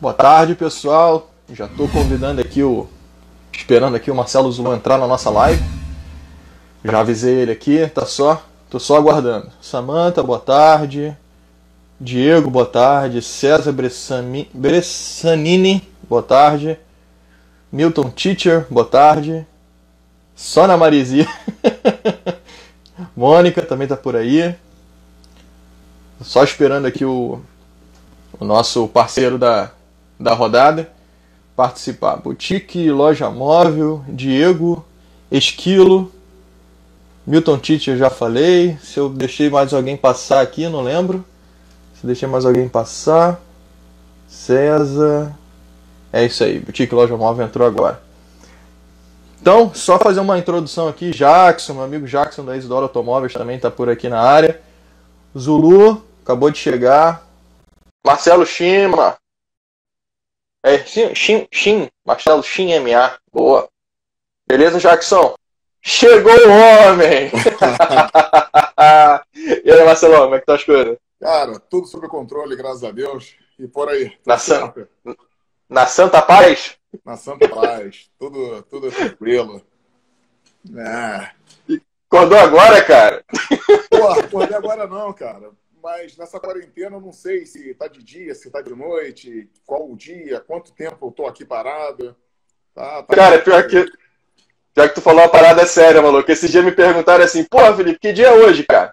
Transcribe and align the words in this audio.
Boa 0.00 0.14
tarde, 0.14 0.54
pessoal. 0.54 1.30
Já 1.52 1.66
estou 1.66 1.86
convidando 1.86 2.40
aqui 2.40 2.62
o. 2.62 2.88
Esperando 3.52 3.96
aqui 3.96 4.10
o 4.10 4.14
Marcelo 4.14 4.50
Zulu 4.50 4.72
entrar 4.72 4.96
na 4.96 5.06
nossa 5.06 5.28
live. 5.28 5.62
Já 6.82 7.00
avisei 7.00 7.34
ele 7.34 7.52
aqui, 7.52 7.86
tá 7.86 8.06
só. 8.06 8.42
Tô 8.70 8.80
só 8.80 8.96
aguardando. 8.96 9.52
Samanta, 9.60 10.22
boa 10.22 10.38
tarde. 10.38 11.14
Diego, 12.00 12.48
boa 12.48 12.64
tarde. 12.64 13.20
César 13.20 13.74
Bressanini, 14.54 15.86
boa 16.08 16.22
tarde. 16.22 16.78
Milton 17.70 18.08
Teacher, 18.08 18.64
boa 18.70 18.86
tarde. 18.86 19.46
Sona 20.34 20.78
Marizia. 20.78 21.28
Mônica 23.14 23.60
também 23.60 23.86
tá 23.86 23.98
por 23.98 24.16
aí. 24.16 24.54
Só 26.22 26.42
esperando 26.42 26.86
aqui 26.86 27.04
o, 27.04 27.42
o 28.38 28.46
nosso 28.46 28.88
parceiro 28.88 29.36
da, 29.36 29.70
da 30.20 30.34
rodada 30.34 30.92
participar. 31.56 32.16
Boutique, 32.16 32.90
Loja 32.90 33.30
Móvel, 33.30 34.04
Diego, 34.08 34.84
Esquilo, 35.32 36.12
Milton 37.26 37.58
Tite 37.58 37.90
eu 37.90 37.96
já 37.96 38.10
falei. 38.10 38.76
Se 38.82 38.98
eu 38.98 39.08
deixei 39.08 39.48
mais 39.48 39.72
alguém 39.72 39.96
passar 39.96 40.42
aqui, 40.42 40.68
não 40.68 40.82
lembro. 40.82 41.24
Se 41.98 42.06
deixei 42.06 42.28
mais 42.28 42.44
alguém 42.44 42.68
passar. 42.68 43.40
César. 44.28 45.34
É 46.12 46.24
isso 46.24 46.44
aí, 46.44 46.58
Boutique 46.58 46.94
Loja 46.94 47.16
Móvel 47.16 47.46
entrou 47.46 47.66
agora. 47.66 48.00
Então, 49.40 49.72
só 49.74 49.98
fazer 49.98 50.20
uma 50.20 50.38
introdução 50.38 50.86
aqui. 50.86 51.10
Jackson, 51.12 51.72
meu 51.72 51.84
amigo 51.84 52.06
Jackson 52.06 52.44
da 52.44 52.56
Isidoro 52.56 52.82
Automóveis 52.82 53.32
também 53.32 53.56
está 53.56 53.70
por 53.70 53.88
aqui 53.88 54.08
na 54.08 54.20
área. 54.20 54.60
Zulu, 55.36 56.04
acabou 56.22 56.50
de 56.50 56.58
chegar. 56.58 57.26
Marcelo 58.04 58.44
Chima. 58.44 59.16
É, 60.62 60.84
Chim, 60.84 61.48
Chim, 61.50 61.88
Marcelo 62.04 62.42
Chim 62.42 62.78
MA. 62.80 63.18
Boa. 63.32 63.66
Beleza, 64.46 64.78
Jackson? 64.78 65.34
Chegou 65.80 66.32
o 66.32 66.50
homem! 66.50 67.30
e 69.64 69.72
aí, 69.72 69.84
Marcelo, 69.86 70.24
como 70.24 70.34
é 70.34 70.40
que 70.40 70.44
tá 70.44 70.56
as 70.56 70.64
coisas? 70.64 70.98
Cara, 71.18 71.58
tudo 71.58 71.86
sob 71.86 72.06
controle, 72.08 72.56
graças 72.56 72.84
a 72.84 72.90
Deus. 72.90 73.36
E 73.58 73.66
por 73.66 73.88
aí. 73.88 74.12
Na, 74.26 74.36
san... 74.36 74.74
Na 75.66 75.86
Santa 75.86 76.20
Paz? 76.20 76.76
Na 77.06 77.16
Santa 77.16 77.48
Paz. 77.48 78.10
tudo, 78.18 78.62
tudo 78.64 78.92
tranquilo. 78.92 79.62
É. 80.76 81.30
Acordou 82.06 82.38
agora, 82.38 82.84
cara? 82.84 83.24
Porra, 83.88 84.20
acordei 84.20 84.56
agora 84.56 84.86
não, 84.86 85.10
cara 85.14 85.50
mas 85.82 86.16
nessa 86.16 86.38
quarentena 86.38 86.96
eu 86.96 87.00
não 87.00 87.12
sei 87.12 87.46
se 87.46 87.74
tá 87.74 87.88
de 87.88 88.02
dia, 88.02 88.34
se 88.34 88.50
tá 88.50 88.60
de 88.60 88.74
noite, 88.74 89.48
qual 89.66 89.90
o 89.90 89.96
dia, 89.96 90.40
quanto 90.40 90.72
tempo 90.72 91.06
eu 91.06 91.10
tô 91.10 91.26
aqui 91.26 91.44
parado. 91.44 92.16
Tá, 92.74 93.02
tá 93.02 93.14
Cara, 93.14 93.38
pior 93.40 93.66
que, 93.66 93.84
pior 94.74 94.88
que 94.88 94.94
tu 94.94 95.00
falou 95.00 95.22
uma 95.22 95.28
parada 95.28 95.66
séria, 95.66 96.02
maluco. 96.02 96.30
Esse 96.30 96.48
dia 96.48 96.62
me 96.62 96.72
perguntaram 96.72 97.24
assim, 97.24 97.44
porra, 97.44 97.76
Felipe, 97.76 97.98
que 97.98 98.12
dia 98.12 98.28
é 98.28 98.32
hoje, 98.32 98.64
cara? 98.64 98.92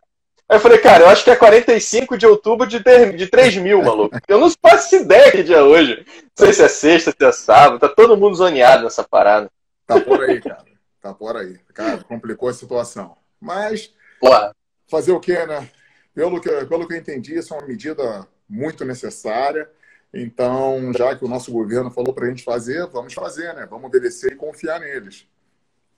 Aí 0.50 0.56
eu 0.56 0.62
falei, 0.62 0.78
cara, 0.78 1.04
eu 1.04 1.10
acho 1.10 1.26
que 1.26 1.30
é 1.30 1.36
45 1.36 2.18
de 2.18 2.26
outubro 2.26 2.66
de, 2.66 2.80
de 3.16 3.28
3 3.28 3.58
mil, 3.58 3.84
maluco. 3.84 4.18
Eu 4.28 4.40
não 4.40 4.50
faço 4.50 4.96
ideia 4.96 5.30
que 5.30 5.44
dia 5.44 5.58
é 5.58 5.62
hoje. 5.62 6.06
Não 6.08 6.46
sei 6.46 6.54
se 6.54 6.64
é 6.64 6.68
sexta, 6.70 7.12
se 7.12 7.26
é 7.26 7.32
sábado. 7.34 7.80
Tá 7.80 7.90
todo 7.90 8.16
mundo 8.16 8.36
zoneado 8.36 8.86
nessa 8.86 9.04
parada. 9.04 9.52
Tá 9.86 10.00
por 10.00 10.24
aí, 10.24 10.40
cara. 10.40 10.64
Tá 11.02 11.14
por 11.14 11.36
aí. 11.36 11.58
Cara, 11.74 12.02
complicou 12.04 12.48
a 12.48 12.54
situação. 12.54 13.18
Mas, 13.42 13.94
Porra. 14.22 14.56
fazer 14.90 15.12
o 15.12 15.20
quê, 15.20 15.46
né? 15.46 15.70
Pelo 16.18 16.42
que, 16.42 16.50
pelo 16.66 16.88
que 16.88 16.96
eu 16.96 16.98
entendi, 16.98 17.38
isso 17.38 17.54
é 17.54 17.58
uma 17.58 17.68
medida 17.68 18.28
muito 18.50 18.84
necessária. 18.84 19.70
Então, 20.12 20.92
já 20.98 21.16
que 21.16 21.24
o 21.24 21.28
nosso 21.28 21.52
governo 21.52 21.92
falou 21.92 22.12
para 22.12 22.26
a 22.26 22.30
gente 22.30 22.44
fazer, 22.44 22.88
vamos 22.88 23.14
fazer, 23.14 23.54
né? 23.54 23.68
Vamos 23.70 23.86
obedecer 23.86 24.32
e 24.32 24.36
confiar 24.36 24.80
neles. 24.80 25.28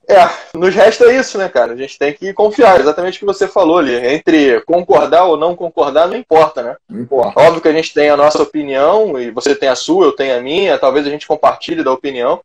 É, 0.06 0.18
nos 0.52 0.74
resta 0.74 1.10
isso, 1.10 1.38
né, 1.38 1.48
cara? 1.48 1.72
A 1.72 1.76
gente 1.76 1.98
tem 1.98 2.12
que 2.12 2.34
confiar, 2.34 2.78
exatamente 2.78 3.16
o 3.16 3.20
que 3.20 3.24
você 3.24 3.48
falou 3.48 3.78
ali. 3.78 3.94
Entre 3.94 4.60
concordar 4.66 5.24
ou 5.24 5.38
não 5.38 5.56
concordar, 5.56 6.06
não 6.06 6.16
importa, 6.16 6.62
né? 6.62 6.76
Não 6.86 7.00
importa. 7.00 7.40
Óbvio 7.40 7.62
que 7.62 7.68
a 7.68 7.72
gente 7.72 7.94
tem 7.94 8.10
a 8.10 8.16
nossa 8.16 8.42
opinião, 8.42 9.18
e 9.18 9.30
você 9.30 9.54
tem 9.54 9.70
a 9.70 9.74
sua, 9.74 10.04
eu 10.04 10.12
tenho 10.12 10.36
a 10.36 10.42
minha, 10.42 10.78
talvez 10.78 11.06
a 11.06 11.10
gente 11.10 11.26
compartilhe 11.26 11.82
da 11.82 11.92
opinião. 11.92 12.42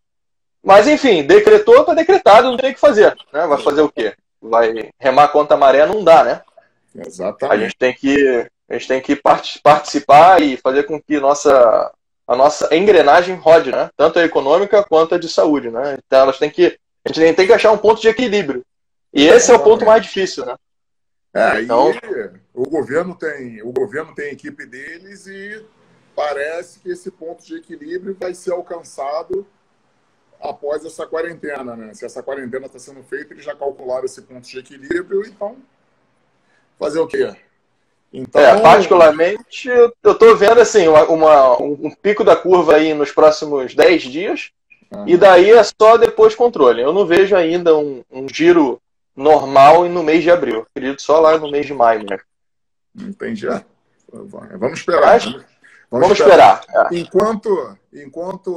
Mas, 0.63 0.87
enfim, 0.87 1.23
decretou, 1.23 1.83
tá 1.83 1.93
decretado, 1.93 2.49
não 2.49 2.55
tem 2.55 2.71
o 2.71 2.73
que 2.73 2.79
fazer. 2.79 3.13
Né? 3.33 3.45
Vai 3.45 3.57
fazer 3.57 3.81
o 3.81 3.89
quê? 3.89 4.13
Vai 4.41 4.91
remar 4.97 5.27
contra 5.27 5.57
a 5.57 5.59
maré? 5.59 5.85
Não 5.85 6.01
dá, 6.01 6.23
né? 6.23 6.41
Exatamente. 6.95 7.55
A 7.55 7.63
gente 7.63 7.77
tem 7.77 7.93
que, 7.93 8.47
a 8.69 8.73
gente 8.73 8.87
tem 8.87 9.01
que 9.01 9.15
participar 9.15 10.41
e 10.41 10.57
fazer 10.57 10.83
com 10.83 11.01
que 11.01 11.19
nossa, 11.19 11.91
a 12.27 12.35
nossa 12.35 12.73
engrenagem 12.75 13.35
rode, 13.35 13.71
né? 13.71 13.89
Tanto 13.97 14.19
a 14.19 14.23
econômica 14.23 14.83
quanto 14.83 15.15
a 15.15 15.17
de 15.17 15.29
saúde, 15.29 15.69
né? 15.69 15.97
Então 16.05 16.21
elas 16.21 16.37
têm 16.37 16.49
que, 16.49 16.77
a 17.03 17.11
gente 17.11 17.35
tem 17.35 17.47
que 17.47 17.53
achar 17.53 17.71
um 17.71 17.77
ponto 17.77 18.01
de 18.01 18.07
equilíbrio. 18.07 18.65
E 19.13 19.25
esse 19.27 19.51
é 19.51 19.55
o 19.55 19.63
ponto 19.63 19.85
mais 19.85 20.03
difícil, 20.03 20.45
né? 20.45 20.55
É, 21.33 21.61
então, 21.61 21.91
o 22.53 22.69
governo 22.69 23.13
tem, 23.13 23.61
o 23.61 23.71
governo 23.71 24.15
tem 24.15 24.29
a 24.29 24.33
equipe 24.33 24.65
deles 24.65 25.27
e 25.27 25.65
parece 26.15 26.79
que 26.79 26.89
esse 26.89 27.11
ponto 27.11 27.43
de 27.43 27.57
equilíbrio 27.57 28.15
vai 28.17 28.33
ser 28.33 28.53
alcançado 28.53 29.45
após 30.39 30.85
essa 30.85 31.05
quarentena, 31.05 31.75
né? 31.75 31.93
Se 31.93 32.05
essa 32.05 32.23
quarentena 32.23 32.67
está 32.67 32.79
sendo 32.79 33.03
feita, 33.03 33.33
eles 33.33 33.43
já 33.43 33.53
calcularam 33.53 34.05
esse 34.05 34.21
ponto 34.21 34.47
de 34.47 34.59
equilíbrio, 34.59 35.25
então 35.25 35.57
fazer 36.77 36.99
o 36.99 37.07
quê? 37.07 37.35
Então... 38.11 38.41
É, 38.41 38.59
particularmente, 38.61 39.67
eu 39.67 39.93
estou 40.05 40.35
vendo 40.37 40.61
assim, 40.61 40.87
uma, 40.87 41.61
um 41.61 41.91
pico 41.91 42.23
da 42.23 42.35
curva 42.35 42.75
aí 42.75 42.93
nos 42.93 43.11
próximos 43.11 43.75
10 43.75 44.03
dias, 44.03 44.51
uhum. 44.91 45.07
e 45.07 45.17
daí 45.17 45.51
é 45.51 45.63
só 45.63 45.97
depois 45.97 46.33
controle. 46.33 46.81
Eu 46.81 46.93
não 46.93 47.05
vejo 47.05 47.35
ainda 47.35 47.75
um, 47.75 48.03
um 48.09 48.27
giro 48.29 48.81
normal 49.15 49.87
no 49.89 50.03
mês 50.03 50.23
de 50.23 50.31
abril. 50.31 50.65
Acredito 50.69 51.01
só 51.01 51.19
lá 51.19 51.37
no 51.37 51.51
mês 51.51 51.65
de 51.65 51.73
maio, 51.73 52.05
né? 52.09 52.17
Entendi. 52.97 53.47
É. 53.47 53.63
Vamos 54.11 54.79
esperar. 54.79 55.01
Mas, 55.01 55.25
vamos, 55.25 55.45
vamos, 55.91 56.19
esperar. 56.19 56.61
esperar. 56.61 56.91
É. 56.91 56.97
Enquanto, 56.97 57.77
enquanto 57.93 58.49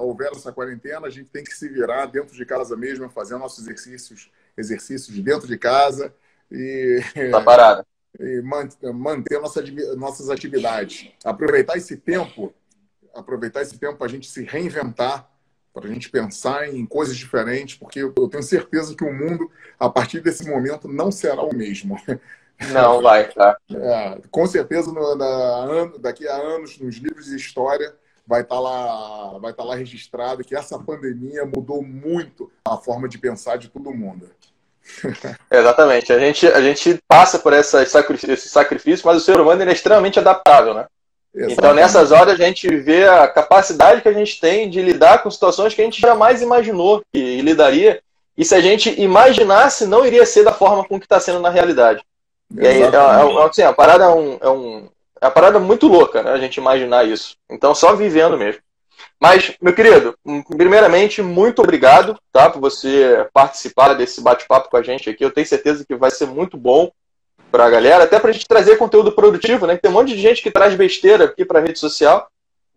houver 0.00 0.32
essa 0.32 0.52
quarentena, 0.52 1.06
a 1.06 1.10
gente 1.10 1.28
tem 1.30 1.44
que 1.44 1.52
se 1.52 1.68
virar 1.68 2.06
dentro 2.06 2.34
de 2.34 2.44
casa 2.44 2.76
mesmo, 2.76 3.08
fazer 3.08 3.36
nossos 3.36 3.60
exercícios, 3.60 4.30
exercícios 4.56 5.16
dentro 5.20 5.46
de 5.46 5.56
casa 5.56 6.12
e, 6.50 7.00
tá 7.30 7.40
parada. 7.40 7.86
e 8.18 8.40
manter 8.42 9.40
nossa, 9.40 9.62
nossas 9.96 10.30
atividades. 10.30 11.10
Aproveitar 11.24 11.76
esse 11.76 11.96
tempo, 11.96 12.52
aproveitar 13.14 13.62
esse 13.62 13.78
tempo 13.78 13.96
para 13.96 14.06
a 14.06 14.10
gente 14.10 14.28
se 14.28 14.44
reinventar, 14.44 15.28
para 15.72 15.86
a 15.86 15.92
gente 15.92 16.08
pensar 16.08 16.68
em 16.68 16.86
coisas 16.86 17.16
diferentes, 17.16 17.76
porque 17.76 18.00
eu 18.00 18.28
tenho 18.28 18.42
certeza 18.42 18.94
que 18.94 19.04
o 19.04 19.12
mundo, 19.12 19.50
a 19.78 19.90
partir 19.90 20.20
desse 20.20 20.48
momento, 20.48 20.88
não 20.88 21.12
será 21.12 21.42
o 21.42 21.54
mesmo. 21.54 21.96
Não 22.72 23.02
vai, 23.02 23.30
tá? 23.34 23.58
É, 23.70 24.18
com 24.30 24.46
certeza, 24.46 24.90
no, 24.90 25.14
na, 25.14 25.92
daqui 25.98 26.26
a 26.26 26.34
anos, 26.34 26.78
nos 26.78 26.96
livros 26.96 27.26
de 27.26 27.36
história, 27.36 27.94
vai 28.26 28.40
estar 28.40 28.54
tá 28.54 28.60
lá, 28.60 29.38
vai 29.38 29.50
estar 29.50 29.62
tá 29.62 29.68
lá 29.68 29.74
registrado 29.76 30.42
que 30.42 30.56
essa 30.56 30.78
pandemia 30.78 31.44
mudou 31.44 31.82
muito 31.82 32.50
a 32.64 32.76
forma 32.76 33.08
de 33.08 33.18
pensar 33.18 33.56
de 33.56 33.68
todo 33.68 33.92
mundo. 33.92 34.30
Exatamente. 35.50 36.12
A 36.12 36.18
gente, 36.18 36.46
a 36.46 36.60
gente 36.60 36.98
passa 37.08 37.38
por 37.38 37.52
essa, 37.52 37.82
esse 37.82 38.48
sacrifício, 38.48 39.06
mas 39.06 39.16
o 39.16 39.24
ser 39.24 39.38
humano 39.40 39.62
é 39.62 39.72
extremamente 39.72 40.18
adaptável, 40.18 40.74
né? 40.74 40.86
Exatamente. 41.34 41.58
Então, 41.58 41.74
nessas 41.74 42.12
horas, 42.12 42.40
a 42.40 42.44
gente 42.44 42.66
vê 42.76 43.06
a 43.06 43.28
capacidade 43.28 44.00
que 44.00 44.08
a 44.08 44.12
gente 44.12 44.40
tem 44.40 44.70
de 44.70 44.80
lidar 44.80 45.22
com 45.22 45.30
situações 45.30 45.74
que 45.74 45.82
a 45.82 45.84
gente 45.84 46.00
jamais 46.00 46.40
imaginou 46.40 47.02
que 47.12 47.42
lidaria. 47.42 48.00
E 48.38 48.44
se 48.44 48.54
a 48.54 48.60
gente 48.60 48.98
imaginasse, 49.00 49.86
não 49.86 50.04
iria 50.04 50.24
ser 50.24 50.44
da 50.44 50.52
forma 50.52 50.84
com 50.84 50.98
que 50.98 51.04
está 51.04 51.20
sendo 51.20 51.40
na 51.40 51.50
realidade. 51.50 52.02
E 52.54 52.66
aí, 52.66 52.82
é, 52.82 52.86
é, 52.86 53.44
assim, 53.44 53.62
a 53.62 53.72
parada 53.72 54.04
é, 54.04 54.08
um, 54.08 54.38
é, 54.40 54.48
um, 54.48 54.88
é 55.20 55.26
uma 55.26 55.30
parada 55.30 55.58
muito 55.58 55.88
louca, 55.88 56.22
né? 56.22 56.30
A 56.32 56.38
gente 56.38 56.56
imaginar 56.56 57.06
isso. 57.06 57.36
Então, 57.50 57.74
só 57.74 57.94
vivendo 57.94 58.38
mesmo. 58.38 58.60
Mas, 59.20 59.54
meu 59.60 59.74
querido, 59.74 60.14
primeiramente, 60.56 61.22
muito 61.22 61.62
obrigado 61.62 62.18
tá, 62.30 62.50
por 62.50 62.60
você 62.60 63.26
participar 63.32 63.94
desse 63.94 64.20
bate-papo 64.20 64.68
com 64.68 64.76
a 64.76 64.82
gente 64.82 65.08
aqui. 65.08 65.24
Eu 65.24 65.30
tenho 65.30 65.46
certeza 65.46 65.84
que 65.86 65.96
vai 65.96 66.10
ser 66.10 66.26
muito 66.26 66.56
bom 66.56 66.90
para 67.50 67.64
a 67.64 67.70
galera, 67.70 68.04
até 68.04 68.18
para 68.18 68.30
a 68.30 68.32
gente 68.32 68.46
trazer 68.46 68.76
conteúdo 68.76 69.12
produtivo, 69.12 69.66
né? 69.66 69.76
Tem 69.76 69.90
um 69.90 69.94
monte 69.94 70.08
de 70.08 70.20
gente 70.20 70.42
que 70.42 70.50
traz 70.50 70.74
besteira 70.74 71.24
aqui 71.24 71.44
para 71.44 71.60
a 71.60 71.62
rede 71.62 71.78
social. 71.78 72.28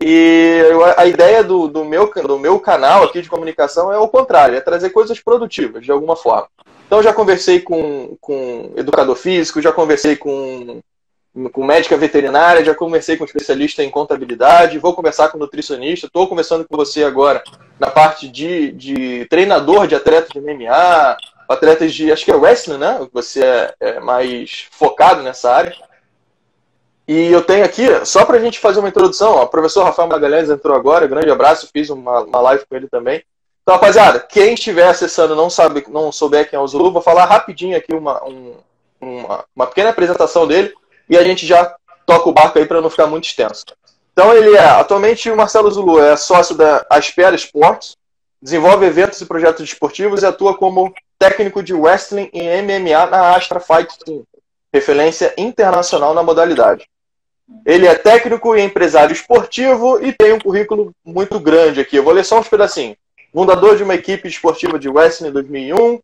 E 0.02 0.62
a 0.96 1.06
ideia 1.06 1.44
do, 1.44 1.68
do, 1.68 1.84
meu, 1.84 2.10
do 2.10 2.40
meu 2.40 2.58
canal 2.58 3.04
aqui 3.04 3.22
de 3.22 3.30
comunicação 3.30 3.92
é 3.92 3.98
o 3.98 4.08
contrário, 4.08 4.56
é 4.56 4.62
trazer 4.62 4.92
coisas 4.92 5.20
produtivas, 5.20 5.84
de 5.84 5.92
alguma 5.92 6.16
forma. 6.16 6.48
Então, 6.88 7.04
já 7.04 7.12
conversei 7.14 7.60
com, 7.60 8.16
com 8.22 8.72
educador 8.78 9.18
físico, 9.18 9.62
já 9.62 9.74
conversei 9.74 10.16
com 10.16 10.80
com 11.52 11.64
médica 11.64 11.96
veterinária, 11.96 12.66
já 12.66 12.74
conversei 12.74 13.16
com 13.16 13.24
especialista 13.24 13.84
em 13.84 13.90
contabilidade, 13.90 14.80
vou 14.80 14.96
conversar 14.96 15.30
com 15.30 15.38
nutricionista, 15.38 16.08
estou 16.08 16.28
conversando 16.28 16.68
com 16.68 16.76
você 16.76 17.04
agora 17.04 17.44
na 17.80 17.90
parte 17.90 18.28
de, 18.28 18.72
de 18.72 19.26
treinador 19.26 19.88
de 19.88 19.96
atletas 19.96 20.30
de 20.30 20.42
MMA, 20.42 21.18
atletas 21.48 21.94
de, 21.94 22.12
acho 22.12 22.26
que 22.26 22.31
é 22.31 22.36
wrestling, 22.36 22.78
né? 22.78 23.08
Você 23.14 23.44
é, 23.44 23.74
é 23.80 24.00
mais 24.00 24.68
focado 24.72 25.22
nessa 25.22 25.52
área. 25.52 25.76
E 27.08 27.31
eu 27.31 27.42
tenho 27.42 27.66
aqui, 27.66 27.88
só 28.06 28.26
para 28.26 28.38
a 28.38 28.40
gente 28.40 28.60
fazer 28.60 28.80
uma 28.80 28.90
introdução, 28.90 29.31
ó, 29.31 29.44
o 29.44 29.48
professor 29.48 29.84
Rafael 29.84 30.08
Magalhães 30.08 30.50
entrou 30.50 30.76
agora, 30.76 31.08
grande 31.08 31.31
abraço, 31.31 31.70
fiz 31.74 31.90
uma, 31.90 32.22
uma 32.22 32.42
live 32.42 32.66
com 32.70 32.76
ele 32.76 32.88
também. 32.88 33.24
Então, 33.64 33.76
rapaziada, 33.76 34.20
quem 34.20 34.54
estiver 34.54 34.88
acessando 34.88 35.36
não 35.36 35.50
sabe, 35.50 35.84
não 35.90 36.12
souber 36.12 36.50
quem 36.50 36.58
é 36.58 36.62
o 36.62 36.68
Zulu, 36.68 36.92
vou 36.92 37.02
falar 37.02 37.26
rapidinho 37.26 37.78
aqui 37.78 37.94
uma, 37.94 38.24
um, 38.24 38.56
uma, 39.02 39.46
uma 39.56 39.68
pequena 39.68 39.90
apresentação 39.90 40.48
dele 40.48 40.74
e 41.10 41.18
a 41.18 41.24
gente 41.24 41.46
já 41.46 41.76
toca 42.06 42.30
o 42.30 42.34
barco 42.34 42.60
aí 42.60 42.66
para 42.66 42.82
não 42.82 42.90
ficar 42.90 43.08
muito 43.08 43.26
extenso. 43.26 43.66
Então 44.14 44.34
ele 44.34 44.56
é, 44.56 44.60
atualmente 44.60 45.30
o 45.32 45.38
Marcelo 45.38 45.72
Zulu 45.72 46.02
é 46.02 46.16
sócio 46.16 46.56
da 46.56 46.86
Aspera 46.90 47.36
Sports, 47.36 47.96
desenvolve 48.42 48.86
eventos 48.86 49.20
e 49.22 49.26
projetos 49.26 49.64
esportivos 49.64 50.24
e 50.24 50.26
atua 50.26 50.58
como 50.58 50.94
técnico 51.18 51.62
de 51.62 51.74
wrestling 51.74 52.30
e 52.34 52.42
MMA 52.62 53.06
na 53.08 53.36
Astra 53.36 53.60
Fight 53.60 53.98
Team, 54.06 54.24
referência 54.74 55.34
internacional 55.38 56.14
na 56.14 56.24
modalidade. 56.24 56.86
Ele 57.66 57.88
é 57.88 57.96
técnico 57.96 58.56
e 58.56 58.62
empresário 58.62 59.14
esportivo 59.14 60.04
e 60.04 60.14
tem 60.14 60.34
um 60.34 60.40
currículo 60.40 60.92
muito 61.04 61.40
grande 61.40 61.82
aqui. 61.82 61.96
Eu 61.96 62.04
vou 62.04 62.14
ler 62.14 62.24
só 62.24 62.40
uns 62.40 62.48
pedacinhos. 62.48 62.98
Fundador 63.34 63.76
de 63.76 63.84
uma 63.84 63.96
equipe 63.96 64.28
esportiva 64.28 64.80
de 64.80 64.90
wrestling 64.90 65.30
em 65.30 65.32
2001, 65.32 66.00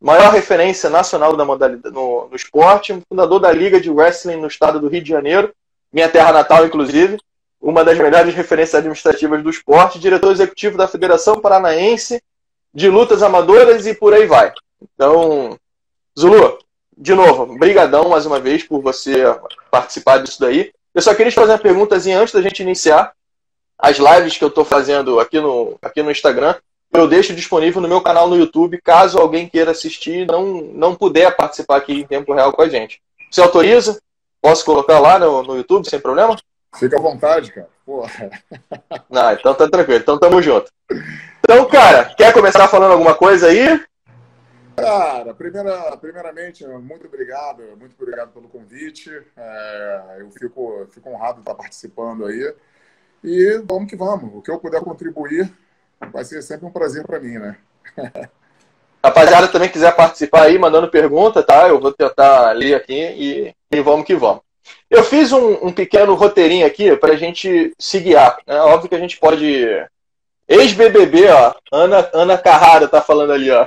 maior 0.00 0.32
referência 0.32 0.88
nacional 0.88 1.36
da 1.36 1.44
modalidade 1.44 1.94
no, 1.94 2.28
no 2.28 2.36
esporte, 2.36 2.98
fundador 3.08 3.40
da 3.40 3.52
Liga 3.52 3.80
de 3.80 3.90
Wrestling 3.90 4.36
no 4.36 4.46
estado 4.46 4.80
do 4.80 4.88
Rio 4.88 5.02
de 5.02 5.10
Janeiro, 5.10 5.52
minha 5.92 6.08
terra 6.08 6.32
natal, 6.32 6.64
inclusive, 6.64 7.18
uma 7.60 7.84
das 7.84 7.98
melhores 7.98 8.34
referências 8.34 8.76
administrativas 8.76 9.42
do 9.42 9.50
esporte, 9.50 9.98
diretor 9.98 10.32
executivo 10.32 10.78
da 10.78 10.88
Federação 10.88 11.40
Paranaense 11.40 12.22
de 12.72 12.88
Lutas 12.88 13.22
Amadoras 13.22 13.86
e 13.86 13.94
por 13.94 14.14
aí 14.14 14.26
vai. 14.26 14.52
Então, 14.80 15.58
Zulu, 16.18 16.58
de 16.96 17.14
novo, 17.14 17.58
brigadão 17.58 18.08
mais 18.08 18.24
uma 18.24 18.40
vez 18.40 18.62
por 18.62 18.80
você 18.80 19.24
participar 19.70 20.18
disso 20.18 20.40
daí. 20.40 20.72
Eu 20.94 21.02
só 21.02 21.14
queria 21.14 21.30
te 21.30 21.34
fazer 21.34 21.52
uma 21.52 21.58
perguntazinha 21.58 22.18
antes 22.18 22.32
da 22.32 22.40
gente 22.40 22.62
iniciar. 22.62 23.12
As 23.78 23.98
lives 23.98 24.36
que 24.36 24.44
eu 24.44 24.48
estou 24.48 24.64
fazendo 24.64 25.18
aqui 25.20 25.40
no, 25.40 25.78
aqui 25.82 26.02
no 26.02 26.10
Instagram, 26.10 26.54
eu 26.92 27.06
deixo 27.06 27.34
disponível 27.34 27.80
no 27.80 27.88
meu 27.88 28.00
canal 28.00 28.28
no 28.28 28.36
YouTube, 28.36 28.80
caso 28.82 29.18
alguém 29.18 29.48
queira 29.48 29.70
assistir 29.70 30.22
e 30.22 30.26
não, 30.26 30.60
não 30.62 30.94
puder 30.94 31.34
participar 31.36 31.76
aqui 31.76 31.92
em 31.92 32.06
tempo 32.06 32.34
real 32.34 32.52
com 32.52 32.62
a 32.62 32.68
gente. 32.68 33.00
Você 33.30 33.40
autoriza? 33.40 34.00
Posso 34.42 34.64
colocar 34.64 34.98
lá 34.98 35.18
no, 35.18 35.42
no 35.42 35.56
YouTube 35.56 35.88
sem 35.88 36.00
problema? 36.00 36.36
Fica 36.76 36.98
à 36.98 37.00
vontade, 37.00 37.52
cara. 37.52 37.68
Não, 39.10 39.32
então 39.32 39.54
tá 39.54 39.68
tranquilo. 39.68 40.00
Então 40.00 40.18
tamo 40.18 40.40
junto. 40.40 40.70
Então, 41.40 41.66
cara, 41.68 42.14
quer 42.14 42.32
começar 42.32 42.68
falando 42.68 42.92
alguma 42.92 43.14
coisa 43.14 43.48
aí? 43.48 43.84
Cara, 44.76 45.34
primeira, 45.34 45.96
primeiramente, 45.96 46.64
muito 46.66 47.06
obrigado, 47.06 47.62
muito 47.76 47.94
obrigado 48.00 48.32
pelo 48.32 48.48
convite. 48.48 49.10
É, 49.36 50.16
eu 50.20 50.30
fico, 50.30 50.86
fico 50.90 51.10
honrado 51.10 51.34
de 51.34 51.40
estar 51.40 51.54
participando 51.54 52.26
aí. 52.26 52.54
E 53.22 53.62
vamos 53.64 53.90
que 53.90 53.96
vamos. 53.96 54.34
O 54.34 54.40
que 54.40 54.50
eu 54.50 54.58
puder 54.58 54.80
contribuir 54.80 55.52
vai 56.12 56.24
ser 56.24 56.42
sempre 56.42 56.66
um 56.66 56.70
prazer 56.70 57.06
para 57.06 57.20
mim, 57.20 57.38
né? 57.38 57.56
Rapaziada, 59.02 59.48
também 59.48 59.68
quiser 59.68 59.94
participar 59.96 60.42
aí, 60.42 60.58
mandando 60.58 60.88
pergunta, 60.88 61.42
tá? 61.42 61.68
Eu 61.68 61.80
vou 61.80 61.92
tentar 61.92 62.52
ler 62.52 62.74
aqui 62.74 62.92
e, 62.94 63.54
e 63.72 63.80
vamos 63.80 64.04
que 64.04 64.14
vamos. 64.14 64.42
Eu 64.90 65.02
fiz 65.02 65.32
um, 65.32 65.66
um 65.66 65.72
pequeno 65.72 66.14
roteirinho 66.14 66.66
aqui 66.66 66.94
para 66.96 67.14
a 67.14 67.16
gente 67.16 67.72
se 67.78 67.98
guiar. 68.00 68.38
É 68.46 68.54
né? 68.54 68.60
óbvio 68.60 68.88
que 68.88 68.94
a 68.94 68.98
gente 68.98 69.18
pode. 69.18 69.66
Ex-BBB, 70.46 71.28
ó. 71.28 71.54
Ana, 71.72 72.10
Ana 72.12 72.36
Carrara 72.36 72.88
tá 72.88 73.00
falando 73.00 73.32
ali, 73.32 73.50
ó. 73.50 73.66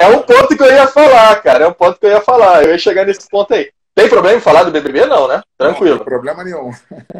É 0.00 0.06
um 0.08 0.20
ponto 0.20 0.56
que 0.56 0.62
eu 0.62 0.72
ia 0.72 0.86
falar, 0.86 1.42
cara. 1.42 1.64
É 1.64 1.68
um 1.68 1.72
ponto 1.72 1.98
que 1.98 2.06
eu 2.06 2.10
ia 2.10 2.20
falar. 2.20 2.62
Eu 2.62 2.72
ia 2.72 2.78
chegar 2.78 3.06
nesse 3.06 3.28
ponto 3.28 3.52
aí. 3.54 3.70
Tem 3.94 4.08
problema 4.08 4.36
em 4.36 4.40
falar 4.40 4.64
do 4.64 4.70
BBB? 4.70 5.06
Não, 5.06 5.26
né? 5.26 5.42
Tranquilo. 5.56 5.92
Não, 5.92 5.98
tem 5.98 6.04
problema 6.04 6.44
nenhum. 6.44 6.70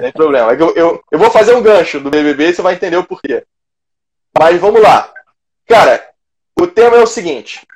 Tem 0.01 0.13
problema. 0.13 0.53
É 0.53 0.57
eu, 0.61 0.75
eu, 0.75 1.03
eu 1.11 1.19
vou 1.19 1.31
fazer 1.31 1.55
um 1.55 1.63
gancho 1.63 1.99
do 2.01 2.11
BBB 2.11 2.49
e 2.49 2.55
você 2.55 2.63
vai 2.63 2.75
entender 2.75 2.97
o 2.97 3.05
porquê. 3.05 3.43
Mas 4.39 4.61
vamos 4.61 4.83
lá. 4.83 5.13
Cara, 5.67 6.07
o 6.59 6.67
tema 6.67 6.97
é 6.97 7.03
o 7.03 7.07
seguinte: 7.07 7.67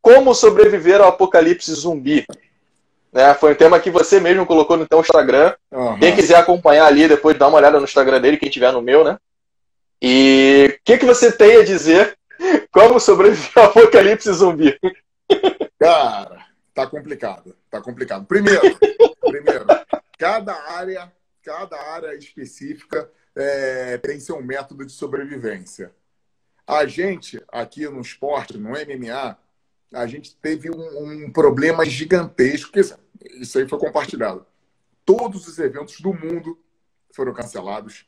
Como 0.00 0.34
sobreviver 0.34 1.00
ao 1.00 1.08
apocalipse 1.08 1.72
zumbi? 1.72 2.26
Né? 3.12 3.34
Foi 3.34 3.52
um 3.52 3.56
tema 3.56 3.80
que 3.80 3.90
você 3.90 4.20
mesmo 4.20 4.46
colocou 4.46 4.76
no 4.76 4.86
teu 4.86 5.00
Instagram. 5.00 5.54
Uhum. 5.70 5.98
Quem 5.98 6.14
quiser 6.14 6.36
acompanhar 6.36 6.86
ali, 6.86 7.08
depois 7.08 7.38
dá 7.38 7.48
uma 7.48 7.58
olhada 7.58 7.78
no 7.78 7.84
Instagram 7.84 8.20
dele, 8.20 8.36
quem 8.36 8.50
tiver 8.50 8.72
no 8.72 8.82
meu, 8.82 9.04
né? 9.04 9.18
E 10.00 10.76
o 10.78 10.84
que, 10.84 10.98
que 10.98 11.06
você 11.06 11.32
tem 11.32 11.56
a 11.56 11.64
dizer 11.64 12.16
como 12.70 13.00
sobreviver 13.00 13.52
ao 13.56 13.64
apocalipse 13.70 14.30
zumbi? 14.32 14.78
Cara, 15.78 16.44
tá 16.74 16.86
complicado. 16.86 17.56
Tá 17.70 17.80
complicado. 17.80 18.26
Primeiro, 18.26 18.60
primeiro, 19.20 19.66
cada 20.18 20.54
área, 20.72 21.10
cada 21.42 21.80
área 21.92 22.14
específica 22.14 23.10
é, 23.34 23.98
tem 23.98 24.20
seu 24.20 24.42
método 24.42 24.84
de 24.84 24.92
sobrevivência. 24.92 25.92
A 26.66 26.84
gente, 26.86 27.42
aqui 27.48 27.88
no 27.88 28.00
esporte, 28.00 28.58
no 28.58 28.70
MMA, 28.70 29.38
a 29.92 30.06
gente 30.06 30.36
teve 30.36 30.70
um, 30.70 31.26
um 31.26 31.32
problema 31.32 31.84
gigantesco, 31.84 32.72
que 32.72 32.80
isso 33.40 33.58
aí 33.58 33.68
foi 33.68 33.78
compartilhado. 33.78 34.44
Todos 35.04 35.46
os 35.46 35.58
eventos 35.58 36.00
do 36.00 36.12
mundo 36.12 36.58
foram 37.12 37.32
cancelados, 37.32 38.04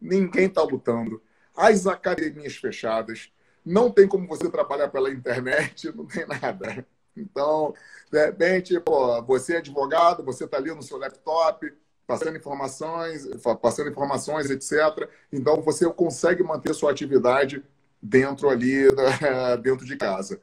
ninguém 0.00 0.46
está 0.46 0.62
lutando, 0.62 1.22
as 1.54 1.86
academias 1.86 2.56
fechadas, 2.56 3.30
não 3.64 3.90
tem 3.90 4.08
como 4.08 4.26
você 4.26 4.48
trabalhar 4.50 4.88
pela 4.88 5.10
internet, 5.10 5.92
não 5.94 6.06
tem 6.06 6.26
nada. 6.26 6.86
Então, 7.14 7.74
de 8.10 8.24
repente, 8.24 8.80
pô, 8.80 9.20
você 9.22 9.56
é 9.56 9.58
advogado, 9.58 10.24
você 10.24 10.44
está 10.44 10.56
ali 10.56 10.72
no 10.72 10.82
seu 10.82 10.96
laptop, 10.96 11.70
passando 12.06 12.38
informações, 12.38 13.28
passando 13.60 13.90
informações, 13.90 14.48
etc. 14.48 15.10
Então, 15.30 15.60
você 15.60 15.84
consegue 15.92 16.42
manter 16.42 16.72
sua 16.72 16.90
atividade 16.90 17.62
dentro 18.00 18.48
ali, 18.48 18.88
dentro 19.62 19.84
de 19.84 19.96
casa. 19.96 20.40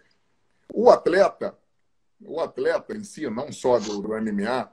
O 0.73 0.89
atleta, 0.89 1.55
o 2.21 2.39
atleta 2.39 2.95
em 2.95 3.03
si, 3.03 3.29
não 3.29 3.51
só 3.51 3.79
do, 3.79 4.01
do 4.01 4.09
MMA, 4.09 4.71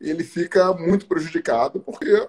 ele 0.00 0.24
fica 0.24 0.72
muito 0.72 1.06
prejudicado 1.06 1.80
porque 1.80 2.28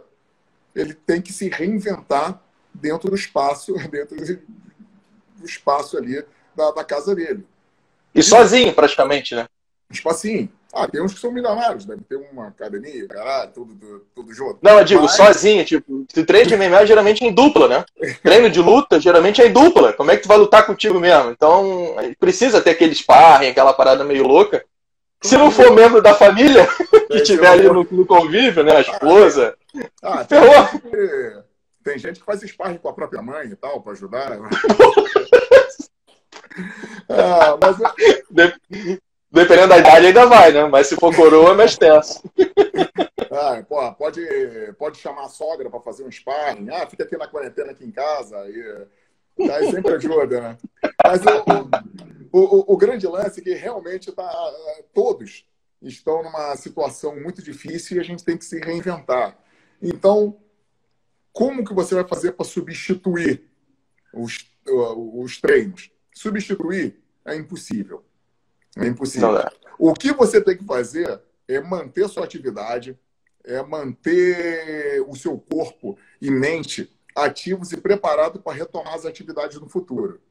ele 0.75 0.93
tem 0.93 1.21
que 1.21 1.33
se 1.33 1.49
reinventar 1.49 2.41
dentro 2.73 3.09
do 3.09 3.15
espaço, 3.15 3.73
dentro 3.89 4.15
do 4.15 5.45
espaço 5.45 5.97
ali 5.97 6.23
da, 6.55 6.71
da 6.71 6.83
casa 6.83 7.15
dele. 7.15 7.45
E, 8.13 8.23
sozinho, 8.23 8.73
praticamente, 8.73 9.35
né? 9.35 9.47
Tipo 9.91 10.09
assim, 10.09 10.49
ah, 10.71 10.87
tem 10.87 11.01
uns 11.01 11.13
que 11.13 11.19
são 11.19 11.31
milionários, 11.31 11.83
deve 11.85 12.03
ter 12.03 12.15
uma 12.15 12.49
academia, 12.49 13.07
caralho, 13.07 13.51
tudo, 13.51 13.73
tudo, 13.75 14.05
tudo 14.13 14.33
junto. 14.33 14.59
Não, 14.61 14.77
eu 14.77 14.85
digo, 14.85 15.01
Mas... 15.01 15.13
sozinho, 15.13 15.65
tipo, 15.65 16.05
se 16.07 16.23
treino 16.23 16.47
de 16.47 16.55
MMA 16.55 16.85
geralmente 16.85 17.23
é 17.23 17.27
em 17.27 17.33
dupla, 17.33 17.67
né? 17.67 17.85
treino 18.21 18.51
de 18.51 18.61
luta 18.61 18.99
geralmente 18.99 19.41
é 19.41 19.47
em 19.47 19.51
dupla. 19.51 19.93
Como 19.93 20.11
é 20.11 20.15
que 20.15 20.23
tu 20.23 20.27
vai 20.27 20.37
lutar 20.37 20.67
contigo 20.67 20.99
mesmo? 20.99 21.31
Então, 21.31 21.95
precisa 22.19 22.61
ter 22.61 22.69
aquele 22.71 22.93
sparring, 22.93 23.47
aquela 23.47 23.73
parada 23.73 24.03
meio 24.03 24.27
louca. 24.27 24.63
Se 25.21 25.35
não 25.37 25.49
for 25.49 25.73
membro 25.73 26.01
da 26.01 26.13
família, 26.13 26.67
que 27.11 27.21
tiver 27.23 27.47
ali 27.47 27.67
no, 27.67 27.83
no, 27.89 28.05
convívio, 28.05 28.63
né? 28.63 28.77
A 28.77 28.81
esposa. 28.81 29.57
Ah, 30.01 30.23
tem, 30.23 30.39
gente 30.39 30.79
que, 30.81 31.43
tem 31.83 31.99
gente 31.99 32.19
que 32.19 32.25
faz 32.25 32.41
sparring 32.41 32.77
com 32.77 32.89
a 32.89 32.93
própria 32.93 33.21
mãe 33.23 33.47
e 33.47 33.55
tal, 33.55 33.81
pra 33.81 33.93
ajudar. 33.93 34.37
ah, 37.09 37.57
mas... 37.59 37.77
Dependendo 39.31 39.69
da 39.69 39.77
idade 39.77 40.07
ainda 40.07 40.25
vai, 40.25 40.51
né? 40.51 40.65
Mas 40.65 40.87
se 40.87 40.95
for 40.95 41.15
coroa, 41.15 41.51
é 41.51 41.55
mais 41.55 41.77
tenso. 41.77 42.21
Ah, 43.31 43.63
pô, 43.67 43.93
pode, 43.93 44.21
pode 44.77 44.97
chamar 44.97 45.25
a 45.25 45.29
sogra 45.29 45.69
para 45.69 45.79
fazer 45.79 46.03
um 46.03 46.11
sparring. 46.11 46.69
Ah, 46.71 46.87
fica 46.87 47.03
aqui 47.03 47.15
na 47.15 47.27
quarentena 47.27 47.71
aqui 47.71 47.85
em 47.85 47.91
casa. 47.91 48.37
E, 48.49 48.87
aí 49.51 49.69
sempre 49.69 49.93
ajuda, 49.93 50.41
né? 50.41 50.57
Mas 51.05 51.21
o, 52.31 52.39
o, 52.39 52.73
o, 52.73 52.77
grande 52.77 53.05
lance 53.05 53.39
é 53.39 53.43
que 53.43 53.53
realmente 53.53 54.11
tá, 54.11 54.29
todos 54.93 55.45
estão 55.81 56.23
numa 56.23 56.55
situação 56.55 57.15
muito 57.15 57.41
difícil 57.41 57.97
e 57.97 57.99
a 57.99 58.03
gente 58.03 58.25
tem 58.25 58.35
que 58.35 58.45
se 58.45 58.59
reinventar. 58.59 59.37
Então, 59.81 60.37
como 61.31 61.63
que 61.63 61.73
você 61.73 61.95
vai 61.95 62.07
fazer 62.07 62.31
para 62.31 62.45
substituir 62.45 63.43
os, 64.13 64.45
os 64.65 65.39
treinos? 65.39 65.91
Substituir 66.13 66.99
é 67.23 67.35
impossível. 67.35 68.03
É 68.77 68.87
impossível. 68.87 69.29
O 69.77 69.93
que 69.93 70.11
você 70.11 70.41
tem 70.41 70.57
que 70.57 70.65
fazer 70.65 71.21
é 71.47 71.59
manter 71.59 72.07
sua 72.07 72.23
atividade, 72.23 72.97
é 73.43 73.61
manter 73.63 75.01
o 75.07 75.15
seu 75.15 75.37
corpo 75.37 75.97
e 76.21 76.29
mente 76.29 76.93
ativos 77.15 77.71
e 77.71 77.77
preparados 77.77 78.41
para 78.41 78.53
retomar 78.53 78.93
as 78.93 79.05
atividades 79.05 79.59
no 79.59 79.69
futuro. 79.69 80.21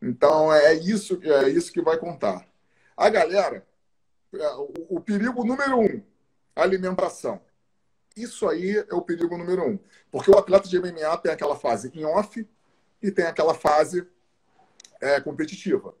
Então 0.00 0.52
é 0.52 0.74
isso, 0.74 1.20
é 1.22 1.48
isso 1.48 1.72
que 1.72 1.82
vai 1.82 1.98
contar. 1.98 2.46
A 2.96 3.08
galera, 3.08 3.66
é, 4.32 4.48
o, 4.54 4.72
o 4.90 5.00
perigo 5.00 5.44
número 5.44 5.80
um, 5.80 6.02
alimentação. 6.54 7.40
Isso 8.16 8.48
aí 8.48 8.76
é 8.76 8.94
o 8.94 9.02
perigo 9.02 9.36
número 9.36 9.64
um. 9.64 9.78
Porque 10.10 10.30
o 10.30 10.38
atleta 10.38 10.68
de 10.68 10.78
MMA 10.78 11.16
tem 11.18 11.32
aquela 11.32 11.56
fase 11.56 11.90
em 11.94 12.04
off 12.04 12.46
e 13.02 13.10
tem 13.10 13.24
aquela 13.24 13.54
fase 13.54 14.06
é, 15.00 15.20
competitiva. 15.20 15.94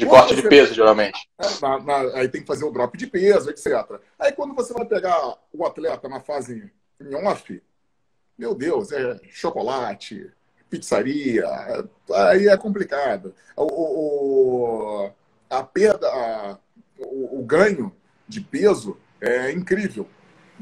De 0.00 0.06
quando 0.06 0.20
corte 0.20 0.34
de 0.36 0.48
peso, 0.48 0.72
geralmente. 0.72 1.28
É, 1.38 1.60
na, 1.60 1.78
na, 1.78 2.18
aí 2.18 2.28
tem 2.28 2.40
que 2.40 2.46
fazer 2.46 2.64
o 2.64 2.70
drop 2.70 2.96
de 2.96 3.06
peso, 3.06 3.50
etc. 3.50 4.00
Aí 4.18 4.32
quando 4.32 4.54
você 4.54 4.72
vai 4.72 4.86
pegar 4.86 5.36
o 5.52 5.66
atleta 5.66 6.08
na 6.08 6.20
fase 6.20 6.72
em 6.98 7.14
off, 7.14 7.62
meu 8.38 8.54
Deus, 8.54 8.92
é 8.92 9.20
chocolate, 9.28 10.32
pizzaria, 10.70 11.44
aí 12.14 12.48
é 12.48 12.56
complicado. 12.56 13.34
O, 13.54 15.04
o 15.04 15.10
a 15.50 15.62
perda, 15.62 16.08
a, 16.08 16.58
o, 16.98 17.40
o, 17.40 17.44
ganho 17.44 17.94
de 18.26 18.40
peso 18.40 18.96
é 19.20 19.52
incrível. 19.52 20.08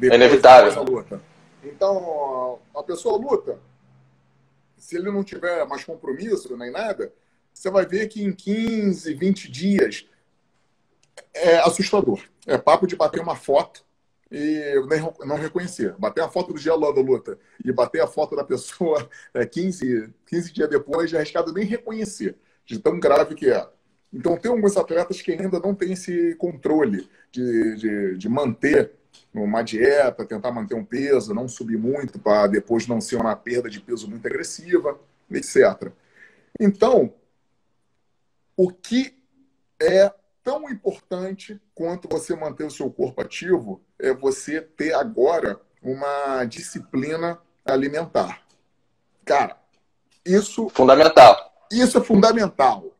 É 0.02 0.16
inevitável. 0.16 0.82
luta. 0.82 1.22
Então, 1.62 2.58
a 2.74 2.82
pessoa 2.82 3.16
luta. 3.16 3.60
Se 4.76 4.96
ele 4.96 5.12
não 5.12 5.22
tiver 5.22 5.64
mais 5.66 5.84
compromisso 5.84 6.56
nem 6.56 6.72
nada, 6.72 7.12
você 7.58 7.70
vai 7.70 7.84
ver 7.84 8.06
que 8.06 8.22
em 8.22 8.32
15, 8.32 9.12
20 9.14 9.50
dias 9.50 10.06
é 11.34 11.58
assustador. 11.58 12.22
É 12.46 12.56
papo 12.56 12.86
de 12.86 12.94
bater 12.94 13.20
uma 13.20 13.34
foto 13.34 13.84
e 14.30 14.74
não 15.24 15.36
reconhecer. 15.36 15.92
Bater 15.98 16.22
a 16.22 16.28
foto 16.28 16.52
do 16.52 16.58
dia 16.60 16.78
da 16.78 16.88
luta 16.88 17.36
e 17.64 17.72
bater 17.72 18.00
a 18.00 18.06
foto 18.06 18.36
da 18.36 18.44
pessoa 18.44 19.08
é, 19.34 19.44
15, 19.44 20.08
15 20.26 20.52
dias 20.52 20.70
depois, 20.70 21.12
é 21.12 21.16
arriscado 21.16 21.52
nem 21.52 21.64
reconhecer, 21.64 22.36
de 22.64 22.78
tão 22.78 23.00
grave 23.00 23.34
que 23.34 23.50
é. 23.50 23.66
Então, 24.12 24.36
tem 24.36 24.50
alguns 24.50 24.76
atletas 24.76 25.20
que 25.20 25.32
ainda 25.32 25.58
não 25.58 25.74
têm 25.74 25.92
esse 25.92 26.36
controle 26.36 27.10
de, 27.32 27.76
de, 27.76 28.16
de 28.16 28.28
manter 28.28 28.92
uma 29.34 29.62
dieta, 29.62 30.24
tentar 30.24 30.52
manter 30.52 30.74
um 30.74 30.84
peso, 30.84 31.34
não 31.34 31.48
subir 31.48 31.76
muito 31.76 32.18
para 32.20 32.46
depois 32.46 32.86
não 32.86 33.00
ser 33.00 33.16
uma 33.16 33.34
perda 33.34 33.68
de 33.68 33.80
peso 33.80 34.08
muito 34.08 34.26
agressiva, 34.26 34.98
etc. 35.30 35.92
Então, 36.58 37.12
o 38.58 38.72
que 38.72 39.16
é 39.80 40.12
tão 40.42 40.68
importante 40.68 41.62
quanto 41.72 42.08
você 42.08 42.34
manter 42.34 42.64
o 42.64 42.70
seu 42.70 42.90
corpo 42.90 43.20
ativo 43.20 43.80
é 43.96 44.12
você 44.12 44.60
ter 44.60 44.92
agora 44.94 45.60
uma 45.80 46.44
disciplina 46.44 47.40
alimentar. 47.64 48.42
Cara, 49.24 49.56
isso. 50.26 50.68
Fundamental. 50.70 51.68
Isso 51.70 51.98
é 51.98 52.02
fundamental. 52.02 52.96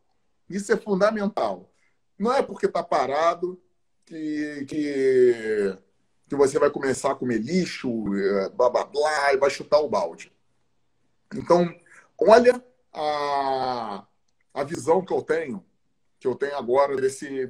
Isso 0.49 0.73
é 0.73 0.77
fundamental. 0.77 1.69
Não 2.17 2.33
é 2.33 2.41
porque 2.41 2.67
está 2.67 2.85
parado 2.85 3.61
que, 4.07 4.65
que, 4.69 5.77
que 6.29 6.37
você 6.37 6.57
vai 6.61 6.71
começar 6.71 7.11
a 7.11 7.17
comer 7.17 7.38
lixo, 7.38 7.88
é, 8.15 8.49
blá 8.50 8.71
blá 8.71 8.85
blá, 8.85 9.35
e 9.35 9.38
vai 9.38 9.50
chutar 9.50 9.81
o 9.81 9.88
balde. 9.88 10.33
Então, 11.35 11.75
olha 12.17 12.62
a, 12.93 14.07
a 14.52 14.64
visão 14.64 15.05
que 15.05 15.12
eu 15.12 15.23
tenho, 15.23 15.64
que 16.19 16.26
eu 16.26 16.35
tenho 16.35 16.57
agora 16.57 16.97
desse, 16.97 17.47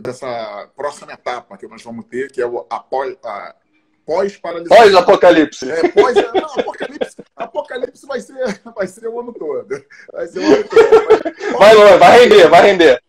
dessa 0.00 0.70
próxima 0.76 1.12
etapa 1.12 1.56
que 1.56 1.66
nós 1.66 1.82
vamos 1.82 2.04
ter, 2.06 2.30
que 2.30 2.40
é 2.40 2.46
o 2.46 2.66
após, 2.70 3.16
a, 3.24 3.56
pós-paralisação. 4.04 4.84
Pós-apocalipse. 4.84 5.70
É, 5.70 5.88
pós, 5.88 6.14
não, 6.14 6.60
apocalipse, 6.60 7.16
apocalipse 7.34 8.06
vai 8.06 8.20
ser, 8.20 8.60
vai 8.74 8.86
ser 8.86 9.08
o 9.08 9.20
ano 9.20 9.32
todo. 9.32 9.84
Vai 10.12 10.26
ser 10.28 10.38
o 10.38 10.44
ano 10.44 10.64
todo. 10.64 11.58
Vai, 11.58 11.74
vai, 11.74 11.98
vai 11.98 12.20
render, 12.20 12.48
vai 12.48 12.62
render. 12.62 13.02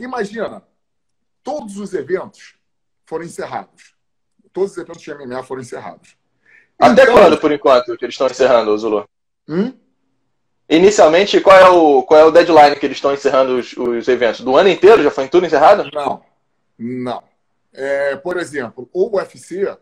Imagina, 0.00 0.62
todos 1.42 1.76
os 1.78 1.92
eventos 1.92 2.54
foram 3.04 3.24
encerrados. 3.24 3.94
Todos 4.52 4.72
os 4.72 4.78
eventos 4.78 5.02
de 5.02 5.14
MMA 5.14 5.42
foram 5.42 5.62
encerrados. 5.62 6.16
Até 6.78 7.02
então, 7.02 7.14
quando, 7.14 7.38
por 7.38 7.52
enquanto, 7.52 7.96
que 7.96 8.04
eles 8.04 8.14
estão 8.14 8.28
encerrando, 8.28 8.76
Zulu? 8.78 9.08
Hum? 9.48 9.72
Inicialmente, 10.68 11.40
qual 11.40 11.56
é 11.56 11.70
o, 11.70 12.02
qual 12.02 12.20
é 12.20 12.24
o 12.24 12.30
deadline 12.30 12.76
que 12.76 12.84
eles 12.84 12.98
estão 12.98 13.14
encerrando 13.14 13.58
os, 13.58 13.74
os 13.76 14.06
eventos? 14.06 14.42
Do 14.42 14.56
ano 14.56 14.68
inteiro? 14.68 15.02
Já 15.02 15.10
foi 15.10 15.26
tudo 15.28 15.46
encerrado? 15.46 15.90
Não. 15.92 16.22
Não. 16.78 17.22
É, 17.72 18.16
por 18.16 18.36
exemplo, 18.36 18.88
o 18.92 19.16
UFC 19.16 19.76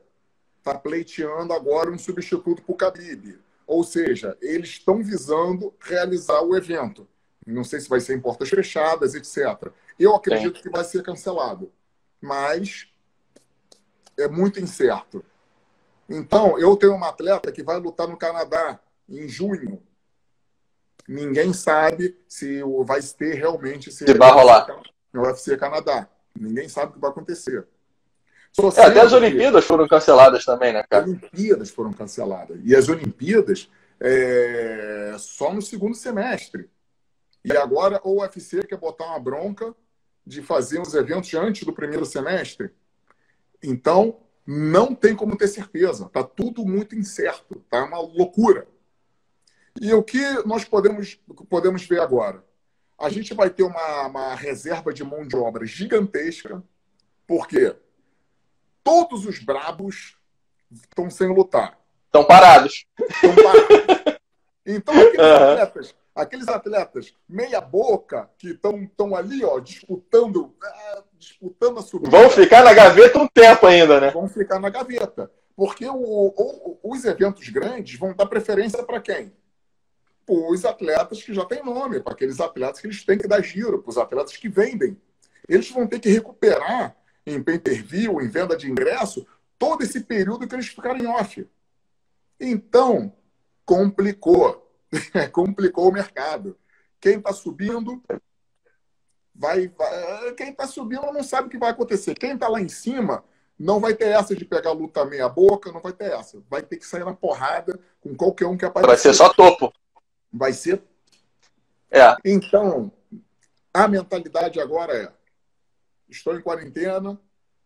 está 0.58 0.74
pleiteando 0.78 1.52
agora 1.52 1.90
um 1.90 1.98
substituto 1.98 2.62
para 2.62 2.72
o 2.72 2.76
Khabib. 2.76 3.38
Ou 3.66 3.82
seja, 3.82 4.36
eles 4.40 4.70
estão 4.70 5.02
visando 5.02 5.74
realizar 5.80 6.40
o 6.42 6.56
evento. 6.56 7.08
Não 7.44 7.64
sei 7.64 7.80
se 7.80 7.88
vai 7.88 8.00
ser 8.00 8.16
em 8.16 8.20
portas 8.20 8.48
fechadas, 8.48 9.14
etc. 9.14 9.70
Eu 9.98 10.14
acredito 10.14 10.56
Sim. 10.56 10.62
que 10.62 10.70
vai 10.70 10.84
ser 10.84 11.02
cancelado. 11.02 11.72
Mas 12.20 12.88
é 14.16 14.28
muito 14.28 14.60
incerto. 14.60 15.24
Então, 16.08 16.58
eu 16.58 16.76
tenho 16.76 16.94
uma 16.94 17.08
atleta 17.08 17.50
que 17.50 17.62
vai 17.62 17.78
lutar 17.78 18.08
no 18.08 18.16
Canadá 18.16 18.78
em 19.08 19.28
junho. 19.28 19.82
Ninguém 21.08 21.52
sabe 21.52 22.16
se 22.28 22.62
vai 22.84 23.00
ter 23.02 23.34
realmente 23.34 23.88
esse 23.88 24.04
se 24.04 24.14
vai 24.14 24.30
rolar 24.30 24.66
no 25.12 25.22
UFC 25.22 25.56
Canadá. 25.56 26.08
Ninguém 26.38 26.68
sabe 26.68 26.90
o 26.90 26.94
que 26.94 27.00
vai 27.00 27.10
acontecer. 27.10 27.66
É, 28.76 28.82
até 28.82 29.00
as 29.00 29.12
Olimpíadas 29.12 29.64
foram 29.64 29.86
canceladas 29.86 30.44
também, 30.44 30.72
né, 30.72 30.82
cara? 30.88 31.04
As 31.04 31.10
Olimpíadas 31.10 31.70
foram 31.70 31.92
canceladas. 31.92 32.58
E 32.64 32.74
as 32.74 32.88
Olimpíadas 32.88 33.70
é, 34.00 35.14
só 35.18 35.52
no 35.52 35.60
segundo 35.60 35.94
semestre. 35.94 36.70
E 37.44 37.56
agora 37.56 38.00
o 38.02 38.20
UFC 38.20 38.62
quer 38.66 38.78
botar 38.78 39.06
uma 39.06 39.20
bronca 39.20 39.74
de 40.26 40.42
fazer 40.42 40.80
os 40.80 40.94
eventos 40.94 41.32
antes 41.34 41.64
do 41.64 41.72
primeiro 41.72 42.04
semestre. 42.04 42.70
Então, 43.62 44.20
não 44.46 44.94
tem 44.94 45.14
como 45.14 45.36
ter 45.36 45.48
certeza. 45.48 46.06
Está 46.06 46.22
tudo 46.24 46.64
muito 46.64 46.96
incerto. 46.96 47.62
Está 47.64 47.84
uma 47.84 48.00
loucura. 48.00 48.66
E 49.80 49.92
o 49.92 50.02
que 50.02 50.20
nós 50.46 50.64
podemos, 50.64 51.18
podemos 51.48 51.84
ver 51.84 52.00
agora? 52.00 52.44
A 52.98 53.08
gente 53.08 53.34
vai 53.34 53.50
ter 53.50 53.62
uma, 53.62 54.06
uma 54.06 54.34
reserva 54.34 54.92
de 54.92 55.04
mão 55.04 55.26
de 55.26 55.36
obra 55.36 55.66
gigantesca. 55.66 56.62
Por 57.26 57.46
quê? 57.46 57.74
todos 58.86 59.26
os 59.26 59.40
brabos 59.40 60.16
estão 60.70 61.10
sem 61.10 61.26
lutar. 61.26 61.76
Estão 62.04 62.24
parados. 62.24 62.86
Estão 63.10 63.34
parados. 63.34 64.16
Então, 64.68 64.92
aqueles 64.94 65.20
uhum. 65.20 65.52
atletas, 65.52 65.94
aqueles 66.12 66.48
atletas 66.48 67.14
meia 67.28 67.60
boca 67.60 68.28
que 68.36 68.48
estão 68.48 69.14
ali, 69.14 69.44
ó, 69.44 69.60
disputando, 69.60 70.52
é, 70.60 71.02
disputando 71.16 71.78
a 71.78 71.82
subida. 71.82 72.10
Vão 72.10 72.28
ficar 72.28 72.64
na 72.64 72.74
gaveta 72.74 73.16
um 73.16 73.28
tempo 73.28 73.64
ainda, 73.64 74.00
né? 74.00 74.10
Vão 74.10 74.26
ficar 74.26 74.58
na 74.58 74.68
gaveta. 74.68 75.30
Porque 75.54 75.86
o, 75.86 75.94
o, 75.94 76.80
os 76.82 77.04
eventos 77.04 77.48
grandes 77.48 77.96
vão 77.96 78.12
dar 78.12 78.26
preferência 78.26 78.82
para 78.82 79.00
quem? 79.00 79.32
Para 80.26 80.50
os 80.50 80.64
atletas 80.64 81.22
que 81.22 81.32
já 81.32 81.44
têm 81.44 81.64
nome, 81.64 82.00
para 82.00 82.12
aqueles 82.12 82.40
atletas 82.40 82.80
que 82.80 82.86
eles 82.88 83.04
têm 83.04 83.16
que 83.16 83.28
dar 83.28 83.40
giro, 83.42 83.80
para 83.80 83.90
os 83.90 83.98
atletas 83.98 84.36
que 84.36 84.48
vendem. 84.48 85.00
Eles 85.48 85.70
vão 85.70 85.86
ter 85.86 86.00
que 86.00 86.08
recuperar 86.08 86.96
em 87.24 87.42
pay-per-view, 87.42 88.20
em 88.20 88.28
venda 88.28 88.56
de 88.56 88.70
ingresso, 88.70 89.26
todo 89.58 89.82
esse 89.82 90.00
período 90.00 90.46
que 90.46 90.54
eles 90.54 90.68
ficaram 90.68 90.98
em 90.98 91.06
off. 91.06 91.48
Então, 92.40 93.12
complicou. 93.64 94.70
complicou 95.32 95.88
o 95.88 95.92
mercado. 95.92 96.56
Quem 97.00 97.18
está 97.18 97.32
subindo 97.32 98.02
vai, 99.34 99.68
vai 99.68 100.32
quem 100.34 100.50
está 100.50 100.66
subindo 100.66 101.12
não 101.12 101.22
sabe 101.22 101.48
o 101.48 101.50
que 101.50 101.58
vai 101.58 101.70
acontecer. 101.70 102.14
Quem 102.14 102.32
está 102.32 102.48
lá 102.48 102.60
em 102.60 102.68
cima 102.68 103.24
não 103.58 103.80
vai 103.80 103.94
ter 103.94 104.08
essa 104.08 104.34
de 104.34 104.44
pegar 104.44 104.72
luta 104.72 105.04
meia 105.04 105.28
boca, 105.28 105.72
não 105.72 105.80
vai 105.80 105.92
ter 105.92 106.12
essa. 106.12 106.42
Vai 106.48 106.62
ter 106.62 106.76
que 106.76 106.86
sair 106.86 107.04
na 107.04 107.14
porrada 107.14 107.78
com 108.00 108.14
qualquer 108.14 108.46
um 108.46 108.56
que 108.56 108.64
aparecer. 108.64 108.88
Vai 108.88 108.98
ser 108.98 109.14
só 109.14 109.28
topo. 109.32 109.72
Vai 110.36 110.52
ser. 110.52 110.82
É. 111.90 112.14
Então, 112.24 112.92
a 113.72 113.88
mentalidade 113.88 114.60
agora 114.60 114.92
é: 114.94 115.12
estou 116.08 116.36
em 116.36 116.42
quarentena, 116.42 117.18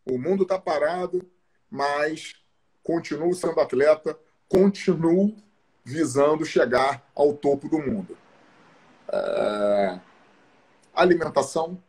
o 0.05 0.19
mundo 0.19 0.45
está 0.45 0.59
parado, 0.59 1.29
mas 1.69 2.35
continuo 2.83 3.35
sendo 3.35 3.61
atleta, 3.61 4.19
continuo 4.49 5.37
visando 5.85 6.45
chegar 6.45 7.05
ao 7.15 7.35
topo 7.35 7.69
do 7.69 7.79
mundo. 7.79 8.17
É... 9.13 10.01
Alimentação, 10.95 11.83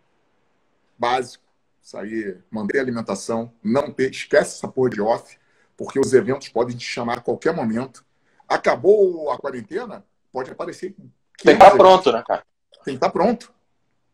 básico, 0.98 1.44
sair, 1.82 2.44
manter 2.50 2.80
a 2.80 2.82
alimentação, 2.82 3.54
não 3.64 3.92
ter, 3.92 4.12
esquece 4.12 4.58
essa 4.58 4.68
porra 4.68 4.90
de 4.90 5.02
off, 5.02 5.38
porque 5.78 6.00
os 6.00 6.14
eventos 6.14 6.50
podem 6.50 6.76
te 6.76 6.86
chamar 6.86 7.20
a 7.20 7.22
qualquer 7.22 7.54
momento. 7.54 8.06
Acabou 8.48 9.32
a 9.32 9.38
quarentena, 9.38 10.06
pode 10.32 10.52
aparecer. 10.52 10.96
Tem 11.44 11.58
que 11.58 11.64
estar 11.64 11.72
tá 11.72 11.78
pronto, 11.78 12.12
né, 12.12 12.24
cara? 12.26 12.44
Tem 12.84 12.94
que 12.94 12.98
estar 12.98 13.08
tá 13.08 13.12
pronto. 13.12 13.54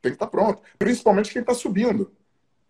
Tem 0.02 0.12
que 0.12 0.16
estar 0.16 0.26
tá 0.26 0.32
pronto. 0.32 0.62
Principalmente 0.78 1.32
quem 1.32 1.42
está 1.42 1.54
subindo. 1.54 2.12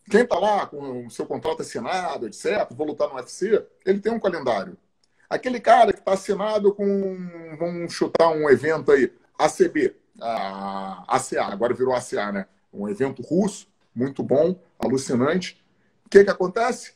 Quem 0.09 0.21
está 0.21 0.39
lá 0.39 0.65
com 0.65 1.05
o 1.05 1.11
seu 1.11 1.25
contrato 1.25 1.61
assinado, 1.61 2.27
etc., 2.27 2.67
vou 2.71 2.87
lutar 2.87 3.09
no 3.09 3.15
UFC, 3.15 3.65
ele 3.85 3.99
tem 3.99 4.11
um 4.11 4.19
calendário. 4.19 4.77
Aquele 5.29 5.59
cara 5.59 5.91
que 5.91 5.99
está 5.99 6.13
assinado 6.13 6.73
com, 6.73 7.57
vamos 7.59 7.93
chutar 7.93 8.29
um 8.29 8.49
evento 8.49 8.91
aí, 8.93 9.13
ACB, 9.37 9.93
a 10.21 11.03
ACA, 11.07 11.43
agora 11.43 11.73
virou 11.73 11.93
ACA, 11.93 12.31
né? 12.31 12.45
Um 12.73 12.87
evento 12.87 13.21
russo, 13.21 13.67
muito 13.93 14.23
bom, 14.23 14.57
alucinante. 14.79 15.61
O 16.05 16.09
que, 16.09 16.23
que 16.23 16.29
acontece 16.29 16.93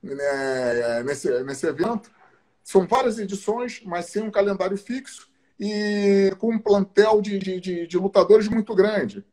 né, 0.00 1.02
nesse, 1.02 1.42
nesse 1.42 1.66
evento? 1.66 2.12
São 2.62 2.86
várias 2.86 3.18
edições, 3.18 3.82
mas 3.84 4.06
sem 4.06 4.22
um 4.22 4.30
calendário 4.30 4.76
fixo 4.76 5.31
e 5.64 6.34
com 6.40 6.52
um 6.52 6.58
plantel 6.58 7.22
de, 7.22 7.38
de, 7.38 7.86
de, 7.86 7.96
lutadores 7.96 8.48
muito 8.48 8.74
grande. 8.74 9.24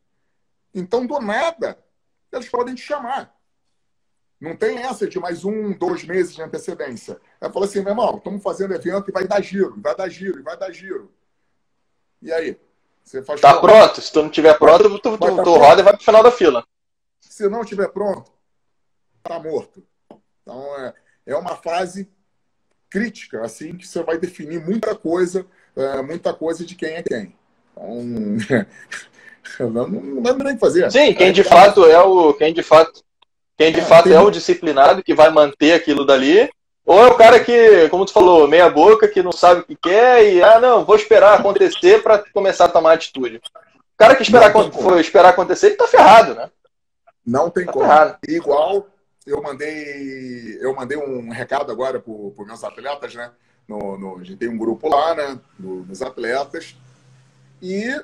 Então, 0.71 1.07
do 1.07 1.19
nada, 1.19 1.75
eles 2.31 2.47
podem 2.47 2.75
te 2.75 2.83
chamar. 2.83 3.35
Não 4.39 4.55
tem 4.55 4.77
essa 4.77 5.07
de 5.07 5.19
mais 5.19 5.43
um, 5.43 5.75
dois 5.75 6.03
meses 6.03 6.35
de 6.35 6.43
antecedência. 6.43 7.19
Ela 7.41 7.51
fala 7.51 7.65
assim, 7.65 7.79
meu 7.79 7.89
irmão, 7.89 8.17
estamos 8.17 8.43
fazendo 8.43 8.75
evento 8.75 9.09
e 9.09 9.11
vai 9.11 9.27
dar 9.27 9.41
giro, 9.41 9.73
vai 9.81 9.95
dar 9.95 10.07
giro, 10.07 10.43
vai 10.43 10.55
dar 10.55 10.71
giro. 10.71 11.11
E 12.21 12.31
aí? 12.31 12.59
Você 13.03 13.23
faz 13.23 13.41
tá 13.41 13.59
pronto. 13.59 13.99
Se 13.99 14.13
tu 14.13 14.21
não 14.21 14.29
tiver 14.29 14.55
pronto, 14.59 14.83
tu, 14.83 14.99
tu, 14.99 15.17
tu, 15.17 15.43
tu 15.43 15.55
roda 15.55 15.81
e 15.81 15.83
vai 15.83 15.93
pro 15.93 16.05
final 16.05 16.21
da 16.21 16.31
fila. 16.31 16.63
Se 17.19 17.49
não 17.49 17.65
tiver 17.65 17.87
pronto, 17.87 18.31
tá 19.23 19.39
morto. 19.39 19.83
Então, 20.43 20.77
é, 20.77 20.93
é 21.25 21.35
uma 21.35 21.55
fase 21.55 22.07
crítica, 22.87 23.43
assim, 23.43 23.75
que 23.75 23.87
você 23.87 24.03
vai 24.03 24.19
definir 24.19 24.63
muita 24.63 24.95
coisa, 24.95 25.47
é, 25.79 26.01
muita 26.01 26.33
coisa 26.33 26.65
de 26.65 26.75
quem 26.75 26.95
é 26.95 27.03
quem. 27.03 27.35
Então, 27.71 29.69
não, 29.69 29.87
não 29.87 30.21
dá 30.21 30.33
nem 30.43 30.57
fazer. 30.57 30.91
Sim, 30.91 31.13
quem 31.13 31.31
de 31.31 31.43
fato 31.43 31.85
é 31.85 31.99
o. 32.01 32.33
Quem 32.33 32.53
de 32.53 32.63
fato, 32.63 33.03
quem 33.57 33.71
de 33.71 33.79
é, 33.79 33.83
fato 33.83 34.05
tem... 34.05 34.13
é 34.13 34.19
o 34.19 34.31
disciplinado 34.31 35.03
que 35.03 35.13
vai 35.13 35.29
manter 35.29 35.73
aquilo 35.73 36.05
dali. 36.05 36.49
Ou 36.85 36.99
é 37.03 37.07
o 37.07 37.15
cara 37.15 37.39
que, 37.39 37.87
como 37.89 38.03
tu 38.03 38.11
falou, 38.11 38.47
meia 38.47 38.67
boca, 38.67 39.07
que 39.07 39.21
não 39.21 39.31
sabe 39.31 39.61
o 39.61 39.63
que 39.63 39.75
quer 39.75 40.25
e, 40.25 40.41
ah, 40.41 40.59
não, 40.59 40.83
vou 40.83 40.95
esperar 40.95 41.37
acontecer 41.39 42.01
para 42.01 42.17
começar 42.33 42.65
a 42.65 42.69
tomar 42.69 42.93
atitude. 42.93 43.37
O 43.37 43.97
cara 43.97 44.15
que 44.15 44.23
esperar, 44.23 44.51
for 44.51 44.99
esperar 44.99 45.29
acontecer, 45.29 45.67
ele 45.67 45.75
tá 45.75 45.87
ferrado, 45.87 46.33
né? 46.33 46.49
Não 47.23 47.49
tem 47.51 47.65
tá 47.65 47.73
como. 47.73 47.85
Ferrado. 47.85 48.17
Igual 48.27 48.87
eu 49.27 49.41
mandei, 49.41 50.57
eu 50.61 50.73
mandei 50.73 50.97
um 50.97 51.29
recado 51.29 51.71
agora 51.71 51.99
para 51.99 52.11
os 52.11 52.47
meus 52.47 52.63
atletas, 52.63 53.13
né? 53.13 53.31
No, 53.69 53.95
no, 53.99 54.17
a 54.17 54.23
gente 54.23 54.37
tem 54.37 54.49
um 54.49 54.57
grupo 54.57 54.89
lá, 54.89 55.13
né? 55.13 55.39
Do, 55.59 55.83
dos 55.83 56.01
atletas. 56.01 56.75
E 57.61 58.03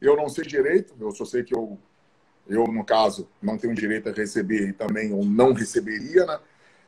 eu 0.00 0.16
não 0.16 0.28
sei 0.28 0.44
direito, 0.44 0.92
eu 1.00 1.12
só 1.12 1.24
sei 1.24 1.44
que 1.44 1.54
eu, 1.54 1.78
eu, 2.48 2.64
no 2.66 2.84
caso, 2.84 3.28
não 3.40 3.56
tenho 3.56 3.72
direito 3.72 4.08
a 4.08 4.12
receber 4.12 4.68
e 4.68 4.72
também 4.72 5.10
eu 5.10 5.24
não 5.24 5.52
receberia, 5.52 6.26
né? 6.26 6.40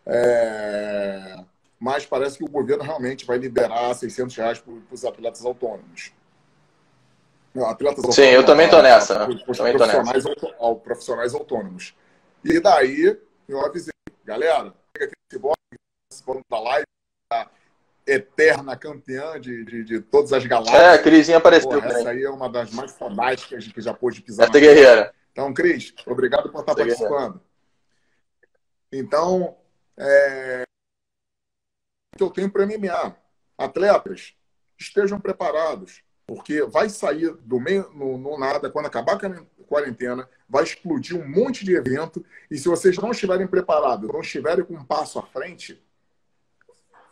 É, 0.05 1.45
mas 1.79 2.05
parece 2.05 2.39
que 2.39 2.45
o 2.45 2.51
governo 2.51 2.83
realmente 2.83 3.25
vai 3.25 3.39
liberar 3.39 3.95
600 3.95 4.35
reais 4.37 4.59
para 4.59 4.73
os 4.91 5.05
atletas 5.05 5.45
autônomos. 5.45 6.13
Atletas 7.55 8.03
Sim, 8.15 8.23
autônomos, 8.23 8.35
eu 8.35 8.47
também 8.47 8.67
estou 8.67 8.83
nessa. 8.83 9.27
Né? 9.29 9.39
Profissionais, 9.45 10.25
nessa. 10.25 10.75
profissionais 10.83 11.35
autônomos. 11.35 11.95
E 12.45 12.61
daí 12.61 13.17
eu 13.49 13.65
avisei, 13.65 13.93
galera, 14.25 14.75
pega 14.93 15.13
esse 15.31 15.41
bloco, 15.41 15.57
participando 16.09 16.41
da 16.51 16.61
live, 16.61 16.86
eterna 18.07 18.77
campeã 18.77 19.41
de, 19.41 19.65
de, 19.65 19.85
de, 19.85 20.01
todas 20.01 20.33
as 20.33 20.45
galáxias. 20.47 20.81
É, 20.81 20.95
a 20.95 21.03
Crisinha 21.03 21.39
apareceu. 21.39 21.69
Porra, 21.69 21.87
essa 21.89 22.11
aí 22.11 22.23
é 22.23 22.31
uma 22.31 22.49
das 22.49 22.71
mais 22.73 22.93
fantásticas 22.93 23.67
que 23.67 23.81
já 23.81 23.93
pôde 23.93 24.23
pisar. 24.23 24.49
Essa 24.49 24.61
guerreira. 24.61 25.13
Então, 25.33 25.53
Cris, 25.53 25.93
obrigado 26.07 26.51
por 26.51 26.61
estar 26.61 26.73
essa 26.73 26.83
participando. 26.83 27.11
Guerreira. 27.11 27.47
Então, 28.93 29.57
é... 29.99 30.63
que 32.17 32.23
eu 32.23 32.31
tenho 32.31 32.51
para 32.51 32.65
MMA. 32.65 33.17
Atletas, 33.59 34.35
estejam 34.79 35.19
preparados, 35.19 36.03
porque 36.27 36.63
vai 36.63 36.89
sair 36.89 37.35
do 37.39 37.59
meio 37.59 37.91
no, 37.95 38.19
no 38.19 38.39
nada, 38.39 38.71
quando 38.71 38.87
acabar 38.87 39.15
a 39.15 39.65
quarentena, 39.67 40.29
vai 40.49 40.63
explodir 40.63 41.19
um 41.19 41.27
monte 41.27 41.65
de 41.65 41.75
evento, 41.75 42.25
e 42.51 42.59
se 42.59 42.69
vocês 42.69 42.97
não 42.99 43.11
estiverem 43.11 43.47
preparados, 43.47 44.09
não 44.09 44.21
estiverem 44.21 44.65
com 44.65 44.75
um 44.75 44.85
passo 44.85 45.19
à 45.19 45.23
frente, 45.23 45.83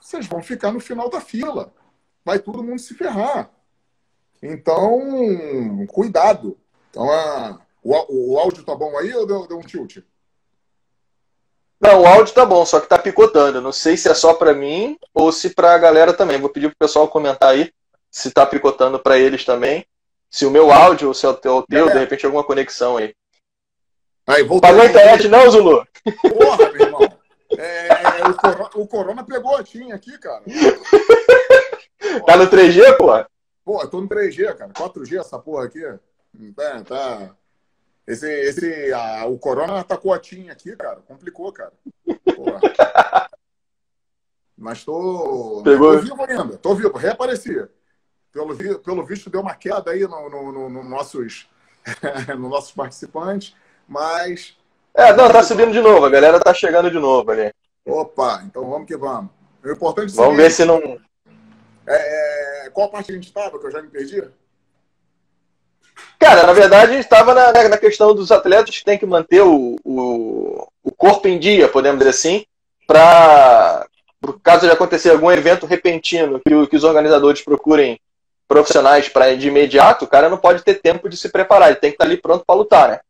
vocês 0.04 0.26
vão 0.26 0.42
ficar 0.42 0.70
no 0.70 0.80
final 0.80 1.08
da 1.08 1.18
fila. 1.18 1.73
Vai 2.23 2.38
todo 2.38 2.62
mundo 2.62 2.78
se 2.78 2.92
ferrar. 2.92 3.50
Então, 4.42 5.87
cuidado. 5.88 6.58
Então, 6.90 7.11
a, 7.11 7.58
o, 7.82 8.34
o 8.34 8.38
áudio 8.38 8.62
tá 8.64 8.75
bom 8.75 8.99
aí 8.99 9.14
ou 9.14 9.26
deu, 9.26 9.46
deu 9.49 9.58
um 9.58 9.62
tilt? 9.62 10.00
Não, 11.80 12.02
o 12.02 12.06
áudio 12.06 12.34
tá 12.34 12.44
bom, 12.44 12.66
só 12.66 12.80
que 12.80 12.87
tá 12.87 12.99
picotando. 12.99 13.62
Não 13.62 13.73
sei 13.73 13.96
se 13.96 14.11
é 14.11 14.14
só 14.14 14.34
para 14.34 14.52
mim 14.52 14.99
ou 15.14 15.32
se 15.32 15.50
para 15.54 15.75
a 15.75 15.78
galera 15.78 16.12
também. 16.12 16.38
Vou 16.38 16.50
pedir 16.50 16.68
pro 16.68 16.87
pessoal 16.87 17.08
comentar 17.08 17.50
aí 17.50 17.73
se 18.11 18.30
tá 18.30 18.44
picotando 18.44 18.99
para 18.99 19.18
eles 19.18 19.42
também. 19.42 19.87
Se 20.30 20.44
o 20.44 20.50
meu 20.50 20.70
áudio 20.70 21.08
ou 21.08 21.14
se 21.14 21.25
é 21.25 21.30
o 21.30 21.34
teu, 21.34 21.62
teu 21.62 21.88
de 21.88 21.98
repente 21.98 22.26
alguma 22.26 22.44
conexão 22.44 22.98
aí. 22.98 23.14
Aí, 24.26 24.46
Pagou 24.61 24.83
a 24.83 24.87
internet 24.87 25.28
não, 25.28 25.50
Zulu? 25.50 25.87
Porra, 26.20 26.72
meu 26.72 26.87
irmão. 26.87 27.00
É, 27.57 28.03
é, 28.18 28.29
o, 28.29 28.35
corona, 28.35 28.70
o, 28.74 28.87
corona, 28.87 29.24
pegou 29.24 29.57
a 29.57 29.62
TIM 29.62 29.92
aqui, 29.92 30.16
cara. 30.18 30.42
tá 32.27 32.37
no 32.37 32.46
3G, 32.48 32.96
porra? 32.96 33.29
Pô, 33.64 33.81
eu 33.81 33.88
tô 33.88 34.00
no 34.00 34.09
3G, 34.09 34.55
cara. 34.55 34.72
4G 34.72 35.20
essa 35.20 35.38
porra 35.38 35.64
aqui. 35.64 35.83
É, 35.85 36.83
tá. 36.83 37.35
Esse, 38.07 38.29
esse, 38.29 38.92
a, 38.92 39.27
o 39.27 39.38
Corona 39.38 39.81
atacou 39.81 40.12
a 40.12 40.18
TIM 40.18 40.50
aqui, 40.50 40.77
cara. 40.77 41.00
Complicou, 41.07 41.50
cara. 41.53 41.72
Porra. 42.37 42.61
Mas 44.57 44.85
tô. 44.85 45.62
Pegou. 45.64 45.94
Tô 45.94 46.00
vivo 46.00 46.24
ainda. 46.24 46.59
Tô 46.59 46.74
vivo. 46.74 46.96
Reapareci. 46.96 47.66
Pelo, 48.33 48.57
pelo 48.81 49.07
visto, 49.07 49.31
deu 49.31 49.40
uma 49.40 49.55
queda 49.55 49.92
aí 49.92 50.00
no, 50.00 50.29
no, 50.29 50.53
no, 50.53 50.68
no 50.68 50.85
nossos, 50.85 51.48
no 52.38 52.48
nossos 52.48 52.72
participantes. 52.72 53.55
Mas. 53.88 54.57
É, 54.92 55.12
não, 55.12 55.31
tá 55.31 55.42
subindo 55.42 55.72
de 55.72 55.81
novo. 55.81 56.05
A 56.05 56.11
galera 56.11 56.38
tá 56.38 56.53
chegando 56.53 56.90
de 56.90 56.98
novo 56.98 57.31
ali. 57.31 57.53
Opa, 57.87 58.42
então 58.47 58.68
vamos 58.68 58.87
que 58.87 58.97
vamos. 58.97 59.31
O 59.62 59.70
importante 59.70 60.12
é 60.12 60.16
Vamos 60.16 60.37
ver 60.37 60.51
se 60.51 60.64
não. 60.64 60.79
É, 61.87 62.66
é, 62.66 62.70
qual 62.70 62.90
parte 62.90 63.12
a 63.12 63.14
gente 63.14 63.27
estava, 63.27 63.59
que 63.59 63.66
eu 63.66 63.70
já 63.70 63.83
me 63.83 63.88
perdi? 63.88 64.23
Cara, 66.18 66.47
na 66.47 66.53
verdade, 66.53 66.92
a 66.92 66.94
gente 66.94 67.05
estava 67.05 67.35
na, 67.35 67.53
na, 67.68 67.77
questão 67.77 68.14
dos 68.14 68.33
atletas 68.33 68.79
que 68.79 68.85
tem 68.85 68.99
que 68.99 69.05
manter 69.05 69.42
o, 69.42 69.77
o, 69.85 70.66
o 70.83 70.92
corpo 70.92 71.29
em 71.29 71.38
dia, 71.38 71.68
podemos 71.68 71.99
dizer 71.99 72.11
assim, 72.11 72.47
para 72.87 73.87
caso 74.42 74.66
de 74.66 74.73
acontecer 74.73 75.11
algum 75.11 75.31
evento 75.31 75.66
repentino 75.66 76.40
que, 76.40 76.66
que 76.66 76.77
os 76.77 76.85
organizadores 76.85 77.42
procurem 77.42 78.01
profissionais 78.49 79.09
para 79.09 79.37
de 79.37 79.49
imediato, 79.49 80.05
o 80.05 80.09
cara 80.09 80.31
não 80.31 80.38
pode 80.38 80.62
ter 80.62 80.81
tempo 80.81 81.09
de 81.09 81.16
se 81.16 81.29
preparar, 81.29 81.68
ele 81.68 81.81
tem 81.81 81.90
que 81.90 81.97
estar 81.97 82.05
tá 82.05 82.11
ali 82.11 82.20
pronto 82.20 82.44
para 82.47 82.57
lutar, 82.57 82.88
né? 82.88 83.01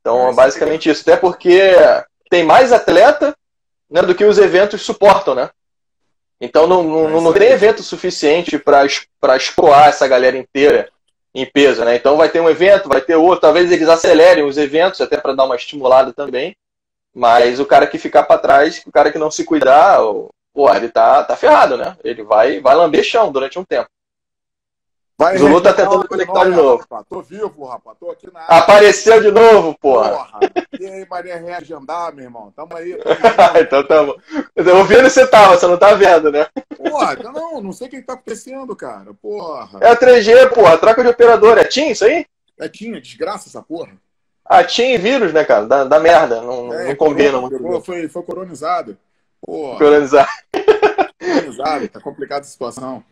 Então, 0.00 0.28
é 0.28 0.34
basicamente 0.34 0.90
isso. 0.90 1.02
Até 1.02 1.16
porque 1.16 1.72
tem 2.30 2.44
mais 2.44 2.72
atleta 2.72 3.34
né, 3.90 4.02
do 4.02 4.14
que 4.14 4.24
os 4.24 4.38
eventos 4.38 4.82
suportam, 4.82 5.34
né? 5.34 5.50
Então 6.40 6.66
não, 6.66 6.82
não, 6.82 7.20
não 7.20 7.32
tem 7.32 7.50
evento 7.50 7.82
suficiente 7.82 8.58
para 8.58 9.36
escoar 9.36 9.88
essa 9.88 10.06
galera 10.06 10.36
inteira 10.36 10.90
em 11.34 11.46
peso, 11.46 11.84
né? 11.84 11.96
Então 11.96 12.16
vai 12.16 12.28
ter 12.28 12.40
um 12.40 12.50
evento, 12.50 12.88
vai 12.88 13.00
ter 13.00 13.16
outro, 13.16 13.40
talvez 13.40 13.70
eles 13.70 13.88
acelerem 13.88 14.44
os 14.44 14.56
eventos 14.56 15.00
até 15.00 15.16
para 15.16 15.34
dar 15.34 15.44
uma 15.44 15.56
estimulada 15.56 16.12
também. 16.12 16.56
Mas 17.14 17.60
o 17.60 17.66
cara 17.66 17.86
que 17.86 17.98
ficar 17.98 18.24
para 18.24 18.40
trás, 18.40 18.82
o 18.86 18.92
cara 18.92 19.10
que 19.10 19.18
não 19.18 19.30
se 19.30 19.44
cuidar, 19.44 19.98
pô, 20.52 20.72
ele 20.74 20.88
tá, 20.88 21.22
tá 21.22 21.36
ferrado, 21.36 21.76
né? 21.76 21.96
Ele 22.02 22.22
vai, 22.22 22.60
vai 22.60 22.74
lamber 22.74 23.04
chão 23.04 23.30
durante 23.30 23.58
um 23.58 23.64
tempo. 23.64 23.88
Vai 25.16 25.38
Zulu 25.38 25.60
tá 25.60 25.72
tentando 25.72 26.08
conectar 26.08 26.44
de 26.44 26.50
novo. 26.50 26.78
Rapaz. 26.78 27.04
Tô 27.08 27.22
vivo, 27.22 27.64
rapaz. 27.66 27.96
Tô 28.00 28.10
aqui 28.10 28.32
na 28.32 28.40
área. 28.40 28.56
Apareceu 28.56 29.22
de 29.22 29.30
novo, 29.30 29.78
porra. 29.78 30.10
Porra. 30.10 30.40
E 30.80 30.86
aí, 30.86 31.06
Maria 31.08 31.36
reagendar, 31.36 32.12
meu 32.12 32.24
irmão? 32.24 32.52
Tamo 32.54 32.76
aí. 32.76 32.98
então 33.60 33.86
tamo. 33.86 34.16
Ouvindo 34.76 35.08
você 35.08 35.24
tava, 35.24 35.56
você 35.56 35.68
não 35.68 35.78
tá 35.78 35.94
vendo, 35.94 36.32
né? 36.32 36.46
Porra, 36.76 37.14
não, 37.32 37.62
não 37.62 37.72
sei 37.72 37.86
o 37.86 37.90
que 37.90 38.02
tá 38.02 38.14
acontecendo, 38.14 38.74
cara. 38.74 39.14
Porra. 39.14 39.78
É 39.80 39.90
a 39.90 39.96
3G, 39.96 40.52
porra. 40.52 40.78
Troca 40.78 41.02
de 41.02 41.10
operador. 41.10 41.58
É 41.58 41.64
TIM 41.64 41.90
isso 41.90 42.04
aí? 42.04 42.26
É 42.58 42.68
TIM, 42.68 42.96
é 42.96 43.00
desgraça 43.00 43.48
essa 43.48 43.62
porra. 43.62 43.92
Ah, 44.44 44.64
TIM 44.64 44.94
e 44.94 44.98
vírus, 44.98 45.32
né, 45.32 45.44
cara? 45.44 45.64
Da, 45.64 45.84
da 45.84 46.00
merda. 46.00 46.42
Não, 46.42 46.74
é, 46.74 46.88
não 46.88 46.96
combina 46.96 47.40
muito. 47.40 47.82
Foi, 47.82 48.08
foi 48.08 48.22
coronizado. 48.24 48.98
Porra. 49.40 49.78
Coronizado. 49.78 50.28
Coronizado, 51.20 51.88
tá 51.88 52.00
complicada 52.00 52.40
a 52.40 52.44
situação. 52.44 53.04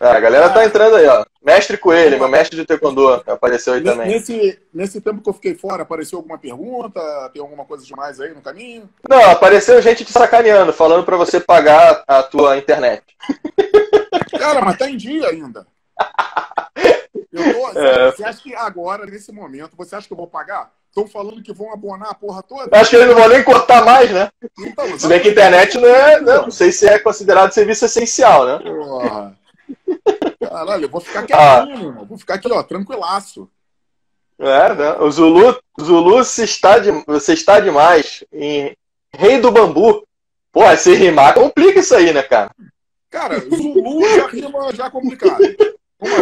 Ah, 0.00 0.12
a 0.12 0.20
galera 0.20 0.48
tá 0.50 0.64
entrando 0.64 0.96
aí, 0.96 1.06
ó. 1.06 1.24
Mestre 1.42 1.76
Coelho, 1.76 2.18
meu 2.18 2.28
mestre 2.28 2.56
de 2.56 2.64
taekwondo, 2.64 3.08
apareceu 3.26 3.74
aí 3.74 3.82
também. 3.82 4.08
Nesse, 4.08 4.58
nesse 4.72 5.00
tempo 5.00 5.22
que 5.22 5.28
eu 5.28 5.34
fiquei 5.34 5.54
fora, 5.54 5.82
apareceu 5.82 6.18
alguma 6.18 6.38
pergunta? 6.38 7.00
Tem 7.32 7.42
alguma 7.42 7.64
coisa 7.64 7.84
demais 7.84 8.20
aí 8.20 8.34
no 8.34 8.40
caminho? 8.40 8.88
Não, 9.08 9.30
apareceu 9.30 9.80
gente 9.82 10.04
te 10.04 10.12
sacaneando, 10.12 10.72
falando 10.72 11.04
para 11.04 11.16
você 11.16 11.40
pagar 11.40 12.04
a 12.06 12.22
tua 12.22 12.56
internet. 12.56 13.02
Cara, 14.38 14.60
mas 14.60 14.76
tá 14.76 14.88
em 14.88 14.96
dia 14.96 15.28
ainda. 15.28 15.66
Tô, 17.34 17.68
é... 17.80 18.12
Você 18.12 18.24
acha 18.24 18.42
que 18.42 18.54
agora, 18.54 19.04
nesse 19.06 19.32
momento, 19.32 19.76
você 19.76 19.96
acha 19.96 20.06
que 20.06 20.12
eu 20.12 20.18
vou 20.18 20.28
pagar? 20.28 20.70
Estão 20.88 21.06
falando 21.06 21.42
que 21.42 21.52
vão 21.52 21.72
abonar 21.72 22.10
a 22.10 22.14
porra 22.14 22.42
toda. 22.42 22.68
Acho 22.76 22.90
que 22.90 22.96
eles 22.96 23.08
não 23.08 23.14
vão 23.14 23.28
nem 23.28 23.42
cortar 23.44 23.84
mais, 23.84 24.10
né? 24.10 24.30
Então, 24.58 24.98
se 24.98 25.06
bem 25.06 25.20
que 25.20 25.28
a 25.28 25.32
internet 25.32 25.78
não 25.78 25.88
é. 25.88 26.20
Não, 26.20 26.42
não 26.42 26.50
sei 26.50 26.72
se 26.72 26.88
é 26.88 26.98
considerado 26.98 27.52
serviço 27.52 27.84
essencial, 27.84 28.46
né? 28.46 28.58
Porra. 28.58 29.37
Caralho, 30.40 30.84
eu 30.84 30.88
vou 30.88 31.00
ficar 31.00 31.20
ah. 31.20 31.66
quietinho, 31.66 31.96
ah. 32.00 32.04
Vou 32.04 32.18
ficar 32.18 32.34
aqui, 32.34 32.50
ó, 32.50 32.62
tranquilaço. 32.62 33.50
É, 34.38 34.74
né? 34.74 34.92
O 35.00 35.10
Zulu, 35.10 35.58
Zulu 35.80 36.24
se 36.24 36.44
está 36.44 36.78
de, 36.78 36.90
você 37.06 37.32
está 37.32 37.58
demais 37.58 38.24
em 38.32 38.76
Rei 39.12 39.40
do 39.40 39.50
Bambu. 39.50 40.06
Pô, 40.52 40.76
se 40.76 40.94
rimar 40.94 41.34
complica 41.34 41.80
isso 41.80 41.94
aí, 41.94 42.12
né, 42.12 42.22
cara? 42.22 42.50
Cara, 43.10 43.40
Zulu 43.40 44.02
já 44.16 44.26
rima 44.28 44.74
já 44.74 44.90
complicado. 44.90 45.42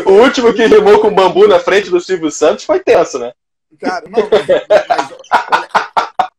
O 0.07 0.13
último 0.13 0.55
que 0.55 0.67
rimou 0.67 1.01
com 1.01 1.15
bambu 1.15 1.47
na 1.47 1.61
frente 1.61 1.91
do 1.91 2.01
Silvio 2.01 2.31
Santos 2.31 2.65
foi 2.65 2.81
tenso, 2.81 3.19
né? 3.19 3.33
Cara, 3.79 4.09
não, 4.09 4.27
mas, 4.31 4.47
mas 4.89 5.13
olha, 5.51 5.69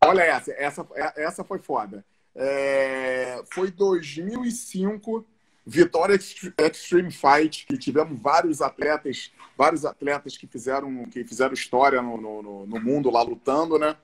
olha, 0.06 0.22
essa, 0.24 0.52
essa, 0.54 0.88
essa 1.16 1.44
foi 1.44 1.60
foda. 1.60 2.04
É, 2.36 3.40
foi 3.54 3.70
2005, 3.70 5.26
Vitória 5.70 6.16
Extreme 6.16 7.12
Fight, 7.12 7.66
que 7.66 7.78
tivemos 7.78 8.18
vários 8.18 8.62
atletas, 8.62 9.34
vários 9.58 9.84
atletas 9.84 10.38
que 10.38 10.48
fizeram, 10.48 11.04
que 11.08 11.26
fizeram 11.26 11.54
história 11.54 12.02
no, 12.02 12.16
no, 12.16 12.66
no 12.66 12.80
mundo 12.80 13.12
lá 13.12 13.22
lutando, 13.22 13.78
né? 13.78 13.98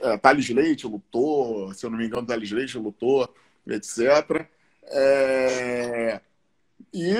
É, 0.00 0.16
Thales 0.16 0.48
Leite 0.48 0.86
lutou, 0.86 1.74
se 1.74 1.84
eu 1.84 1.90
não 1.90 1.98
me 1.98 2.06
engano, 2.06 2.26
Thales 2.26 2.50
Leite 2.50 2.78
lutou, 2.78 3.28
etc. 3.66 4.46
É, 4.84 6.22
e 6.90 7.14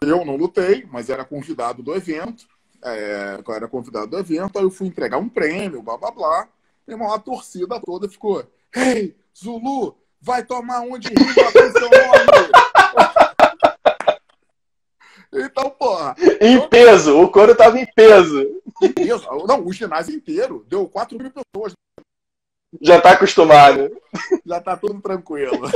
eu 0.00 0.24
não 0.24 0.36
lutei, 0.36 0.86
mas 0.88 1.10
era 1.10 1.24
convidado 1.24 1.82
do 1.82 1.92
evento. 1.92 2.46
É, 2.84 3.42
eu 3.44 3.54
era 3.54 3.66
convidado 3.66 4.06
do 4.06 4.18
evento, 4.18 4.60
aí 4.60 4.64
eu 4.64 4.70
fui 4.70 4.86
entregar 4.86 5.18
um 5.18 5.28
prêmio, 5.28 5.82
blá 5.82 5.96
blá 5.98 6.12
blá. 6.12 6.48
E 6.86 6.94
uma, 6.94 7.18
torcida 7.18 7.80
toda 7.80 8.08
ficou: 8.08 8.48
Ei, 8.72 9.16
Zulu, 9.36 9.98
vai 10.20 10.44
tomar 10.44 10.82
um 10.82 10.96
de 10.96 11.10
com 11.10 11.24
seu 11.72 11.90
nome. 11.90 12.59
Então, 15.32 15.70
porra. 15.70 16.16
Em 16.40 16.68
peso, 16.68 17.20
o 17.20 17.30
couro 17.30 17.54
tava 17.54 17.78
em 17.78 17.86
peso. 17.86 18.62
Em 18.82 18.92
peso. 18.92 19.26
Não, 19.46 19.64
o 19.64 19.72
ginásio 19.72 20.14
inteiro. 20.14 20.64
Deu 20.68 20.88
4 20.88 21.16
mil 21.18 21.30
pessoas. 21.30 21.72
Já 22.80 23.00
tá 23.00 23.12
acostumado. 23.12 23.90
Já 24.44 24.60
tá 24.60 24.76
tudo 24.76 25.00
tranquilo. 25.00 25.62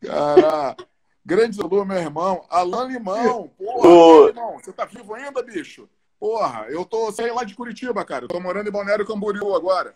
Cara, 0.00 0.76
grande 1.24 1.56
Zulu, 1.56 1.84
meu 1.84 1.98
irmão. 1.98 2.44
Alan 2.48 2.86
Limão. 2.86 3.48
Porra, 3.56 3.88
o... 3.88 4.28
irmão, 4.28 4.58
você 4.58 4.72
tá 4.72 4.84
vivo 4.84 5.14
ainda, 5.14 5.42
bicho? 5.42 5.88
Porra, 6.18 6.66
eu 6.68 6.84
tô 6.84 7.12
saindo 7.12 7.34
lá 7.34 7.44
de 7.44 7.54
Curitiba, 7.54 8.04
cara. 8.04 8.24
Eu 8.24 8.28
tô 8.28 8.40
morando 8.40 8.68
em 8.68 8.72
Balneário 8.72 9.06
Camboriú 9.06 9.54
agora. 9.54 9.94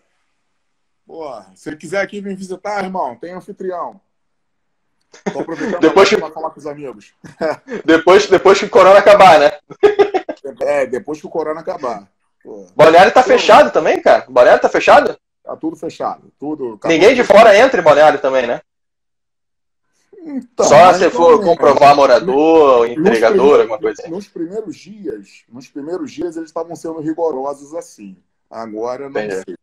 Porra, 1.05 1.51
se 1.55 1.63
você 1.63 1.75
quiser 1.75 2.01
aqui 2.01 2.21
vir 2.21 2.35
visitar, 2.35 2.83
irmão, 2.83 3.15
tem 3.15 3.33
anfitrião. 3.33 3.99
Depois 5.79 6.09
que... 6.09 6.17
falar 6.17 6.49
com 6.49 6.59
os 6.59 6.67
amigos. 6.67 7.13
depois, 7.85 8.27
depois 8.27 8.59
que 8.59 8.65
o 8.65 8.69
corona 8.69 8.99
acabar, 8.99 9.39
né? 9.39 9.51
É, 10.59 10.85
depois 10.85 11.19
que 11.19 11.25
o 11.25 11.29
corona 11.29 11.61
acabar. 11.61 12.07
Pô. 12.43 12.67
Balneário 12.75 13.13
tá 13.13 13.23
fechado 13.23 13.71
também, 13.71 14.01
cara? 14.01 14.25
Balneário 14.29 14.61
tá 14.61 14.69
fechado? 14.69 15.17
Tá 15.41 15.55
tudo 15.55 15.75
fechado. 15.75 16.31
Tudo, 16.37 16.79
Ninguém 16.85 17.15
de 17.15 17.23
fora 17.23 17.57
entra 17.57 17.79
em 17.79 17.83
Balneário 17.83 18.19
também, 18.19 18.45
né? 18.45 18.61
Então, 20.25 20.65
Só 20.65 20.93
se 20.93 21.09
for 21.09 21.37
também, 21.37 21.47
comprovar 21.47 21.95
morador, 21.95 22.87
entregador, 22.89 23.61
alguma 23.61 23.79
coisa 23.79 24.01
assim. 24.01 24.11
Nos 24.11 24.27
primeiros 24.27 24.75
dias, 24.75 25.43
nos 25.49 25.67
primeiros 25.67 26.11
dias 26.11 26.35
eles 26.35 26.49
estavam 26.49 26.75
sendo 26.75 26.99
rigorosos 26.99 27.73
assim. 27.73 28.17
Agora 28.51 29.09
não 29.09 29.21
Entendi. 29.21 29.43
sei 29.45 29.55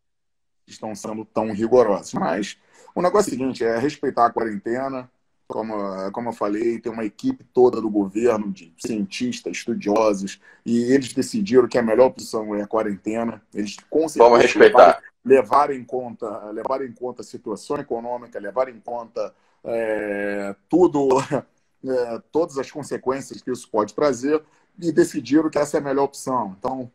estão 0.71 0.95
sendo 0.95 1.25
tão 1.25 1.53
rigorosos. 1.53 2.15
Mas 2.15 2.57
o 2.95 3.03
negócio 3.03 3.31
é 3.31 3.35
o 3.35 3.39
seguinte, 3.39 3.65
é 3.65 3.79
respeitar 3.79 4.27
a 4.27 4.33
quarentena, 4.33 5.11
como, 5.51 6.13
como 6.13 6.29
eu 6.29 6.33
falei, 6.33 6.79
tem 6.79 6.93
uma 6.93 7.05
equipe 7.05 7.45
toda 7.53 7.81
do 7.81 7.91
governo 7.91 8.53
de 8.53 8.73
cientistas, 8.79 9.57
estudiosos, 9.57 10.41
e 10.65 10.85
eles 10.93 11.13
decidiram 11.13 11.67
que 11.67 11.77
a 11.77 11.83
melhor 11.83 12.07
opção 12.07 12.55
é 12.55 12.63
a 12.63 12.67
quarentena. 12.67 13.43
Eles 13.53 13.77
com 13.91 14.07
Vamos 14.07 14.41
respeitar. 14.41 15.03
Levar, 15.25 15.71
em 15.71 15.85
conta, 15.85 16.51
levar 16.51 16.83
em 16.83 16.93
conta 16.93 17.23
a 17.23 17.25
situação 17.25 17.79
econômica, 17.79 18.39
levar 18.39 18.69
em 18.69 18.79
conta 18.79 19.35
é, 19.65 20.55
tudo, 20.69 21.09
é, 21.85 22.23
todas 22.31 22.57
as 22.57 22.71
consequências 22.71 23.43
que 23.43 23.51
isso 23.51 23.69
pode 23.69 23.93
trazer, 23.93 24.41
e 24.81 24.93
decidiram 24.93 25.51
que 25.51 25.59
essa 25.59 25.77
é 25.77 25.81
a 25.81 25.85
melhor 25.85 26.05
opção. 26.05 26.55
Então, 26.59 26.91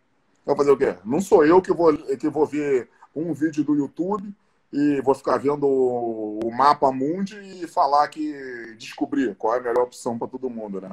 vai 0.46 0.56
fazer 0.56 0.72
o 0.72 0.78
quê? 0.78 0.96
Não 1.04 1.20
sou 1.20 1.46
eu 1.46 1.62
que 1.62 1.74
vou, 1.74 1.96
que 1.96 2.30
vou 2.30 2.46
ver 2.46 2.90
um 3.14 3.34
vídeo 3.34 3.64
do 3.64 3.76
YouTube 3.76 4.34
e 4.76 5.00
vou 5.00 5.16
ficar 5.16 5.38
vendo 5.38 5.66
o 5.66 6.52
mapa 6.52 6.92
mundi 6.92 7.40
e 7.64 7.66
falar 7.66 8.10
que 8.10 8.76
descobrir 8.78 9.34
qual 9.36 9.56
é 9.56 9.60
a 9.60 9.62
melhor 9.62 9.84
opção 9.84 10.20
para 10.20 10.28
todo 10.28 10.50
mundo, 10.50 10.82
né? 10.82 10.92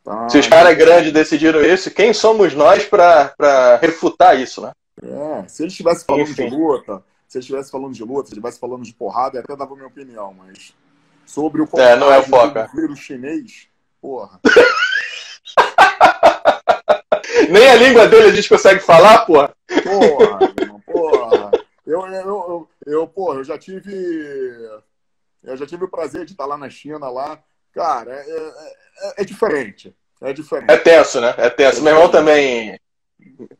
Então, 0.00 0.30
se 0.30 0.38
os 0.38 0.46
caras 0.46 0.74
grandes 0.78 1.12
decidiram 1.12 1.60
isso, 1.60 1.90
quem 1.90 2.14
somos 2.14 2.54
nós 2.54 2.86
para 2.86 3.76
refutar 3.82 4.40
isso, 4.40 4.62
né? 4.62 4.72
É, 5.02 5.46
se 5.46 5.62
eles 5.62 5.74
estivessem 5.74 6.06
falando 6.06 6.30
Enfim. 6.30 6.48
de 6.48 6.56
luta, 6.56 7.02
se 7.28 7.36
eles 7.36 7.44
estivessem 7.44 7.70
falando 7.70 7.92
de 7.92 8.02
luta, 8.02 8.28
se 8.28 8.32
eles 8.32 8.38
estivessem 8.38 8.60
falando 8.60 8.82
de 8.82 8.94
porrada, 8.94 9.36
eu 9.36 9.42
até 9.42 9.54
dava 9.54 9.74
minha 9.74 9.88
opinião, 9.88 10.32
mas 10.32 10.72
sobre 11.26 11.60
o 11.60 11.68
é, 11.74 11.96
não 11.96 12.10
é 12.10 12.18
o 12.20 12.22
foco. 12.22 12.58
É. 12.58 12.66
vírus 12.74 12.98
chinês, 12.98 13.68
porra. 14.00 14.40
Nem 17.50 17.68
a 17.68 17.74
língua 17.74 18.08
dele 18.08 18.28
a 18.28 18.32
gente 18.32 18.48
consegue 18.48 18.80
falar, 18.80 19.26
porra. 19.26 19.54
Porra, 19.84 20.38
porra. 20.86 21.50
Eu, 21.88 22.06
eu, 22.06 22.12
eu, 22.12 22.68
eu, 22.86 23.08
pô, 23.08 23.32
eu 23.32 23.42
já 23.42 23.56
tive. 23.56 23.90
Eu 25.42 25.56
já 25.56 25.66
tive 25.66 25.84
o 25.84 25.90
prazer 25.90 26.26
de 26.26 26.32
estar 26.32 26.44
lá 26.44 26.58
na 26.58 26.68
China, 26.68 27.08
lá. 27.08 27.42
Cara, 27.72 28.12
é, 28.12 28.52
é, 29.00 29.22
é 29.22 29.24
diferente. 29.24 29.96
É 30.20 30.32
diferente. 30.34 30.70
É 30.70 30.76
tenso, 30.76 31.18
né? 31.18 31.34
É 31.38 31.48
tenso. 31.48 31.78
É 31.78 31.82
Meu 31.82 31.94
irmão 31.94 32.10
também. 32.10 32.78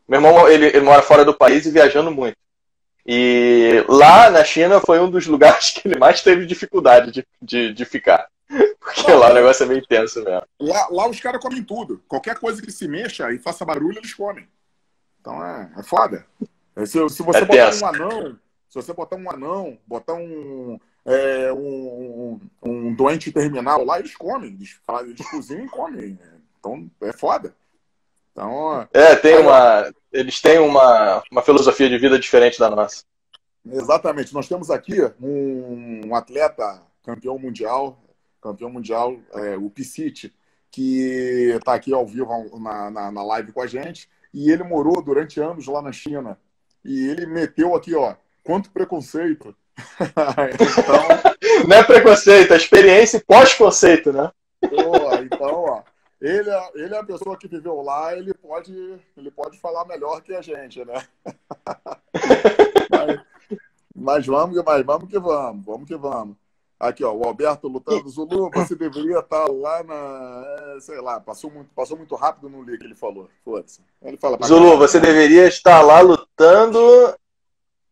Meu 0.07 0.21
irmão, 0.21 0.47
ele, 0.47 0.67
ele 0.67 0.81
mora 0.81 1.01
fora 1.01 1.25
do 1.25 1.33
país 1.33 1.65
e 1.65 1.71
viajando 1.71 2.11
muito. 2.11 2.37
E 3.03 3.83
lá 3.89 4.29
na 4.29 4.43
China 4.43 4.79
foi 4.79 4.99
um 4.99 5.09
dos 5.09 5.25
lugares 5.25 5.71
que 5.73 5.87
ele 5.87 5.97
mais 5.97 6.21
teve 6.21 6.45
dificuldade 6.45 7.11
de, 7.11 7.27
de, 7.41 7.73
de 7.73 7.85
ficar. 7.85 8.27
Porque 8.79 9.11
lá 9.11 9.31
o 9.31 9.33
negócio 9.33 9.63
é 9.63 9.67
meio 9.67 9.85
tenso 9.87 10.23
mesmo. 10.23 10.43
Lá, 10.59 10.87
lá 10.91 11.09
os 11.09 11.19
caras 11.19 11.41
comem 11.41 11.63
tudo. 11.63 12.03
Qualquer 12.07 12.37
coisa 12.37 12.61
que 12.61 12.71
se 12.71 12.87
mexa 12.87 13.31
e 13.31 13.39
faça 13.39 13.65
barulho, 13.65 13.97
eles 13.97 14.13
comem. 14.13 14.47
Então 15.19 15.43
é, 15.43 15.71
é 15.79 15.83
foda. 15.83 16.25
É, 16.79 16.85
se, 16.85 17.09
se 17.09 17.21
você 17.21 17.39
é 17.39 17.45
botar 17.45 17.75
um 17.75 17.87
anão, 17.87 18.39
se 18.69 18.75
você 18.75 18.93
botar 18.93 19.15
um 19.17 19.29
anão, 19.29 19.77
botar 19.85 20.13
um, 20.13 20.79
é, 21.05 21.51
um, 21.51 22.39
um, 22.63 22.71
um, 22.71 22.93
doente 22.93 23.31
terminal 23.31 23.83
lá, 23.83 23.99
eles 23.99 24.15
comem, 24.15 24.53
eles, 24.53 24.79
eles 25.01 25.29
cozinham 25.29 25.65
e 25.65 25.69
comem. 25.69 26.11
Né? 26.11 26.39
Então 26.59 26.89
é 27.01 27.11
foda. 27.11 27.53
Então, 28.31 28.87
é, 28.93 29.15
tem 29.15 29.37
uma. 29.37 29.91
Eles 30.11 30.41
têm 30.41 30.59
uma, 30.59 31.21
uma 31.31 31.41
filosofia 31.41 31.89
de 31.89 31.97
vida 31.97 32.17
diferente 32.17 32.57
da 32.57 32.69
nossa. 32.69 33.03
Exatamente. 33.65 34.33
Nós 34.33 34.47
temos 34.47 34.71
aqui 34.71 34.95
um, 35.21 36.07
um 36.07 36.15
atleta 36.15 36.81
campeão 37.03 37.37
mundial, 37.37 38.01
campeão 38.41 38.69
mundial, 38.69 39.17
é, 39.33 39.57
o 39.57 39.69
Piscite, 39.69 40.33
que 40.71 41.51
está 41.55 41.73
aqui 41.73 41.93
ao 41.93 42.07
vivo 42.07 42.59
na, 42.59 42.89
na, 42.89 43.11
na 43.11 43.23
live 43.23 43.51
com 43.51 43.61
a 43.61 43.67
gente. 43.67 44.09
E 44.33 44.49
ele 44.49 44.63
morou 44.63 45.01
durante 45.01 45.39
anos 45.41 45.67
lá 45.67 45.81
na 45.81 45.91
China. 45.91 46.37
E 46.83 47.07
ele 47.07 47.25
meteu 47.25 47.75
aqui, 47.75 47.95
ó, 47.95 48.15
quanto 48.43 48.71
preconceito. 48.71 49.55
então... 49.99 51.29
Não 51.67 51.75
é 51.75 51.83
preconceito, 51.83 52.53
é 52.53 52.57
experiência 52.57 53.23
pós-conceito, 53.25 54.13
né? 54.13 54.31
Pô, 54.61 55.15
então, 55.21 55.63
ó, 55.63 55.83
ele 56.21 56.49
é, 56.49 56.69
ele 56.75 56.93
é 56.93 56.97
a 56.97 57.03
pessoa 57.03 57.37
que 57.37 57.47
viveu 57.47 57.81
lá, 57.81 58.15
ele 58.15 58.33
pode, 58.33 58.73
ele 59.15 59.31
pode 59.31 59.59
falar 59.59 59.85
melhor 59.85 60.21
que 60.21 60.33
a 60.33 60.41
gente, 60.41 60.83
né? 60.83 61.05
mas, 62.91 63.21
mas, 63.95 64.25
vamos, 64.25 64.63
mas 64.63 64.85
vamos 64.85 65.09
que 65.09 65.19
vamos, 65.19 65.65
vamos 65.65 65.87
que 65.87 65.95
vamos. 65.95 66.35
Aqui, 66.79 67.03
ó, 67.03 67.11
o 67.11 67.25
Alberto 67.25 67.67
lutando. 67.67 68.07
Zulu, 68.07 68.49
você 68.49 68.73
deveria 68.73 69.19
estar 69.19 69.45
lá 69.51 69.83
na. 69.83 70.75
É, 70.75 70.79
sei 70.79 71.01
lá, 71.01 71.19
passou 71.19 71.51
muito, 71.51 71.69
passou 71.75 71.97
muito 71.97 72.15
rápido 72.15 72.47
no 72.47 72.63
li 72.63 72.77
que 72.77 72.85
ele 72.85 72.95
falou. 72.95 73.29
Foda-se. 73.43 73.81
Ele 74.01 74.15
fala. 74.15 74.39
Zulu, 74.45 74.77
você 74.77 74.97
deveria 74.97 75.45
estar 75.45 75.81
lá 75.81 75.99
lutando. 75.99 76.79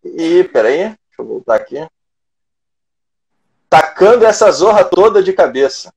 E. 0.06 0.42
Peraí, 0.46 0.78
deixa 0.78 0.98
eu 1.20 1.26
voltar 1.26 1.56
aqui. 1.56 1.86
Tacando 3.70 4.26
essa 4.26 4.50
zorra 4.52 4.86
toda 4.86 5.22
de 5.22 5.34
cabeça. 5.34 5.94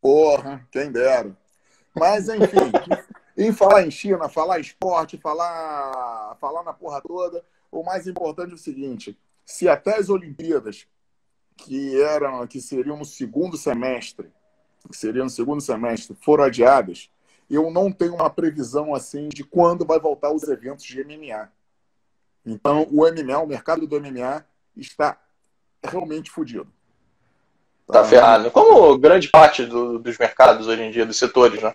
Porra, 0.00 0.66
quem 0.72 0.90
dera. 0.90 1.36
Mas, 1.94 2.30
enfim, 2.30 2.72
em 3.36 3.52
falar 3.52 3.86
em 3.86 3.90
China, 3.90 4.30
falar 4.30 4.60
esporte, 4.60 5.18
falar, 5.18 6.36
falar 6.40 6.62
na 6.62 6.72
porra 6.72 7.02
toda, 7.02 7.44
o 7.70 7.82
mais 7.82 8.06
importante 8.06 8.52
é 8.52 8.54
o 8.54 8.58
seguinte: 8.58 9.18
se 9.44 9.68
até 9.68 9.96
as 9.96 10.08
Olimpíadas 10.08 10.86
que 11.58 12.00
eram 12.00 12.46
que 12.46 12.60
seriam 12.60 12.96
no 12.96 13.04
segundo 13.04 13.56
semestre, 13.56 14.30
que 14.90 14.96
seriam 14.96 15.24
no 15.24 15.30
segundo 15.30 15.60
semestre, 15.60 16.16
foram 16.22 16.44
adiadas, 16.44 17.10
eu 17.50 17.70
não 17.70 17.90
tenho 17.90 18.14
uma 18.14 18.30
previsão 18.30 18.94
assim 18.94 19.28
de 19.28 19.42
quando 19.42 19.84
vai 19.84 19.98
voltar 19.98 20.32
os 20.32 20.44
eventos 20.44 20.84
de 20.84 21.02
MMA. 21.02 21.50
Então, 22.46 22.86
o 22.90 23.04
MMA, 23.06 23.38
o 23.38 23.46
mercado 23.46 23.86
do 23.86 24.00
MMA 24.00 24.44
está 24.76 25.20
realmente 25.82 26.30
fodido. 26.30 26.68
Tá, 27.86 27.94
tá 27.94 28.04
ferrado. 28.04 28.50
Como 28.50 28.96
grande 28.98 29.28
parte 29.28 29.66
do, 29.66 29.98
dos 29.98 30.16
mercados 30.16 30.66
hoje 30.66 30.82
em 30.82 30.90
dia, 30.90 31.04
dos 31.04 31.18
setores, 31.18 31.62
né? 31.62 31.74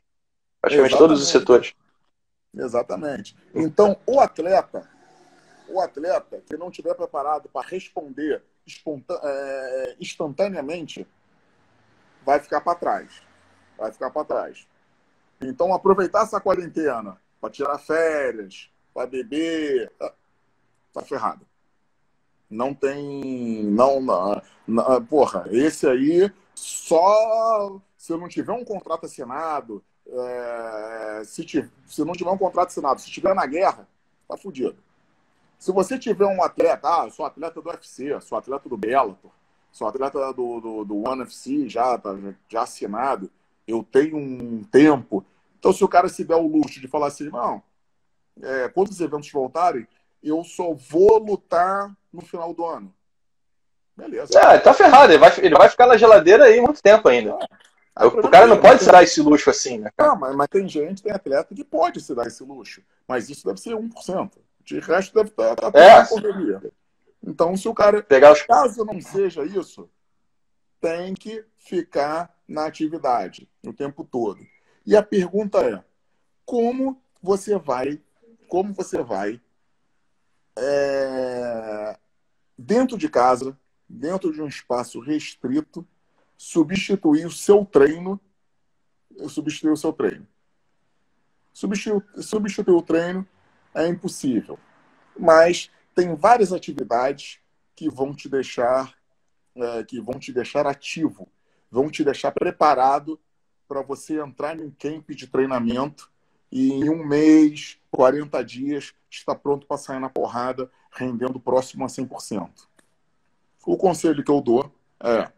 Praticamente 0.61 0.93
Exatamente. 0.93 0.97
todos 0.97 1.21
os 1.21 1.29
setores. 1.29 1.73
Exatamente. 2.55 3.35
Então, 3.53 3.97
o 4.05 4.19
atleta, 4.19 4.87
o 5.67 5.81
atleta 5.81 6.41
que 6.45 6.55
não 6.55 6.69
estiver 6.69 6.93
preparado 6.95 7.49
para 7.49 7.67
responder 7.67 8.43
é, 9.23 9.95
instantaneamente, 9.99 11.07
vai 12.25 12.39
ficar 12.39 12.61
para 12.61 12.75
trás. 12.75 13.21
Vai 13.77 13.91
ficar 13.91 14.09
para 14.09 14.25
trás. 14.25 14.67
Então, 15.41 15.73
aproveitar 15.73 16.23
essa 16.23 16.39
quarentena 16.39 17.17
para 17.41 17.49
tirar 17.49 17.77
férias, 17.77 18.69
vai 18.93 19.07
beber. 19.07 19.91
Tá, 19.97 20.13
tá 20.93 21.01
ferrado. 21.01 21.45
Não 22.49 22.73
tem. 22.73 23.63
Não, 23.65 23.99
não, 23.99 24.41
não, 24.67 25.05
Porra, 25.05 25.45
esse 25.51 25.87
aí 25.87 26.31
só 26.53 27.81
se 27.97 28.11
eu 28.11 28.17
não 28.17 28.27
tiver 28.27 28.53
um 28.53 28.65
contrato 28.65 29.05
assinado. 29.05 29.83
É, 30.05 31.23
se, 31.25 31.43
tiver, 31.45 31.69
se 31.87 32.03
não 32.03 32.13
tiver 32.13 32.29
um 32.29 32.37
contrato 32.37 32.67
assinado, 32.67 32.99
se 32.99 33.07
estiver 33.07 33.33
na 33.33 33.45
guerra, 33.45 33.87
tá 34.27 34.37
fudido. 34.37 34.77
Se 35.59 35.71
você 35.71 35.97
tiver 35.97 36.25
um 36.25 36.43
atleta, 36.43 36.87
ah, 36.87 37.09
sou 37.09 37.25
atleta 37.25 37.61
do 37.61 37.69
UFC, 37.69 38.19
sou 38.21 38.37
atleta 38.37 38.67
do 38.67 38.77
Bellator, 38.77 39.31
sou 39.71 39.87
atleta 39.87 40.33
do, 40.33 40.59
do, 40.59 40.85
do 40.85 41.07
One 41.07 41.23
FC 41.23 41.69
já, 41.69 41.97
tá, 41.97 42.15
já 42.49 42.63
assinado, 42.63 43.29
eu 43.67 43.83
tenho 43.83 44.17
um 44.17 44.63
tempo. 44.63 45.25
Então, 45.57 45.71
se 45.71 45.83
o 45.83 45.87
cara 45.87 46.09
se 46.09 46.23
der 46.23 46.35
o 46.35 46.47
luxo 46.47 46.81
de 46.81 46.87
falar 46.87 47.07
assim, 47.07 47.29
não, 47.29 47.63
é, 48.41 48.67
quando 48.69 48.89
os 48.89 48.99
eventos 48.99 49.31
voltarem, 49.31 49.87
eu 50.21 50.43
só 50.43 50.73
vou 50.73 51.17
lutar 51.19 51.95
no 52.11 52.21
final 52.21 52.53
do 52.53 52.65
ano. 52.65 52.93
Beleza. 53.95 54.37
É, 54.39 54.57
tá 54.57 54.73
ferrado, 54.73 55.11
ele 55.13 55.19
vai, 55.19 55.31
ele 55.39 55.55
vai 55.55 55.69
ficar 55.69 55.85
na 55.85 55.97
geladeira 55.97 56.45
aí 56.45 56.59
muito 56.59 56.81
tempo 56.81 57.07
ainda. 57.07 57.37
É. 57.97 58.05
O, 58.05 58.29
cara 58.29 58.47
não 58.47 58.59
pode 58.59 58.83
se 58.83 58.91
dar 58.91 59.03
esse 59.03 59.21
luxo 59.21 59.51
assim, 59.51 59.77
né? 59.77 59.91
Não, 59.99 60.15
mas, 60.15 60.35
mas 60.35 60.47
tem 60.47 60.67
gente, 60.67 61.03
tem 61.03 61.11
atleta 61.11 61.53
que 61.53 61.63
pode 61.63 62.01
se 62.01 62.15
dar 62.15 62.25
esse 62.25 62.43
luxo. 62.43 62.81
Mas 63.07 63.29
isso 63.29 63.45
deve 63.45 63.59
ser 63.59 63.75
1%. 63.75 64.31
De 64.63 64.79
resto 64.79 65.13
deve 65.13 65.29
estar, 65.29 65.55
tá, 65.55 65.71
tá 65.71 65.79
é. 65.79 66.05
correria. 66.05 66.71
Então, 67.25 67.55
se 67.55 67.67
o 67.67 67.73
cara. 67.73 68.03
Pegar 68.03 68.33
os... 68.33 68.41
Caso 68.41 68.83
não 68.83 69.01
seja 69.01 69.45
isso, 69.45 69.89
tem 70.79 71.13
que 71.13 71.45
ficar 71.57 72.33
na 72.47 72.65
atividade 72.65 73.49
o 73.65 73.73
tempo 73.73 74.03
todo. 74.03 74.45
E 74.85 74.95
a 74.95 75.03
pergunta 75.03 75.59
é: 75.59 75.83
como 76.45 77.01
você 77.21 77.57
vai, 77.57 78.01
como 78.47 78.73
você 78.73 79.01
vai 79.01 79.41
é, 80.57 81.97
dentro 82.57 82.97
de 82.97 83.09
casa, 83.09 83.57
dentro 83.87 84.31
de 84.31 84.41
um 84.41 84.47
espaço 84.47 84.99
restrito, 84.99 85.87
substituir 86.37 87.25
o 87.25 87.31
seu 87.31 87.65
treino, 87.65 88.19
substituir 89.29 89.71
o 89.71 89.77
seu 89.77 89.93
treino. 89.93 90.27
Substituir, 91.53 92.03
substituir 92.17 92.75
o 92.75 92.81
treino 92.81 93.27
é 93.73 93.87
impossível. 93.87 94.59
Mas 95.17 95.69
tem 95.95 96.15
várias 96.15 96.51
atividades 96.51 97.39
que 97.75 97.89
vão 97.89 98.13
te 98.13 98.29
deixar 98.29 98.93
é, 99.55 99.83
que 99.83 100.01
vão 100.01 100.17
te 100.19 100.33
deixar 100.33 100.65
ativo, 100.65 101.27
vão 101.69 101.89
te 101.89 102.03
deixar 102.03 102.31
preparado 102.31 103.19
para 103.67 103.83
você 103.83 104.19
entrar 104.19 104.57
em 104.57 104.63
um 104.63 104.71
camp 104.71 105.11
de 105.11 105.27
treinamento 105.27 106.11
e 106.51 106.71
em 106.71 106.89
um 106.89 107.05
mês, 107.05 107.79
40 107.91 108.43
dias, 108.43 108.93
está 109.09 109.35
pronto 109.35 109.67
para 109.67 109.77
sair 109.77 109.99
na 109.99 110.09
porrada, 110.09 110.71
rendendo 110.91 111.39
próximo 111.39 111.85
a 111.85 111.87
100%. 111.87 112.49
O 113.65 113.77
conselho 113.77 114.23
que 114.23 114.31
eu 114.31 114.41
dou 114.41 114.71
é, 114.99 115.31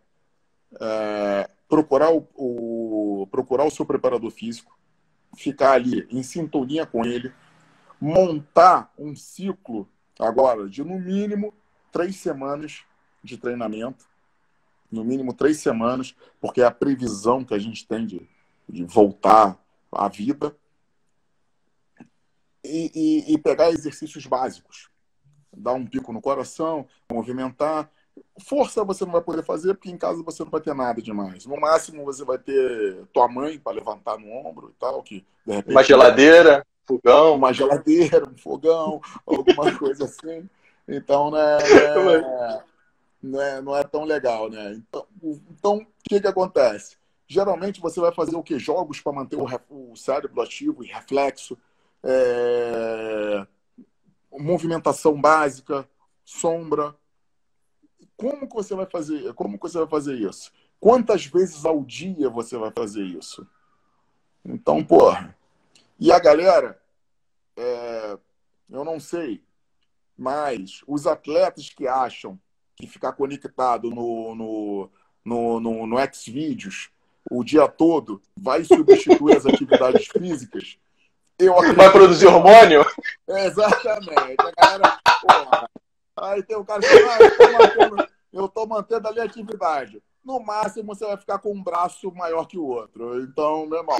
é 0.79 1.49
procurar, 1.67 2.11
o, 2.11 2.27
o, 2.35 3.27
procurar 3.29 3.65
o 3.65 3.71
seu 3.71 3.85
preparador 3.85 4.31
físico, 4.31 4.77
ficar 5.37 5.73
ali 5.73 6.07
em 6.09 6.23
sintonia 6.23 6.85
com 6.85 7.05
ele, 7.05 7.33
montar 8.05 8.93
um 8.97 9.15
ciclo 9.15 9.89
agora 10.19 10.69
de 10.69 10.83
no 10.83 10.99
mínimo 10.99 11.53
três 11.91 12.17
semanas 12.17 12.83
de 13.23 13.37
treinamento, 13.37 14.05
no 14.91 15.03
mínimo 15.03 15.33
três 15.33 15.57
semanas, 15.57 16.15
porque 16.39 16.61
é 16.61 16.65
a 16.65 16.71
previsão 16.71 17.43
que 17.43 17.53
a 17.53 17.59
gente 17.59 17.87
tem 17.87 18.05
de, 18.05 18.29
de 18.69 18.83
voltar 18.83 19.59
à 19.91 20.07
vida, 20.07 20.55
e, 22.63 22.91
e, 22.95 23.33
e 23.33 23.37
pegar 23.37 23.69
exercícios 23.69 24.25
básicos. 24.25 24.89
Dar 25.55 25.73
um 25.73 25.85
pico 25.85 26.11
no 26.11 26.21
coração, 26.21 26.87
movimentar. 27.11 27.89
Força 28.39 28.83
você 28.83 29.05
não 29.05 29.11
vai 29.11 29.21
poder 29.21 29.43
fazer, 29.43 29.73
porque 29.73 29.89
em 29.89 29.97
casa 29.97 30.23
você 30.23 30.43
não 30.43 30.51
vai 30.51 30.61
ter 30.61 30.73
nada 30.73 31.01
demais. 31.01 31.45
No 31.45 31.59
máximo 31.59 32.05
você 32.05 32.23
vai 32.23 32.37
ter 32.37 33.05
tua 33.13 33.27
mãe 33.27 33.57
para 33.59 33.73
levantar 33.73 34.17
no 34.17 34.29
ombro 34.31 34.73
e 34.75 34.79
tal, 34.79 35.01
que 35.03 35.25
de 35.45 35.55
repente. 35.55 35.73
Uma 35.73 35.83
geladeira 35.83 36.65
fogão. 36.85 37.35
Uma 37.35 37.53
geladeira, 37.53 38.29
um 38.29 38.37
fogão, 38.37 39.01
alguma 39.25 39.77
coisa 39.77 40.05
assim. 40.05 40.47
Então, 40.87 41.31
né, 41.31 41.57
é, 41.57 42.63
não, 43.21 43.41
é, 43.41 43.61
não 43.61 43.75
é 43.75 43.83
tão 43.83 44.03
legal, 44.03 44.49
né? 44.49 44.73
Então, 44.73 45.05
então 45.49 45.77
o 45.77 45.87
que, 46.03 46.21
que 46.21 46.27
acontece? 46.27 46.97
Geralmente 47.27 47.81
você 47.81 47.99
vai 47.99 48.13
fazer 48.13 48.35
o 48.35 48.43
que? 48.43 48.59
Jogos 48.59 49.01
para 49.01 49.13
manter 49.13 49.35
o, 49.35 49.47
o, 49.69 49.95
cérebro 49.95 50.41
ativo 50.41 50.83
e 50.83 50.87
reflexo, 50.87 51.57
é, 52.03 53.47
movimentação 54.31 55.19
básica, 55.19 55.87
sombra. 56.23 56.95
Como 58.17 58.47
que 58.47 58.55
você 58.55 58.75
vai 58.75 58.85
fazer? 58.85 59.33
Como 59.33 59.57
que 59.57 59.63
você 59.63 59.77
vai 59.77 59.87
fazer 59.87 60.15
isso? 60.15 60.51
Quantas 60.79 61.25
vezes 61.25 61.65
ao 61.65 61.83
dia 61.83 62.29
você 62.29 62.57
vai 62.57 62.71
fazer 62.71 63.03
isso? 63.03 63.47
Então, 64.43 64.83
porra, 64.83 65.35
e 65.99 66.11
a 66.11 66.19
galera, 66.19 66.79
é, 67.57 68.17
eu 68.69 68.83
não 68.83 68.99
sei, 68.99 69.43
mas 70.17 70.81
os 70.87 71.07
atletas 71.07 71.69
que 71.69 71.87
acham 71.87 72.39
que 72.75 72.87
ficar 72.87 73.13
conectado 73.13 73.89
no, 73.89 74.35
no, 74.35 74.91
no, 75.23 75.59
no, 75.59 75.87
no 75.87 75.97
Xvideos 76.13 76.91
o 77.29 77.43
dia 77.43 77.67
todo 77.67 78.21
vai 78.37 78.63
substituir 78.63 79.37
as 79.37 79.45
atividades 79.45 80.07
físicas. 80.15 80.77
Eu 81.37 81.53
acredito... 81.53 81.77
Vai 81.77 81.91
produzir 81.91 82.27
hormônio? 82.27 82.85
É, 83.27 83.47
exatamente. 83.47 84.35
A 84.39 84.51
galera, 84.51 84.99
porra. 85.21 85.69
Aí 86.17 86.43
tem 86.43 86.57
o 86.57 86.65
cara 86.65 86.81
que 86.81 86.87
fala, 86.87 87.13
ah, 87.13 87.19
eu 87.19 87.37
tô 87.37 87.51
mantendo, 87.51 88.07
eu 88.33 88.47
tô 88.49 88.65
mantendo 88.65 89.07
ali 89.07 89.19
a 89.19 89.23
atividade 89.23 90.01
no 90.25 90.39
máximo 90.39 90.95
você 90.95 91.05
vai 91.05 91.15
ficar 91.15 91.37
com 91.37 91.53
um 91.53 91.63
braço 91.63 92.11
maior 92.11 92.45
que 92.47 92.57
o 92.57 92.65
outro. 92.65 93.21
Então, 93.21 93.67
meu 93.67 93.79
irmão, 93.79 93.99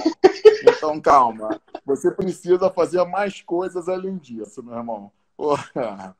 então 0.68 1.00
calma. 1.00 1.60
Você 1.86 2.10
precisa 2.10 2.68
fazer 2.68 3.02
mais 3.04 3.40
coisas 3.40 3.88
além 3.88 4.18
disso, 4.18 4.62
meu 4.62 4.74
irmão. 4.74 5.12
Porra. 5.36 6.16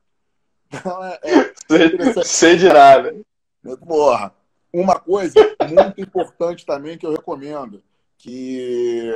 Então, 0.69 1.05
é, 1.05 1.21
é 1.23 2.25
Sei 2.25 2.57
de 2.57 2.69
nada. 2.69 3.15
Porra. 3.87 4.33
Uma 4.73 4.99
coisa 4.99 5.35
muito 5.69 6.01
importante 6.01 6.67
também 6.67 6.99
que 6.99 7.07
eu 7.07 7.13
recomendo, 7.13 7.83
que 8.19 9.11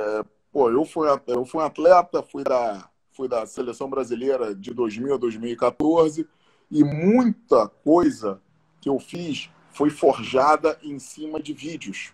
pô, 0.51 0.71
eu 0.71 0.85
fui, 0.85 1.07
eu 1.27 1.45
fui 1.45 1.61
um 1.61 1.64
atleta, 1.64 2.23
fui 2.23 2.43
da, 2.43 2.88
fui 3.12 3.29
da 3.29 3.45
seleção 3.47 3.90
brasileira 3.90 4.55
de 4.55 4.73
2000 4.73 5.14
a 5.14 5.19
2014 5.19 6.27
e 6.71 6.85
muita 6.85 7.69
coisa 7.69 8.41
que 8.81 8.89
eu 8.89 8.99
fiz 8.99 9.51
foi 9.73 9.91
forjada 9.91 10.79
em 10.83 10.99
cima 10.99 11.41
de 11.41 11.53
vídeos. 11.53 12.13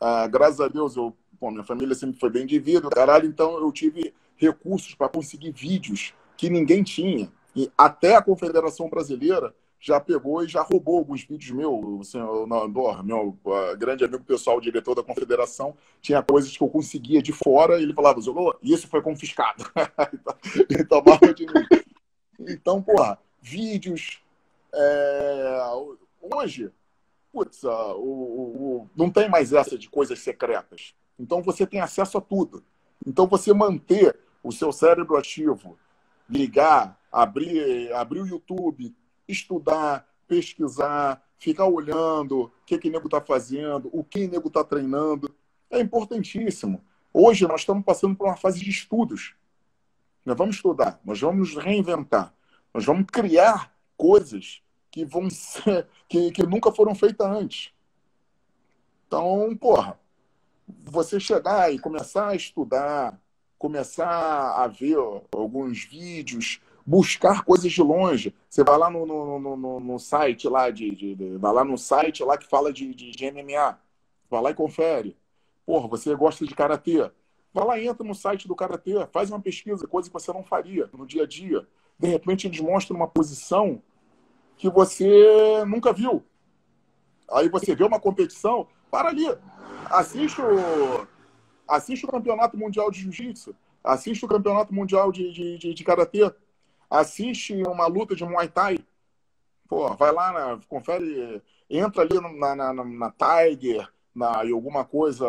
Ah, 0.00 0.26
graças 0.26 0.60
a 0.60 0.68
Deus, 0.68 0.96
eu, 0.96 1.14
bom, 1.40 1.50
minha 1.50 1.64
família 1.64 1.94
sempre 1.94 2.18
foi 2.18 2.30
bem 2.30 2.46
de 2.46 2.58
vida, 2.58 2.88
caralho, 2.90 3.26
então 3.26 3.58
eu 3.58 3.70
tive 3.72 4.14
recursos 4.36 4.94
para 4.94 5.08
conseguir 5.08 5.52
vídeos 5.52 6.14
que 6.36 6.48
ninguém 6.48 6.82
tinha. 6.82 7.30
E 7.54 7.70
até 7.76 8.14
a 8.14 8.22
Confederação 8.22 8.88
Brasileira 8.88 9.54
já 9.80 10.00
pegou 10.00 10.44
e 10.44 10.48
já 10.48 10.62
roubou 10.62 10.98
alguns 10.98 11.22
vídeos 11.22 11.50
meus. 11.50 12.08
Assim, 12.08 12.18
meu 13.04 13.38
grande 13.76 14.04
amigo 14.04 14.24
pessoal, 14.24 14.60
diretor 14.60 14.94
da 14.94 15.02
Confederação, 15.02 15.76
tinha 16.00 16.22
coisas 16.22 16.56
que 16.56 16.62
eu 16.62 16.68
conseguia 16.68 17.22
de 17.22 17.32
fora 17.32 17.78
e 17.78 17.82
ele 17.82 17.94
falava, 17.94 18.20
isso 18.62 18.88
foi 18.88 19.02
confiscado. 19.02 19.64
e 21.30 21.34
de 21.34 21.46
mim. 21.46 21.66
Então, 22.40 22.80
porra, 22.80 23.18
vídeos, 23.48 24.22
é, 24.74 25.58
Hoje, 26.20 26.70
putz, 27.32 27.64
o, 27.64 27.68
o, 27.70 28.90
não 28.94 29.10
tem 29.10 29.28
mais 29.28 29.52
essa 29.52 29.78
de 29.78 29.88
coisas 29.88 30.18
secretas. 30.18 30.94
Então 31.18 31.42
você 31.42 31.66
tem 31.66 31.80
acesso 31.80 32.18
a 32.18 32.20
tudo. 32.20 32.62
Então 33.06 33.26
você 33.26 33.52
manter 33.52 34.18
o 34.42 34.52
seu 34.52 34.72
cérebro 34.72 35.16
ativo, 35.16 35.78
ligar, 36.28 37.00
abrir, 37.10 37.92
abrir 37.94 38.20
o 38.20 38.26
YouTube, 38.26 38.94
estudar, 39.26 40.06
pesquisar, 40.26 41.24
ficar 41.38 41.66
olhando 41.66 42.42
o 42.42 42.52
que, 42.66 42.78
que 42.78 42.88
o 42.88 42.92
nego 42.92 43.06
está 43.06 43.20
fazendo, 43.20 43.88
o 43.92 44.04
que 44.04 44.26
o 44.26 44.30
nego 44.30 44.48
está 44.48 44.62
treinando, 44.62 45.34
é 45.70 45.80
importantíssimo. 45.80 46.84
Hoje 47.12 47.46
nós 47.46 47.60
estamos 47.60 47.84
passando 47.84 48.14
por 48.14 48.26
uma 48.26 48.36
fase 48.36 48.60
de 48.60 48.70
estudos. 48.70 49.34
Nós 50.24 50.36
vamos 50.36 50.56
estudar, 50.56 51.00
nós 51.04 51.20
vamos 51.20 51.54
nos 51.54 51.64
reinventar, 51.64 52.34
nós 52.72 52.84
vamos 52.84 53.06
criar 53.10 53.74
coisas 53.96 54.62
que 54.90 55.04
vão 55.04 55.28
ser, 55.30 55.86
que, 56.08 56.30
que 56.30 56.42
nunca 56.44 56.72
foram 56.72 56.94
feitas 56.94 57.26
antes. 57.26 57.72
Então, 59.06 59.56
porra, 59.56 59.98
você 60.66 61.18
chegar 61.18 61.72
e 61.72 61.78
começar 61.78 62.28
a 62.28 62.34
estudar, 62.34 63.18
começar 63.58 64.62
a 64.62 64.66
ver 64.66 64.96
alguns 65.32 65.84
vídeos, 65.84 66.60
buscar 66.84 67.42
coisas 67.44 67.72
de 67.72 67.82
longe. 67.82 68.34
Você 68.48 68.62
vai 68.62 68.76
lá 68.78 68.90
no, 68.90 69.06
no, 69.06 69.56
no, 69.56 69.80
no 69.80 69.98
site 69.98 70.48
lá 70.48 70.70
de, 70.70 70.90
de, 70.90 71.14
de, 71.14 71.36
vai 71.38 71.52
lá 71.52 71.64
no 71.64 71.78
site 71.78 72.22
lá 72.22 72.36
que 72.36 72.46
fala 72.46 72.72
de, 72.72 72.94
de, 72.94 73.10
de 73.10 73.30
MMA, 73.30 73.78
vai 74.30 74.42
lá 74.42 74.50
e 74.50 74.54
confere. 74.54 75.16
Porra, 75.64 75.88
você 75.88 76.14
gosta 76.14 76.46
de 76.46 76.54
karatê, 76.54 77.10
Vai 77.52 77.64
lá, 77.64 77.80
entra 77.80 78.06
no 78.06 78.14
site 78.14 78.46
do 78.46 78.54
Karatê, 78.54 79.06
faz 79.10 79.30
uma 79.30 79.40
pesquisa, 79.40 79.86
coisa 79.86 80.08
que 80.08 80.12
você 80.12 80.32
não 80.32 80.44
faria 80.44 80.88
no 80.92 81.06
dia 81.06 81.24
a 81.24 81.26
dia. 81.26 81.66
De 81.98 82.08
repente 82.08 82.46
eles 82.46 82.60
mostram 82.60 82.96
uma 82.96 83.08
posição 83.08 83.82
que 84.56 84.68
você 84.70 85.64
nunca 85.66 85.92
viu. 85.92 86.24
Aí 87.30 87.48
você 87.48 87.74
vê 87.74 87.84
uma 87.84 88.00
competição, 88.00 88.66
para 88.90 89.08
ali. 89.08 89.26
Assiste 89.90 90.40
o, 90.40 91.06
assiste 91.66 92.04
o 92.04 92.08
Campeonato 92.08 92.56
Mundial 92.56 92.90
de 92.90 93.00
Jiu-Jitsu. 93.00 93.54
Assiste 93.82 94.24
o 94.24 94.28
Campeonato 94.28 94.74
Mundial 94.74 95.12
de, 95.12 95.32
de, 95.32 95.58
de, 95.58 95.74
de 95.74 95.84
Karatê. 95.84 96.32
Assiste 96.90 97.62
uma 97.62 97.86
luta 97.86 98.14
de 98.14 98.24
Muay 98.24 98.48
Thai. 98.48 98.78
Pô, 99.68 99.94
vai 99.94 100.12
lá, 100.12 100.58
confere, 100.66 101.42
entra 101.68 102.02
ali 102.02 102.18
na, 102.20 102.56
na, 102.56 102.72
na, 102.72 102.84
na 102.84 103.12
Tiger, 103.12 103.86
na, 104.14 104.44
em 104.44 104.52
alguma 104.52 104.82
coisa, 104.82 105.26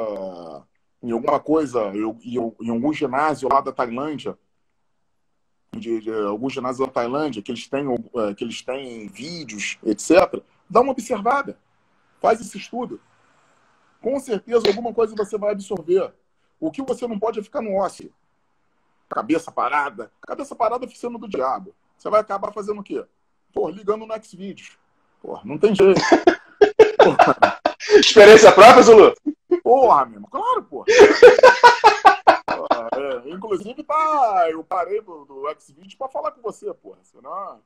em 1.04 1.12
alguma 1.12 1.42
coisa, 1.42 1.92
em, 1.94 2.38
em 2.62 2.70
algum 2.70 2.94
ginásio 2.94 3.50
lá 3.52 3.60
da 3.60 3.74
Tailândia, 3.74 4.38
de, 5.76 6.02
de 6.02 6.12
algum 6.12 6.50
ginásio 6.50 6.86
da 6.86 6.92
Tailândia, 6.92 7.42
que 7.42 7.52
eles 7.52 7.68
têm, 7.68 7.86
é, 8.16 8.34
que 8.34 8.44
eles 8.44 8.62
têm 8.62 9.08
vídeos, 9.08 9.78
etc. 9.84 10.42
Dá 10.70 10.82
uma 10.82 10.92
observada. 10.92 11.58
Faz 12.20 12.42
esse 12.42 12.58
estudo. 12.58 13.00
Com 14.02 14.20
certeza 14.20 14.68
alguma 14.68 14.94
coisa 14.94 15.16
você 15.16 15.38
vai 15.38 15.52
absorver. 15.52 16.14
O 16.60 16.72
que 16.72 16.82
você 16.82 17.08
não 17.08 17.20
pode 17.20 17.40
é 17.40 17.44
ficar 17.44 17.62
no 17.62 17.76
ócio. 17.76 18.12
Cabeça 19.10 19.52
parada. 19.52 20.12
Cabeça 20.22 20.56
parada 20.56 20.86
oficina 20.86 21.18
do 21.18 21.28
diabo. 21.28 21.74
Você 21.98 22.10
vai 22.10 22.22
acabar 22.22 22.52
fazendo 22.52 22.80
o 22.80 22.84
quê? 22.84 23.04
Pô, 23.54 23.70
ligando 23.70 24.06
no 24.06 24.24
Xvideos. 24.24 24.78
Pô, 25.22 25.40
não 25.44 25.58
tem 25.58 25.76
jeito. 25.76 26.00
Experiência 28.00 28.52
própria, 28.52 28.84
Zulu? 28.84 29.14
Porra, 29.64 30.06
meu 30.06 30.16
irmão. 30.16 30.30
Claro, 30.30 30.64
pô. 30.64 30.86
É, 33.00 33.30
inclusive, 33.30 33.84
tá, 33.84 34.48
eu 34.50 34.64
parei 34.64 35.00
do, 35.02 35.24
do 35.24 35.44
Xvideos 35.58 35.96
pra 35.96 36.10
falar 36.10 36.32
com 36.32 36.42
você, 36.42 36.74
porra. 36.74 37.00
Senão... 37.04 37.62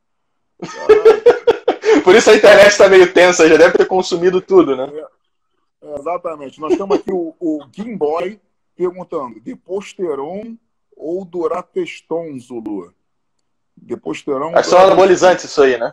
Por 2.04 2.15
isso 2.15 2.30
a 2.30 2.36
internet 2.36 2.78
tá 2.78 2.88
meio 2.88 3.12
tensa, 3.13 3.48
já 3.48 3.58
deve 3.58 3.78
ter 3.78 3.86
consumido 3.86 4.41
tudo, 4.41 4.76
né? 4.76 4.88
É, 5.82 6.00
exatamente. 6.00 6.60
Nós 6.60 6.76
temos 6.78 6.98
aqui 6.98 7.12
o, 7.12 7.36
o 7.39 7.65
Boy 7.98 8.39
perguntando: 8.76 9.39
Deposteron 9.39 10.58
ou 10.96 11.26
Durateston, 11.26 12.38
Zulu? 12.39 12.93
Deposteron. 13.76 14.56
É 14.56 14.63
só 14.63 14.86
anabolizante 14.86 15.46
isso 15.46 15.62
aí, 15.62 15.78
né? 15.78 15.91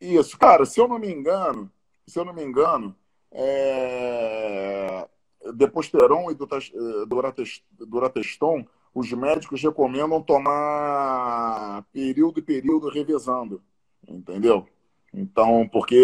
Isso, 0.00 0.38
cara, 0.38 0.64
se 0.64 0.80
eu 0.80 0.88
não 0.88 0.98
me 0.98 1.10
engano, 1.10 1.70
se 2.06 2.18
eu 2.18 2.24
não 2.24 2.32
me 2.32 2.42
engano, 2.42 2.94
é... 3.34 5.06
Deposteron 5.54 6.30
e 6.30 6.36
Durateston, 7.86 8.64
os 8.94 9.12
médicos 9.12 9.60
recomendam 9.60 10.22
tomar 10.22 11.84
período 11.92 12.38
e 12.38 12.42
período 12.42 12.88
revezando, 12.88 13.62
entendeu? 14.08 14.66
Então, 15.12 15.68
porque 15.68 16.00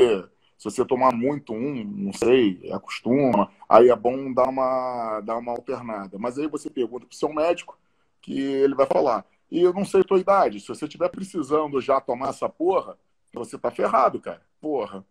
se 0.58 0.64
você 0.64 0.84
tomar 0.84 1.12
muito 1.12 1.54
um, 1.54 1.84
não 1.84 2.12
sei, 2.12 2.70
acostuma, 2.70 3.50
aí 3.66 3.88
é 3.88 3.96
bom 3.96 4.30
dar 4.32 4.48
uma, 4.48 5.20
dar 5.20 5.38
uma 5.38 5.52
alternada. 5.52 6.18
Mas 6.18 6.38
aí 6.38 6.46
você 6.46 6.68
pergunta 6.68 7.06
para 7.06 7.14
o 7.14 7.16
seu 7.16 7.32
médico, 7.32 7.78
que 8.20 8.38
ele 8.38 8.74
vai 8.74 8.84
falar. 8.86 9.24
E 9.50 9.60
eu 9.60 9.72
não 9.72 9.86
sei 9.86 10.02
a 10.02 10.04
tua 10.04 10.20
idade, 10.20 10.60
se 10.60 10.68
você 10.68 10.84
estiver 10.84 11.08
precisando 11.08 11.80
já 11.80 12.00
tomar 12.00 12.28
essa 12.28 12.48
porra, 12.48 12.98
você 13.32 13.56
tá 13.56 13.70
ferrado, 13.70 14.20
cara. 14.20 14.42
Porra. 14.60 15.04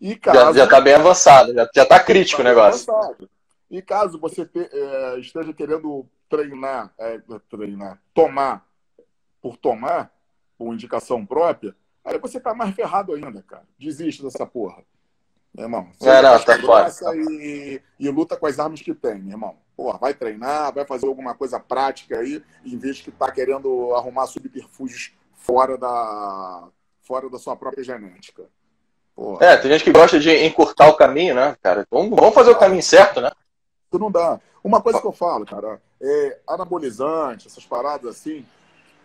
E 0.00 0.16
caso, 0.16 0.38
já, 0.38 0.64
já 0.64 0.66
tá 0.66 0.80
bem 0.80 0.94
avançado, 0.94 1.54
já, 1.54 1.68
já 1.74 1.86
tá 1.86 1.98
crítico 1.98 2.42
tá 2.42 2.48
o 2.48 2.48
negócio. 2.48 2.92
Avançado. 2.92 3.30
E 3.70 3.82
caso 3.82 4.18
você 4.18 4.44
te, 4.46 4.60
é, 4.60 5.18
esteja 5.18 5.52
querendo 5.52 6.06
treinar, 6.28 6.92
é, 6.98 7.20
treinar, 7.48 8.00
tomar 8.14 8.66
por 9.40 9.56
tomar, 9.56 10.12
por 10.58 10.72
indicação 10.72 11.24
própria, 11.24 11.74
Aí 12.06 12.18
você 12.20 12.38
tá 12.38 12.54
mais 12.54 12.72
ferrado 12.72 13.12
ainda, 13.14 13.42
cara. 13.42 13.66
Desiste 13.76 14.22
dessa 14.22 14.46
porra. 14.46 14.84
Meu 15.52 15.64
irmão. 15.64 15.90
É, 16.00 16.22
não, 16.22 16.38
tá 16.44 16.58
fora. 16.60 16.88
E, 17.16 17.82
e, 17.98 18.08
luta 18.08 18.36
com 18.36 18.46
as 18.46 18.60
armas 18.60 18.80
que 18.80 18.94
tem, 18.94 19.18
meu 19.18 19.32
irmão. 19.32 19.56
Porra, 19.76 19.98
vai 19.98 20.14
treinar, 20.14 20.72
vai 20.72 20.86
fazer 20.86 21.06
alguma 21.06 21.34
coisa 21.34 21.58
prática 21.58 22.18
aí, 22.18 22.42
em 22.64 22.78
vez 22.78 22.98
de 22.98 23.10
tá 23.10 23.30
querendo 23.32 23.92
arrumar 23.94 24.26
subterfúgios 24.26 25.12
fora 25.34 25.76
da, 25.76 26.68
fora 27.02 27.28
da 27.28 27.38
sua 27.38 27.56
própria 27.56 27.82
genética. 27.82 28.48
Porra. 29.16 29.46
É, 29.46 29.56
tem 29.56 29.70
gente 29.70 29.82
que 29.82 29.92
gosta 29.92 30.20
de 30.20 30.44
encurtar 30.44 30.88
o 30.88 30.96
caminho, 30.96 31.34
né, 31.34 31.56
cara? 31.62 31.86
Vamos, 31.90 32.10
vamos 32.14 32.34
fazer 32.34 32.50
o 32.50 32.58
caminho 32.58 32.82
certo, 32.82 33.20
né? 33.20 33.30
Isso 33.90 33.98
não 33.98 34.10
dá. 34.10 34.38
Uma 34.62 34.82
coisa 34.82 35.00
que 35.00 35.06
eu 35.06 35.12
falo, 35.12 35.46
cara, 35.46 35.80
é 36.00 36.38
anabolizante, 36.46 37.46
essas 37.46 37.64
paradas 37.64 38.16
assim, 38.16 38.44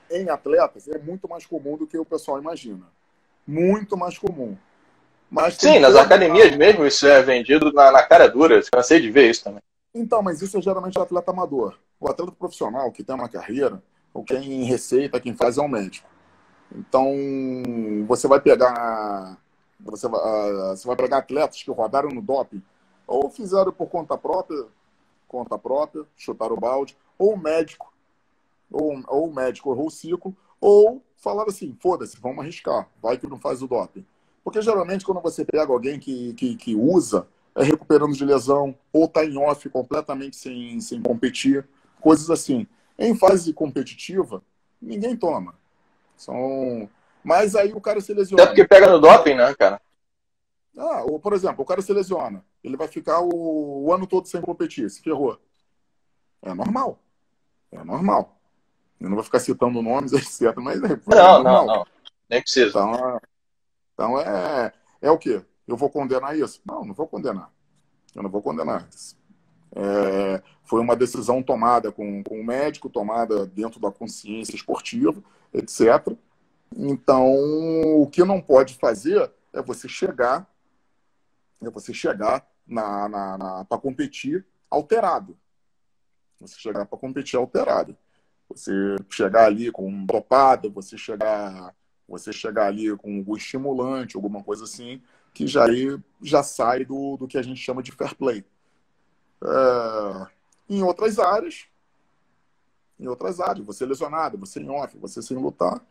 em 0.09 0.29
atletas 0.29 0.87
é 0.89 0.97
muito 0.97 1.29
mais 1.29 1.45
comum 1.45 1.77
do 1.77 1.87
que 1.87 1.97
o 1.97 2.03
pessoal 2.03 2.39
imagina. 2.39 2.85
Muito 3.47 3.95
mais 3.95 4.17
comum. 4.17 4.57
Mas 5.29 5.55
Sim, 5.55 5.79
nas 5.79 5.95
academias 5.95 6.53
mesmo 6.57 6.85
isso 6.85 7.07
é 7.07 7.21
vendido 7.21 7.71
na, 7.71 7.89
na 7.89 8.03
cara 8.03 8.27
dura. 8.27 8.61
Cansei 8.69 8.99
de 8.99 9.09
ver 9.09 9.29
isso 9.29 9.45
também. 9.45 9.61
Então, 9.95 10.21
mas 10.21 10.41
isso 10.41 10.57
é 10.57 10.61
geralmente 10.61 10.99
o 10.99 11.01
atleta 11.01 11.31
amador. 11.31 11.77
O 11.99 12.09
atleta 12.09 12.33
profissional 12.33 12.91
que 12.91 13.03
tem 13.03 13.15
uma 13.15 13.29
carreira, 13.29 13.81
ou 14.13 14.25
quem 14.25 14.63
receita, 14.63 15.21
quem 15.21 15.33
faz 15.33 15.57
é 15.57 15.61
um 15.61 15.69
médico. 15.69 16.09
Então, 16.75 17.13
você 18.07 18.27
vai 18.27 18.41
pegar. 18.41 19.37
Você 19.85 20.07
vai, 20.07 20.21
ah, 20.21 20.75
você 20.75 20.87
vai 20.87 20.95
pegar 20.95 21.17
atletas 21.17 21.63
que 21.63 21.71
rodaram 21.71 22.09
no 22.09 22.21
doping, 22.21 22.61
ou 23.07 23.29
fizeram 23.29 23.71
por 23.71 23.87
conta 23.87 24.17
própria, 24.17 24.65
conta 25.27 25.57
própria, 25.57 26.05
chutaram 26.15 26.55
o 26.55 26.59
balde, 26.59 26.97
ou 27.17 27.37
médico 27.37 27.91
ou, 28.71 29.03
ou 29.07 29.29
o 29.29 29.33
médico 29.33 29.73
errou 29.73 29.87
o 29.87 29.91
ciclo, 29.91 30.35
ou 30.59 31.03
falaram 31.17 31.49
assim, 31.49 31.75
foda-se, 31.79 32.17
vamos 32.19 32.39
arriscar, 32.39 32.87
vai 33.01 33.17
que 33.17 33.27
não 33.27 33.37
faz 33.37 33.61
o 33.61 33.67
doping. 33.67 34.05
Porque 34.43 34.61
geralmente 34.61 35.05
quando 35.05 35.21
você 35.21 35.43
pega 35.43 35.71
alguém 35.71 35.99
que, 35.99 36.33
que, 36.33 36.55
que 36.55 36.75
usa, 36.75 37.27
é 37.53 37.63
recuperando 37.63 38.13
de 38.13 38.23
lesão, 38.23 38.75
ou 38.93 39.05
está 39.05 39.25
em 39.25 39.37
off 39.37 39.69
completamente 39.69 40.37
sem, 40.37 40.79
sem 40.79 41.01
competir, 41.01 41.67
coisas 41.99 42.29
assim. 42.29 42.65
Em 42.97 43.15
fase 43.15 43.53
competitiva, 43.53 44.41
ninguém 44.81 45.15
toma. 45.17 45.53
São... 46.15 46.89
Mas 47.23 47.55
aí 47.55 47.73
o 47.73 47.81
cara 47.81 48.01
se 48.01 48.13
lesiona. 48.13 48.43
Até 48.43 48.51
porque 48.51 48.67
pega 48.67 48.89
no 48.89 48.99
doping, 48.99 49.35
né, 49.35 49.53
cara? 49.55 49.81
Ah, 50.77 51.03
ou, 51.03 51.19
por 51.19 51.33
exemplo, 51.33 51.61
o 51.61 51.65
cara 51.65 51.81
se 51.81 51.91
lesiona. 51.91 52.43
Ele 52.63 52.77
vai 52.77 52.87
ficar 52.87 53.19
o, 53.19 53.85
o 53.85 53.93
ano 53.93 54.07
todo 54.07 54.27
sem 54.27 54.41
competir, 54.41 54.89
se 54.89 55.01
ferrou. 55.01 55.39
É 56.41 56.53
normal. 56.53 56.99
É 57.71 57.83
normal. 57.83 58.37
Eu 58.99 59.09
não 59.09 59.15
vou 59.15 59.23
ficar 59.23 59.39
citando 59.39 59.81
nomes, 59.81 60.13
etc. 60.13 60.55
Mas 60.57 60.81
é, 60.83 60.99
não, 61.07 61.43
não, 61.43 61.65
não. 61.65 61.85
Nem 62.29 62.41
precisa. 62.41 62.69
Então, 62.69 63.21
então 63.93 64.19
é, 64.19 64.73
é 65.01 65.11
o 65.11 65.17
quê? 65.17 65.43
Eu 65.67 65.75
vou 65.75 65.89
condenar 65.89 66.37
isso? 66.37 66.61
Não, 66.65 66.85
não 66.85 66.93
vou 66.93 67.07
condenar. 67.07 67.51
Eu 68.15 68.23
não 68.23 68.29
vou 68.29 68.41
condenar. 68.41 68.87
É, 69.73 70.41
foi 70.63 70.81
uma 70.81 70.95
decisão 70.95 71.41
tomada 71.41 71.91
com, 71.91 72.23
com 72.23 72.39
o 72.39 72.43
médico, 72.43 72.89
tomada 72.89 73.45
dentro 73.45 73.79
da 73.79 73.91
consciência 73.91 74.55
esportiva, 74.55 75.21
etc. 75.53 76.13
Então, 76.75 77.31
o 78.01 78.07
que 78.07 78.23
não 78.23 78.41
pode 78.41 78.75
fazer 78.75 79.31
é 79.53 79.61
você 79.61 79.87
chegar, 79.89 80.49
é 81.61 81.69
você 81.69 81.93
chegar 81.93 82.47
na, 82.65 83.09
na, 83.09 83.37
na 83.37 83.65
para 83.65 83.77
competir 83.77 84.45
alterado. 84.69 85.37
Você 86.39 86.59
chegar 86.59 86.85
para 86.85 86.97
competir 86.97 87.37
alterado. 87.37 87.95
Você 88.49 88.95
chegar 89.09 89.45
ali 89.45 89.71
com 89.71 89.87
um 89.87 90.05
dopado, 90.05 90.71
você 90.71 90.97
chegar, 90.97 91.75
você 92.07 92.33
chegar 92.33 92.67
ali 92.67 92.95
com 92.97 93.17
algum 93.17 93.35
estimulante, 93.35 94.15
alguma 94.15 94.43
coisa 94.43 94.63
assim, 94.63 95.01
que 95.33 95.47
já, 95.47 95.65
já 96.21 96.43
sai 96.43 96.83
do, 96.83 97.17
do 97.17 97.27
que 97.27 97.37
a 97.37 97.41
gente 97.41 97.59
chama 97.59 97.83
de 97.83 97.91
fair 97.91 98.15
play. 98.15 98.43
É, 99.43 100.27
em 100.69 100.83
outras 100.83 101.19
áreas, 101.19 101.65
em 102.99 103.07
outras 103.07 103.39
áreas, 103.39 103.65
você 103.65 103.85
lesionado, 103.85 104.37
você 104.37 104.59
em 104.59 104.69
off, 104.69 104.97
você 104.97 105.21
sem 105.21 105.37
lutar, 105.37 105.83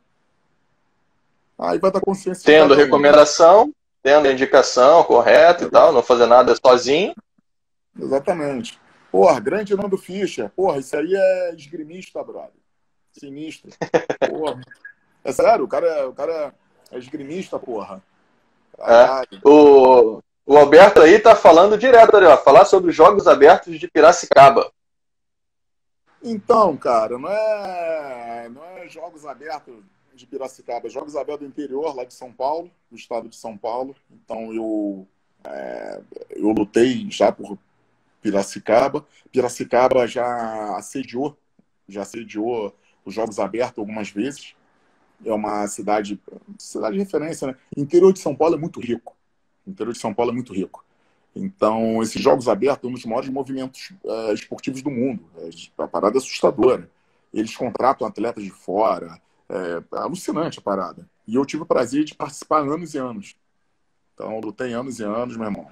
aí 1.61 1.79
vai 1.79 1.91
dar 1.91 2.01
consciência. 2.01 2.45
Tendo 2.45 2.75
recomendação, 2.75 3.73
tendo 4.03 4.31
indicação 4.31 5.05
correta 5.05 5.65
e 5.65 5.71
tal, 5.71 5.93
não 5.93 6.03
fazer 6.03 6.27
nada 6.27 6.55
sozinho. 6.57 7.15
Exatamente. 7.99 8.81
Porra, 9.11 9.41
grande 9.41 9.77
Nando 9.77 9.99
Fischer. 9.99 10.51
Porra, 10.51 10.79
isso 10.79 10.97
aí 10.97 11.15
é 11.15 11.55
esgrimista, 11.55 12.23
brother. 12.23 12.51
Sinistro. 13.13 13.71
Porra. 14.29 14.61
É 15.25 15.33
sério, 15.33 15.65
o 15.65 15.69
cara, 15.69 15.87
é, 15.87 16.05
o 16.07 16.13
cara 16.13 16.55
é 16.91 16.99
esgrimista, 16.99 17.59
porra. 17.59 18.03
É. 18.79 19.39
O, 19.47 20.23
o 20.47 20.57
Alberto 20.57 21.01
aí 21.03 21.19
tá 21.19 21.37
falando 21.37 21.77
direto 21.77 22.17
ali, 22.17 22.27
ó. 22.27 22.37
Falar 22.39 22.65
sobre 22.65 22.91
os 22.91 22.97
Jogos 22.97 23.27
Abertos 23.27 23.79
de 23.79 23.87
Piracicaba. 23.89 24.71
Então, 26.23 26.77
cara, 26.77 27.19
não 27.19 27.31
é, 27.31 28.49
não 28.51 28.65
é 28.65 28.89
Jogos 28.89 29.27
Abertos 29.27 29.85
de 30.21 30.27
Piracicaba, 30.27 30.87
é 30.87 30.91
Jogos 30.91 31.17
Abertos 31.17 31.47
do 31.47 31.51
interior, 31.51 31.95
lá 31.95 32.05
de 32.05 32.15
São 32.15 32.33
Paulo, 32.33 32.71
do 32.91 32.97
estado 32.97 33.29
de 33.29 33.37
São 33.37 33.57
Paulo. 33.57 33.95
Então 34.11 34.53
eu, 34.55 35.07
é, 35.45 36.01
eu 36.31 36.51
lutei 36.51 37.11
já 37.11 37.33
por 37.33 37.59
Piracicaba. 38.23 39.07
Piracicaba 39.33 40.07
já 40.07 40.77
assediou, 40.77 41.37
já 41.89 42.03
assediou 42.03 42.75
os 43.05 43.15
Jogos 43.15 43.39
Abertos 43.39 43.79
algumas 43.79 44.11
vezes. 44.11 44.55
É 45.25 45.33
uma 45.33 45.67
cidade, 45.67 46.21
cidade 46.59 46.95
de 46.95 47.03
referência, 47.03 47.49
né? 47.49 47.57
O 47.77 47.81
interior 47.81 48.13
de 48.13 48.21
São 48.21 48.35
Paulo 48.35 48.55
é 48.55 48.59
muito 48.59 48.81
rico. 48.81 49.17
O 49.67 49.71
interior 49.71 49.93
de 49.93 49.99
São 49.99 50.15
Paulo 50.15 50.31
é 50.31 50.35
muito 50.35 50.53
rico. 50.53 50.85
Então, 51.35 52.03
esses 52.03 52.21
Jogos 52.21 52.49
Abertos 52.49 52.83
são 52.83 52.91
um 52.91 52.95
dos 52.95 53.05
maiores 53.05 53.31
movimentos 53.31 53.93
uh, 54.03 54.33
esportivos 54.33 54.83
do 54.83 54.91
mundo. 54.91 55.25
É 55.37 55.51
uma 55.79 55.89
parada 55.89 56.19
assustadora. 56.19 56.91
Eles 57.33 57.57
contratam 57.57 58.07
atletas 58.07 58.43
de 58.43 58.51
fora. 58.51 59.21
É, 59.51 59.97
é 59.97 59.99
alucinante 59.99 60.61
a 60.61 60.63
parada. 60.63 61.05
E 61.27 61.35
eu 61.35 61.45
tive 61.45 61.65
o 61.65 61.67
prazer 61.67 62.05
de 62.05 62.15
participar 62.15 62.61
anos 62.61 62.95
e 62.95 62.99
anos. 62.99 63.35
Então, 64.15 64.39
lutei 64.39 64.73
anos 64.73 65.01
e 65.01 65.05
anos, 65.05 65.37
meu 65.37 65.47
irmão. 65.47 65.67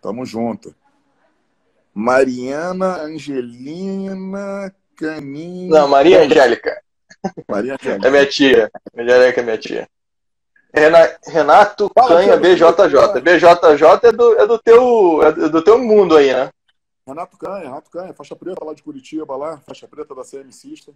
Tamo 0.00 0.24
junto. 0.24 0.74
Mariana 1.92 3.02
Angelina 3.02 4.72
Caninha. 4.94 5.70
Não, 5.70 5.88
Maria 5.88 6.22
Angélica. 6.22 6.80
Maria 7.48 7.74
Angélica. 7.80 8.06
É 8.06 8.10
minha 8.10 8.26
tia. 8.26 8.70
Angélica 8.96 9.40
é 9.40 9.44
minha 9.44 9.58
tia. 9.58 9.88
Renato 11.26 11.90
Canha, 11.90 12.36
BJJ. 12.36 13.20
BJJ 13.22 14.08
é 14.08 14.12
do, 14.12 14.38
é, 14.38 14.46
do 14.46 14.58
teu, 14.58 15.22
é 15.22 15.32
do 15.48 15.62
teu 15.62 15.78
mundo 15.78 16.16
aí, 16.16 16.32
né? 16.32 16.50
Renato 17.06 17.38
Canha, 17.38 17.64
Renato 17.64 17.90
Canha, 17.90 18.12
faixa 18.12 18.36
preta 18.36 18.64
lá 18.64 18.74
de 18.74 18.82
Curitiba, 18.82 19.36
lá, 19.36 19.58
faixa 19.58 19.88
preta 19.88 20.14
da 20.14 20.22
CM 20.22 20.52
Cista. 20.52 20.92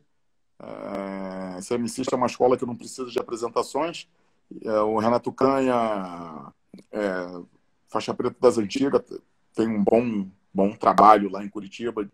É, 0.63 1.61
CM 1.63 1.89
Cista 1.89 2.15
é 2.15 2.19
uma 2.19 2.27
escola 2.27 2.57
que 2.57 2.67
não 2.67 2.77
precisa 2.77 3.11
de 3.11 3.19
apresentações. 3.19 4.09
É, 4.65 4.81
o 4.81 4.99
Renato 4.99 5.33
Canha, 5.33 6.53
é, 6.93 7.43
faixa 7.89 8.15
preta 8.15 8.37
das 8.41 8.59
antigas, 8.59 9.03
tem 9.55 9.69
um 9.69 9.83
bom, 9.83 10.29
bom 10.53 10.75
trabalho 10.75 11.31
lá 11.31 11.45
em 11.45 11.49
Curitiba, 11.49 12.09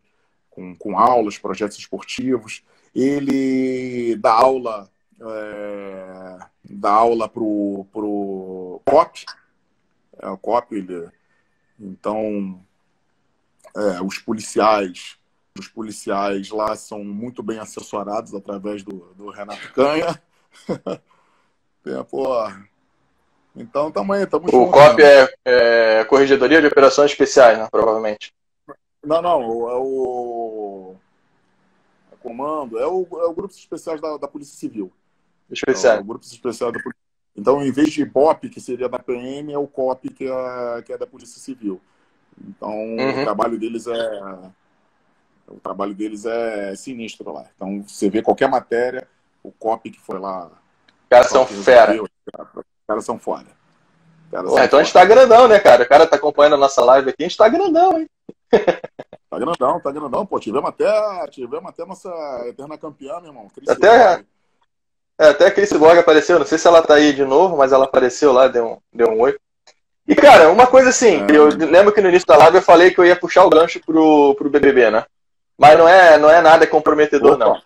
com, 0.50 0.74
com 0.76 0.98
aulas, 0.98 1.38
projetos 1.38 1.78
esportivos. 1.78 2.62
Ele 2.94 4.16
dá 4.16 4.32
aula 4.32 4.90
é, 5.20 6.38
dar 6.64 6.92
aula 6.92 7.28
pro, 7.28 7.86
pro 7.92 8.82
COP. 8.84 9.24
É, 10.20 10.28
o 10.28 10.38
COP, 10.38 10.76
ele, 10.76 11.08
então, 11.78 12.62
é, 13.74 14.02
os 14.02 14.18
policiais 14.18 15.18
os 15.60 15.68
policiais 15.68 16.50
lá 16.50 16.74
são 16.76 17.04
muito 17.04 17.42
bem 17.42 17.58
assessorados 17.58 18.34
através 18.34 18.82
do, 18.82 19.12
do 19.14 19.30
Renato 19.30 19.72
Canha. 19.72 20.20
é, 21.86 22.02
pô, 22.04 22.26
então, 23.54 23.90
tamo 23.90 24.12
aí, 24.12 24.26
tamo 24.26 24.46
O 24.46 24.50
junto, 24.50 24.72
COP 24.72 25.02
né? 25.02 25.24
é, 25.44 26.00
é, 26.00 26.04
Corregedoria 26.04 26.60
de 26.60 26.66
Operações 26.66 27.10
Especiais, 27.10 27.58
né, 27.58 27.68
provavelmente. 27.70 28.34
Não, 29.04 29.22
não, 29.22 29.40
é 29.70 29.76
o, 29.76 30.96
é 32.12 32.16
comando, 32.16 32.78
é 32.78 32.86
o, 32.86 33.06
é 33.12 33.24
o 33.24 33.32
Grupo 33.32 33.54
Especiais 33.54 34.00
da, 34.00 34.16
da 34.16 34.28
Polícia 34.28 34.56
Civil. 34.56 34.92
Especial. 35.50 35.96
É, 35.96 36.00
o 36.00 36.04
grupo 36.04 36.24
especial 36.24 36.72
da 36.72 36.80
polícia. 36.80 37.00
Então, 37.36 37.62
em 37.62 37.70
vez 37.70 37.92
de 37.92 38.04
BOP, 38.04 38.48
que 38.48 38.60
seria 38.60 38.88
da 38.88 38.98
PM, 38.98 39.52
é 39.52 39.58
o 39.58 39.66
COP, 39.66 40.08
que 40.10 40.24
é, 40.24 40.82
que 40.82 40.92
é 40.92 40.98
da 40.98 41.06
Polícia 41.06 41.40
Civil. 41.40 41.80
Então, 42.48 42.70
uhum. 42.70 43.20
o 43.20 43.24
trabalho 43.24 43.58
deles 43.58 43.86
é 43.86 44.50
o 45.48 45.60
trabalho 45.60 45.94
deles 45.94 46.24
é 46.24 46.74
sinistro 46.74 47.32
lá. 47.32 47.46
Então, 47.54 47.82
você 47.86 48.10
vê 48.10 48.22
qualquer 48.22 48.48
matéria, 48.48 49.06
o 49.42 49.52
COP 49.52 49.90
que 49.90 50.00
foi 50.00 50.18
lá. 50.18 50.46
Os 50.46 51.08
caras 51.08 51.28
são 51.28 51.46
fera. 51.46 52.02
Os 52.02 52.08
caras 52.86 53.04
são 53.04 53.18
foda. 53.18 53.46
Cara 54.30 54.48
Pô, 54.48 54.58
então 54.58 54.78
a 54.78 54.82
gente 54.82 54.92
tá 54.92 55.04
grandão, 55.04 55.46
né, 55.46 55.58
cara? 55.60 55.84
O 55.84 55.88
cara 55.88 56.06
tá 56.06 56.16
acompanhando 56.16 56.54
a 56.54 56.58
nossa 56.58 56.84
live 56.84 57.10
aqui, 57.10 57.22
a 57.22 57.28
gente 57.28 57.36
tá 57.36 57.48
grandão, 57.48 57.98
hein? 57.98 58.10
tá 59.30 59.38
grandão, 59.38 59.80
tá 59.80 59.92
grandão. 59.92 60.26
Pô, 60.26 60.40
tivemos 60.40 60.68
até, 60.68 61.26
tivemos 61.28 61.68
até 61.68 61.84
nossa 61.84 62.10
eterna 62.46 62.76
campeã, 62.76 63.20
meu 63.20 63.30
irmão. 63.30 63.48
Cris 63.54 63.68
até, 63.68 64.24
é, 65.18 65.28
até 65.28 65.46
a 65.46 65.50
Chris 65.50 65.72
Borg 65.72 65.98
apareceu, 65.98 66.38
não 66.38 66.46
sei 66.46 66.58
se 66.58 66.66
ela 66.66 66.82
tá 66.82 66.94
aí 66.94 67.12
de 67.12 67.24
novo, 67.24 67.56
mas 67.56 67.72
ela 67.72 67.84
apareceu 67.84 68.32
lá, 68.32 68.48
deu 68.48 68.66
um, 68.66 68.78
deu 68.92 69.10
um 69.10 69.20
oi. 69.20 69.38
E, 70.08 70.14
cara, 70.14 70.50
uma 70.50 70.66
coisa 70.66 70.90
assim, 70.90 71.24
é. 71.30 71.36
eu 71.36 71.46
lembro 71.46 71.92
que 71.92 72.00
no 72.00 72.08
início 72.08 72.26
da 72.26 72.36
live 72.36 72.58
eu 72.58 72.62
falei 72.62 72.90
que 72.92 72.98
eu 72.98 73.04
ia 73.04 73.16
puxar 73.16 73.44
o 73.44 73.50
gancho 73.50 73.80
pro, 73.84 74.34
pro 74.36 74.50
BBB, 74.50 74.90
né? 74.90 75.04
Mas 75.58 75.78
não 75.78 75.88
é, 75.88 76.18
não 76.18 76.30
é 76.30 76.40
nada 76.40 76.66
comprometedor, 76.66 77.34
Opa. 77.34 77.44
não. 77.44 77.62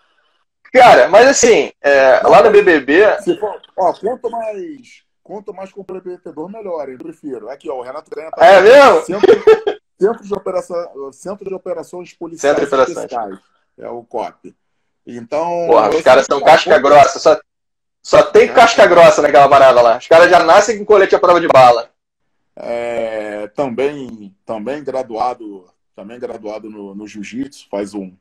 Cara, 0.73 1.09
mas 1.09 1.27
assim, 1.27 1.73
é, 1.83 2.21
lá 2.21 2.43
no 2.43 2.51
BBB... 2.51 3.03
For, 3.41 3.61
ó, 3.77 3.93
quanto 3.93 4.31
mais, 4.31 5.03
quanto 5.23 5.53
mais 5.53 5.73
comprometedor, 5.73 6.49
melhor, 6.49 6.89
eu 6.89 6.99
prefiro. 6.99 7.49
Aqui, 7.49 7.69
ó, 7.69 7.75
o 7.75 7.83
Renato 7.83 8.11
ganha... 8.15 8.31
Tá 8.31 8.47
é 8.47 8.61
mesmo? 8.61 9.03
Centro, 9.03 9.81
centro, 9.99 10.25
de 10.25 10.35
operação, 10.35 11.13
centro 11.13 11.49
de 11.49 11.55
Operações 11.55 12.15
Policiais 12.15 12.57
Centro 12.57 12.69
de 12.69 12.83
Operações. 12.93 13.41
É 13.77 13.89
o 13.89 14.05
COP. 14.05 14.55
Então. 15.07 15.67
Porra, 15.67 15.91
os 15.91 16.03
caras 16.03 16.27
são 16.27 16.41
casca 16.41 16.79
grossa. 16.79 17.19
Só, 17.19 17.39
só 18.03 18.23
tem 18.23 18.53
casca 18.53 18.87
grossa 18.87 19.23
naquela 19.23 19.49
parada 19.49 19.81
lá. 19.81 19.99
Os 19.99 20.07
caras 20.07 20.31
já 20.31 20.43
nascem 20.43 20.79
com 20.79 20.85
colete 20.85 21.15
à 21.15 21.19
prova 21.19 21.41
de 21.41 21.49
bala. 21.49 21.91
É, 22.57 23.49
também, 23.49 24.35
também 24.45 24.85
graduado, 24.85 25.67
também 26.01 26.19
graduado 26.19 26.71
no, 26.71 26.95
no 26.95 27.07
jiu-jitsu, 27.07 27.69
faz 27.69 27.93
um 27.93 28.17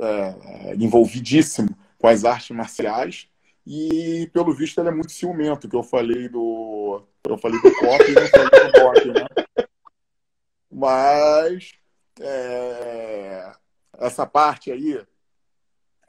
é, 0.00 0.74
envolvidíssimo 0.74 1.68
com 1.96 2.08
as 2.08 2.24
artes 2.24 2.50
marciais 2.50 3.28
e 3.64 4.28
pelo 4.32 4.52
visto 4.52 4.80
ele 4.80 4.88
é 4.88 4.92
muito 4.92 5.12
ciumento, 5.12 5.68
que 5.68 5.76
eu 5.76 5.84
falei 5.84 6.28
do 6.28 7.04
eu 7.24 7.38
falei 7.38 7.60
do 7.60 7.70
pop 7.70 8.04
e 8.10 8.14
não 8.14 8.26
falei 8.26 8.66
do 8.66 8.72
pop, 8.72 9.08
né? 9.12 9.26
Mas 10.68 11.72
é, 12.18 13.52
essa 13.98 14.26
parte 14.26 14.72
aí 14.72 15.00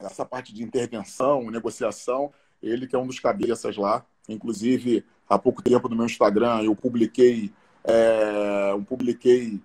essa 0.00 0.24
parte 0.24 0.52
de 0.52 0.64
intervenção, 0.64 1.48
negociação, 1.48 2.32
ele 2.60 2.88
que 2.88 2.96
é 2.96 2.98
um 2.98 3.06
dos 3.06 3.20
cabeças 3.20 3.76
lá. 3.76 4.04
Inclusive, 4.28 5.04
há 5.28 5.38
pouco 5.38 5.62
tempo 5.62 5.88
no 5.88 5.94
meu 5.94 6.06
Instagram 6.06 6.62
eu 6.62 6.74
publiquei, 6.74 7.52
é, 7.84 8.72
eu 8.72 8.82
publiquei 8.82 9.60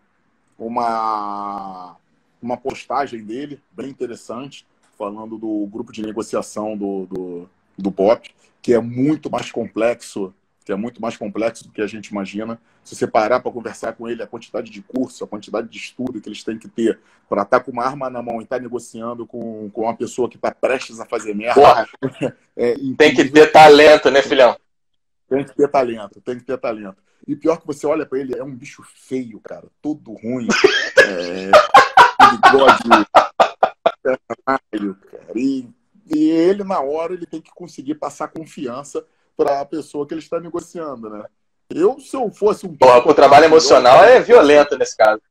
uma, 0.57 1.95
uma 2.41 2.57
postagem 2.57 3.23
dele, 3.23 3.61
bem 3.71 3.89
interessante, 3.89 4.65
falando 4.97 5.37
do 5.37 5.67
grupo 5.67 5.91
de 5.91 6.01
negociação 6.01 6.77
do, 6.77 7.05
do, 7.05 7.49
do 7.77 7.91
POP, 7.91 8.33
que 8.61 8.73
é 8.73 8.79
muito 8.79 9.29
mais 9.29 9.51
complexo 9.51 10.33
que 10.67 10.71
é 10.73 10.75
muito 10.75 11.01
mais 11.01 11.15
complexo 11.15 11.63
do 11.63 11.71
que 11.71 11.81
a 11.81 11.87
gente 11.87 12.07
imagina. 12.07 12.59
Se 12.83 12.93
você 12.93 13.07
parar 13.07 13.39
para 13.39 13.49
conversar 13.49 13.93
com 13.93 14.05
ele, 14.05 14.21
a 14.21 14.27
quantidade 14.27 14.69
de 14.69 14.81
curso, 14.81 15.23
a 15.23 15.27
quantidade 15.27 15.69
de 15.69 15.77
estudo 15.77 16.19
que 16.19 16.27
eles 16.27 16.43
têm 16.43 16.59
que 16.59 16.67
ter 16.67 16.99
para 17.29 17.43
estar 17.43 17.59
tá 17.59 17.63
com 17.63 17.71
uma 17.71 17.85
arma 17.85 18.09
na 18.09 18.21
mão 18.21 18.41
e 18.41 18.43
estar 18.43 18.57
tá 18.57 18.61
negociando 18.61 19.25
com, 19.25 19.69
com 19.69 19.83
uma 19.83 19.95
pessoa 19.95 20.27
que 20.27 20.35
está 20.35 20.51
prestes 20.51 20.99
a 20.99 21.05
fazer 21.05 21.33
merda. 21.33 21.87
É, 22.59 22.73
tem 22.97 23.13
que 23.13 23.23
ter 23.29 23.51
talento, 23.51 24.09
né, 24.09 24.19
filhão? 24.23 24.57
Tem 25.29 25.43
que 25.43 25.55
ter 25.55 25.67
talento, 25.67 26.21
tem 26.21 26.37
que 26.37 26.45
ter 26.45 26.57
talento. 26.57 26.97
E 27.27 27.35
pior 27.35 27.59
que 27.59 27.67
você 27.67 27.85
olha 27.85 28.05
para 28.05 28.19
ele, 28.19 28.37
é 28.37 28.43
um 28.43 28.55
bicho 28.55 28.83
feio, 28.83 29.39
cara, 29.41 29.67
todo 29.81 30.13
ruim. 30.13 30.47
é, 31.05 31.51
bigode, 32.31 33.05
cara. 33.11 34.57
E, 35.35 35.67
e 36.15 36.29
ele, 36.29 36.63
na 36.63 36.79
hora, 36.79 37.13
ele 37.13 37.25
tem 37.25 37.41
que 37.41 37.51
conseguir 37.51 37.95
passar 37.95 38.29
confiança 38.29 39.05
para 39.35 39.59
a 39.59 39.65
pessoa 39.65 40.07
que 40.07 40.13
ele 40.13 40.21
está 40.21 40.39
negociando, 40.39 41.09
né? 41.09 41.25
Eu, 41.69 41.99
se 41.99 42.15
eu 42.15 42.31
fosse 42.31 42.65
um. 42.65 42.75
Pô, 42.75 42.87
o 42.87 43.13
trabalho 43.13 43.45
emocional 43.45 44.03
é 44.05 44.21
violento 44.21 44.77
nesse 44.77 44.95
caso. 44.95 45.21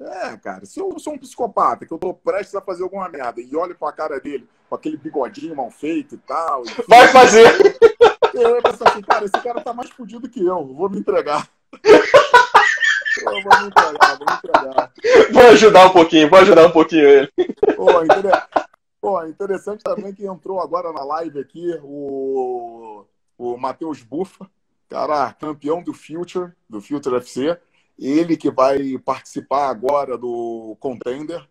É, 0.00 0.36
cara, 0.38 0.64
se 0.64 0.80
eu 0.80 0.98
sou 0.98 1.12
um 1.12 1.18
psicopata, 1.18 1.86
que 1.86 1.92
eu 1.92 1.98
tô 1.98 2.14
prestes 2.14 2.54
a 2.54 2.60
fazer 2.60 2.82
alguma 2.82 3.08
merda 3.08 3.40
e 3.40 3.54
olho 3.54 3.76
pra 3.76 3.92
cara 3.92 4.18
dele 4.18 4.48
com 4.68 4.74
aquele 4.74 4.96
bigodinho 4.96 5.54
mal 5.54 5.70
feito 5.70 6.14
e 6.14 6.18
tal. 6.18 6.64
E 6.64 6.88
Vai 6.88 7.08
fazer! 7.08 7.46
Eu 8.34 8.56
ia 8.56 8.62
pensar 8.62 8.88
assim, 8.88 9.02
cara, 9.02 9.24
esse 9.24 9.40
cara 9.42 9.60
tá 9.60 9.72
mais 9.72 9.90
fudido 9.90 10.28
que 10.28 10.44
eu, 10.44 10.66
vou 10.66 10.88
me 10.88 10.98
entregar. 10.98 11.48
Vou 13.22 13.34
me 13.34 13.66
entregar, 13.66 14.16
vou 14.16 14.26
me 14.26 14.34
entregar. 14.34 14.92
Vou 15.32 15.42
ajudar 15.48 15.86
um 15.86 15.90
pouquinho, 15.90 16.30
vou 16.30 16.38
ajudar 16.38 16.66
um 16.66 16.70
pouquinho 16.70 17.06
ele. 17.06 17.32
Pô, 17.76 17.86
Pô, 19.00 19.24
interessante 19.24 19.82
também 19.82 20.12
que 20.12 20.26
entrou 20.26 20.60
agora 20.60 20.92
na 20.92 21.02
live 21.02 21.40
aqui 21.40 21.78
o, 21.82 23.04
o 23.38 23.56
Matheus 23.56 24.02
Bufa, 24.02 24.48
cara, 24.88 25.32
campeão 25.32 25.82
do 25.82 25.94
Future, 25.94 26.52
do 26.68 26.82
Future 26.82 27.16
FC. 27.16 27.58
Ele 27.98 28.36
que 28.36 28.50
vai 28.50 28.98
participar 28.98 29.68
agora 29.68 30.18
do 30.18 30.76
Contender, 30.78 31.46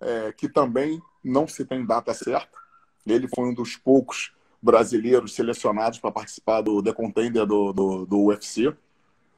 é, 0.00 0.32
que 0.32 0.48
também 0.48 1.02
não 1.22 1.48
se 1.48 1.64
tem 1.64 1.84
data 1.84 2.14
certa. 2.14 2.56
Ele 3.04 3.28
foi 3.34 3.46
um 3.46 3.54
dos 3.54 3.76
poucos 3.76 4.32
brasileiros 4.66 5.34
selecionados 5.34 5.98
para 5.98 6.10
participar 6.10 6.60
do 6.60 6.82
The 6.82 6.92
Contender 6.92 7.46
do, 7.46 7.72
do, 7.72 8.06
do 8.06 8.24
UFC. 8.26 8.74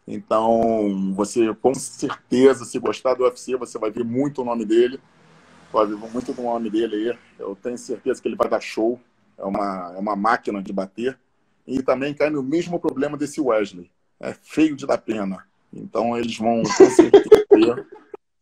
Então, 0.07 1.13
você 1.15 1.55
com 1.55 1.75
certeza, 1.75 2.65
se 2.65 2.79
gostar 2.79 3.15
do 3.15 3.25
UFC, 3.25 3.57
você 3.57 3.79
vai 3.79 3.91
ver 3.91 4.05
muito 4.05 4.41
o 4.41 4.45
nome 4.45 4.65
dele 4.65 4.99
Pode, 5.71 5.93
muito 5.93 6.33
do 6.33 6.43
nome 6.43 6.71
dele 6.71 7.11
aí. 7.11 7.19
Eu 7.39 7.55
tenho 7.55 7.77
certeza 7.77 8.21
que 8.21 8.29
ele 8.29 8.37
vai 8.37 8.49
dar 8.49 8.61
show. 8.61 9.01
É 9.37 9.45
uma, 9.45 9.93
é 9.95 9.99
uma 9.99 10.17
máquina 10.17 10.63
de 10.63 10.73
bater. 10.73 11.19
E 11.67 11.83
também 11.83 12.15
cai 12.15 12.31
no 12.31 12.43
mesmo 12.43 12.81
problema 12.81 13.17
desse 13.17 13.41
Wesley. 13.41 13.91
É 14.19 14.33
feio 14.33 14.75
de 14.75 14.87
dar 14.87 14.99
pena. 14.99 15.47
Então 15.73 16.17
eles 16.17 16.37
vão, 16.39 16.63
com 16.63 16.91
certeza, 16.91 17.29
ver 17.53 17.87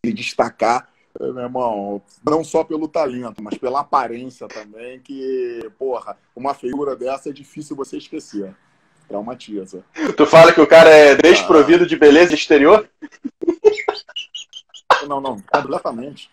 e 0.05 0.13
destacar, 0.13 0.89
meu 1.21 1.45
irmão, 1.45 2.03
não 2.25 2.45
só 2.45 2.65
pelo 2.65 2.89
talento, 2.89 3.43
mas 3.43 3.59
pela 3.59 3.81
aparência 3.81 4.47
também, 4.49 5.01
que, 5.01 5.71
porra, 5.79 6.17
uma 6.35 6.55
feiura 6.55 6.97
dessa 6.97 7.31
é 7.31 7.33
difícil 7.33 7.77
você 7.77 7.97
esquecer. 7.97 8.55
Traumatiza. 9.09 9.85
Tu 10.17 10.27
fala 10.27 10.53
que 10.53 10.61
o 10.61 10.67
cara 10.67 10.91
é 10.91 11.15
desprovido 11.15 11.85
ah. 11.85 11.87
de 11.87 11.97
beleza 11.97 12.35
exterior? 12.35 12.89
Não, 15.07 15.21
não, 15.21 15.41
completamente. 15.41 16.29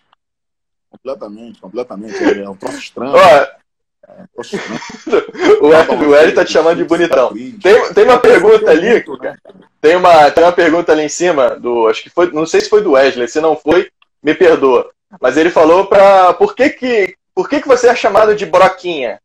Completamente, 0.90 1.60
completamente. 1.60 2.24
É 2.24 2.48
um 2.48 2.56
troço 2.56 2.78
estranho. 2.78 3.16
é 3.16 4.22
um 4.22 4.26
troço 4.34 4.56
estranho. 4.56 5.24
o, 5.62 5.68
o 5.68 6.34
tá 6.34 6.44
te 6.44 6.52
chamando 6.52 6.78
de 6.78 6.84
bonitão. 6.84 7.32
Tem, 7.32 7.94
tem 7.94 8.04
uma 8.04 8.18
pergunta 8.18 8.70
ali. 8.70 9.04
Né? 9.20 9.36
Tem 9.80 9.96
uma, 9.96 10.30
tem 10.30 10.44
uma 10.44 10.52
pergunta 10.52 10.92
ali 10.92 11.02
em 11.02 11.08
cima 11.08 11.50
do. 11.50 11.88
Acho 11.88 12.02
que 12.02 12.10
foi. 12.10 12.32
Não 12.32 12.46
sei 12.46 12.60
se 12.60 12.68
foi 12.68 12.82
do 12.82 12.92
Wesley. 12.92 13.28
Se 13.28 13.40
não 13.40 13.56
foi, 13.56 13.90
me 14.24 14.34
perdoa. 14.34 14.90
Mas 15.20 15.36
ele 15.36 15.50
falou 15.50 15.86
pra. 15.86 16.32
Por 16.34 16.54
que 16.54 16.70
que, 16.70 17.16
por 17.34 17.48
que, 17.48 17.60
que 17.60 17.68
você 17.68 17.88
é 17.88 17.94
chamado 17.94 18.34
de 18.34 18.46
broquinha? 18.46 19.20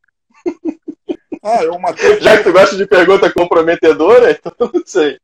Ah, 1.41 1.63
é 1.63 1.69
o 1.69 1.79
Mateus. 1.79 2.21
Já 2.21 2.37
que 2.37 2.43
tu 2.43 2.51
gosta 2.51 2.75
de 2.75 2.85
pergunta 2.85 3.31
comprometedora, 3.31 4.29
então 4.45 4.53
não 4.73 4.83
sei. 4.85 5.17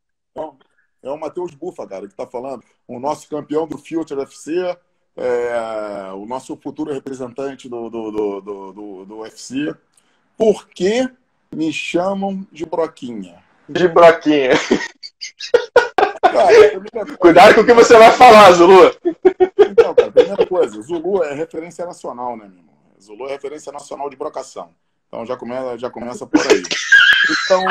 É 1.02 1.10
o 1.10 1.18
Matheus 1.18 1.54
Bufa, 1.54 1.86
cara, 1.86 2.06
que 2.06 2.12
está 2.12 2.26
falando. 2.26 2.64
O 2.88 2.98
nosso 2.98 3.28
campeão 3.28 3.68
do 3.68 3.78
Future 3.78 4.22
FC, 4.22 4.76
é, 5.16 6.10
o 6.14 6.26
nosso 6.26 6.56
futuro 6.56 6.92
representante 6.92 7.68
do, 7.68 7.88
do, 7.88 8.10
do, 8.10 8.40
do, 8.72 9.04
do 9.04 9.18
UFC. 9.18 9.72
Por 10.36 10.66
que 10.66 11.08
me 11.54 11.72
chamam 11.72 12.46
de 12.50 12.66
Broquinha? 12.66 13.44
De 13.68 13.86
Broquinha. 13.86 14.50
Cara, 16.36 17.16
Cuidado 17.18 17.54
com 17.54 17.60
o 17.62 17.66
que 17.66 17.72
você 17.72 17.96
vai 17.96 18.12
falar, 18.12 18.52
Zulu. 18.52 18.94
Então, 19.58 19.94
cara, 19.94 20.12
primeira 20.12 20.46
coisa, 20.46 20.80
Zulu 20.82 21.22
é 21.24 21.34
referência 21.34 21.84
nacional, 21.86 22.36
né, 22.36 22.46
meu 22.46 22.58
irmão? 22.58 22.74
Zulu 23.00 23.26
é 23.26 23.32
referência 23.32 23.72
nacional 23.72 24.10
de 24.10 24.16
brocação. 24.16 24.74
Então 25.08 25.24
já 25.24 25.36
começa, 25.36 25.78
já 25.78 25.90
começa 25.90 26.26
por 26.26 26.40
aí. 26.40 26.62
Então, 27.44 27.64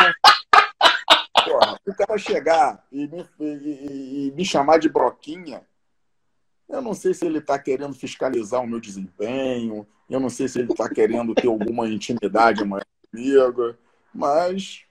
porra, 1.46 1.80
o 1.86 1.94
cara 1.94 2.18
chegar 2.18 2.84
e 2.92 3.08
me, 3.08 3.26
e, 3.40 4.28
e 4.28 4.34
me 4.36 4.46
chamar 4.46 4.80
de 4.80 4.90
broquinha, 4.90 5.62
eu 6.68 6.82
não 6.82 6.94
sei 6.94 7.14
se 7.14 7.26
ele 7.26 7.40
está 7.40 7.60
querendo 7.60 7.94
fiscalizar 7.94 8.62
o 8.62 8.68
meu 8.68 8.80
desempenho, 8.80 9.88
eu 10.10 10.20
não 10.20 10.30
sei 10.30 10.48
se 10.48 10.60
ele 10.60 10.72
está 10.72 10.90
querendo 10.90 11.36
ter 11.36 11.48
alguma 11.48 11.88
intimidade 11.88 12.64
maior 12.64 12.86
comigo, 13.12 13.76
mas, 14.14 14.84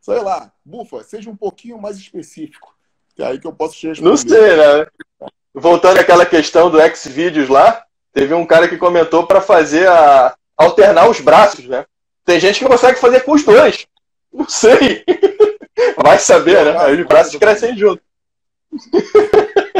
sei 0.00 0.20
lá, 0.20 0.52
bufa, 0.64 1.02
seja 1.04 1.30
um 1.30 1.36
pouquinho 1.36 1.80
mais 1.80 1.96
específico, 1.96 2.76
que 3.14 3.22
é 3.22 3.26
aí 3.26 3.38
que 3.38 3.46
eu 3.46 3.52
posso 3.52 3.74
te 3.74 3.88
responder. 3.88 4.10
Não 4.10 4.16
sei, 4.16 4.56
né? 4.56 4.86
Voltando 5.52 5.98
àquela 5.98 6.24
questão 6.24 6.70
do 6.70 6.80
X-Videos 6.80 7.48
lá, 7.48 7.84
teve 8.12 8.34
um 8.34 8.46
cara 8.46 8.68
que 8.68 8.76
comentou 8.76 9.26
para 9.26 9.40
fazer 9.40 9.88
a 9.88 10.34
alternar 10.56 11.08
os 11.08 11.20
braços, 11.20 11.66
né? 11.66 11.84
Tem 12.24 12.38
gente 12.38 12.58
que 12.60 12.66
consegue 12.66 13.00
fazer 13.00 13.20
com 13.20 13.32
os 13.32 13.44
dois. 13.44 13.86
Não 14.32 14.48
sei. 14.48 15.04
Vai 16.02 16.18
saber, 16.18 16.64
né? 16.64 16.78
Aí 16.78 17.00
os 17.00 17.06
braços 17.06 17.34
crescem 17.36 17.76
junto. 17.76 18.02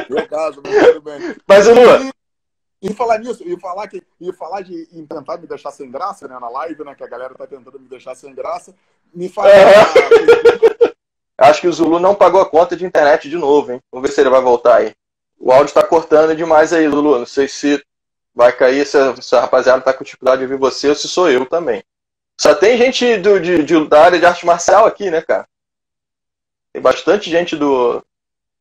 Meu 0.08 0.26
caso, 0.26 0.60
mas 0.64 0.86
tudo 0.86 1.02
bem. 1.02 1.36
Mas, 1.46 1.68
Lua. 1.68 2.00
E, 2.82 2.90
e 2.90 2.94
falar 2.94 3.18
nisso, 3.18 3.44
e 3.46 3.58
falar, 3.60 3.86
que, 3.86 4.02
e 4.20 4.32
falar 4.32 4.62
de 4.62 4.88
e 4.90 5.06
tentar 5.06 5.36
me 5.36 5.46
deixar 5.46 5.70
sem 5.70 5.90
graça, 5.90 6.26
né? 6.26 6.38
Na 6.40 6.48
live, 6.48 6.82
né? 6.82 6.94
Que 6.94 7.04
a 7.04 7.08
galera 7.08 7.34
tá 7.34 7.46
tentando 7.46 7.78
me 7.78 7.88
deixar 7.88 8.14
sem 8.14 8.34
graça. 8.34 8.74
Me 9.14 9.28
fala. 9.28 9.50
É. 9.50 10.89
Acho 11.40 11.62
que 11.62 11.68
o 11.68 11.72
Zulu 11.72 11.98
não 11.98 12.14
pagou 12.14 12.38
a 12.38 12.46
conta 12.46 12.76
de 12.76 12.84
internet 12.84 13.30
de 13.30 13.36
novo, 13.36 13.72
hein? 13.72 13.80
Vamos 13.90 14.06
ver 14.06 14.14
se 14.14 14.20
ele 14.20 14.28
vai 14.28 14.42
voltar 14.42 14.76
aí. 14.76 14.92
O 15.38 15.50
áudio 15.50 15.72
tá 15.72 15.82
cortando 15.82 16.36
demais 16.36 16.70
aí, 16.70 16.86
Zulu. 16.86 17.18
Não 17.18 17.24
sei 17.24 17.48
se 17.48 17.82
vai 18.34 18.52
cair, 18.52 18.86
se 18.86 18.98
a, 18.98 19.16
se 19.16 19.34
a 19.34 19.40
rapaziada 19.40 19.80
tá 19.80 19.94
com 19.94 20.04
dificuldade 20.04 20.40
de 20.40 20.44
ouvir 20.44 20.60
você 20.60 20.90
ou 20.90 20.94
se 20.94 21.08
sou 21.08 21.30
eu 21.30 21.46
também. 21.46 21.82
Só 22.38 22.54
tem 22.54 22.76
gente 22.76 23.16
do, 23.16 23.40
de, 23.40 23.62
de, 23.62 23.88
da 23.88 24.04
área 24.04 24.18
de 24.18 24.26
arte 24.26 24.44
marcial 24.44 24.84
aqui, 24.84 25.10
né, 25.10 25.22
cara? 25.22 25.48
Tem 26.74 26.82
bastante 26.82 27.30
gente 27.30 27.56
do, 27.56 28.04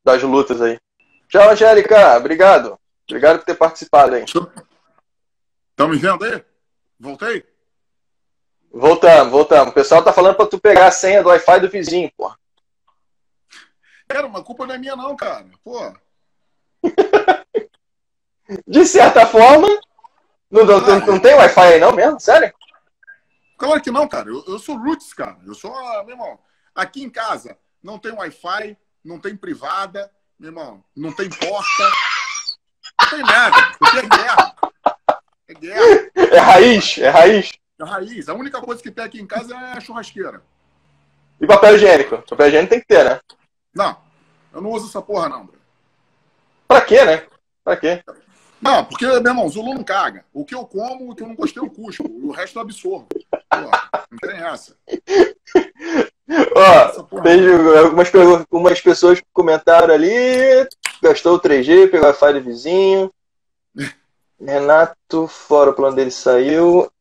das 0.03 0.23
lutas 0.23 0.61
aí. 0.61 0.79
Tchau, 1.27 1.49
Angélica. 1.49 2.15
Obrigado. 2.15 2.79
Obrigado 3.09 3.39
por 3.39 3.45
ter 3.45 3.55
participado 3.55 4.15
aí. 4.15 4.23
Estão 4.23 5.89
me 5.89 5.97
vendo 5.97 6.23
aí? 6.23 6.41
Voltei? 6.97 7.43
Voltamos, 8.71 9.31
voltamos. 9.31 9.71
O 9.71 9.73
pessoal 9.73 10.01
tá 10.01 10.13
falando 10.13 10.35
pra 10.35 10.45
tu 10.45 10.59
pegar 10.59 10.87
a 10.87 10.91
senha 10.91 11.21
do 11.21 11.27
Wi-Fi 11.27 11.59
do 11.59 11.69
vizinho, 11.69 12.09
pô. 12.15 12.31
Cara, 14.09 14.25
uma 14.25 14.43
culpa 14.43 14.65
não 14.65 14.73
é 14.73 14.77
minha 14.79 14.95
não, 14.95 15.15
cara. 15.15 15.45
Pô. 15.63 15.93
De 18.67 18.83
certa 18.83 19.27
forma, 19.27 19.67
não, 20.49 20.65
não, 20.65 20.77
ah, 20.77 21.05
não 21.05 21.19
tem 21.19 21.35
Wi-Fi 21.35 21.73
aí 21.73 21.79
não 21.79 21.91
mesmo? 21.91 22.19
Sério? 22.19 22.51
Claro 23.55 23.79
que 23.79 23.91
não, 23.91 24.07
cara. 24.07 24.27
Eu, 24.27 24.43
eu 24.47 24.57
sou 24.57 24.75
roots, 24.77 25.13
cara. 25.13 25.37
Eu 25.45 25.53
sou, 25.53 25.71
ah, 25.71 26.03
meu 26.03 26.15
irmão, 26.15 26.39
aqui 26.73 27.03
em 27.03 27.09
casa 27.09 27.55
não 27.83 27.99
tem 27.99 28.11
Wi-Fi, 28.11 28.75
não 29.05 29.19
tem 29.19 29.37
privada, 29.37 30.11
meu 30.39 30.49
irmão, 30.49 30.83
não 30.95 31.11
tem 31.13 31.29
porta, 31.29 31.91
não 32.99 33.09
tem 33.11 33.21
nada. 33.21 33.77
Porque 33.77 33.97
é 33.99 34.07
guerra. 34.07 34.55
É 35.47 35.53
guerra. 35.53 36.11
É 36.15 36.39
raiz, 36.39 36.97
é 36.97 37.09
raiz. 37.09 37.51
É 37.79 37.83
raiz. 37.83 38.27
A 38.27 38.33
única 38.33 38.59
coisa 38.59 38.81
que 38.81 38.89
tem 38.89 39.05
aqui 39.05 39.21
em 39.21 39.27
casa 39.27 39.53
é 39.53 39.73
a 39.73 39.79
churrasqueira. 39.79 40.41
E 41.39 41.45
papel 41.45 41.75
higiênico? 41.75 42.23
Papel 42.23 42.47
higiênico 42.47 42.71
tem 42.71 42.79
que 42.79 42.87
ter, 42.87 43.05
né? 43.05 43.19
Não, 43.73 43.97
eu 44.53 44.61
não 44.61 44.71
uso 44.71 44.87
essa 44.87 45.01
porra, 45.01 45.29
não, 45.29 45.45
bro. 45.45 45.57
Pra 46.67 46.81
quê, 46.81 47.03
né? 47.03 47.25
Pra 47.63 47.77
quê? 47.77 48.03
Não, 48.61 48.83
porque, 48.83 49.05
meu 49.05 49.17
irmão, 49.17 49.49
Zulu 49.49 49.73
não 49.73 49.83
caga. 49.83 50.25
O 50.33 50.43
que 50.43 50.53
eu 50.53 50.65
como, 50.65 51.09
o 51.09 51.15
que 51.15 51.23
eu 51.23 51.27
não 51.27 51.35
gostei, 51.35 51.63
eu 51.63 51.69
cuspo. 51.69 52.03
O 52.23 52.31
resto 52.31 52.57
eu 52.57 52.61
absorvo. 52.61 53.07
Não 53.51 54.17
tem 54.19 54.37
essa. 54.37 54.75
Ó, 56.55 57.21
tem 57.21 57.39
algumas, 57.77 58.13
algumas 58.13 58.81
pessoas 58.81 59.21
comentaram 59.31 59.93
ali. 59.93 60.11
Gastou 61.01 61.35
o 61.35 61.39
3G, 61.39 61.89
pegou 61.89 62.07
a 62.07 62.11
Wi-Fi 62.11 62.39
vizinho. 62.41 63.11
Renato, 64.39 65.27
fora 65.27 65.69
o 65.69 65.73
plano 65.73 65.95
dele 65.95 66.11
saiu. 66.11 66.91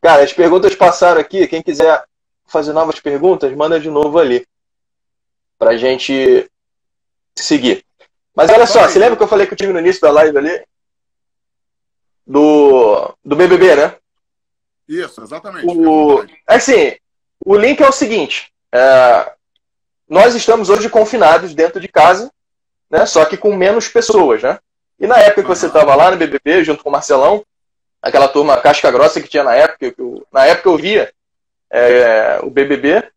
Cara, 0.00 0.22
as 0.22 0.32
perguntas 0.32 0.74
passaram 0.74 1.20
aqui. 1.20 1.46
Quem 1.46 1.62
quiser 1.62 2.04
fazer 2.46 2.72
novas 2.72 2.98
perguntas, 2.98 3.54
manda 3.54 3.78
de 3.78 3.90
novo 3.90 4.18
ali. 4.18 4.46
Pra 5.58 5.76
gente 5.76 6.50
seguir. 7.34 7.84
Mas 8.34 8.50
olha 8.50 8.66
só, 8.66 8.82
você 8.86 8.98
lembra 8.98 9.16
que 9.16 9.22
eu 9.22 9.28
falei 9.28 9.46
contigo 9.46 9.72
no 9.72 9.78
início 9.78 10.00
da 10.02 10.10
live 10.10 10.36
ali? 10.36 10.62
Do, 12.26 13.14
do 13.24 13.36
BBB, 13.36 13.76
né? 13.76 13.94
Isso, 14.88 15.22
exatamente. 15.22 15.66
O, 15.66 16.24
assim, 16.46 16.96
o 17.44 17.56
link 17.56 17.80
é 17.82 17.88
o 17.88 17.92
seguinte: 17.92 18.52
é, 18.72 19.32
nós 20.08 20.34
estamos 20.34 20.68
hoje 20.68 20.88
confinados 20.88 21.54
dentro 21.54 21.80
de 21.80 21.88
casa, 21.88 22.30
né? 22.90 23.06
Só 23.06 23.24
que 23.24 23.36
com 23.36 23.54
menos 23.54 23.88
pessoas, 23.88 24.42
né? 24.42 24.58
E 24.98 25.06
na 25.06 25.18
época 25.18 25.42
que 25.42 25.48
você 25.48 25.66
estava 25.66 25.94
lá 25.94 26.10
no 26.10 26.16
BBB, 26.16 26.64
junto 26.64 26.82
com 26.82 26.88
o 26.88 26.92
Marcelão, 26.92 27.44
aquela 28.00 28.28
turma 28.28 28.60
casca 28.60 28.90
grossa 28.90 29.20
que 29.20 29.28
tinha 29.28 29.44
na 29.44 29.54
época, 29.54 29.92
que 29.92 30.00
eu, 30.00 30.26
na 30.32 30.46
época 30.46 30.68
eu 30.68 30.76
via 30.76 31.12
é, 31.70 32.38
o 32.42 32.50
BBB, 32.50 33.10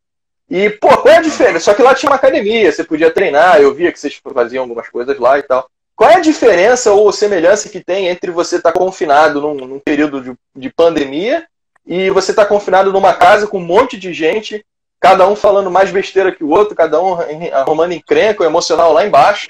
e, 0.50 0.70
pô, 0.70 0.88
qual 0.98 1.14
é 1.14 1.18
a 1.18 1.22
diferença? 1.22 1.66
Só 1.66 1.74
que 1.74 1.84
lá 1.84 1.94
tinha 1.94 2.10
uma 2.10 2.16
academia, 2.16 2.72
você 2.72 2.84
podia 2.84 3.12
treinar, 3.12 3.62
eu 3.62 3.74
via 3.74 3.92
que 3.92 4.00
vocês 4.00 4.20
faziam 4.34 4.64
algumas 4.64 4.90
coisas 4.90 5.18
lá 5.20 5.38
e 5.38 5.44
tal. 5.44 5.70
Qual 5.96 6.10
é 6.10 6.16
a 6.16 6.22
diferença 6.22 6.92
ou 6.92 7.12
semelhança 7.12 7.70
que 7.70 7.84
tem 7.84 8.08
entre 8.08 8.32
você 8.32 8.56
estar 8.56 8.72
tá 8.72 8.80
confinado 8.80 9.42
num, 9.42 9.54
num, 9.54 9.80
período 9.80 10.22
de, 10.22 10.34
de 10.56 10.70
pandemia 10.70 11.46
e 11.86 12.10
você 12.10 12.32
estar 12.32 12.46
tá 12.46 12.50
confinado 12.50 12.92
numa 12.92 13.14
casa 13.14 13.48
com 13.48 13.60
um 13.60 13.66
monte 13.66 13.98
de 13.98 14.12
gente, 14.14 14.66
cada 15.00 15.28
um 15.28 15.36
falando 15.36 15.70
mais 15.70 15.92
besteira 15.92 16.32
que 16.32 16.44
o 16.44 16.50
outro, 16.50 16.74
cada 16.74 17.02
um 17.02 17.18
arrumando 17.54 17.92
encrenca, 17.92 18.42
o 18.42 18.46
emocional 18.46 18.92
lá 18.92 19.06
embaixo. 19.06 19.50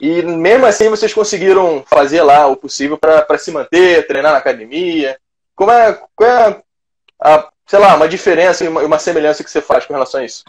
E 0.00 0.20
mesmo 0.22 0.66
assim 0.66 0.88
vocês 0.90 1.14
conseguiram 1.14 1.82
fazer 1.86 2.22
lá 2.22 2.46
o 2.46 2.56
possível 2.56 2.98
para 2.98 3.38
se 3.38 3.50
manter, 3.50 4.06
treinar 4.06 4.32
na 4.32 4.38
academia. 4.38 5.18
Como 5.56 5.70
é, 5.70 5.98
qual 6.14 6.28
é 6.28 6.62
a, 7.20 7.48
sei 7.68 7.78
lá, 7.78 7.94
uma 7.94 8.08
diferença 8.08 8.64
e 8.64 8.68
uma, 8.68 8.98
semelhança 8.98 9.44
que 9.44 9.50
você 9.50 9.60
faz 9.60 9.84
com 9.84 9.92
relação 9.92 10.20
a 10.20 10.24
isso? 10.24 10.42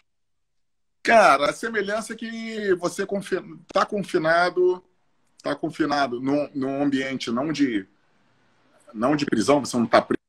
Cara, 1.04 1.50
a 1.50 1.54
semelhança 1.54 2.14
é 2.14 2.16
que 2.16 2.74
você 2.76 3.04
está 3.04 3.86
confinado, 3.86 4.84
está 5.38 5.54
confinado 5.54 6.22
num, 6.22 6.50
num 6.56 6.82
ambiente 6.82 7.30
não 7.30 7.52
de 7.52 7.86
não 8.94 9.16
de 9.16 9.26
prisão, 9.26 9.64
você 9.64 9.78
não 9.78 9.86
está 9.86 10.02
preso, 10.02 10.20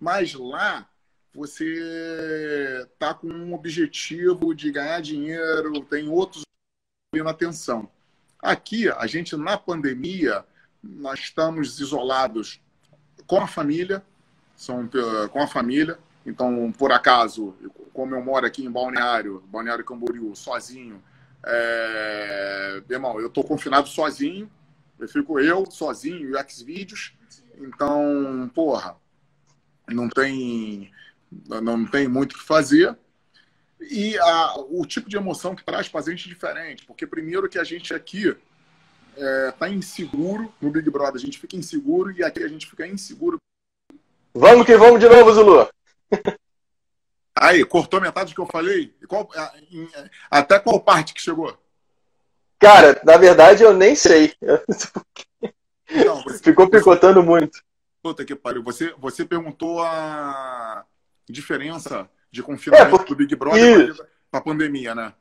mas 0.00 0.34
lá 0.34 0.88
você 1.32 2.86
está 2.92 3.14
com 3.14 3.28
um 3.28 3.54
objetivo 3.54 4.54
de 4.54 4.70
ganhar 4.70 5.00
dinheiro, 5.00 5.84
tem 5.84 6.08
outros 6.08 6.44
na 7.14 7.30
atenção. 7.30 7.88
Aqui, 8.40 8.88
a 8.88 9.06
gente 9.06 9.36
na 9.36 9.56
pandemia, 9.56 10.44
nós 10.82 11.20
estamos 11.20 11.78
isolados 11.80 12.60
com 13.26 13.40
a 13.40 13.46
família, 13.46 14.04
são 14.64 14.88
com 15.30 15.40
a 15.40 15.46
família. 15.46 15.98
Então, 16.26 16.72
por 16.72 16.90
acaso, 16.90 17.54
como 17.92 18.14
eu 18.14 18.22
moro 18.24 18.46
aqui 18.46 18.64
em 18.64 18.70
Balneário, 18.70 19.42
Balneário 19.46 19.84
Camboriú, 19.84 20.34
sozinho, 20.34 21.02
É... 21.46 22.82
Irmão, 22.88 23.20
eu 23.20 23.28
tô 23.28 23.42
confinado 23.44 23.88
sozinho, 23.88 24.50
eu 24.98 25.08
fico 25.08 25.38
eu, 25.38 25.70
sozinho, 25.70 26.30
e 26.30 26.32
o 26.32 26.48
Xvideos. 26.48 27.12
Então, 27.58 28.50
porra, 28.54 28.96
não 29.88 30.08
tem, 30.08 30.90
não 31.62 31.84
tem 31.86 32.08
muito 32.08 32.32
o 32.32 32.38
que 32.38 32.44
fazer. 32.44 32.96
E 33.80 34.16
a, 34.18 34.54
o 34.70 34.86
tipo 34.86 35.08
de 35.08 35.16
emoção 35.16 35.54
que 35.54 35.64
traz 35.64 35.88
para 35.88 36.00
a 36.00 36.02
gente 36.04 36.26
é 36.26 36.32
diferente, 36.32 36.86
porque 36.86 37.06
primeiro 37.06 37.48
que 37.48 37.58
a 37.58 37.64
gente 37.64 37.92
aqui 37.92 38.34
é, 39.16 39.50
tá 39.52 39.68
inseguro 39.68 40.52
no 40.60 40.70
Big 40.70 40.88
Brother, 40.88 41.16
a 41.16 41.18
gente 41.18 41.38
fica 41.38 41.56
inseguro 41.56 42.10
e 42.12 42.24
aqui 42.24 42.42
a 42.42 42.48
gente 42.48 42.66
fica 42.66 42.86
inseguro. 42.86 43.36
Vamos 44.34 44.66
que 44.66 44.76
vamos 44.76 44.98
de 44.98 45.08
novo, 45.08 45.32
Zulu. 45.32 45.68
Aí, 47.36 47.64
cortou 47.64 48.00
metade 48.00 48.32
do 48.32 48.34
que 48.34 48.40
eu 48.40 48.46
falei? 48.46 48.92
Qual, 49.08 49.28
até 50.30 50.58
qual 50.58 50.80
parte 50.80 51.14
que 51.14 51.20
chegou? 51.20 51.56
Cara, 52.58 53.00
na 53.04 53.16
verdade 53.16 53.62
eu 53.62 53.72
nem 53.72 53.94
sei. 53.94 54.34
Não, 56.04 56.22
você, 56.24 56.38
Ficou 56.42 56.68
picotando 56.68 57.20
você, 57.20 57.26
muito. 57.26 57.62
Puta 58.02 58.24
que 58.24 58.34
pariu. 58.34 58.62
Você, 58.62 58.94
você 58.98 59.24
perguntou 59.24 59.82
a 59.82 60.84
diferença 61.28 62.08
de 62.30 62.42
confinamento 62.42 62.88
é, 62.88 62.90
porque... 62.90 63.14
do 63.14 63.16
Big 63.16 63.34
Brother 63.36 63.94
para 64.30 64.40
a 64.40 64.42
pandemia, 64.42 64.94
né? 64.94 65.12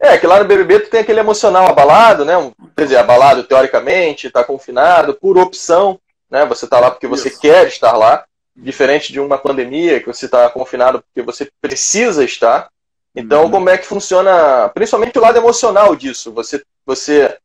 É, 0.00 0.16
que 0.16 0.26
lá 0.26 0.38
no 0.38 0.46
BBB 0.46 0.80
tu 0.80 0.90
tem 0.90 1.00
aquele 1.00 1.18
emocional 1.18 1.66
abalado, 1.66 2.24
né? 2.24 2.34
Quer 2.76 2.84
dizer, 2.84 2.96
abalado 2.98 3.42
teoricamente, 3.44 4.30
tá 4.30 4.44
confinado, 4.44 5.14
por 5.14 5.36
opção, 5.36 6.00
né? 6.30 6.46
Você 6.46 6.66
tá 6.68 6.78
lá 6.78 6.90
porque 6.90 7.06
você 7.06 7.28
Isso. 7.28 7.40
quer 7.40 7.66
estar 7.66 7.96
lá, 7.96 8.24
diferente 8.58 9.12
de 9.12 9.20
uma 9.20 9.38
pandemia 9.38 10.00
que 10.00 10.06
você 10.06 10.26
está 10.26 10.48
confinado 10.50 11.02
porque 11.02 11.22
você 11.22 11.50
precisa 11.60 12.24
estar. 12.24 12.68
Então, 13.14 13.44
uhum. 13.44 13.50
como 13.50 13.70
é 13.70 13.78
que 13.78 13.86
funciona, 13.86 14.68
principalmente 14.70 15.18
o 15.18 15.22
lado 15.22 15.38
emocional 15.38 15.94
disso? 15.96 16.32
Você, 16.32 16.62
você 16.84 17.36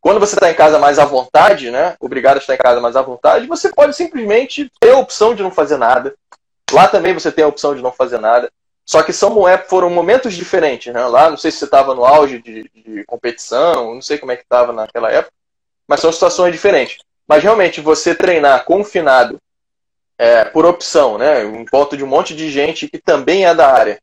quando 0.00 0.20
você 0.20 0.34
está 0.36 0.50
em 0.50 0.54
casa 0.54 0.78
mais 0.78 0.98
à 0.98 1.04
vontade, 1.04 1.70
né? 1.70 1.96
Obrigado 1.98 2.36
a 2.36 2.38
estar 2.38 2.54
em 2.54 2.58
casa 2.58 2.80
mais 2.80 2.96
à 2.96 3.02
vontade, 3.02 3.46
você 3.46 3.72
pode 3.72 3.96
simplesmente 3.96 4.70
ter 4.80 4.90
a 4.90 4.98
opção 4.98 5.34
de 5.34 5.42
não 5.42 5.50
fazer 5.50 5.76
nada. 5.76 6.14
Lá 6.70 6.86
também 6.88 7.12
você 7.12 7.30
tem 7.32 7.44
a 7.44 7.48
opção 7.48 7.74
de 7.74 7.82
não 7.82 7.92
fazer 7.92 8.18
nada. 8.18 8.50
Só 8.84 9.02
que 9.02 9.12
são, 9.12 9.48
é, 9.48 9.58
foram 9.58 9.90
momentos 9.90 10.34
diferentes, 10.34 10.94
né? 10.94 11.04
Lá, 11.06 11.28
não 11.28 11.36
sei 11.36 11.50
se 11.50 11.58
você 11.58 11.64
estava 11.64 11.92
no 11.92 12.04
auge 12.04 12.40
de, 12.40 12.70
de, 12.72 13.04
competição, 13.04 13.94
não 13.94 14.02
sei 14.02 14.16
como 14.16 14.30
é 14.30 14.36
que 14.36 14.44
estava 14.44 14.72
naquela 14.72 15.10
época, 15.10 15.32
mas 15.88 15.98
são 15.98 16.12
situações 16.12 16.52
diferentes. 16.52 16.98
Mas 17.26 17.42
realmente, 17.42 17.80
você 17.80 18.14
treinar 18.14 18.64
confinado 18.64 19.40
é, 20.18 20.44
por 20.44 20.64
opção, 20.64 21.18
né? 21.18 21.44
Em 21.44 21.64
volta 21.64 21.96
de 21.96 22.04
um 22.04 22.06
monte 22.06 22.34
de 22.34 22.50
gente 22.50 22.88
que 22.88 22.98
também 22.98 23.46
é 23.46 23.54
da 23.54 23.72
área, 23.72 24.00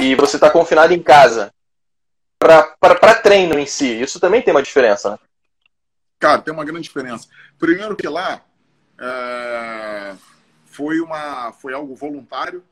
e 0.00 0.14
você 0.14 0.36
está 0.36 0.50
confinado 0.50 0.92
em 0.92 1.02
casa, 1.02 1.52
para 2.38 3.14
treino 3.22 3.58
em 3.58 3.66
si, 3.66 4.00
isso 4.00 4.20
também 4.20 4.42
tem 4.42 4.52
uma 4.52 4.62
diferença, 4.62 5.12
né? 5.12 5.18
Cara, 6.18 6.40
tem 6.40 6.52
uma 6.52 6.64
grande 6.64 6.82
diferença. 6.82 7.28
Primeiro 7.58 7.94
que 7.94 8.08
lá 8.08 8.42
é, 8.98 10.14
foi, 10.66 11.00
uma, 11.00 11.52
foi 11.52 11.74
algo 11.74 11.94
voluntário, 11.94 12.64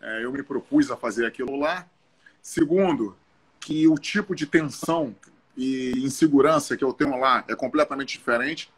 é, 0.00 0.24
eu 0.24 0.32
me 0.32 0.42
propus 0.42 0.90
a 0.90 0.96
fazer 0.96 1.26
aquilo 1.26 1.56
lá. 1.56 1.86
Segundo, 2.42 3.16
que 3.60 3.88
o 3.88 3.96
tipo 3.96 4.34
de 4.34 4.46
tensão 4.46 5.14
e 5.56 5.92
insegurança 6.04 6.76
que 6.76 6.84
eu 6.84 6.92
tenho 6.92 7.18
lá 7.18 7.44
é 7.48 7.54
completamente 7.54 8.18
diferente, 8.18 8.70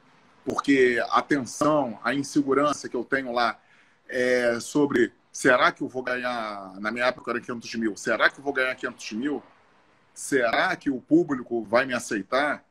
porque 0.49 0.99
a 1.11 1.21
tensão, 1.21 2.01
a 2.03 2.15
insegurança 2.15 2.89
que 2.89 2.97
eu 2.97 3.05
tenho 3.05 3.33
lá 3.33 3.61
é 4.09 4.59
sobre 4.61 5.13
será 5.31 5.71
que 5.71 5.83
eu 5.83 5.89
vou 5.89 6.03
ganhar, 6.03 6.75
na 6.81 6.91
minha 6.91 7.05
época 7.05 7.31
era 7.31 7.41
500 7.41 7.75
mil, 7.75 7.97
será 7.97 8.31
que 8.31 8.41
eu 8.41 8.45
vou 8.45 8.53
ganhar 8.53 8.75
500 8.75 9.13
mil? 9.13 9.43
Será 10.15 10.75
que 10.75 10.89
o 10.91 11.01
público 11.01 11.63
vai 11.65 11.85
me 11.85 11.93
aceitar? 11.95 12.65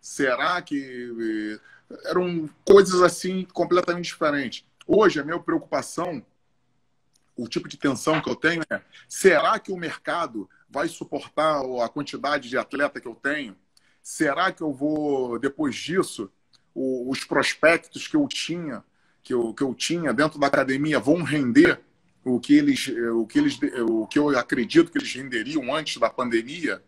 Será 0.00 0.60
que. 0.62 1.58
Eram 2.04 2.48
coisas 2.64 3.00
assim 3.00 3.46
completamente 3.52 4.04
diferentes. 4.04 4.62
Hoje, 4.86 5.18
a 5.18 5.24
minha 5.24 5.40
preocupação 5.40 6.22
o 7.34 7.48
tipo 7.48 7.68
de 7.68 7.78
tensão 7.78 8.20
que 8.20 8.28
eu 8.28 8.36
tenho 8.36 8.62
é: 8.68 8.82
será 9.08 9.58
que 9.58 9.72
o 9.72 9.76
mercado 9.76 10.48
vai 10.68 10.88
suportar 10.88 11.62
a 11.82 11.88
quantidade 11.88 12.48
de 12.50 12.58
atleta 12.58 13.00
que 13.00 13.08
eu 13.08 13.14
tenho? 13.14 13.56
Será 14.02 14.52
que 14.52 14.62
eu 14.62 14.72
vou, 14.72 15.38
depois 15.38 15.74
disso, 15.74 16.30
o, 16.78 17.10
os 17.10 17.24
prospectos 17.24 18.06
que 18.06 18.16
eu 18.16 18.26
tinha, 18.28 18.84
que 19.22 19.34
eu, 19.34 19.52
que 19.52 19.62
eu 19.62 19.74
tinha 19.74 20.12
dentro 20.12 20.38
da 20.38 20.46
academia, 20.46 21.00
vão 21.00 21.22
render 21.22 21.80
o 22.24 22.38
que 22.38 22.56
eles, 22.56 22.88
o 23.14 23.26
que 23.26 23.38
eles, 23.38 23.58
o 23.88 24.06
que 24.06 24.18
eu 24.18 24.36
acredito 24.38 24.90
que 24.90 24.98
eles 24.98 25.12
renderiam 25.12 25.74
antes 25.74 25.96
da 25.98 26.10
pandemia? 26.10 26.82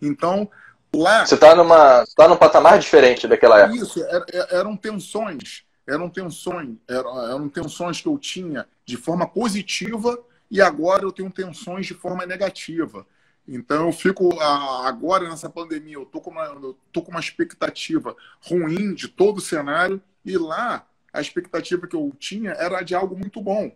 Então, 0.00 0.50
lá. 0.94 1.26
Você 1.26 1.34
está 1.34 1.54
numa, 1.54 2.04
tá 2.16 2.28
num 2.28 2.36
patamar 2.36 2.78
diferente 2.78 3.26
daquela 3.28 3.60
época. 3.60 3.82
Isso, 3.82 4.00
eram 4.50 4.76
tensões 4.76 5.66
eram 5.88 6.10
tensões, 6.10 6.76
eram, 6.86 7.32
eram 7.32 7.48
tensões 7.48 8.00
que 8.00 8.06
eu 8.06 8.18
tinha 8.18 8.66
de 8.84 8.96
forma 8.96 9.26
positiva 9.26 10.22
e 10.50 10.60
agora 10.60 11.02
eu 11.02 11.10
tenho 11.10 11.30
tensões 11.30 11.86
de 11.86 11.94
forma 11.94 12.26
negativa. 12.26 13.06
Então 13.48 13.86
eu 13.86 13.92
fico 13.92 14.38
agora 14.40 15.28
nessa 15.28 15.48
pandemia, 15.48 15.94
eu 15.94 16.04
tô 16.04 16.20
com 16.20 16.30
uma, 16.30 16.44
eu 16.44 16.78
tô 16.92 17.00
com 17.00 17.10
uma 17.10 17.20
expectativa 17.20 18.14
ruim 18.42 18.94
de 18.94 19.08
todo 19.08 19.38
o 19.38 19.40
cenário 19.40 20.02
e 20.22 20.36
lá 20.36 20.86
a 21.10 21.20
expectativa 21.20 21.86
que 21.86 21.96
eu 21.96 22.14
tinha 22.18 22.50
era 22.52 22.82
de 22.82 22.94
algo 22.94 23.16
muito 23.16 23.40
bom. 23.40 23.74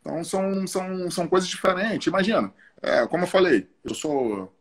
Então 0.00 0.24
são, 0.24 0.66
são, 0.66 1.10
são 1.10 1.28
coisas 1.28 1.48
diferentes. 1.48 2.06
Imagina, 2.06 2.52
é, 2.80 3.06
como 3.06 3.24
eu 3.24 3.28
falei, 3.28 3.68
eu 3.84 3.94
sou 3.94 4.52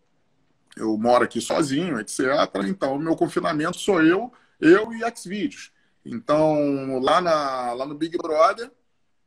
eu 0.75 0.97
moro 0.97 1.23
aqui 1.23 1.39
sozinho, 1.39 1.99
etc. 1.99 2.19
Então 2.67 2.95
o 2.95 2.99
meu 2.99 3.15
confinamento 3.15 3.79
sou 3.79 4.03
eu, 4.03 4.31
eu 4.59 4.91
e 4.93 5.17
Xvideos. 5.17 5.71
Então, 6.05 6.99
lá, 6.99 7.21
na, 7.21 7.73
lá 7.73 7.85
no 7.85 7.95
Big 7.95 8.17
Brother, 8.17 8.69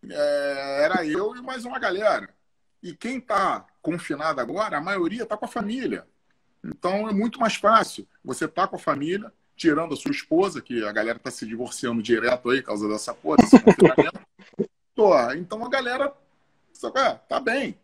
é, 0.08 0.82
era 0.84 1.06
eu 1.06 1.34
e 1.36 1.42
mais 1.42 1.64
uma 1.64 1.78
galera. 1.78 2.28
E 2.82 2.94
quem 2.94 3.18
está 3.18 3.66
confinado 3.83 4.41
agora, 4.41 4.79
a 4.79 4.81
maioria 4.81 5.22
está 5.22 5.37
com 5.37 5.45
a 5.45 5.49
família. 5.49 6.07
Então, 6.64 7.09
é 7.09 7.12
muito 7.12 7.39
mais 7.39 7.55
fácil. 7.55 8.07
Você 8.24 8.49
tá 8.49 8.66
com 8.66 8.76
a 8.76 8.81
família, 8.81 9.33
tirando 9.57 9.95
a 9.95 9.97
sua 9.97 10.11
esposa, 10.11 10.61
que 10.61 10.85
a 10.85 10.93
galera 10.93 11.18
está 11.18 11.31
se 11.31 11.47
divorciando 11.47 12.03
direto 12.03 12.51
aí, 12.51 12.61
por 12.61 12.68
causa 12.68 12.89
dessa 12.89 13.14
porra, 13.14 13.39
desse 13.39 13.59
confinamento. 13.62 14.20
Então, 15.37 15.64
a 15.64 15.68
galera 15.68 16.12
sabe, 16.72 17.20
tá 17.29 17.39
bem. 17.39 17.79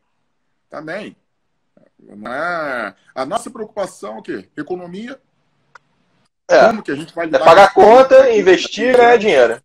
Tá 0.68 0.80
bem. 0.80 1.16
Não 1.98 2.32
é... 2.32 2.94
A 3.14 3.24
nossa 3.24 3.50
preocupação 3.50 4.16
é 4.16 4.18
o 4.18 4.22
quê? 4.22 4.48
Economia, 4.56 5.20
é. 6.48 6.66
Como 6.66 6.82
que 6.82 6.90
a 6.90 6.94
gente 6.94 7.14
vai 7.14 7.26
lidar? 7.26 7.40
É 7.40 7.44
pagar 7.44 7.72
conta, 7.72 8.30
investir 8.34 8.90
e 8.90 8.96
ganhar 8.96 9.16
dinheiro. 9.16 9.62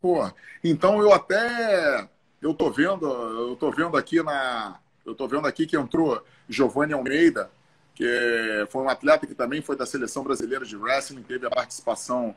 Pô, 0.00 0.30
então 0.62 1.00
eu 1.00 1.12
até 1.12 2.08
eu 2.42 2.52
tô 2.52 2.70
vendo, 2.70 3.06
eu 3.06 3.56
tô 3.56 3.70
vendo 3.70 3.96
aqui 3.96 4.22
na, 4.22 4.78
eu 5.04 5.14
tô 5.14 5.28
vendo 5.28 5.46
aqui 5.46 5.66
que 5.66 5.76
entrou 5.76 6.24
Giovanni 6.48 6.92
Almeida, 6.92 7.50
que 7.94 8.66
foi 8.70 8.82
um 8.82 8.88
atleta 8.88 9.26
que 9.26 9.34
também 9.34 9.62
foi 9.62 9.76
da 9.76 9.86
seleção 9.86 10.24
brasileira 10.24 10.64
de 10.64 10.76
wrestling, 10.76 11.22
teve 11.22 11.46
a 11.46 11.50
participação, 11.50 12.34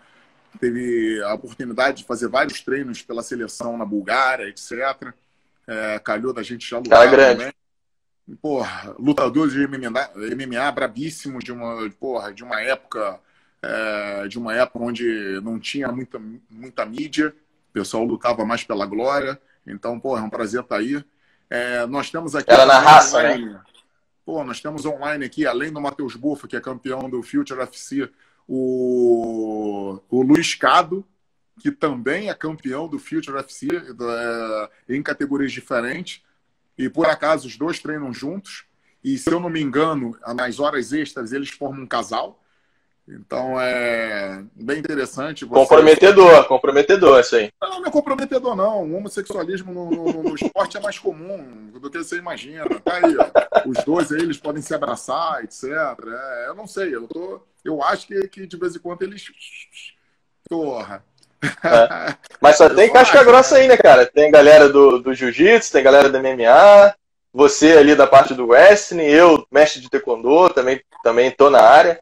teve 0.60 1.22
a 1.24 1.34
oportunidade 1.34 1.98
de 1.98 2.04
fazer 2.04 2.28
vários 2.28 2.62
treinos 2.62 3.02
pela 3.02 3.24
seleção 3.24 3.78
na 3.78 3.86
Bulgária, 3.86 4.48
etc. 4.48 5.14
É, 5.66 6.00
calhou 6.00 6.34
da 6.34 6.44
gente 6.44 6.70
já 6.70 6.78
lutar 6.78 7.10
grande. 7.10 7.40
também. 7.40 7.54
Porra, 8.42 8.94
lutador 9.00 9.50
de 9.50 9.66
MMA, 9.68 10.12
MMA 10.36 10.72
brabíssimo 10.72 11.40
de 11.40 11.52
uma, 11.52 11.90
porra, 11.92 12.34
de 12.34 12.44
uma 12.44 12.62
época 12.62 13.20
é, 13.62 14.28
de 14.28 14.38
uma 14.38 14.54
época 14.54 14.80
onde 14.80 15.40
não 15.42 15.60
tinha 15.60 15.92
muita, 15.92 16.20
muita 16.50 16.86
mídia, 16.86 17.34
o 17.70 17.74
pessoal 17.74 18.04
lutava 18.04 18.46
mais 18.46 18.64
pela 18.64 18.86
glória. 18.86 19.40
Então, 19.66 20.00
porra, 20.00 20.22
é 20.22 20.24
um 20.24 20.30
prazer 20.30 20.62
estar 20.62 20.78
aí. 20.78 21.04
É, 21.50 21.86
nós 21.86 22.10
temos 22.10 22.36
aqui. 22.36 22.52
Era 22.52 22.66
na 22.66 22.80
raça, 22.80 23.18
online, 23.18 23.46
né? 23.46 23.62
Pô, 24.26 24.44
nós 24.44 24.60
temos 24.60 24.86
online 24.86 25.26
aqui, 25.26 25.46
além 25.46 25.72
do 25.72 25.80
Matheus 25.80 26.16
Bufa, 26.16 26.48
que 26.48 26.56
é 26.58 26.62
campeão 26.62 27.10
do 27.10 27.24
Future 27.24 27.62
FC, 27.62 28.10
o, 28.48 30.02
o 30.10 30.22
Luiz 30.22 30.54
Cado, 30.54 31.06
que 31.60 31.72
também 31.72 32.30
é 32.30 32.34
campeão 32.34 32.88
do 32.88 33.00
Future 33.00 33.38
FC 33.38 33.68
é, 33.70 34.70
em 34.96 35.02
categorias 35.02 35.52
diferentes. 35.52 36.22
E 36.78 36.90
por 36.90 37.08
acaso 37.08 37.48
os 37.48 37.58
dois 37.58 37.80
treinam 37.80 38.14
juntos. 38.14 38.66
E 39.04 39.18
se 39.18 39.32
eu 39.32 39.40
não 39.40 39.50
me 39.50 39.62
engano, 39.62 40.18
nas 40.36 40.60
horas 40.60 40.92
extras 40.92 41.32
eles 41.32 41.50
formam 41.50 41.84
um 41.84 41.88
casal. 41.88 42.44
Então 43.08 43.60
é 43.60 44.44
bem 44.54 44.80
interessante. 44.80 45.46
Você... 45.46 45.62
Comprometedor, 45.62 46.46
comprometedor 46.46 47.20
isso 47.22 47.38
aí. 47.38 47.52
Não, 47.62 47.80
não 47.80 47.88
é 47.88 47.92
comprometedor, 47.92 48.56
não. 48.56 48.84
O 48.84 48.96
homossexualismo 48.98 49.74
no, 49.74 49.90
no, 49.90 50.24
no 50.24 50.36
esporte 50.36 50.76
é 50.76 50.80
mais 50.82 51.00
comum 51.00 51.72
do 51.72 51.90
que 51.90 51.98
você 51.98 52.18
imagina. 52.18 52.66
Tá 52.82 52.96
aí, 52.96 53.16
ó. 53.18 53.70
Os 53.70 53.84
dois 53.86 54.12
aí, 54.12 54.22
eles 54.22 54.38
podem 54.38 54.62
se 54.62 54.74
abraçar, 54.74 55.42
etc. 55.44 55.64
É, 55.64 56.48
eu 56.48 56.56
não 56.56 56.68
sei, 56.68 56.94
eu, 56.94 57.08
tô, 57.08 57.42
eu 57.64 57.82
acho 57.82 58.08
que, 58.08 58.28
que 58.28 58.46
de 58.46 58.58
vez 58.58 58.76
em 58.76 58.80
quando 58.80 59.04
eles. 59.04 59.26
Porra. 60.50 61.04
É. 61.42 62.16
Mas 62.42 62.58
só 62.58 62.68
tem 62.74 62.92
casca 62.92 63.24
grossa 63.24 63.56
aí, 63.56 63.70
né, 63.70 63.78
cara? 63.78 64.06
Tem 64.06 64.30
galera 64.30 64.68
do, 64.68 65.00
do 65.00 65.14
jiu-jitsu, 65.14 65.72
tem 65.72 65.84
galera 65.84 66.10
do 66.10 66.20
MMA, 66.20 66.94
você 67.34 67.74
ali 67.74 67.96
da 67.96 68.08
parte 68.08 68.34
do 68.34 68.48
wrestling, 68.48 69.04
eu, 69.04 69.46
mestre 69.52 69.80
de 69.80 69.90
taekwondo, 69.90 70.50
também, 70.50 70.82
também 71.04 71.32
tô 71.32 71.50
na 71.50 71.62
área. 71.62 72.00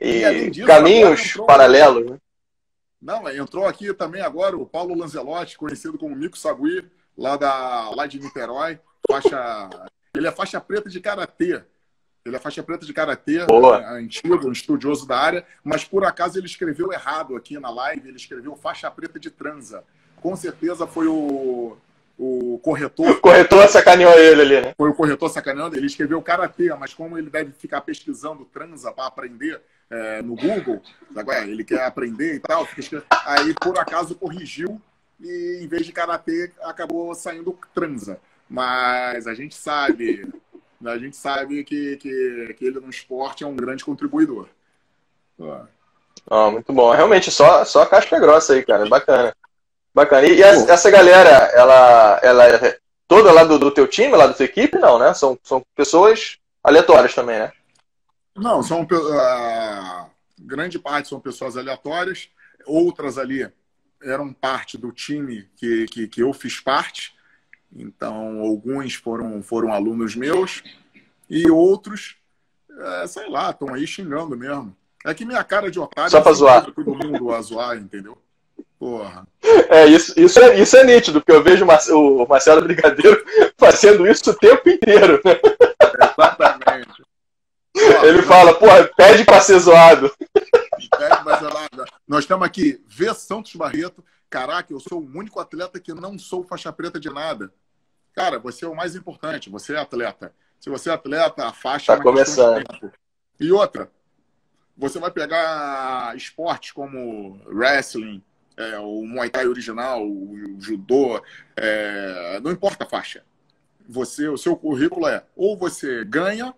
E, 0.00 0.22
e 0.24 0.50
disso, 0.50 0.66
caminhos 0.66 1.34
paralelos, 1.46 2.10
né? 2.10 2.18
Não, 3.00 3.28
entrou 3.30 3.66
aqui 3.66 3.92
também 3.94 4.20
agora 4.20 4.56
o 4.56 4.66
Paulo 4.66 4.96
Lanzelotti, 4.96 5.56
conhecido 5.56 5.96
como 5.96 6.16
Mico 6.16 6.36
Sagui, 6.36 6.84
lá, 7.16 7.36
da, 7.36 7.90
lá 7.90 8.06
de 8.06 8.18
Niterói. 8.18 8.78
Faixa, 9.08 9.70
ele 10.14 10.26
é 10.26 10.32
faixa 10.32 10.60
preta 10.60 10.88
de 10.88 11.00
karatê. 11.00 11.62
Ele 12.24 12.36
é 12.36 12.38
faixa 12.38 12.62
preta 12.62 12.84
de 12.84 12.92
karatê, 12.92 13.38
é, 13.38 13.84
antigo, 13.96 14.46
um 14.46 14.52
estudioso 14.52 15.06
da 15.06 15.16
área, 15.16 15.46
mas 15.64 15.84
por 15.84 16.04
acaso 16.04 16.38
ele 16.38 16.46
escreveu 16.46 16.92
errado 16.92 17.34
aqui 17.36 17.58
na 17.58 17.70
live, 17.70 18.08
ele 18.08 18.18
escreveu 18.18 18.54
faixa 18.54 18.90
preta 18.90 19.18
de 19.18 19.30
transa. 19.30 19.82
Com 20.16 20.36
certeza 20.36 20.86
foi 20.86 21.06
o, 21.06 21.78
o 22.18 22.58
corretor. 22.62 23.12
O 23.12 23.20
corretor 23.20 23.66
sacaneou 23.68 24.12
ele 24.18 24.42
ali, 24.42 24.60
né? 24.60 24.74
Foi 24.76 24.90
o 24.90 24.94
corretor 24.94 25.30
sacaneando, 25.30 25.76
ele 25.76 25.86
escreveu 25.86 26.20
karatê, 26.20 26.68
mas 26.74 26.92
como 26.92 27.16
ele 27.16 27.30
deve 27.30 27.52
ficar 27.52 27.80
pesquisando 27.80 28.44
transa 28.44 28.92
para 28.92 29.06
aprender 29.06 29.62
é, 29.90 30.22
no 30.22 30.34
Google, 30.34 30.82
ele 31.46 31.64
quer 31.64 31.84
aprender 31.84 32.34
e 32.34 32.40
tal, 32.40 32.66
aí 33.24 33.54
por 33.54 33.78
acaso 33.78 34.14
corrigiu 34.14 34.80
e 35.20 35.60
em 35.62 35.66
vez 35.66 35.86
de 35.86 35.92
karatê 35.92 36.52
acabou 36.62 37.14
saindo 37.14 37.58
transa. 37.74 38.20
Mas 38.48 39.26
a 39.26 39.34
gente 39.34 39.54
sabe, 39.54 40.26
a 40.84 40.98
gente 40.98 41.16
sabe 41.16 41.64
que, 41.64 41.96
que, 41.96 42.54
que 42.56 42.64
ele 42.64 42.80
no 42.80 42.88
esporte 42.88 43.44
é 43.44 43.46
um 43.46 43.56
grande 43.56 43.84
contribuidor. 43.84 44.48
Oh, 46.30 46.50
muito 46.50 46.72
bom. 46.72 46.90
Realmente, 46.92 47.30
só, 47.30 47.64
só 47.64 47.84
casca 47.86 48.18
grossa 48.18 48.54
aí, 48.54 48.64
cara. 48.64 48.86
Bacana. 48.86 49.34
Bacana. 49.94 50.26
E, 50.26 50.38
e 50.38 50.42
essa 50.42 50.90
galera, 50.90 51.30
ela, 51.54 52.20
ela 52.22 52.48
é 52.48 52.78
toda 53.06 53.32
lá 53.32 53.44
do, 53.44 53.58
do 53.58 53.70
teu 53.70 53.86
time, 53.86 54.16
lá 54.16 54.26
da 54.26 54.34
tua 54.34 54.44
equipe? 54.44 54.78
Não, 54.78 54.98
né? 54.98 55.12
São, 55.14 55.38
são 55.42 55.62
pessoas 55.74 56.38
aleatórias 56.62 57.14
também, 57.14 57.38
né? 57.38 57.52
Não, 58.38 58.62
são 58.62 58.82
uh, 58.82 60.10
grande 60.38 60.78
parte 60.78 61.08
são 61.08 61.20
pessoas 61.20 61.56
aleatórias. 61.56 62.28
Outras 62.66 63.18
ali 63.18 63.50
eram 64.02 64.32
parte 64.32 64.78
do 64.78 64.92
time 64.92 65.48
que, 65.56 65.86
que, 65.86 66.08
que 66.08 66.22
eu 66.22 66.32
fiz 66.32 66.60
parte. 66.60 67.16
Então, 67.74 68.40
alguns 68.40 68.94
foram, 68.94 69.42
foram 69.42 69.72
alunos 69.72 70.14
meus 70.14 70.62
e 71.28 71.50
outros, 71.50 72.16
é, 72.70 73.06
sei 73.06 73.28
lá, 73.28 73.50
estão 73.50 73.74
aí 73.74 73.86
xingando 73.86 74.36
mesmo. 74.36 74.74
É 75.04 75.12
que 75.12 75.24
minha 75.24 75.44
cara 75.44 75.70
de 75.70 75.78
otário 75.78 76.10
Só 76.10 76.20
pra 76.20 76.32
zoar. 76.32 76.64
todo 76.64 76.94
mundo 76.94 77.32
a 77.32 77.40
zoar, 77.40 77.76
entendeu? 77.76 78.16
Porra. 78.78 79.26
É, 79.68 79.86
isso, 79.86 80.18
isso, 80.18 80.38
é, 80.40 80.60
isso 80.60 80.76
é 80.76 80.84
nítido, 80.84 81.20
porque 81.20 81.32
eu 81.32 81.42
vejo 81.42 81.64
o 81.64 82.26
Marcelo 82.26 82.62
Brigadeiro 82.62 83.22
fazendo 83.58 84.06
isso 84.06 84.30
o 84.30 84.34
tempo 84.34 84.68
inteiro. 84.68 85.20
Né? 85.24 85.38
Exatamente. 86.12 87.02
Ele 88.04 88.22
fala, 88.22 88.54
porra, 88.54 88.88
pede 88.96 89.24
pra 89.24 89.40
ser 89.40 89.58
zoado. 89.58 90.12
Pede 90.18 91.22
pra 91.22 91.38
ser 91.38 91.50
zoado. 91.50 91.84
Nós 92.06 92.20
estamos 92.20 92.46
aqui, 92.46 92.82
Vê 92.86 93.12
Santos 93.14 93.54
Barreto, 93.54 94.04
Caraca, 94.30 94.72
eu 94.72 94.80
sou 94.80 95.00
o 95.00 95.18
único 95.18 95.40
atleta 95.40 95.80
que 95.80 95.94
não 95.94 96.18
sou 96.18 96.44
faixa 96.44 96.72
preta 96.72 97.00
de 97.00 97.08
nada. 97.08 97.52
Cara, 98.14 98.38
você 98.38 98.64
é 98.64 98.68
o 98.68 98.76
mais 98.76 98.94
importante, 98.94 99.48
você 99.48 99.74
é 99.74 99.78
atleta. 99.78 100.34
Se 100.60 100.68
você 100.68 100.90
é 100.90 100.92
atleta, 100.92 101.46
a 101.46 101.52
faixa 101.52 101.94
tá 101.94 102.00
é 102.00 102.02
começando. 102.02 102.92
E 103.40 103.50
outra, 103.50 103.90
você 104.76 104.98
vai 104.98 105.10
pegar 105.10 106.14
esportes 106.16 106.72
como 106.72 107.40
wrestling, 107.46 108.22
é, 108.56 108.78
o 108.78 109.02
Muay 109.06 109.30
Thai 109.30 109.46
original, 109.46 110.04
o, 110.04 110.56
judô, 110.60 111.22
é, 111.56 112.40
não 112.42 112.50
importa 112.50 112.84
a 112.84 112.88
faixa. 112.88 113.24
Você, 113.88 114.28
o 114.28 114.36
seu 114.36 114.54
currículo 114.56 115.06
é 115.06 115.24
ou 115.34 115.56
você 115.56 116.04
ganha 116.04 116.54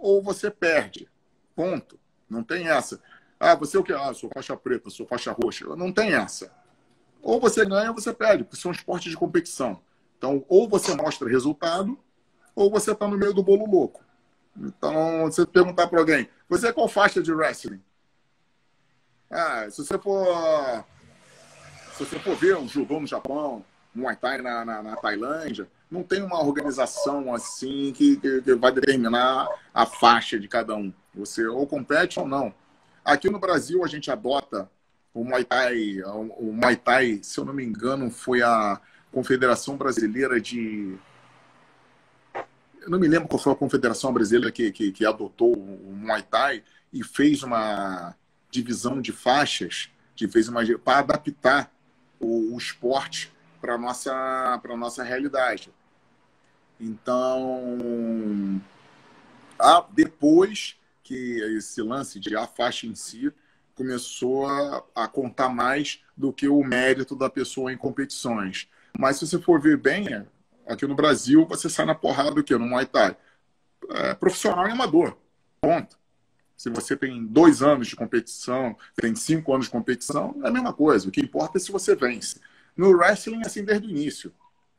ou 0.00 0.22
você 0.22 0.50
perde. 0.50 1.08
Ponto. 1.54 1.98
Não 2.28 2.42
tem 2.42 2.68
essa. 2.68 3.00
Ah, 3.40 3.54
você 3.54 3.76
é 3.76 3.80
o 3.80 3.84
que? 3.84 3.92
Ah, 3.92 4.12
sou 4.12 4.30
faixa 4.32 4.56
preta, 4.56 4.90
sou 4.90 5.06
faixa 5.06 5.32
roxa. 5.32 5.64
Não 5.76 5.92
tem 5.92 6.14
essa. 6.14 6.52
Ou 7.22 7.40
você 7.40 7.64
ganha 7.64 7.90
ou 7.90 7.94
você 7.94 8.12
perde, 8.12 8.44
porque 8.44 8.60
são 8.60 8.70
esportes 8.70 9.10
de 9.10 9.16
competição. 9.16 9.80
Então, 10.16 10.44
ou 10.48 10.68
você 10.68 10.94
mostra 10.94 11.28
resultado, 11.28 11.98
ou 12.54 12.70
você 12.70 12.92
está 12.92 13.06
no 13.06 13.16
meio 13.16 13.32
do 13.32 13.42
bolo 13.42 13.66
louco. 13.66 14.04
Então, 14.56 15.22
você 15.22 15.46
perguntar 15.46 15.86
para 15.86 16.00
alguém, 16.00 16.28
você 16.48 16.68
é 16.68 16.72
qual 16.72 16.88
faixa 16.88 17.22
de 17.22 17.32
wrestling? 17.32 17.80
Ah, 19.30 19.68
se 19.70 19.84
você 19.84 19.98
for. 19.98 20.84
Se 21.92 22.04
você 22.04 22.18
for 22.18 22.36
ver 22.36 22.56
um 22.56 22.68
judô 22.68 23.00
no 23.00 23.06
Japão, 23.06 23.64
um 23.94 24.00
Muay 24.02 24.16
Thai 24.16 24.40
na, 24.40 24.64
na, 24.64 24.82
na, 24.82 24.96
Tailândia, 24.96 25.68
não 25.90 26.02
tem 26.02 26.22
uma 26.22 26.42
organização 26.42 27.34
assim 27.34 27.92
que, 27.92 28.16
que, 28.16 28.42
que 28.42 28.54
vai 28.54 28.70
determinar 28.72 29.48
a 29.72 29.86
faixa 29.86 30.38
de 30.38 30.46
cada 30.46 30.74
um. 30.76 30.92
Você 31.14 31.46
ou 31.46 31.66
compete 31.66 32.20
ou 32.20 32.28
não. 32.28 32.54
Aqui 33.04 33.30
no 33.30 33.38
Brasil, 33.38 33.82
a 33.84 33.88
gente 33.88 34.10
adota 34.10 34.70
o 35.14 35.24
Muay 35.24 35.44
Thai, 35.44 36.02
o 36.04 36.52
Muay 36.52 36.76
Thai, 36.76 37.20
se 37.22 37.40
eu 37.40 37.44
não 37.44 37.54
me 37.54 37.64
engano, 37.64 38.10
foi 38.10 38.42
a 38.42 38.80
Confederação 39.10 39.76
Brasileira 39.76 40.40
de. 40.40 40.96
Eu 42.82 42.90
não 42.90 42.98
me 42.98 43.08
lembro 43.08 43.28
qual 43.28 43.38
foi 43.38 43.52
a 43.52 43.56
confederação 43.56 44.12
brasileira 44.12 44.50
que, 44.50 44.70
que, 44.70 44.92
que 44.92 45.04
adotou 45.04 45.52
o 45.52 45.92
Muay 45.92 46.22
Thai 46.22 46.62
e 46.90 47.04
fez 47.04 47.42
uma 47.42 48.14
divisão 48.50 49.00
de 49.00 49.12
faixas, 49.12 49.90
que 50.16 50.26
fez 50.26 50.48
uma 50.48 50.62
para 50.78 51.00
adaptar 51.00 51.70
o, 52.18 52.54
o 52.54 52.56
esporte 52.56 53.30
para 53.60 53.76
nossa 53.76 54.58
para 54.62 54.76
nossa 54.76 55.02
realidade. 55.02 55.70
Então, 56.80 58.60
a, 59.58 59.84
depois 59.90 60.76
que 61.02 61.40
esse 61.56 61.82
lance 61.82 62.20
de 62.20 62.36
a 62.36 62.46
faixa 62.46 62.86
em 62.86 62.94
si 62.94 63.32
começou 63.74 64.46
a, 64.46 64.84
a, 64.94 65.08
contar 65.08 65.48
mais 65.48 66.00
do 66.16 66.32
que 66.32 66.48
o 66.48 66.62
mérito 66.62 67.16
da 67.16 67.30
pessoa 67.30 67.72
em 67.72 67.76
competições. 67.76 68.68
Mas 68.98 69.16
se 69.16 69.26
você 69.26 69.40
for 69.40 69.60
ver 69.60 69.76
bem, 69.76 70.26
aqui 70.66 70.86
no 70.86 70.94
Brasil 70.94 71.46
você 71.46 71.70
sai 71.70 71.86
na 71.86 71.94
porrada 71.94 72.32
do 72.32 72.44
que? 72.44 72.56
No 72.56 72.66
Muay 72.66 72.86
Thai. 72.86 73.16
É, 73.90 74.14
profissional 74.14 74.68
e 74.68 74.72
amador. 74.72 75.16
Ponto. 75.60 75.96
Se 76.56 76.68
você 76.68 76.96
tem 76.96 77.24
dois 77.24 77.62
anos 77.62 77.86
de 77.86 77.94
competição, 77.94 78.76
tem 78.96 79.14
cinco 79.14 79.54
anos 79.54 79.66
de 79.66 79.72
competição, 79.72 80.36
é 80.42 80.48
a 80.48 80.50
mesma 80.50 80.72
coisa. 80.72 81.08
O 81.08 81.12
que 81.12 81.20
importa 81.20 81.56
é 81.56 81.60
se 81.60 81.70
você 81.70 81.94
vence. 81.94 82.40
No 82.76 82.90
wrestling, 82.90 83.42
assim, 83.46 83.64
desde 83.64 83.86
o 83.86 83.90
início. 83.90 84.34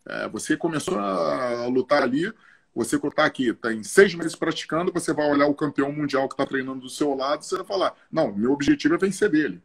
É, 0.10 0.28
você 0.28 0.58
começou 0.58 0.98
a 0.98 1.68
lutar 1.68 2.02
ali, 2.02 2.34
você 2.74 2.96
está 2.96 3.26
aqui, 3.26 3.54
tem 3.54 3.84
seis 3.84 4.16
meses 4.16 4.36
praticando, 4.36 4.92
você 4.92 5.14
vai 5.14 5.30
olhar 5.30 5.48
o 5.48 5.56
campeão 5.56 5.92
mundial 5.92 6.28
que 6.28 6.34
está 6.34 6.46
treinando 6.46 6.82
do 6.82 6.90
seu 6.90 7.14
lado, 7.16 7.44
você 7.44 7.58
vai 7.58 7.66
falar: 7.66 7.96
não, 8.12 8.34
meu 8.34 8.52
objetivo 8.52 8.96
é 8.96 8.98
vencer 8.98 9.30
dele. 9.30 9.62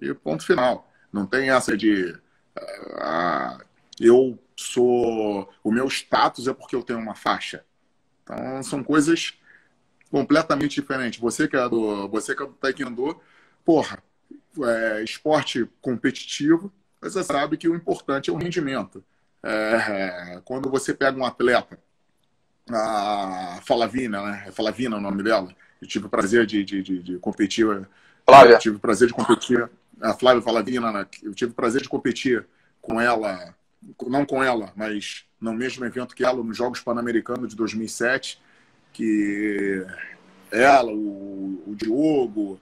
E 0.00 0.12
ponto 0.14 0.44
final. 0.44 0.90
Não 1.12 1.26
tem 1.26 1.50
essa 1.50 1.76
de. 1.76 2.12
Uh, 2.56 3.64
eu 4.00 4.38
sou. 4.56 5.52
O 5.62 5.70
meu 5.70 5.86
status 5.88 6.48
é 6.48 6.54
porque 6.54 6.76
eu 6.76 6.82
tenho 6.82 6.98
uma 6.98 7.14
faixa. 7.14 7.64
Então, 8.22 8.62
são 8.62 8.82
coisas 8.82 9.34
completamente 10.10 10.74
diferentes. 10.74 11.20
Você 11.20 11.48
que 11.48 11.56
é 11.56 11.68
do, 11.68 12.08
você 12.08 12.34
que 12.34 12.42
é 12.42 12.46
do 12.46 12.52
Taekwondo, 12.54 13.20
porra, 13.64 14.02
é, 14.62 15.02
esporte 15.02 15.68
competitivo, 15.80 16.72
você 17.00 17.22
sabe 17.22 17.56
que 17.56 17.68
o 17.68 17.74
importante 17.74 18.30
é 18.30 18.32
o 18.32 18.36
rendimento. 18.36 19.04
É, 19.42 20.40
quando 20.44 20.70
você 20.70 20.92
pega 20.92 21.18
um 21.18 21.24
atleta 21.24 21.78
a 22.70 23.60
Falavina, 23.64 24.22
né? 24.22 24.44
É 24.48 24.52
Falavina 24.52 24.96
o 24.96 25.00
nome 25.00 25.22
dela. 25.22 25.54
Eu 25.80 25.86
tive 25.86 26.06
o 26.06 26.10
prazer 26.10 26.46
de, 26.46 26.64
de, 26.64 26.82
de, 26.82 27.02
de 27.02 27.18
competir. 27.18 27.66
Flávia. 28.24 28.54
Eu 28.54 28.58
tive 28.58 28.76
o 28.76 28.80
prazer 28.80 29.08
de 29.08 29.14
competir. 29.14 29.68
A 30.00 30.12
Flávia 30.12 30.42
Falavina, 30.42 30.92
né? 30.92 31.06
eu 31.22 31.34
tive 31.34 31.52
o 31.52 31.54
prazer 31.54 31.82
de 31.82 31.88
competir 31.88 32.46
com 32.82 33.00
ela, 33.00 33.54
não 34.06 34.26
com 34.26 34.44
ela, 34.44 34.72
mas 34.76 35.24
no 35.40 35.54
mesmo 35.54 35.84
evento 35.84 36.14
que 36.14 36.24
ela, 36.24 36.42
nos 36.42 36.56
Jogos 36.56 36.80
Pan-Americanos 36.80 37.48
de 37.48 37.56
2007, 37.56 38.40
que 38.92 39.86
ela, 40.50 40.92
o, 40.92 41.62
o 41.66 41.74
Diogo, 41.74 42.60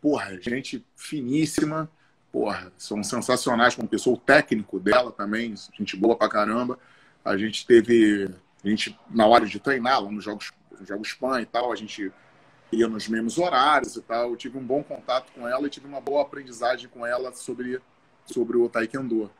porra, 0.00 0.40
gente 0.40 0.84
finíssima, 0.96 1.90
porra, 2.32 2.72
são 2.76 3.02
sensacionais 3.02 3.74
como 3.74 3.88
pessoa, 3.88 4.16
o 4.16 4.20
técnico 4.20 4.78
dela 4.78 5.10
também, 5.10 5.54
gente 5.76 5.96
boa 5.96 6.16
pra 6.16 6.28
caramba. 6.28 6.78
A 7.24 7.36
gente 7.36 7.66
teve 7.66 8.30
a 8.64 8.68
gente, 8.68 8.98
na 9.10 9.26
hora 9.26 9.46
de 9.46 9.58
treinar, 9.58 10.02
lá 10.02 10.10
nos 10.10 10.24
Jogos, 10.24 10.52
jogos 10.84 11.12
PAN 11.12 11.40
e 11.40 11.46
tal, 11.46 11.72
a 11.72 11.76
gente 11.76 12.12
ia 12.72 12.88
nos 12.88 13.08
mesmos 13.08 13.38
horários 13.38 13.96
e 13.96 14.02
tal. 14.02 14.30
Eu 14.30 14.36
tive 14.36 14.58
um 14.58 14.64
bom 14.64 14.82
contato 14.82 15.32
com 15.32 15.46
ela 15.46 15.66
e 15.66 15.70
tive 15.70 15.86
uma 15.86 16.00
boa 16.00 16.22
aprendizagem 16.22 16.88
com 16.88 17.06
ela 17.06 17.32
sobre, 17.32 17.80
sobre 18.26 18.56
o 18.56 18.68
Taekwondo. 18.68 19.30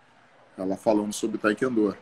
Ela 0.56 0.76
falando 0.76 1.12
sobre 1.12 1.38
Taekwondo. 1.38 1.96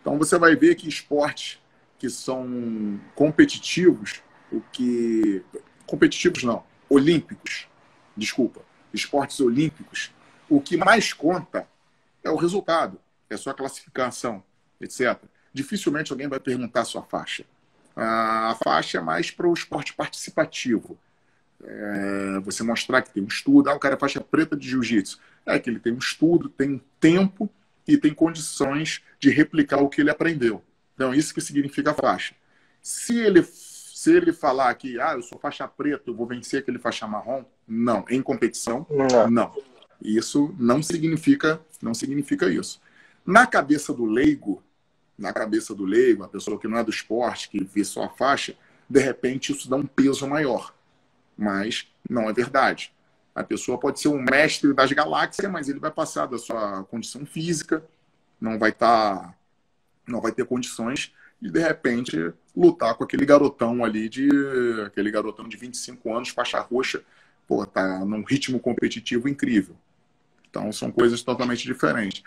Então 0.00 0.18
você 0.18 0.38
vai 0.38 0.54
ver 0.54 0.74
que 0.74 0.88
esportes 0.88 1.60
que 1.98 2.08
são 2.08 3.00
competitivos, 3.14 4.22
o 4.50 4.60
que. 4.72 5.44
Competitivos 5.86 6.44
não, 6.44 6.64
olímpicos, 6.88 7.66
desculpa, 8.16 8.62
esportes 8.94 9.40
olímpicos, 9.40 10.12
o 10.50 10.60
que 10.60 10.76
mais 10.76 11.12
conta 11.12 11.66
é 12.22 12.28
o 12.28 12.36
resultado, 12.36 13.00
é 13.30 13.34
a 13.34 13.38
sua 13.38 13.54
classificação, 13.54 14.42
etc. 14.80 15.16
dificilmente 15.54 16.12
alguém 16.12 16.28
vai 16.28 16.40
perguntar 16.40 16.80
a 16.80 16.84
sua 16.84 17.02
faixa. 17.02 17.44
A 17.96 18.56
faixa 18.62 18.98
é 18.98 19.00
mais 19.00 19.30
para 19.30 19.48
o 19.48 19.54
esporte 19.54 19.94
participativo. 19.94 20.98
É, 21.62 22.40
você 22.40 22.62
mostrar 22.62 23.02
que 23.02 23.12
tem 23.12 23.22
um 23.22 23.26
estudo, 23.26 23.68
ah, 23.68 23.74
o 23.74 23.78
cara 23.78 23.94
é 23.94 23.98
faixa 23.98 24.20
preta 24.20 24.56
de 24.56 24.68
jiu-jitsu. 24.68 25.18
É 25.46 25.58
que 25.58 25.70
ele 25.70 25.78
tem 25.78 25.92
um 25.92 25.98
estudo, 25.98 26.48
tem 26.48 26.74
um 26.74 26.80
tempo 26.98 27.50
e 27.86 27.96
tem 27.96 28.12
condições 28.12 29.02
de 29.18 29.30
replicar 29.30 29.82
o 29.82 29.88
que 29.88 30.00
ele 30.00 30.10
aprendeu. 30.10 30.62
Então, 30.94 31.14
isso 31.14 31.34
que 31.34 31.40
significa 31.40 31.94
faixa. 31.94 32.34
Se 32.82 33.18
ele, 33.18 33.42
se 33.42 34.12
ele 34.12 34.32
falar 34.32 34.74
que, 34.74 35.00
ah, 35.00 35.12
eu 35.14 35.22
sou 35.22 35.38
faixa 35.38 35.66
preta, 35.68 36.04
eu 36.06 36.14
vou 36.14 36.26
vencer 36.26 36.60
aquele 36.60 36.78
faixa 36.78 37.06
marrom, 37.06 37.44
não. 37.66 38.04
Em 38.08 38.22
competição, 38.22 38.86
não. 38.88 39.30
não. 39.30 39.69
Isso 40.02 40.54
não 40.58 40.82
significa, 40.82 41.60
não 41.82 41.94
significa 41.94 42.48
isso. 42.48 42.80
Na 43.24 43.46
cabeça 43.46 43.92
do 43.92 44.04
leigo, 44.04 44.62
na 45.18 45.32
cabeça 45.32 45.74
do 45.74 45.84
leigo, 45.84 46.24
a 46.24 46.28
pessoa 46.28 46.58
que 46.58 46.66
não 46.66 46.78
é 46.78 46.84
do 46.84 46.90
esporte, 46.90 47.50
que 47.50 47.62
vê 47.62 47.84
só 47.84 48.04
a 48.04 48.08
faixa, 48.08 48.56
de 48.88 49.00
repente 49.00 49.52
isso 49.52 49.68
dá 49.68 49.76
um 49.76 49.86
peso 49.86 50.26
maior. 50.26 50.74
Mas 51.36 51.88
não 52.08 52.28
é 52.28 52.32
verdade. 52.32 52.92
A 53.34 53.44
pessoa 53.44 53.78
pode 53.78 54.00
ser 54.00 54.08
um 54.08 54.22
mestre 54.22 54.72
das 54.72 54.90
galáxias, 54.92 55.50
mas 55.50 55.68
ele 55.68 55.78
vai 55.78 55.90
passar 55.90 56.26
da 56.26 56.38
sua 56.38 56.84
condição 56.84 57.24
física, 57.24 57.84
não 58.40 58.58
vai 58.58 58.70
estar, 58.70 59.16
tá, 59.18 59.34
não 60.06 60.20
vai 60.20 60.32
ter 60.32 60.44
condições 60.44 61.12
de 61.40 61.50
de 61.50 61.60
repente 61.60 62.32
lutar 62.54 62.94
com 62.94 63.04
aquele 63.04 63.24
garotão 63.24 63.84
ali 63.84 64.08
de 64.08 64.28
aquele 64.84 65.10
garotão 65.10 65.48
de 65.48 65.56
25 65.56 66.14
anos, 66.14 66.28
faixa 66.30 66.60
roxa, 66.60 67.02
pô, 67.46 67.64
tá 67.64 68.04
num 68.04 68.22
ritmo 68.22 68.60
competitivo 68.60 69.28
incrível. 69.28 69.76
Então 70.50 70.70
são 70.72 70.90
coisas 70.90 71.22
totalmente 71.22 71.64
diferentes. 71.64 72.22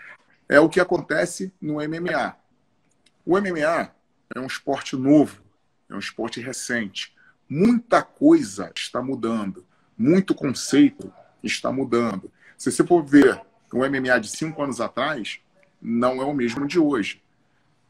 É 0.48 0.58
o 0.58 0.68
que 0.68 0.80
acontece 0.80 1.52
no 1.60 1.74
MMA. 1.74 2.34
O 3.24 3.38
MMA 3.38 3.90
é 4.34 4.40
um 4.40 4.46
esporte 4.46 4.96
novo, 4.96 5.40
é 5.88 5.94
um 5.94 5.98
esporte 5.98 6.40
recente. 6.40 7.14
Muita 7.48 8.02
coisa 8.02 8.72
está 8.74 9.02
mudando, 9.02 9.64
muito 9.96 10.34
conceito 10.34 11.12
está 11.42 11.70
mudando. 11.70 12.30
Se 12.56 12.72
você 12.72 12.84
for 12.84 13.02
ver 13.04 13.40
o 13.72 13.78
MMA 13.78 14.20
de 14.20 14.28
cinco 14.28 14.62
anos 14.62 14.80
atrás, 14.80 15.40
não 15.80 16.22
é 16.22 16.24
o 16.24 16.34
mesmo 16.34 16.66
de 16.66 16.78
hoje. 16.78 17.22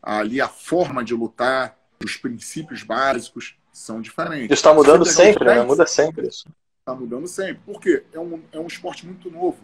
Ali 0.02 0.40
a 0.40 0.48
forma 0.48 1.04
de 1.04 1.14
lutar, 1.14 1.78
os 2.04 2.16
princípios 2.16 2.82
básicos 2.82 3.56
são 3.72 4.00
diferentes. 4.00 4.46
Isso 4.46 4.54
está 4.54 4.74
mudando 4.74 5.06
sempre, 5.06 5.44
né? 5.44 5.62
Muda 5.62 5.86
sempre 5.86 6.28
isso. 6.28 6.46
Está 6.80 6.94
mudando 6.94 7.26
sempre. 7.26 7.60
Por 7.64 7.80
quê? 7.80 8.04
É 8.12 8.18
um, 8.18 8.42
é 8.52 8.58
um 8.58 8.66
esporte 8.66 9.06
muito 9.06 9.30
novo. 9.30 9.58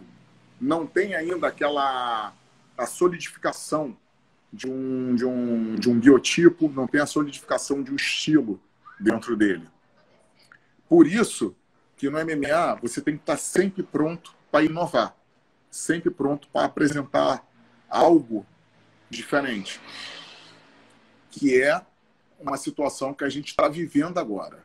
Não 0.61 0.85
tem 0.85 1.15
ainda 1.15 1.47
aquela 1.47 2.33
a 2.77 2.85
solidificação 2.85 3.97
de 4.53 4.69
um, 4.69 5.15
de, 5.15 5.25
um, 5.25 5.75
de 5.75 5.89
um 5.89 5.99
biotipo, 5.99 6.69
não 6.69 6.87
tem 6.87 7.01
a 7.01 7.05
solidificação 7.05 7.81
de 7.81 7.91
um 7.91 7.95
estilo 7.95 8.61
dentro 8.99 9.35
dele. 9.35 9.67
Por 10.87 11.07
isso 11.07 11.55
que 11.97 12.09
no 12.09 12.19
MMA 12.19 12.75
você 12.81 13.01
tem 13.01 13.15
que 13.15 13.23
estar 13.23 13.37
sempre 13.37 13.81
pronto 13.81 14.35
para 14.51 14.63
inovar, 14.63 15.15
sempre 15.69 16.11
pronto 16.11 16.47
para 16.49 16.65
apresentar 16.65 17.43
algo 17.89 18.45
diferente, 19.09 19.81
que 21.31 21.59
é 21.59 21.81
uma 22.39 22.57
situação 22.57 23.13
que 23.13 23.23
a 23.23 23.29
gente 23.29 23.49
está 23.49 23.67
vivendo 23.67 24.19
agora. 24.19 24.63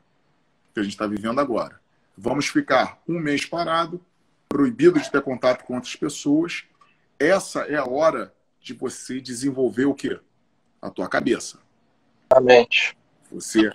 Que 0.74 0.80
a 0.80 0.82
gente 0.82 0.92
está 0.92 1.06
vivendo 1.06 1.40
agora. 1.40 1.80
Vamos 2.16 2.48
ficar 2.48 3.00
um 3.06 3.18
mês 3.18 3.44
parado, 3.44 4.00
proibido 4.56 4.98
de 4.98 5.12
ter 5.12 5.20
contato 5.20 5.64
com 5.64 5.74
outras 5.74 5.94
pessoas. 5.96 6.64
Essa 7.18 7.64
é 7.64 7.76
a 7.76 7.84
hora 7.84 8.32
de 8.58 8.72
você 8.72 9.20
desenvolver 9.20 9.84
o 9.84 9.92
quê? 9.94 10.18
A 10.80 10.88
tua 10.88 11.06
cabeça. 11.10 11.58
A 12.30 12.40
mente. 12.40 12.96
Você 13.30 13.70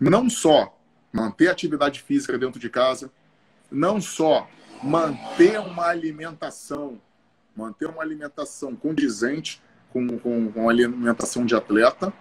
não 0.00 0.30
só 0.30 0.74
manter 1.12 1.48
atividade 1.48 2.00
física 2.00 2.38
dentro 2.38 2.58
de 2.58 2.70
casa, 2.70 3.12
não 3.70 4.00
só 4.00 4.48
manter 4.82 5.60
uma 5.60 5.88
alimentação, 5.88 6.98
manter 7.54 7.84
uma 7.84 8.00
alimentação 8.00 8.74
condizente 8.74 9.60
com, 9.90 10.18
com, 10.18 10.50
com 10.50 10.68
a 10.70 10.72
alimentação 10.72 11.44
de 11.44 11.54
atleta, 11.54 12.14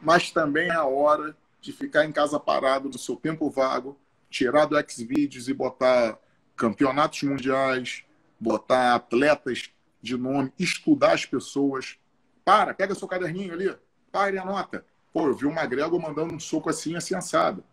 mas 0.00 0.30
também 0.30 0.68
é 0.68 0.74
a 0.74 0.84
hora 0.84 1.36
de 1.60 1.72
ficar 1.72 2.04
em 2.04 2.12
casa 2.12 2.38
parado 2.38 2.88
no 2.88 2.98
seu 2.98 3.16
tempo 3.16 3.50
vago, 3.50 3.98
tirar 4.30 4.66
do 4.66 4.76
Xvideos 4.88 5.48
e 5.48 5.52
botar 5.52 6.16
campeonatos 6.56 7.22
mundiais, 7.22 8.04
botar 8.38 8.94
atletas 8.94 9.70
de 10.02 10.16
nome, 10.16 10.52
estudar 10.58 11.12
as 11.12 11.24
pessoas. 11.24 11.96
Para, 12.44 12.74
pega 12.74 12.94
seu 12.94 13.08
caderninho 13.08 13.54
ali, 13.54 13.74
para 14.12 14.34
e 14.34 14.38
anota. 14.38 14.84
Pô, 15.12 15.28
eu 15.28 15.34
vi 15.34 15.46
o 15.46 15.52
Magrego 15.52 15.98
mandando 15.98 16.34
um 16.34 16.40
soco 16.40 16.68
assim, 16.68 16.94
assim, 16.94 17.14
assado. 17.14 17.64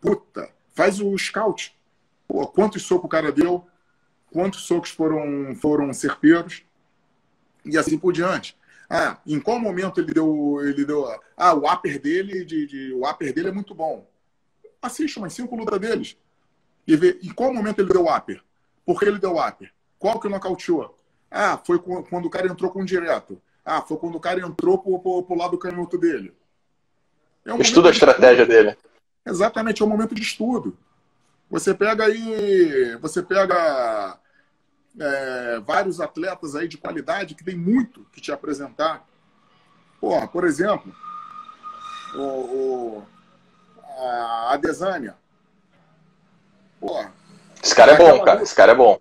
Puta, 0.00 0.50
faz 0.74 1.00
o 1.00 1.16
scout. 1.18 1.76
Pô, 2.28 2.46
quantos 2.46 2.82
socos 2.82 3.06
o 3.06 3.08
cara 3.08 3.32
deu? 3.32 3.66
Quantos 4.30 4.60
socos 4.60 4.90
foram, 4.90 5.54
foram 5.56 5.92
certeiros? 5.92 6.62
E 7.64 7.76
assim 7.76 7.98
por 7.98 8.12
diante. 8.12 8.56
Ah, 8.88 9.18
em 9.26 9.40
qual 9.40 9.58
momento 9.58 10.00
ele 10.00 10.12
deu. 10.14 10.60
Ele 10.62 10.84
deu 10.84 11.06
ah, 11.36 11.54
o 11.54 11.70
upper 11.70 12.00
dele, 12.00 12.44
de, 12.44 12.66
de, 12.66 12.92
o 12.92 13.08
upper 13.08 13.32
dele 13.34 13.48
é 13.48 13.52
muito 13.52 13.74
bom. 13.74 14.08
Assista 14.80 15.18
umas 15.18 15.32
cinco 15.32 15.56
lutas 15.56 15.80
deles. 15.80 16.16
E 16.88 16.96
vê 16.96 17.18
em 17.22 17.28
qual 17.28 17.52
momento 17.52 17.80
ele 17.80 17.92
deu 17.92 18.06
o 18.06 18.16
upper. 18.16 18.42
Por 18.86 18.98
que 18.98 19.04
ele 19.04 19.18
deu 19.18 19.34
o 19.34 19.46
upper? 19.46 19.70
Qual 19.98 20.18
que 20.18 20.26
nocauteou? 20.26 20.96
Ah, 21.30 21.60
foi 21.62 21.78
quando 21.78 22.24
o 22.24 22.30
cara 22.30 22.46
entrou 22.48 22.70
com 22.70 22.82
direto. 22.82 23.38
Ah, 23.62 23.82
foi 23.82 23.98
quando 23.98 24.14
o 24.14 24.20
cara 24.20 24.40
entrou 24.40 24.78
pro, 24.78 24.98
pro, 24.98 25.22
pro 25.22 25.36
lado 25.36 25.58
canhoto 25.58 25.98
dele. 25.98 26.34
É 27.44 27.52
um 27.52 27.60
Estuda 27.60 27.88
a 27.88 27.92
estratégia 27.92 28.42
estudo. 28.42 28.48
dele. 28.48 28.76
Exatamente, 29.26 29.82
é 29.82 29.84
um 29.84 29.88
momento 29.88 30.14
de 30.14 30.22
estudo. 30.22 30.78
Você 31.50 31.74
pega 31.74 32.06
aí, 32.06 32.96
você 32.96 33.22
pega 33.22 34.18
é, 34.98 35.60
vários 35.60 36.00
atletas 36.00 36.56
aí 36.56 36.66
de 36.66 36.78
qualidade 36.78 37.34
que 37.34 37.44
tem 37.44 37.54
muito 37.54 38.06
que 38.10 38.20
te 38.22 38.32
apresentar. 38.32 39.06
Porra, 40.00 40.26
por 40.26 40.46
exemplo, 40.46 40.94
o, 42.14 42.22
o 42.22 43.06
a 43.98 44.54
Adesanya. 44.54 45.14
Porra. 46.80 47.12
Esse 47.62 47.74
cara 47.74 47.92
é 47.92 47.96
bom, 47.96 48.24
cara. 48.24 48.42
Esse 48.42 48.54
cara 48.54 48.72
é 48.72 48.74
bom. 48.74 48.98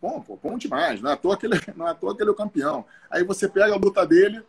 Bom, 0.00 0.20
pô, 0.20 0.38
bom 0.42 0.58
demais. 0.58 1.00
Não 1.00 1.10
é, 1.10 1.14
à 1.14 1.16
toa 1.16 1.36
que 1.36 1.46
ele, 1.46 1.60
não 1.76 1.86
é 1.88 1.90
à 1.90 1.94
toa 1.94 2.14
que 2.14 2.22
ele 2.22 2.30
é 2.30 2.32
o 2.32 2.36
campeão. 2.36 2.84
Aí 3.10 3.24
você 3.24 3.48
pega 3.48 3.72
a 3.72 3.78
luta 3.78 4.06
dele, 4.06 4.42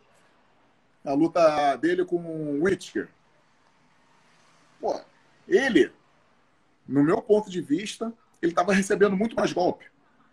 a 1.04 1.12
luta 1.12 1.76
dele 1.76 2.04
com 2.04 2.16
o 2.16 2.64
Whittaker. 2.64 3.08
Pô, 4.80 5.00
ele, 5.48 5.90
no 6.86 7.02
meu 7.02 7.22
ponto 7.22 7.50
de 7.50 7.60
vista, 7.60 8.12
ele 8.42 8.52
estava 8.52 8.72
recebendo 8.72 9.16
muito 9.16 9.34
mais 9.36 9.52
golpe. 9.52 9.86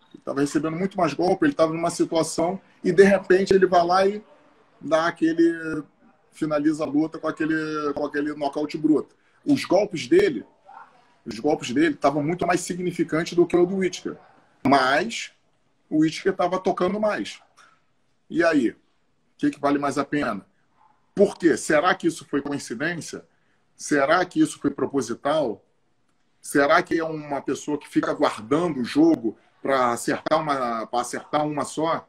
Ele 0.09 0.19
estava 0.19 0.41
recebendo 0.41 0.75
muito 0.75 0.97
mais 0.97 1.13
golpe, 1.13 1.45
ele 1.45 1.53
estava 1.53 1.73
numa 1.73 1.89
situação 1.89 2.59
e 2.83 2.91
de 2.91 3.03
repente 3.03 3.53
ele 3.53 3.65
vai 3.65 3.85
lá 3.85 4.05
e 4.05 4.23
dá 4.79 5.07
aquele. 5.07 5.83
finaliza 6.31 6.83
a 6.83 6.87
luta 6.87 7.17
com 7.17 7.27
aquele, 7.27 7.93
com 7.93 8.05
aquele 8.05 8.33
nocaute 8.33 8.77
bruto. 8.77 9.15
Os 9.45 9.65
golpes 9.65 10.07
dele, 10.07 10.45
os 11.25 11.39
golpes 11.39 11.71
dele 11.71 11.95
estavam 11.95 12.23
muito 12.23 12.45
mais 12.45 12.61
significantes 12.61 13.33
do 13.33 13.45
que 13.45 13.55
o 13.55 13.65
do 13.65 13.77
Whittaker. 13.77 14.17
Mas 14.65 15.31
o 15.89 15.99
Whittaker 15.99 16.31
estava 16.31 16.59
tocando 16.59 16.99
mais. 16.99 17.41
E 18.29 18.43
aí? 18.43 18.71
O 18.71 18.75
que, 19.37 19.51
que 19.51 19.59
vale 19.59 19.77
mais 19.77 19.97
a 19.97 20.05
pena? 20.05 20.45
Por 21.15 21.37
quê? 21.37 21.55
Será 21.55 21.93
que 21.93 22.07
isso 22.07 22.25
foi 22.25 22.41
coincidência? 22.41 23.25
Será 23.75 24.23
que 24.25 24.39
isso 24.39 24.59
foi 24.59 24.71
proposital? 24.71 25.63
Será 26.41 26.81
que 26.81 26.97
é 26.97 27.03
uma 27.03 27.41
pessoa 27.41 27.77
que 27.77 27.87
fica 27.87 28.13
guardando 28.13 28.79
o 28.79 28.85
jogo 28.85 29.37
para 29.61 29.91
acertar 29.91 30.41
uma 30.41 30.85
para 30.87 31.01
acertar 31.01 31.45
uma 31.47 31.63
só? 31.63 32.07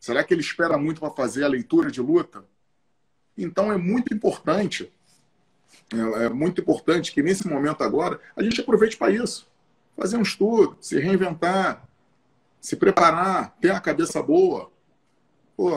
Será 0.00 0.24
que 0.24 0.34
ele 0.34 0.40
espera 0.40 0.76
muito 0.76 1.00
para 1.00 1.10
fazer 1.10 1.44
a 1.44 1.48
leitura 1.48 1.90
de 1.90 2.00
luta? 2.00 2.44
Então 3.36 3.72
é 3.72 3.76
muito 3.76 4.12
importante, 4.14 4.92
é, 5.92 6.24
é 6.24 6.28
muito 6.28 6.60
importante 6.60 7.12
que 7.12 7.22
nesse 7.22 7.46
momento 7.48 7.82
agora 7.82 8.20
a 8.36 8.42
gente 8.42 8.60
aproveite 8.60 8.96
para 8.96 9.12
isso 9.12 9.48
fazer 9.96 10.16
um 10.16 10.22
estudo, 10.22 10.76
se 10.80 10.98
reinventar, 10.98 11.86
se 12.60 12.76
preparar, 12.76 13.56
ter 13.60 13.70
a 13.70 13.80
cabeça 13.80 14.22
boa. 14.22 14.70
Pô, 15.56 15.70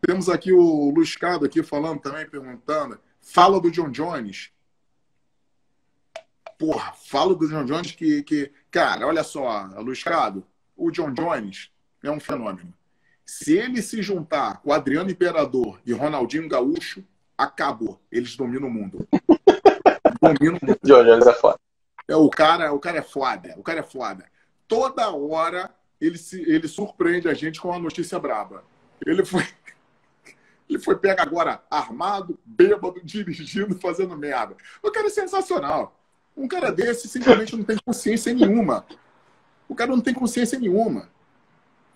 temos 0.00 0.28
aqui 0.28 0.52
o 0.52 0.90
Luiz 0.90 1.16
Cado 1.16 1.44
aqui 1.44 1.62
falando 1.62 2.00
também, 2.00 2.28
perguntando. 2.28 2.98
Fala 3.20 3.60
do 3.60 3.70
John 3.70 3.90
Jones. 3.90 4.50
Porra, 6.58 6.92
fala 6.92 7.34
do 7.34 7.48
John 7.48 7.64
Jones 7.64 7.92
que, 7.92 8.22
que... 8.22 8.52
Cara, 8.70 9.06
olha 9.06 9.24
só, 9.24 9.64
Luiz 9.78 10.02
Cado, 10.02 10.46
o 10.76 10.90
John 10.90 11.12
Jones 11.12 11.70
é 12.02 12.10
um 12.10 12.20
fenômeno. 12.20 12.72
Se 13.24 13.56
ele 13.56 13.82
se 13.82 14.00
juntar 14.00 14.60
com 14.62 14.72
Adriano 14.72 15.10
Imperador 15.10 15.80
e 15.84 15.92
Ronaldinho 15.92 16.48
Gaúcho, 16.48 17.04
acabou. 17.36 18.00
Eles 18.10 18.36
dominam 18.36 18.68
o 18.68 18.70
mundo. 18.70 19.06
dominam 20.20 20.58
o 20.62 20.66
mundo. 20.66 21.28
É 21.28 21.32
foda. 21.34 21.58
É, 22.08 22.16
o 22.16 22.28
cara, 22.30 22.72
o 22.72 22.78
cara 22.78 22.98
é 22.98 23.02
foda, 23.02 23.54
o 23.56 23.62
cara 23.62 23.80
é 23.80 23.82
foda. 23.82 24.24
Toda 24.68 25.10
hora 25.10 25.70
ele, 26.00 26.18
se, 26.18 26.40
ele 26.42 26.68
surpreende 26.68 27.28
a 27.28 27.34
gente 27.34 27.60
com 27.60 27.68
uma 27.68 27.78
notícia 27.78 28.18
braba. 28.18 28.64
Ele 29.04 29.24
foi. 29.24 29.44
Ele 30.68 30.80
foi 30.80 30.96
pego 30.96 31.20
agora 31.20 31.62
armado, 31.70 32.36
bêbado, 32.44 33.00
dirigindo, 33.04 33.78
fazendo 33.78 34.16
merda. 34.16 34.56
O 34.82 34.90
cara 34.90 35.06
é 35.06 35.10
sensacional. 35.10 35.96
Um 36.36 36.48
cara 36.48 36.72
desse 36.72 37.06
simplesmente 37.06 37.54
não 37.54 37.62
tem 37.62 37.76
consciência 37.86 38.34
nenhuma. 38.34 38.84
O 39.68 39.76
cara 39.76 39.92
não 39.92 40.00
tem 40.00 40.12
consciência 40.12 40.58
nenhuma. 40.58 41.08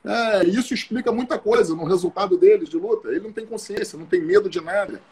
É, 0.04 0.44
isso 0.44 0.72
explica 0.72 1.10
muita 1.10 1.36
coisa 1.36 1.74
no 1.74 1.82
resultado 1.82 2.38
dele 2.38 2.64
de 2.64 2.76
luta. 2.76 3.08
Ele 3.08 3.18
não 3.18 3.32
tem 3.32 3.44
consciência, 3.44 3.98
não 3.98 4.06
tem 4.06 4.20
medo 4.20 4.48
de 4.48 4.60
nada. 4.60 5.02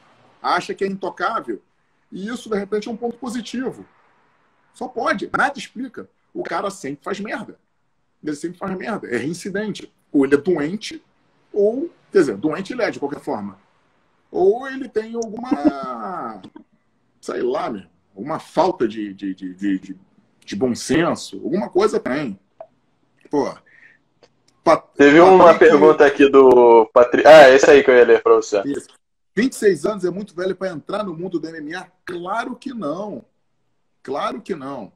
Acha 0.42 0.74
que 0.74 0.84
é 0.84 0.86
intocável. 0.86 1.60
E 2.10 2.28
isso, 2.28 2.48
de 2.48 2.56
repente, 2.56 2.88
é 2.88 2.90
um 2.90 2.96
ponto 2.96 3.16
positivo. 3.18 3.86
Só 4.72 4.88
pode. 4.88 5.28
Nada 5.36 5.58
explica. 5.58 6.08
O 6.32 6.42
cara 6.42 6.70
sempre 6.70 7.04
faz 7.04 7.20
merda. 7.20 7.58
Ele 8.22 8.36
sempre 8.36 8.58
faz 8.58 8.76
merda. 8.76 9.08
É 9.08 9.16
reincidente. 9.16 9.92
Ou 10.12 10.24
ele 10.24 10.34
é 10.34 10.38
doente, 10.38 11.02
ou, 11.52 11.90
quer 12.10 12.20
dizer, 12.20 12.36
doente 12.36 12.72
ele 12.72 12.82
é 12.82 12.90
de 12.90 12.98
qualquer 12.98 13.20
forma. 13.20 13.58
Ou 14.30 14.68
ele 14.68 14.88
tem 14.88 15.14
alguma, 15.14 16.40
sei 17.20 17.42
lá, 17.42 17.70
meu, 17.70 17.84
uma 18.14 18.38
falta 18.38 18.86
de, 18.86 19.12
de, 19.14 19.34
de, 19.34 19.54
de, 19.54 19.96
de 20.44 20.56
bom 20.56 20.74
senso, 20.74 21.36
alguma 21.36 21.68
coisa 21.68 22.00
tem. 22.00 22.38
Pô. 23.30 23.54
Pat... 24.64 24.84
Teve 24.96 25.20
uma 25.20 25.52
Patrick... 25.52 25.70
pergunta 25.70 26.06
aqui 26.06 26.28
do 26.28 26.86
Patri... 26.92 27.26
Ah, 27.26 27.50
esse 27.50 27.70
aí 27.70 27.82
que 27.82 27.90
eu 27.90 27.96
ia 27.96 28.04
ler 28.04 28.22
para 28.22 28.34
você. 28.34 28.62
Isso. 28.62 28.97
26 29.38 29.86
anos 29.86 30.04
é 30.04 30.10
muito 30.10 30.34
velho 30.34 30.56
para 30.56 30.72
entrar 30.72 31.04
no 31.04 31.16
mundo 31.16 31.38
do 31.38 31.48
MMA? 31.48 31.86
Claro 32.04 32.56
que 32.56 32.74
não. 32.74 33.24
Claro 34.02 34.42
que 34.42 34.52
não. 34.52 34.92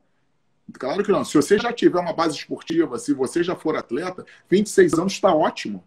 Claro 0.72 1.05
que 1.05 1.12
não. 1.12 1.24
Se 1.24 1.34
você 1.34 1.57
já 1.61 1.72
tiver 1.72 2.01
uma 2.01 2.12
base 2.12 2.38
esportiva, 2.38 2.99
se 2.99 3.14
você 3.14 3.45
já 3.45 3.55
for 3.55 3.76
atleta, 3.76 4.26
26 4.51 4.95
anos 4.95 5.12
está 5.12 5.32
ótimo. 5.32 5.84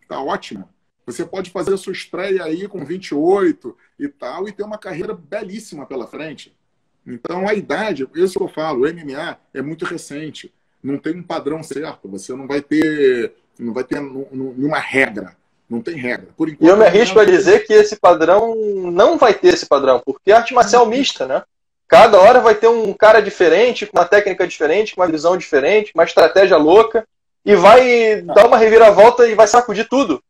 Está 0.00 0.22
ótimo. 0.22 0.68
Você 1.04 1.26
pode 1.26 1.50
fazer 1.50 1.74
a 1.74 1.76
sua 1.76 1.92
estreia 1.92 2.44
aí 2.44 2.68
com 2.68 2.84
28 2.84 3.76
e 3.98 4.06
tal 4.06 4.46
e 4.48 4.52
ter 4.52 4.62
uma 4.62 4.78
carreira 4.78 5.12
belíssima 5.12 5.84
pela 5.84 6.06
frente. 6.06 6.56
Então, 7.04 7.48
a 7.48 7.54
idade, 7.54 8.08
isso 8.14 8.38
que 8.38 8.44
eu 8.44 8.48
falo, 8.48 8.84
o 8.84 8.94
MMA 8.94 9.40
é 9.52 9.60
muito 9.60 9.84
recente. 9.84 10.54
Não 10.80 10.98
tem 10.98 11.16
um 11.16 11.22
padrão 11.24 11.64
certo. 11.64 12.08
Você 12.10 12.32
não 12.36 12.46
vai 12.46 12.62
ter, 12.62 13.34
não 13.58 13.72
vai 13.72 13.82
ter 13.82 14.00
nenhuma 14.00 14.78
regra. 14.78 15.36
Não 15.72 15.80
tem 15.80 15.94
regra. 15.96 16.28
Por 16.36 16.50
enquanto, 16.50 16.62
e 16.62 16.70
eu 16.70 16.76
me 16.76 16.84
arrisco 16.84 17.18
a 17.18 17.24
dizer 17.24 17.66
que 17.66 17.72
esse 17.72 17.96
padrão 17.96 18.54
não 18.92 19.16
vai 19.16 19.32
ter 19.32 19.54
esse 19.54 19.64
padrão, 19.64 20.02
porque 20.04 20.30
é 20.30 20.34
arte 20.34 20.52
marcial 20.52 20.84
mista, 20.84 21.26
né? 21.26 21.42
Cada 21.88 22.20
hora 22.20 22.40
vai 22.40 22.54
ter 22.54 22.68
um 22.68 22.92
cara 22.92 23.22
diferente, 23.22 23.86
com 23.86 23.98
uma 23.98 24.04
técnica 24.04 24.46
diferente, 24.46 24.94
com 24.94 25.00
uma 25.00 25.10
visão 25.10 25.34
diferente, 25.34 25.90
uma 25.94 26.04
estratégia 26.04 26.58
louca, 26.58 27.08
e 27.42 27.56
vai 27.56 28.20
dar 28.20 28.46
uma 28.46 28.58
reviravolta 28.58 29.26
e 29.26 29.34
vai 29.34 29.46
sacudir 29.46 29.88
tudo. 29.88 30.22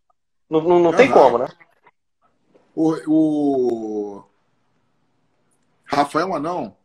Não, 0.49 0.61
não, 0.61 0.79
não 0.79 0.93
tem 0.93 1.11
como, 1.11 1.39
né? 1.39 1.49
O, 2.73 2.95
o, 3.09 4.25
Rafael 5.85 6.33
Anão, 6.35 6.77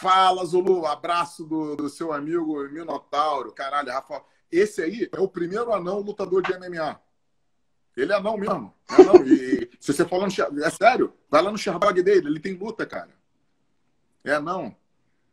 fala, 0.00 0.44
Zulu, 0.44 0.84
abraço 0.84 1.44
do, 1.44 1.76
do 1.76 1.88
seu 1.88 2.12
amigo 2.12 2.58
Minotauro, 2.70 3.52
caralho, 3.52 3.92
Rafael. 3.92 4.24
Esse 4.50 4.82
aí 4.82 5.08
é 5.12 5.20
o 5.20 5.28
primeiro 5.28 5.72
anão 5.72 6.00
lutador 6.00 6.42
de 6.42 6.52
MMA. 6.58 6.98
Ele 7.96 8.12
é 8.12 8.16
anão 8.16 8.36
mesmo. 8.36 8.74
É 8.90 9.02
anão. 9.02 9.24
E, 9.26 9.70
se 9.80 9.92
você 9.92 10.04
falando, 10.04 10.32
é 10.62 10.70
sério, 10.70 11.12
vai 11.30 11.42
lá 11.42 11.50
no 11.50 11.58
Sherbag 11.58 12.02
dele, 12.02 12.28
ele 12.28 12.40
tem 12.40 12.54
luta, 12.54 12.84
cara. 12.84 13.10
É 14.24 14.38
não. 14.40 14.74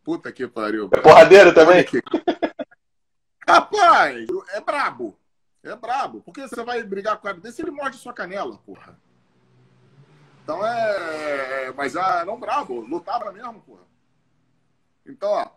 Puta 0.03 0.31
que 0.31 0.47
pariu. 0.47 0.89
É 0.93 0.99
porradeiro 0.99 1.53
também? 1.53 1.85
Rapaz, 3.47 4.27
é 4.49 4.61
brabo. 4.61 5.17
É 5.63 5.75
brabo. 5.75 6.21
Porque 6.21 6.47
você 6.47 6.63
vai 6.63 6.83
brigar 6.83 7.15
com 7.15 7.21
o 7.21 7.23
cara 7.23 7.39
desse, 7.39 7.61
ele 7.61 7.71
morde 7.71 7.97
sua 7.97 8.13
canela, 8.13 8.57
porra. 8.65 8.97
Então 10.43 10.65
é. 10.65 11.67
é 11.67 11.73
mas 11.73 11.95
ah, 11.95 12.25
não 12.25 12.39
brabo. 12.39 12.81
Lutava 12.81 13.31
mesmo, 13.31 13.61
porra. 13.61 13.83
Então, 15.05 15.29
ó. 15.29 15.47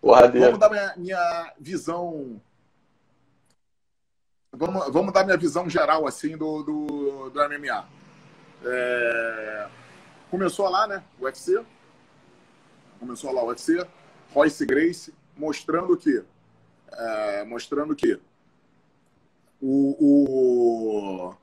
Porradeiro. 0.00 0.46
Vamos 0.46 0.60
dar 0.60 0.70
minha, 0.70 0.94
minha 0.96 1.54
visão. 1.58 2.40
Vamos, 4.56 4.92
vamos 4.92 5.12
dar 5.12 5.24
minha 5.24 5.36
visão 5.36 5.68
geral, 5.68 6.06
assim, 6.06 6.36
do, 6.36 6.62
do, 6.62 7.30
do 7.30 7.48
MMA. 7.48 7.86
É... 8.64 9.68
Começou 10.30 10.68
lá, 10.68 10.86
né? 10.86 11.04
O 11.20 11.24
UFC 11.24 11.64
começou 12.98 13.32
lá 13.32 13.42
o 13.42 13.48
UFC, 13.48 13.86
Royce 14.32 14.64
Grace, 14.66 15.14
mostrando 15.36 15.96
que, 15.96 16.24
é, 16.92 17.44
mostrando 17.44 17.94
que 17.94 18.18
o, 19.60 19.96
o 21.30 21.34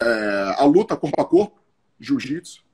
é, 0.00 0.54
a 0.58 0.64
luta 0.64 0.96
corpo 0.96 1.20
a 1.20 1.24
corpo, 1.24 1.60
jiu-jitsu, 1.98 2.64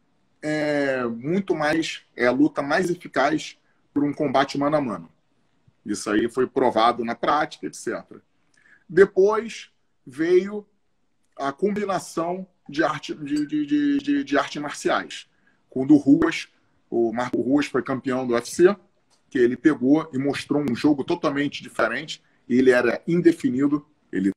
é 0.43 1.05
muito 1.05 1.55
mais, 1.55 2.03
é 2.17 2.27
a 2.27 2.33
luta 2.33 2.63
mais 2.63 2.91
eficaz 2.91 3.59
por 3.93 4.05
um 4.05 4.13
combate 4.13 4.59
mano 4.59 4.77
a 4.77 4.81
mano. 4.81 5.09
Isso 5.85 6.11
aí 6.11 6.29
foi 6.29 6.47
provado 6.47 7.05
na 7.05 7.15
prática, 7.15 7.67
etc. 7.67 8.05
Depois 8.89 9.71
veio 10.07 10.67
a 11.37 11.53
combinação 11.53 12.47
de 12.69 12.83
arte 12.83 13.15
de, 13.15 13.47
de, 13.47 13.99
de, 13.99 14.25
de, 14.25 14.39
artes 14.39 14.61
marciais, 14.61 15.29
quando 15.69 15.97
Ruas 15.97 16.49
o 16.95 17.13
Marco 17.13 17.41
Ruas 17.41 17.67
foi 17.67 17.83
campeão 17.83 18.25
do 18.25 18.35
UFC, 18.35 18.75
que 19.29 19.37
ele 19.37 19.57
pegou 19.57 20.09
e 20.13 20.19
mostrou 20.19 20.63
um 20.63 20.77
jogo 20.77 21.03
totalmente 21.03 21.61
diferente. 21.61 22.23
Ele 22.49 22.71
era 22.71 23.03
indefinido, 23.07 23.85
ele 24.13 24.31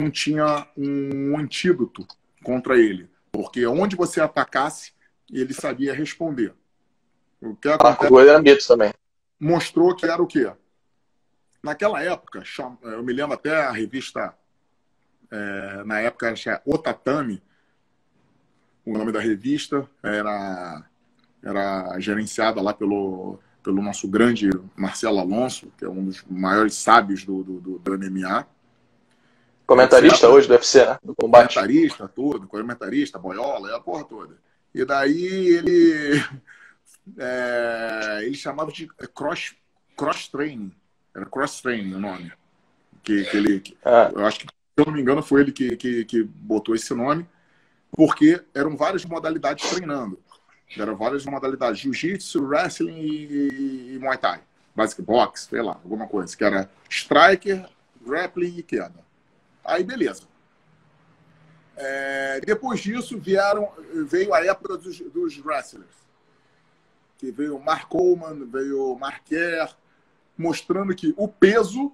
não 0.00 0.10
tinha 0.10 0.68
um 0.76 1.36
antídoto 1.36 2.06
contra 2.44 2.78
ele, 2.78 3.10
porque 3.32 3.66
onde 3.66 3.96
você 3.96 4.20
atacasse, 4.20 4.92
ele 5.28 5.52
sabia 5.52 5.92
responder. 5.92 6.54
O 7.40 7.56
que 7.56 7.68
acontece, 7.68 8.28
era 8.28 8.40
mito 8.40 8.66
também. 8.66 8.92
Mostrou 9.38 9.94
que 9.94 10.06
era 10.06 10.22
o 10.22 10.26
quê? 10.26 10.50
Naquela 11.62 12.02
época, 12.02 12.42
eu 12.82 13.02
me 13.02 13.12
lembro 13.12 13.34
até 13.34 13.64
a 13.64 13.72
revista, 13.72 14.34
é, 15.30 15.82
na 15.84 16.00
época, 16.00 16.32
o 16.64 16.78
Tatami, 16.78 17.42
o 18.84 18.96
nome 18.96 19.10
da 19.10 19.20
revista, 19.20 19.88
era, 20.02 20.84
era 21.42 21.98
gerenciada 21.98 22.62
lá 22.62 22.72
pelo, 22.72 23.40
pelo 23.62 23.82
nosso 23.82 24.06
grande 24.06 24.48
Marcelo 24.76 25.18
Alonso, 25.18 25.72
que 25.76 25.84
é 25.84 25.88
um 25.88 26.04
dos 26.04 26.22
maiores 26.30 26.74
sábios 26.74 27.24
do, 27.24 27.42
do, 27.42 27.60
do, 27.60 27.78
do 27.80 27.98
MMA. 27.98 28.46
Comentarista 29.66 30.28
hoje 30.28 30.46
do 30.46 30.54
UFC, 30.54 30.86
né? 30.86 30.98
Do 31.02 31.16
combate. 31.16 31.54
Comentarista, 31.54 32.06
tudo, 32.06 32.46
comentarista, 32.46 33.18
boiola, 33.18 33.72
é 33.72 33.74
a 33.74 33.80
porra 33.80 34.04
toda. 34.04 34.36
E 34.72 34.84
daí 34.84 35.48
ele. 35.48 36.22
É, 37.18 38.20
ele 38.22 38.34
chamava 38.34 38.72
de 38.72 38.86
cross, 39.14 39.54
cross 39.96 40.28
training. 40.28 40.72
Era 41.14 41.26
cross 41.26 41.60
training 41.60 41.94
o 41.94 42.00
nome. 42.00 42.32
Que, 43.02 43.24
que 43.24 43.36
ele, 43.36 43.60
que, 43.60 43.76
ah. 43.84 44.10
Eu 44.14 44.26
acho 44.26 44.40
que, 44.40 44.46
se 44.46 44.52
eu 44.76 44.86
não 44.86 44.92
me 44.92 45.00
engano, 45.00 45.22
foi 45.22 45.42
ele 45.42 45.52
que, 45.52 45.76
que, 45.76 46.04
que 46.04 46.22
botou 46.22 46.74
esse 46.74 46.92
nome 46.94 47.26
porque 47.90 48.42
eram 48.54 48.76
várias 48.76 49.04
modalidades 49.04 49.68
treinando. 49.70 50.20
Eram 50.76 50.96
várias 50.96 51.24
modalidades, 51.24 51.80
jiu-jitsu, 51.80 52.44
wrestling 52.44 52.98
e, 52.98 53.94
e, 53.94 53.98
Muay 53.98 54.18
Thai. 54.18 54.40
Basic 54.74 55.00
box, 55.00 55.48
sei 55.48 55.62
lá, 55.62 55.72
alguma 55.72 56.06
coisa. 56.06 56.36
Que 56.36 56.44
era 56.44 56.68
striker, 56.90 57.66
grappling 58.04 58.58
e 58.58 58.62
queda. 58.62 59.04
Aí, 59.64 59.82
beleza. 59.82 60.24
É, 61.76 62.40
depois 62.40 62.80
disso, 62.80 63.18
vieram, 63.18 63.70
veio 64.06 64.34
a 64.34 64.44
época 64.44 64.76
dos, 64.76 64.98
dos 65.00 65.38
wrestlers. 65.38 66.05
Que 67.18 67.30
veio 67.30 67.58
Mark 67.58 67.88
Coleman, 67.88 68.44
veio 68.46 68.96
Marquer, 68.98 69.74
mostrando 70.36 70.94
que 70.94 71.14
o 71.16 71.26
peso 71.26 71.92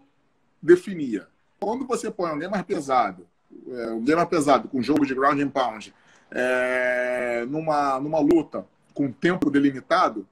definia. 0.61 1.29
Quando 1.61 1.87
você 1.87 2.11
põe 2.11 2.31
alguém 2.31 2.49
mais 2.49 2.65
pesado 2.65 3.27
é, 3.69 3.91
um 3.91 4.03
game 4.03 4.25
pesado, 4.27 4.69
com 4.69 4.83
jogo 4.83 5.07
de 5.07 5.15
ground 5.15 5.41
and 5.41 5.51
pound, 5.51 5.95
é, 6.31 7.45
numa, 7.49 8.01
numa 8.01 8.19
luta 8.19 8.67
com 8.95 9.11
tempo 9.11 9.51
delimitado, 9.51 10.27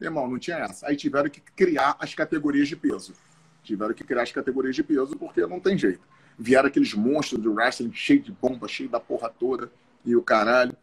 irmão, 0.00 0.28
não 0.28 0.38
tinha 0.38 0.58
essa. 0.58 0.86
Aí 0.88 0.96
tiveram 0.96 1.30
que 1.30 1.40
criar 1.40 1.96
as 1.98 2.14
categorias 2.14 2.68
de 2.68 2.76
peso. 2.76 3.14
Tiveram 3.62 3.94
que 3.94 4.04
criar 4.04 4.22
as 4.22 4.32
categorias 4.32 4.74
de 4.74 4.82
peso 4.82 5.16
porque 5.16 5.46
não 5.46 5.60
tem 5.60 5.76
jeito. 5.78 6.00
Vieram 6.38 6.68
aqueles 6.68 6.92
monstros 6.94 7.40
do 7.40 7.52
wrestling 7.52 7.92
cheio 7.92 8.20
de 8.20 8.32
bomba, 8.32 8.68
cheio 8.68 8.88
da 8.88 9.00
porra 9.00 9.30
toda 9.30 9.70
e 10.04 10.14
o 10.16 10.22
caralho. 10.22 10.76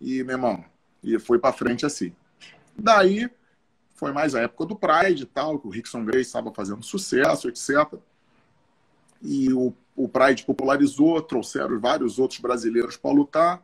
E, 0.00 0.22
meu 0.22 0.36
irmão, 0.36 0.64
e 1.02 1.18
foi 1.18 1.38
para 1.38 1.52
frente 1.52 1.84
assim. 1.84 2.12
Daí 2.78 3.30
foi 3.94 4.12
mais 4.12 4.34
a 4.34 4.40
época 4.42 4.66
do 4.66 4.76
Pride 4.76 5.24
e 5.24 5.26
tal, 5.26 5.58
que 5.58 5.66
o 5.66 5.70
Rickson 5.70 6.04
Grace 6.04 6.28
estava 6.28 6.52
fazendo 6.52 6.82
sucesso, 6.82 7.48
etc. 7.48 7.98
E 9.20 9.52
o 9.52 9.74
o 9.98 10.08
Pride 10.08 10.44
popularizou, 10.44 11.20
trouxeram 11.20 11.80
vários 11.80 12.20
outros 12.20 12.38
brasileiros 12.38 12.96
para 12.96 13.10
lutar. 13.10 13.60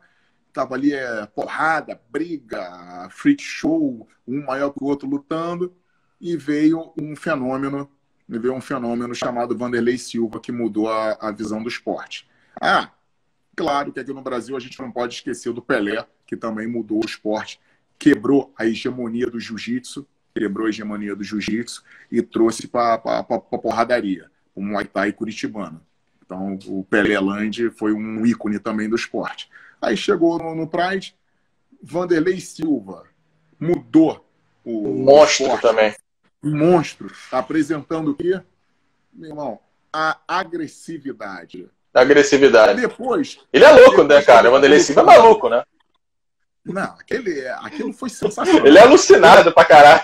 Tava 0.51 0.75
ali 0.75 0.93
é, 0.93 1.25
porrada, 1.27 1.99
briga, 2.09 3.07
freak 3.09 3.41
show, 3.41 4.05
um 4.27 4.45
maior 4.45 4.71
que 4.71 4.83
o 4.83 4.87
outro 4.87 5.07
lutando. 5.07 5.73
E 6.19 6.35
veio 6.35 6.91
um 6.99 7.15
fenômeno 7.15 7.89
veio 8.27 8.55
um 8.55 8.61
fenômeno 8.61 9.13
chamado 9.13 9.55
Vanderlei 9.55 9.99
Silva, 9.99 10.39
que 10.39 10.51
mudou 10.51 10.89
a, 10.89 11.11
a 11.21 11.31
visão 11.31 11.61
do 11.61 11.69
esporte. 11.69 12.27
Ah, 12.59 12.89
claro 13.55 13.93
que 13.93 13.99
aqui 13.99 14.11
no 14.11 14.21
Brasil 14.21 14.57
a 14.57 14.59
gente 14.59 14.79
não 14.81 14.91
pode 14.91 15.13
esquecer 15.13 15.53
do 15.53 15.61
Pelé, 15.61 16.05
que 16.25 16.35
também 16.35 16.67
mudou 16.67 17.03
o 17.03 17.05
esporte, 17.05 17.61
quebrou 17.97 18.53
a 18.57 18.65
hegemonia 18.65 19.27
do 19.27 19.39
jiu-jitsu, 19.39 20.07
quebrou 20.33 20.67
a 20.67 20.69
hegemonia 20.69 21.15
do 21.15 21.23
jiu-jitsu 21.23 21.83
e 22.11 22.21
trouxe 22.21 22.67
para 22.67 22.95
a 22.95 23.23
porradaria, 23.23 24.29
o 24.53 24.61
Muay 24.61 24.85
Thai 24.85 25.11
curitibano. 25.11 25.81
Então, 26.25 26.57
o 26.67 26.83
Pelé 26.83 27.19
Land 27.19 27.69
foi 27.71 27.93
um 27.93 28.25
ícone 28.25 28.59
também 28.59 28.89
do 28.89 28.95
esporte. 28.95 29.49
Aí 29.81 29.95
chegou 29.95 30.39
no, 30.39 30.55
no 30.55 30.67
Pride, 30.67 31.15
Vanderlei 31.81 32.39
Silva 32.39 33.03
mudou 33.59 34.25
o. 34.63 35.03
Monstro 35.03 35.45
esporte. 35.45 35.61
também. 35.61 35.95
Monstro. 36.41 37.11
Apresentando 37.31 38.11
o 38.11 38.15
quê? 38.15 38.41
Meu 39.13 39.29
irmão, 39.29 39.59
a 39.93 40.17
agressividade. 40.27 41.69
Agressividade. 41.93 42.81
Depois. 42.81 43.39
Ele 43.53 43.63
é 43.63 43.71
louco, 43.71 44.03
né, 44.03 44.21
cara? 44.21 44.49
O 44.49 44.51
Vanderlei 44.51 44.79
Silva 44.79 45.01
é 45.01 45.05
maluco, 45.05 45.47
né? 45.47 45.63
Não, 46.65 46.83
aquele, 46.83 47.47
aquilo 47.47 47.93
foi 47.93 48.09
sensacional. 48.09 48.65
Ele 48.65 48.77
é 48.77 48.81
alucinado 48.81 49.53
pra 49.53 49.65
caralho. 49.65 50.03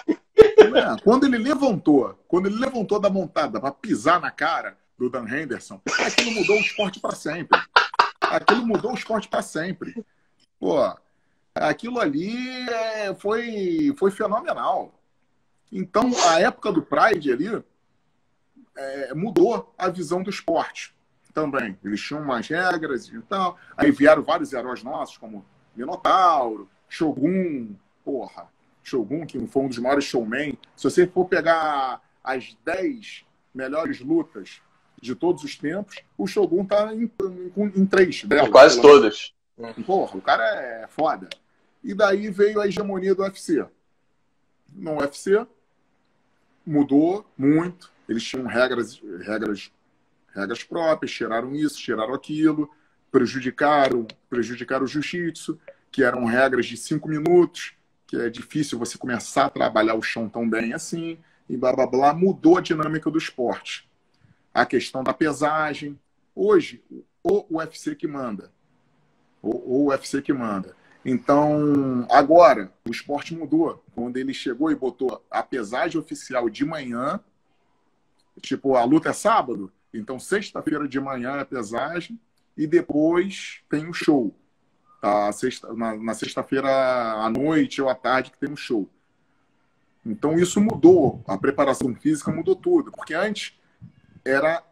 Não, 0.71 0.97
quando 0.99 1.25
ele 1.25 1.37
levantou, 1.37 2.17
quando 2.27 2.45
ele 2.47 2.57
levantou 2.57 2.99
da 2.99 3.09
montada 3.09 3.59
para 3.59 3.71
pisar 3.71 4.19
na 4.19 4.31
cara 4.31 4.77
do 4.97 5.09
Dan 5.09 5.27
Henderson, 5.27 5.81
aquilo 5.99 6.31
mudou 6.31 6.57
o 6.57 6.61
esporte 6.61 6.99
para 6.99 7.15
sempre. 7.15 7.59
Aquilo 8.21 8.65
mudou 8.65 8.91
o 8.91 8.95
esporte 8.95 9.27
para 9.27 9.41
sempre. 9.41 10.05
Pô, 10.59 10.77
aquilo 11.55 11.99
ali 11.99 12.69
é, 12.69 13.13
foi, 13.15 13.93
foi 13.97 14.11
fenomenal. 14.11 14.93
Então, 15.71 16.11
a 16.27 16.39
época 16.39 16.71
do 16.71 16.81
Pride 16.81 17.31
ali 17.31 17.63
é, 18.77 19.13
mudou 19.13 19.73
a 19.77 19.89
visão 19.89 20.21
do 20.21 20.29
esporte 20.29 20.93
também. 21.33 21.77
Eles 21.83 22.01
tinham 22.01 22.21
umas 22.21 22.47
regras 22.47 23.07
e 23.07 23.21
tal. 23.21 23.57
Aí 23.75 23.91
vieram 23.91 24.21
vários 24.21 24.53
heróis 24.53 24.83
nossos, 24.83 25.17
como 25.17 25.45
Minotauro, 25.75 26.69
Shogun, 26.87 27.75
porra. 28.03 28.47
Shogun, 28.83 29.25
que 29.25 29.45
foi 29.47 29.63
um 29.63 29.67
dos 29.67 29.77
maiores 29.77 30.05
showmen. 30.05 30.57
Se 30.75 30.83
você 30.83 31.07
for 31.07 31.25
pegar 31.25 32.01
as 32.23 32.55
10 32.65 33.25
melhores 33.53 33.99
lutas 34.01 34.61
de 35.01 35.15
todos 35.15 35.43
os 35.43 35.55
tempos, 35.55 35.97
o 36.17 36.27
Shogun 36.27 36.65
tá 36.65 36.93
em, 36.93 37.03
em, 37.03 37.81
em 37.81 37.85
três 37.85 38.23
delas. 38.23 38.49
Quase 38.49 38.81
todas. 38.81 39.33
Porra, 39.85 40.17
o 40.17 40.21
cara 40.21 40.43
é 40.43 40.87
foda. 40.87 41.29
E 41.83 41.93
daí 41.93 42.29
veio 42.29 42.59
a 42.59 42.67
hegemonia 42.67 43.15
do 43.15 43.23
UFC. 43.23 43.65
No 44.73 44.99
UFC, 44.99 45.45
mudou 46.65 47.25
muito. 47.37 47.91
Eles 48.07 48.23
tinham 48.23 48.45
regras, 48.45 49.01
regras, 49.21 49.71
regras 50.33 50.63
próprias, 50.63 51.11
tiraram 51.11 51.55
isso, 51.55 51.77
tiraram 51.77 52.13
aquilo, 52.13 52.69
prejudicaram, 53.11 54.07
prejudicaram 54.29 54.85
o 54.85 54.87
jiu-jitsu, 54.87 55.59
que 55.91 56.03
eram 56.03 56.25
regras 56.25 56.65
de 56.65 56.77
cinco 56.77 57.09
minutos, 57.09 57.73
que 58.07 58.15
é 58.15 58.29
difícil 58.29 58.79
você 58.79 58.97
começar 58.97 59.45
a 59.45 59.49
trabalhar 59.49 59.95
o 59.95 60.01
chão 60.01 60.29
tão 60.29 60.49
bem 60.49 60.73
assim, 60.73 61.17
e 61.49 61.57
blá 61.57 61.73
blá 61.73 61.85
blá, 61.85 62.13
mudou 62.13 62.57
a 62.57 62.61
dinâmica 62.61 63.11
do 63.11 63.17
esporte. 63.17 63.89
A 64.53 64.65
questão 64.65 65.03
da 65.03 65.13
pesagem. 65.13 65.99
Hoje, 66.33 66.81
o 67.21 67.57
UFC 67.57 67.95
que 67.95 68.07
manda. 68.07 68.51
O, 69.41 69.83
o 69.83 69.89
UFC 69.89 70.21
que 70.21 70.31
manda. 70.31 70.75
Então, 71.03 72.05
agora, 72.09 72.71
o 72.87 72.91
esporte 72.91 73.35
mudou. 73.35 73.83
Quando 73.93 74.17
ele 74.17 74.33
chegou 74.33 74.71
e 74.71 74.75
botou 74.75 75.23
a 75.29 75.43
pesagem 75.43 75.99
oficial 75.99 76.49
de 76.49 76.63
manhã, 76.63 77.19
tipo, 78.39 78.75
a 78.75 78.83
luta 78.83 79.09
é 79.09 79.13
sábado, 79.13 79.71
então 79.93 80.19
sexta-feira 80.19 80.87
de 80.87 80.99
manhã 80.99 81.37
é 81.37 81.43
pesagem, 81.43 82.19
e 82.61 82.67
depois 82.67 83.63
tem 83.67 83.89
o 83.89 83.93
show. 83.93 84.35
Tá? 85.01 85.31
Sexta, 85.31 85.73
na, 85.73 85.95
na 85.95 86.13
sexta-feira 86.13 86.69
à 86.69 87.27
noite 87.27 87.81
ou 87.81 87.89
à 87.89 87.95
tarde 87.95 88.29
que 88.29 88.37
tem 88.37 88.51
um 88.51 88.55
show. 88.55 88.87
Então 90.05 90.37
isso 90.37 90.61
mudou, 90.61 91.23
a 91.27 91.39
preparação 91.39 91.95
física 91.95 92.31
mudou 92.31 92.55
tudo, 92.55 92.91
porque 92.91 93.15
antes 93.15 93.59
era 94.23 94.63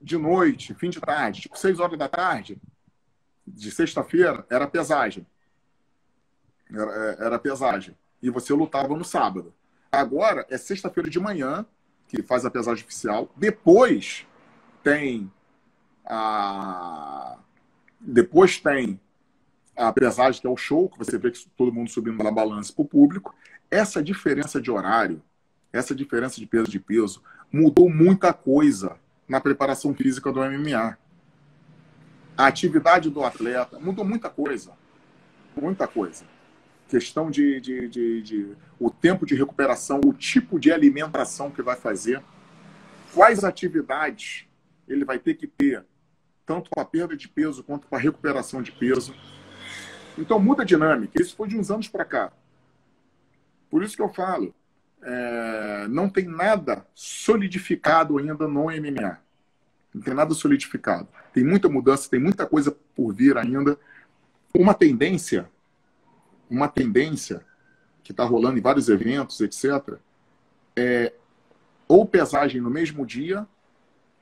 de 0.00 0.16
noite, 0.16 0.72
fim 0.74 0.88
de 0.88 0.98
tarde, 0.98 1.42
tipo 1.42 1.58
seis 1.58 1.78
horas 1.78 1.98
da 1.98 2.08
tarde, 2.08 2.58
de 3.46 3.70
sexta-feira, 3.70 4.46
era 4.48 4.66
pesagem. 4.66 5.26
Era, 6.70 6.90
é, 6.90 7.26
era 7.26 7.38
pesagem. 7.38 7.94
E 8.22 8.30
você 8.30 8.54
lutava 8.54 8.96
no 8.96 9.04
sábado. 9.04 9.52
Agora 9.92 10.46
é 10.48 10.56
sexta-feira 10.56 11.10
de 11.10 11.20
manhã, 11.20 11.66
que 12.08 12.22
faz 12.22 12.46
a 12.46 12.50
pesagem 12.50 12.82
oficial. 12.82 13.30
Depois 13.36 14.26
tem 14.82 15.30
a. 16.06 17.38
Depois 18.00 18.60
tem 18.60 19.00
a 19.76 19.92
pesagem, 19.92 20.40
que 20.40 20.46
é 20.46 20.50
o 20.50 20.56
show, 20.56 20.88
que 20.88 20.98
você 20.98 21.18
vê 21.18 21.30
que 21.30 21.46
todo 21.56 21.72
mundo 21.72 21.90
subindo 21.90 22.22
na 22.22 22.30
balança 22.30 22.72
para 22.72 22.82
o 22.82 22.88
público. 22.88 23.34
Essa 23.70 24.02
diferença 24.02 24.60
de 24.60 24.70
horário, 24.70 25.22
essa 25.72 25.94
diferença 25.94 26.40
de 26.40 26.46
peso 26.46 26.70
de 26.70 26.78
peso, 26.78 27.22
mudou 27.52 27.90
muita 27.90 28.32
coisa 28.32 28.96
na 29.28 29.40
preparação 29.40 29.94
física 29.94 30.32
do 30.32 30.40
MMA. 30.40 30.96
A 32.38 32.46
atividade 32.46 33.10
do 33.10 33.24
atleta 33.24 33.78
mudou 33.78 34.04
muita 34.04 34.30
coisa. 34.30 34.72
Muita 35.60 35.88
coisa 35.88 36.24
questão 36.88 37.30
de, 37.30 37.60
de, 37.60 37.88
de, 37.88 38.22
de, 38.22 38.56
o 38.78 38.90
tempo 38.90 39.26
de 39.26 39.34
recuperação, 39.34 40.00
o 40.04 40.12
tipo 40.12 40.58
de 40.58 40.72
alimentação 40.72 41.50
que 41.50 41.62
vai 41.62 41.76
fazer, 41.76 42.22
quais 43.12 43.44
atividades 43.44 44.46
ele 44.86 45.04
vai 45.04 45.18
ter 45.18 45.34
que 45.34 45.46
ter, 45.46 45.84
tanto 46.46 46.70
para 46.70 46.82
a 46.82 46.86
perda 46.86 47.16
de 47.16 47.28
peso 47.28 47.62
quanto 47.62 47.86
para 47.86 47.98
a 47.98 48.00
recuperação 48.00 48.62
de 48.62 48.72
peso. 48.72 49.14
Então 50.16 50.38
muda 50.40 50.62
a 50.62 50.66
dinâmica. 50.66 51.20
Isso 51.20 51.36
foi 51.36 51.48
de 51.48 51.58
uns 51.58 51.70
anos 51.70 51.88
para 51.88 52.04
cá. 52.04 52.32
Por 53.68 53.82
isso 53.82 53.96
que 53.96 54.02
eu 54.02 54.08
falo, 54.08 54.54
é, 55.02 55.86
não 55.88 56.08
tem 56.08 56.24
nada 56.24 56.86
solidificado 56.94 58.16
ainda 58.16 58.46
no 58.46 58.64
MMA. 58.66 59.18
Não 59.92 60.02
tem 60.02 60.14
nada 60.14 60.32
solidificado. 60.32 61.08
Tem 61.34 61.44
muita 61.44 61.68
mudança, 61.68 62.08
tem 62.08 62.20
muita 62.20 62.46
coisa 62.46 62.74
por 62.94 63.12
vir 63.12 63.36
ainda. 63.36 63.78
Uma 64.54 64.72
tendência 64.72 65.50
uma 66.50 66.68
tendência 66.68 67.44
que 68.02 68.12
está 68.12 68.24
rolando 68.24 68.58
em 68.58 68.62
vários 68.62 68.88
eventos, 68.88 69.40
etc., 69.40 69.98
é 70.76 71.12
ou 71.88 72.04
pesagem 72.04 72.60
no 72.60 72.70
mesmo 72.70 73.06
dia, 73.06 73.46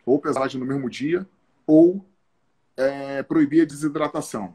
ou 0.05 0.19
pesagem 0.19 0.61
no 0.61 0.67
mesmo 0.67 0.89
dia, 0.89 1.27
ou 1.67 2.05
é, 2.77 3.23
proibir 3.23 3.63
a 3.63 3.67
desidratação. 3.67 4.55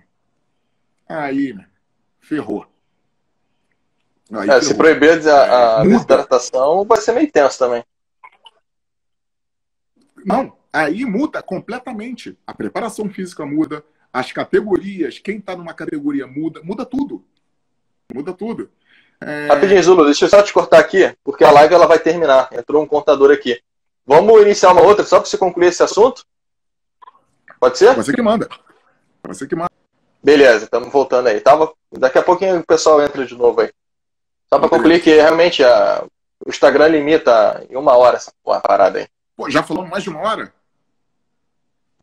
Aí, 1.08 1.58
ferrou. 2.20 2.66
Aí, 4.32 4.50
é, 4.50 4.54
ferrou. 4.54 4.62
Se 4.62 4.76
proibir 4.76 5.28
a, 5.28 5.80
a 5.80 5.84
desidratação, 5.84 6.86
vai 6.86 7.00
ser 7.00 7.14
meio 7.14 7.32
tenso 7.32 7.58
também. 7.58 7.84
Não, 10.26 10.56
aí 10.72 11.06
muda 11.06 11.41
completamente. 11.41 12.38
A 12.46 12.54
preparação 12.54 13.10
física 13.10 13.46
muda, 13.46 13.84
as 14.12 14.32
categorias, 14.32 15.20
quem 15.20 15.38
está 15.38 15.56
numa 15.56 15.74
categoria 15.74 16.28
muda, 16.28 16.62
muda 16.64 16.86
tudo. 16.86 17.24
Muda 18.14 18.34
tudo. 18.34 18.70
É... 19.22 19.48
Rapidinho, 19.48 19.84
Zulu, 19.84 20.06
deixa 20.06 20.26
eu 20.26 20.30
só 20.30 20.41
te 20.41 20.54
cortar 20.54 20.80
aqui, 20.80 21.16
porque 21.24 21.44
a 21.44 21.52
live 21.52 21.74
ela 21.74 21.88
vai 21.88 22.00
terminar. 22.00 22.50
Entrou 22.52 22.84
um 22.84 22.88
contador 22.88 23.32
aqui. 23.32 23.62
Vamos 24.06 24.41
iniciar 24.41 24.72
uma 24.72 24.82
outra 24.82 25.06
só 25.06 25.20
para 25.20 25.30
você 25.30 25.38
concluir 25.38 25.68
esse 25.68 25.84
assunto? 25.84 26.26
Pode 27.60 27.77
ser? 27.77 27.95
Você 27.95 28.14
que 28.14 28.22
manda. 28.22 28.48
Você 29.27 29.48
que 29.48 29.56
manda. 29.56 29.72
Beleza, 30.23 30.65
estamos 30.65 30.91
voltando 30.91 31.27
aí. 31.27 31.40
Tava... 31.40 31.72
Daqui 31.91 32.18
a 32.18 32.23
pouquinho 32.23 32.60
o 32.60 32.65
pessoal 32.65 33.02
entra 33.02 33.26
de 33.26 33.36
novo 33.36 33.61
aí. 33.61 33.69
Só 34.48 34.60
para 34.60 34.69
concluir 34.69 35.02
que 35.02 35.14
realmente 35.14 35.64
a... 35.64 36.03
o 36.45 36.49
Instagram 36.49 36.88
limita 36.88 37.65
em 37.69 37.76
uma 37.76 37.95
hora 37.95 38.18
essa 38.18 38.31
porra, 38.44 38.61
parada 38.61 38.99
aí. 38.99 39.07
Pô, 39.36 39.49
já 39.49 39.64
falamos 39.64 39.90
mais 39.90 40.03
de 40.03 40.10
uma 40.10 40.22
hora? 40.22 40.53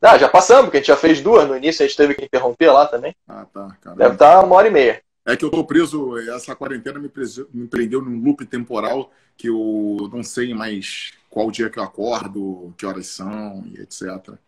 Ah, 0.00 0.18
já 0.18 0.28
passamos, 0.28 0.66
porque 0.66 0.76
a 0.76 0.80
gente 0.80 0.88
já 0.88 0.96
fez 0.96 1.20
duas 1.20 1.48
no 1.48 1.56
início, 1.56 1.84
a 1.84 1.88
gente 1.88 1.96
teve 1.96 2.14
que 2.14 2.24
interromper 2.24 2.70
lá 2.70 2.86
também. 2.86 3.14
Ah, 3.26 3.46
tá. 3.52 3.76
Caramba. 3.80 4.02
Deve 4.02 4.14
estar 4.14 4.44
uma 4.44 4.56
hora 4.56 4.68
e 4.68 4.70
meia. 4.70 5.02
É 5.24 5.36
que 5.36 5.44
eu 5.44 5.48
estou 5.48 5.64
preso, 5.64 6.16
essa 6.30 6.54
quarentena 6.54 7.00
me, 7.00 7.08
preso, 7.08 7.48
me 7.52 7.66
prendeu 7.66 8.00
num 8.00 8.22
loop 8.22 8.46
temporal 8.46 9.10
que 9.36 9.48
eu 9.48 10.08
não 10.12 10.22
sei 10.22 10.54
mais 10.54 11.12
qual 11.28 11.50
dia 11.50 11.68
que 11.68 11.78
eu 11.78 11.82
acordo, 11.82 12.72
que 12.78 12.86
horas 12.86 13.08
são 13.08 13.64
e 13.66 13.80
etc. 13.80 14.38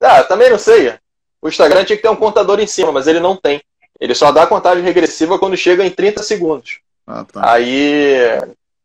Ah, 0.00 0.22
também 0.24 0.50
não 0.50 0.58
sei. 0.58 0.94
O 1.42 1.48
Instagram 1.48 1.84
tinha 1.84 1.96
que 1.96 2.02
ter 2.02 2.08
um 2.08 2.16
contador 2.16 2.60
em 2.60 2.66
cima, 2.66 2.92
mas 2.92 3.06
ele 3.06 3.20
não 3.20 3.36
tem. 3.36 3.62
Ele 3.98 4.14
só 4.14 4.32
dá 4.32 4.46
contagem 4.46 4.82
regressiva 4.82 5.38
quando 5.38 5.56
chega 5.56 5.84
em 5.84 5.90
30 5.90 6.22
segundos. 6.22 6.80
Ah, 7.06 7.24
tá. 7.24 7.52
Aí, 7.52 8.16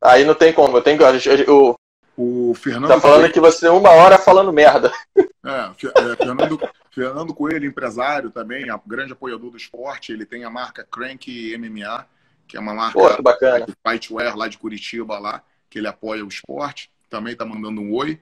aí 0.02 0.26
não 0.26 0.34
tem 0.34 0.52
como. 0.52 0.78
Eu 0.78 0.82
tenho, 0.82 1.00
eu, 1.48 1.76
o 2.18 2.54
Fernando 2.54 2.88
tá 2.88 3.00
falando 3.00 3.20
Coelho... 3.20 3.34
que 3.34 3.40
você 3.40 3.68
uma 3.68 3.92
hora 3.92 4.18
falando 4.18 4.52
merda. 4.52 4.92
É, 5.18 5.22
é, 5.52 6.16
Fernando, 6.16 6.60
Fernando 6.92 7.34
Coelho, 7.34 7.68
empresário 7.68 8.32
também, 8.32 8.66
grande 8.88 9.12
apoiador 9.12 9.52
do 9.52 9.58
esporte. 9.58 10.14
Ele 10.14 10.26
tem 10.26 10.44
a 10.46 10.50
marca 10.50 10.84
Crank 10.90 11.58
MMA, 11.58 12.06
que 12.48 12.56
é 12.56 12.60
uma 12.60 12.74
marca 12.74 12.98
Pô, 12.98 13.22
bacana. 13.22 13.66
fightwear 13.86 14.36
lá 14.38 14.48
de 14.48 14.58
Curitiba, 14.58 15.20
lá, 15.20 15.44
que 15.70 15.80
ele 15.80 15.88
apoia 15.88 16.24
o 16.24 16.30
esporte. 16.30 16.90
também 17.10 17.34
está 17.34 17.46
mandando 17.46 17.82
um 17.82 17.94
oi. 17.94 18.20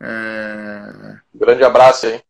É... 0.00 1.18
Grande 1.34 1.62
abraço 1.62 2.06
aí. 2.06 2.22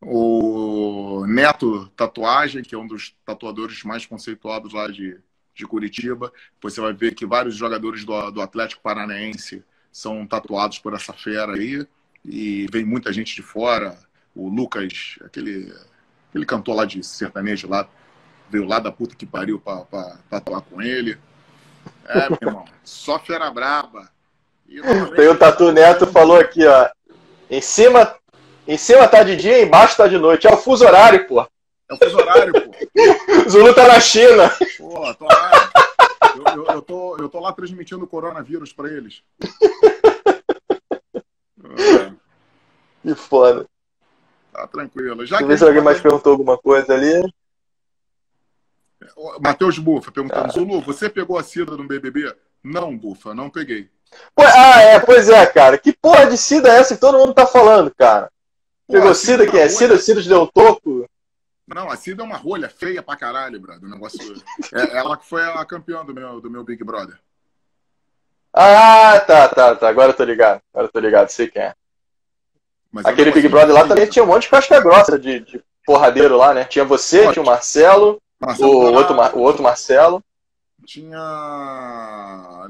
O 0.00 1.24
Neto 1.26 1.88
Tatuagem, 1.96 2.62
que 2.62 2.74
é 2.74 2.78
um 2.78 2.86
dos 2.86 3.14
tatuadores 3.24 3.82
mais 3.82 4.06
conceituados 4.06 4.72
lá 4.72 4.88
de, 4.88 5.18
de 5.54 5.66
Curitiba. 5.66 6.32
Você 6.62 6.80
vai 6.80 6.92
ver 6.92 7.14
que 7.14 7.26
vários 7.26 7.56
jogadores 7.56 8.04
do, 8.04 8.30
do 8.30 8.40
Atlético 8.40 8.82
Paranaense 8.82 9.64
são 9.90 10.26
tatuados 10.26 10.78
por 10.78 10.94
essa 10.94 11.12
fera 11.12 11.54
aí. 11.54 11.86
E 12.24 12.66
vem 12.70 12.84
muita 12.84 13.12
gente 13.12 13.34
de 13.34 13.42
fora. 13.42 13.98
O 14.34 14.48
Lucas, 14.48 15.18
aquele, 15.24 15.72
aquele 16.28 16.44
cantor 16.44 16.76
lá 16.76 16.84
de 16.84 17.02
sertanejo 17.02 17.68
lá, 17.68 17.88
veio 18.50 18.66
lá 18.66 18.78
da 18.78 18.92
puta 18.92 19.16
que 19.16 19.26
pariu 19.26 19.58
para 19.58 20.18
tatuar 20.28 20.60
com 20.60 20.82
ele. 20.82 21.18
É, 22.04 22.28
meu 22.28 22.38
irmão, 22.42 22.64
só 22.84 23.18
fera 23.18 23.50
braba. 23.50 24.10
Tem 25.16 25.28
o 25.28 25.38
Tatu 25.38 25.72
Neto 25.72 26.06
falou 26.06 26.38
aqui, 26.38 26.66
ó. 26.66 26.88
Em 27.50 27.60
cima, 27.60 28.16
em 28.66 28.76
cima 28.76 29.06
tá 29.06 29.22
de 29.22 29.36
dia, 29.36 29.62
embaixo 29.62 29.96
tá 29.96 30.06
de 30.06 30.18
noite. 30.18 30.46
É 30.46 30.52
o 30.52 30.56
fuso 30.56 30.84
horário, 30.84 31.26
pô. 31.26 31.40
É 31.40 31.94
o 31.94 31.96
fuso 31.96 32.16
horário, 32.16 32.52
pô. 32.52 32.70
Zulu 33.48 33.74
tá 33.74 33.86
na 33.86 34.00
China. 34.00 34.50
Pô, 34.78 35.14
tô 35.14 35.24
lá. 35.24 35.70
Eu, 36.36 36.62
eu, 36.62 36.66
eu, 36.66 36.82
tô, 36.82 37.16
eu 37.16 37.28
tô 37.28 37.40
lá 37.40 37.52
transmitindo 37.52 38.04
o 38.04 38.08
coronavírus 38.08 38.72
pra 38.72 38.88
eles. 38.88 39.22
Que 43.06 43.14
foda. 43.14 43.68
Tá 44.52 44.66
tranquilo. 44.66 45.24
Já 45.24 45.36
Deixa 45.36 45.44
eu 45.44 45.48
ver 45.48 45.58
se 45.58 45.64
alguém 45.64 45.80
mais 45.80 46.00
perguntou 46.00 46.32
alguma 46.32 46.58
coisa 46.58 46.92
ali. 46.92 47.22
Matheus 49.40 49.78
Bufa 49.78 50.10
perguntando: 50.10 50.46
ah. 50.46 50.48
Zulu, 50.48 50.80
você 50.80 51.08
pegou 51.08 51.38
a 51.38 51.42
Cida 51.44 51.76
no 51.76 51.86
BBB? 51.86 52.34
Não, 52.64 52.98
Bufa, 52.98 53.32
não 53.32 53.48
peguei. 53.48 53.88
Ah, 54.36 54.82
é, 54.82 54.98
pois 55.00 55.28
é, 55.28 55.46
cara. 55.46 55.78
Que 55.78 55.92
porra 55.92 56.26
de 56.26 56.36
Cida 56.36 56.68
é 56.68 56.78
essa 56.78 56.94
que 56.94 57.00
todo 57.00 57.18
mundo 57.18 57.34
tá 57.34 57.46
falando, 57.46 57.92
cara? 57.94 58.30
Pegou 58.86 59.14
Cida, 59.14 59.44
Cida 59.44 59.50
quem 59.50 59.60
é? 59.60 59.68
Cida, 59.68 59.98
Cida 59.98 60.22
te 60.22 60.28
deu 60.28 60.42
um 60.42 60.46
toco? 60.46 61.08
Não, 61.66 61.90
a 61.90 61.96
Cida 61.96 62.22
é 62.22 62.26
uma 62.26 62.36
rolha 62.36 62.68
feia 62.68 63.02
pra 63.02 63.16
caralho, 63.16 63.60
brother. 63.60 63.88
O 63.88 63.92
negócio. 63.92 64.20
é 64.72 64.96
ela 64.96 65.16
que 65.16 65.26
foi 65.26 65.42
a 65.42 65.64
campeã 65.64 66.04
do 66.04 66.14
meu, 66.14 66.40
do 66.40 66.50
meu 66.50 66.62
Big 66.62 66.82
Brother. 66.84 67.18
Ah, 68.52 69.20
tá, 69.20 69.48
tá, 69.48 69.74
tá. 69.74 69.88
Agora 69.88 70.10
eu 70.10 70.16
tô 70.16 70.24
ligado. 70.24 70.62
Agora 70.72 70.86
eu 70.86 70.92
tô 70.92 71.00
ligado, 71.00 71.28
sei 71.28 71.48
quem 71.48 71.62
é. 71.62 71.74
Mas 72.92 73.04
Aquele 73.04 73.32
Big 73.32 73.48
Brother 73.48 73.74
lá 73.74 73.86
também 73.86 74.06
tinha 74.06 74.24
um 74.24 74.28
monte 74.28 74.42
de 74.42 74.48
casca 74.48 74.80
grossa 74.80 75.18
de, 75.18 75.40
de 75.40 75.62
porradeiro 75.84 76.36
lá, 76.36 76.54
né? 76.54 76.64
Tinha 76.64 76.84
você, 76.84 77.22
Pode. 77.22 77.32
tinha 77.34 77.42
o 77.42 77.46
Marcelo, 77.46 78.22
Marcelo 78.40 78.70
o, 78.70 78.92
outro, 78.94 79.14
o 79.36 79.42
outro 79.42 79.62
Marcelo. 79.62 80.22
Tinha. 80.86 81.18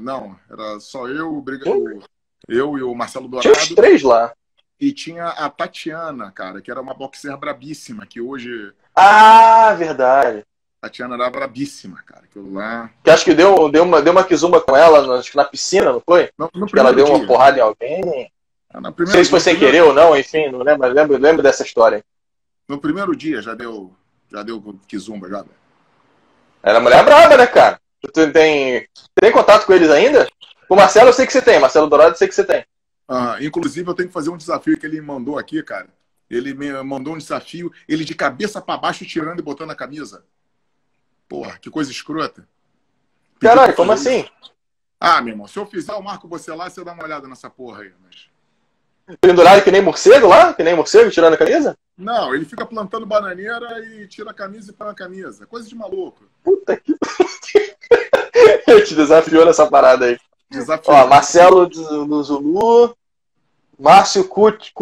Não, 0.01 0.35
era 0.49 0.79
só 0.79 1.07
eu, 1.07 1.37
o 1.37 1.41
Brigador. 1.41 2.03
Eu 2.47 2.77
e 2.77 2.83
o 2.83 2.95
Marcelo 2.95 3.27
Dourado. 3.27 3.53
Tinha 3.53 3.63
os 3.63 3.75
três 3.75 4.01
lá. 4.01 4.33
E 4.79 4.91
tinha 4.91 5.27
a 5.27 5.49
Tatiana, 5.49 6.31
cara, 6.31 6.61
que 6.61 6.69
era 6.69 6.81
uma 6.81 6.93
boxer 6.93 7.35
brabíssima, 7.37 8.05
que 8.05 8.19
hoje. 8.19 8.73
Ah, 8.95 9.73
verdade. 9.73 10.43
A 10.81 10.87
Tatiana 10.87 11.15
era 11.15 11.29
brabíssima, 11.29 12.03
cara. 12.05 12.23
Aquilo 12.25 12.53
lá. 12.53 12.89
Que 13.03 13.09
acho 13.09 13.25
que 13.25 13.33
deu, 13.33 13.69
deu, 13.69 13.83
uma, 13.83 14.01
deu 14.01 14.11
uma 14.13 14.23
kizumba 14.23 14.61
com 14.61 14.75
ela, 14.75 15.19
acho 15.19 15.31
que 15.31 15.37
na 15.37 15.45
piscina, 15.45 15.91
não 15.91 16.01
foi? 16.01 16.29
No, 16.37 16.49
no 16.53 16.67
que 16.67 16.77
ela 16.77 16.93
deu 16.93 17.05
dia. 17.05 17.15
uma 17.15 17.25
porrada 17.25 17.57
em 17.57 17.61
alguém. 17.61 18.31
Ah, 18.73 18.81
não 18.81 18.93
sei 19.07 19.23
se 19.23 19.31
foi 19.31 19.39
sem 19.39 19.57
querer 19.57 19.83
ou 19.83 19.93
não, 19.93 20.15
enfim, 20.17 20.49
não 20.49 20.59
lembro, 20.59 20.87
lembro, 20.87 21.17
lembro 21.17 21.43
dessa 21.43 21.63
história. 21.63 22.03
No 22.67 22.79
primeiro 22.79 23.15
dia 23.15 23.41
já 23.41 23.55
deu, 23.55 23.95
já 24.31 24.43
deu 24.43 24.61
kizumba, 24.87 25.29
já. 25.29 25.45
Era 26.61 26.79
mulher 26.79 27.03
braba, 27.03 27.37
né, 27.37 27.47
cara? 27.47 27.79
Tu 28.13 28.31
tem, 28.31 28.87
tem 29.19 29.31
contato 29.31 29.65
com 29.65 29.73
eles 29.73 29.89
ainda? 29.89 30.27
O 30.69 30.75
Marcelo 30.75 31.09
eu 31.09 31.13
sei 31.13 31.25
que 31.25 31.33
você 31.33 31.41
tem, 31.41 31.59
Marcelo 31.59 31.89
Dourado 31.89 32.11
eu 32.11 32.17
sei 32.17 32.27
que 32.27 32.35
você 32.35 32.43
tem. 32.43 32.65
Ah, 33.07 33.37
inclusive 33.39 33.89
eu 33.89 33.93
tenho 33.93 34.09
que 34.09 34.13
fazer 34.13 34.29
um 34.29 34.37
desafio 34.37 34.77
que 34.77 34.85
ele 34.85 34.99
mandou 34.99 35.37
aqui, 35.37 35.61
cara. 35.63 35.87
Ele 36.29 36.53
me 36.53 36.71
mandou 36.83 37.13
um 37.13 37.17
desafio, 37.17 37.71
ele 37.87 38.03
de 38.03 38.13
cabeça 38.13 38.61
para 38.61 38.77
baixo 38.77 39.05
tirando 39.05 39.39
e 39.39 39.43
botando 39.43 39.71
a 39.71 39.75
camisa. 39.75 40.25
Porra, 41.27 41.57
que 41.57 41.69
coisa 41.69 41.91
escrota. 41.91 42.47
Caralho, 43.39 43.75
como 43.75 43.91
assim? 43.91 44.25
Ah, 44.99 45.21
meu 45.21 45.33
irmão, 45.33 45.47
se 45.47 45.57
eu 45.57 45.65
fizer, 45.65 45.93
eu 45.93 46.01
marco 46.01 46.27
você 46.27 46.51
lá, 46.53 46.69
você 46.69 46.83
dá 46.83 46.91
uma 46.91 47.03
olhada 47.03 47.27
nessa 47.27 47.49
porra 47.49 47.83
aí. 47.83 47.93
Mas... 48.03 48.27
Pendurado 49.21 49.63
que 49.63 49.71
nem 49.71 49.81
morcego 49.81 50.27
lá? 50.27 50.53
Que 50.53 50.63
nem 50.63 50.75
morcego 50.75 51.09
tirando 51.09 51.33
a 51.33 51.37
camisa? 51.37 51.77
Não, 51.97 52.35
ele 52.35 52.43
fica 52.43 52.65
plantando 52.65 53.05
bananeira 53.05 53.79
e 53.85 54.07
tira 54.07 54.31
a 54.31 54.33
camisa 54.33 54.71
e 54.71 54.73
põe 54.73 54.89
a 54.89 54.93
camisa. 54.93 55.45
Coisa 55.45 55.67
de 55.67 55.75
maluco. 55.75 56.25
Puta 56.43 56.75
que. 56.75 56.93
Eu 58.67 58.83
te 58.83 58.93
desafiou 58.93 59.45
nessa 59.45 59.65
parada 59.65 60.05
aí. 60.05 60.17
Desafiou. 60.49 60.95
Ó, 60.95 61.07
Marcelo 61.07 61.67
do 61.67 62.23
Zulu. 62.23 62.95
Márcio 63.79 64.27
Cuti, 64.27 64.73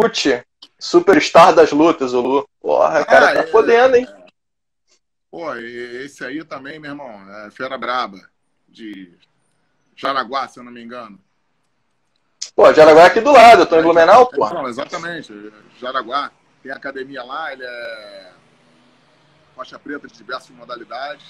superstar 0.79 1.53
das 1.53 1.71
lutas, 1.71 2.11
Zulu. 2.11 2.47
Porra, 2.61 3.01
o 3.01 3.05
cara 3.05 3.31
ah, 3.31 3.33
tá 3.33 3.39
é, 3.41 3.47
fodendo, 3.47 3.97
hein? 3.97 4.07
Pô, 5.29 5.53
esse 5.53 6.23
aí 6.23 6.43
também, 6.45 6.79
meu 6.79 6.91
irmão, 6.91 7.29
é 7.29 7.51
fera 7.51 7.77
braba. 7.77 8.17
De 8.67 9.13
Jaraguá, 9.95 10.47
se 10.47 10.59
eu 10.59 10.63
não 10.63 10.71
me 10.71 10.81
engano. 10.81 11.19
Pô, 12.53 12.73
Jaraguá 12.73 13.03
é 13.03 13.05
aqui 13.07 13.21
do 13.21 13.31
lado, 13.31 13.61
eu 13.61 13.65
tô 13.65 13.79
em 13.79 13.81
Blumenau, 13.81 14.27
pô. 14.27 14.49
Não, 14.49 14.67
exatamente. 14.67 15.33
Jaraguá 15.79 16.31
tem 16.61 16.71
academia 16.71 17.23
lá, 17.23 17.53
ele 17.53 17.63
é 17.63 18.31
faixa 19.55 19.79
preta 19.79 20.07
de 20.07 20.13
diversas 20.13 20.49
modalidades. 20.49 21.25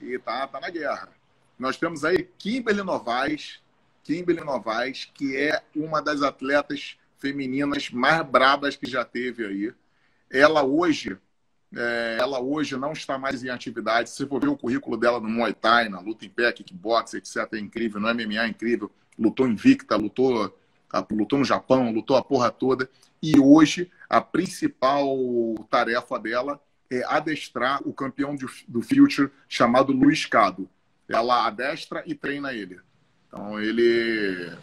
E 0.00 0.18
tá, 0.18 0.46
tá 0.46 0.60
na 0.60 0.70
guerra. 0.70 1.08
Nós 1.58 1.76
temos 1.76 2.04
aí 2.04 2.28
Kimberly 2.38 2.82
Novaes, 2.82 3.60
Kimberly 4.04 4.44
Novaes, 4.44 5.10
que 5.12 5.36
é 5.36 5.62
uma 5.74 6.00
das 6.00 6.22
atletas 6.22 6.96
femininas 7.18 7.90
mais 7.90 8.22
brabas 8.26 8.76
que 8.76 8.88
já 8.88 9.04
teve 9.04 9.44
aí. 9.44 9.74
Ela 10.30 10.62
hoje, 10.62 11.18
é, 11.76 12.16
ela 12.18 12.40
hoje 12.40 12.76
não 12.76 12.92
está 12.92 13.18
mais 13.18 13.44
em 13.44 13.50
atividade. 13.50 14.08
Se 14.08 14.16
você 14.16 14.26
for 14.26 14.40
ver 14.40 14.48
o 14.48 14.56
currículo 14.56 14.96
dela 14.96 15.20
no 15.20 15.28
Muay 15.28 15.52
Thai, 15.52 15.88
na 15.88 16.00
luta 16.00 16.24
em 16.24 16.30
pé, 16.30 16.50
kickbox, 16.50 17.14
etc., 17.14 17.46
é 17.52 17.58
incrível. 17.58 18.00
No 18.00 18.12
MMA 18.12 18.44
é 18.44 18.48
incrível. 18.48 18.90
Lutou 19.18 19.46
invicta, 19.46 19.94
lutou, 19.96 20.58
lutou 21.10 21.38
no 21.38 21.44
Japão, 21.44 21.92
lutou 21.92 22.16
a 22.16 22.22
porra 22.22 22.50
toda. 22.50 22.88
E 23.22 23.38
hoje, 23.38 23.90
a 24.08 24.20
principal 24.20 25.06
tarefa 25.68 26.18
dela 26.18 26.60
é 26.90 27.04
adestrar 27.04 27.80
o 27.86 27.92
campeão 27.92 28.36
do 28.66 28.82
Future 28.82 29.30
chamado 29.48 29.92
Luiz 29.92 30.24
Cado. 30.24 30.68
Ela 31.08 31.46
adestra 31.46 32.02
e 32.06 32.14
treina 32.14 32.54
ele. 32.54 32.80
Então, 33.28 33.60
ele 33.60 34.56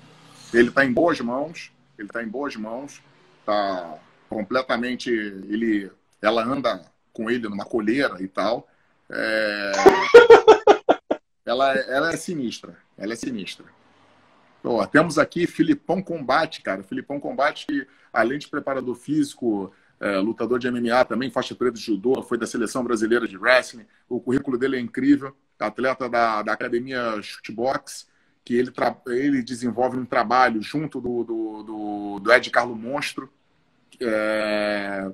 ele 0.54 0.70
está 0.70 0.86
em 0.86 0.92
boas 0.92 1.20
mãos. 1.20 1.72
Ele 1.98 2.08
está 2.08 2.24
em 2.24 2.28
boas 2.28 2.56
mãos. 2.56 3.02
Está 3.40 4.00
completamente... 4.30 5.10
Ele, 5.10 5.92
ela 6.22 6.44
anda 6.44 6.93
com 7.14 7.30
ele 7.30 7.48
numa 7.48 7.66
colheira 7.66 8.22
e 8.22 8.28
tal. 8.28 8.68
É... 9.10 9.72
ela, 11.46 11.74
ela 11.74 12.14
é 12.14 12.18
sinistra. 12.18 12.78
Ela 12.98 13.14
é 13.14 13.16
sinistra. 13.16 13.66
Ó, 14.64 14.86
temos 14.86 15.18
aqui 15.18 15.46
Filipão 15.46 16.02
Combate, 16.02 16.62
cara. 16.62 16.84
Filipão 16.84 17.20
Combate, 17.20 17.68
que 17.68 17.88
além 18.12 18.40
de 18.40 18.48
preparador 18.48 18.96
físico, 18.96 19.74
é, 20.00 20.18
lutador 20.18 20.58
de 20.58 20.70
MMA 20.70 21.06
também, 21.06 21.30
faixa 21.30 21.56
preta 21.56 21.78
de 21.78 21.82
judô, 21.82 22.22
foi 22.24 22.38
da 22.38 22.48
seleção 22.48 22.84
brasileira 22.84 23.28
de 23.28 23.38
wrestling. 23.38 23.86
O 24.08 24.20
currículo 24.20 24.58
dele 24.58 24.78
é 24.78 24.80
incrível. 24.80 25.36
Atleta 25.60 26.10
da, 26.10 26.42
da 26.42 26.52
academia 26.52 27.22
Shootbox, 27.22 28.08
que 28.44 28.54
ele, 28.54 28.72
ele 29.08 29.42
desenvolve 29.42 29.98
um 29.98 30.06
trabalho 30.06 30.62
junto 30.62 31.00
do, 31.00 31.24
do, 31.24 31.64
do, 31.64 32.20
do 32.20 32.34
Ed 32.34 32.50
Carlo 32.50 32.76
Monstro. 32.76 33.32
É, 34.00 35.10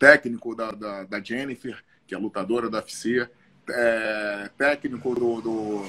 técnico 0.00 0.56
da, 0.56 0.72
da, 0.72 1.04
da, 1.04 1.20
Jennifer, 1.22 1.84
que 2.06 2.14
é 2.14 2.18
lutadora 2.18 2.70
da 2.70 2.78
UFC, 2.78 3.28
é, 3.68 4.50
técnico 4.56 5.14
do, 5.14 5.42
do 5.42 5.84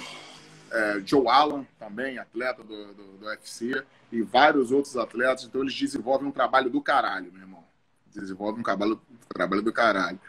é, 0.70 1.02
Joe 1.06 1.28
Allen, 1.30 1.66
também 1.80 2.20
atleta 2.20 2.62
do, 2.62 2.94
do, 2.94 3.04
do, 3.18 3.86
e 4.12 4.22
vários 4.22 4.70
outros 4.70 4.98
atletas. 4.98 5.46
Então, 5.46 5.62
eles 5.62 5.74
desenvolvem 5.74 6.28
um 6.28 6.32
trabalho 6.32 6.70
do 6.70 6.82
caralho, 6.82 7.32
meu 7.32 7.42
irmão. 7.42 7.64
Desenvolvem 8.14 8.60
um 8.60 8.64
trabalho, 8.64 9.02
um 9.10 9.34
trabalho 9.34 9.62
do 9.62 9.72
caralho. 9.72 10.20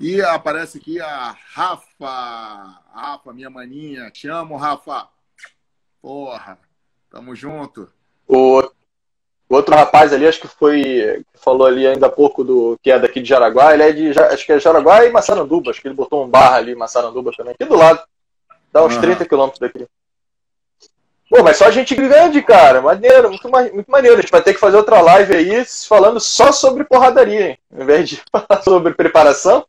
E 0.00 0.20
aparece 0.20 0.78
aqui 0.78 1.00
a 1.00 1.36
Rafa. 1.52 2.82
Rafa, 2.92 3.32
minha 3.32 3.48
maninha. 3.48 4.10
Te 4.10 4.26
amo, 4.26 4.56
Rafa. 4.56 5.08
Porra, 6.02 6.58
tamo 7.08 7.36
junto. 7.36 7.88
O 8.26 8.68
o 9.48 9.54
outro 9.54 9.74
rapaz 9.74 10.12
ali, 10.12 10.26
acho 10.26 10.40
que 10.40 10.48
foi. 10.48 11.24
Falou 11.34 11.66
ali 11.66 11.86
ainda 11.86 12.06
há 12.06 12.10
pouco 12.10 12.44
do 12.44 12.78
que 12.82 12.90
é 12.90 12.98
daqui 12.98 13.20
de 13.20 13.28
Jaraguá. 13.28 13.72
Ele 13.72 13.82
é 13.82 13.92
de. 13.92 14.18
Acho 14.20 14.44
que 14.44 14.52
é 14.52 14.60
Jaraguá 14.60 15.06
e 15.06 15.10
Massaranduba. 15.10 15.70
Acho 15.70 15.80
que 15.80 15.88
ele 15.88 15.94
botou 15.94 16.24
um 16.24 16.28
barra 16.28 16.56
ali, 16.56 16.74
Massaranduba 16.74 17.32
também. 17.34 17.54
Aqui 17.54 17.64
do 17.64 17.76
lado. 17.76 18.02
Dá 18.70 18.84
uns 18.84 18.94
uhum. 18.94 19.00
30 19.00 19.24
quilômetros 19.24 19.58
daqui. 19.58 19.86
Pô, 21.30 21.42
mas 21.42 21.56
só 21.56 21.70
gente 21.70 21.94
grande, 21.94 22.42
cara. 22.42 22.82
Maneiro, 22.82 23.30
muito, 23.30 23.48
muito 23.48 23.90
maneiro. 23.90 24.18
A 24.18 24.20
gente 24.20 24.30
vai 24.30 24.42
ter 24.42 24.52
que 24.52 24.60
fazer 24.60 24.76
outra 24.76 25.00
live 25.00 25.34
aí 25.34 25.64
falando 25.86 26.20
só 26.20 26.52
sobre 26.52 26.84
porradaria, 26.84 27.50
hein? 27.50 27.58
Ao 27.74 27.82
invés 27.82 28.08
de 28.08 28.22
falar 28.30 28.62
sobre 28.62 28.92
preparação, 28.94 29.66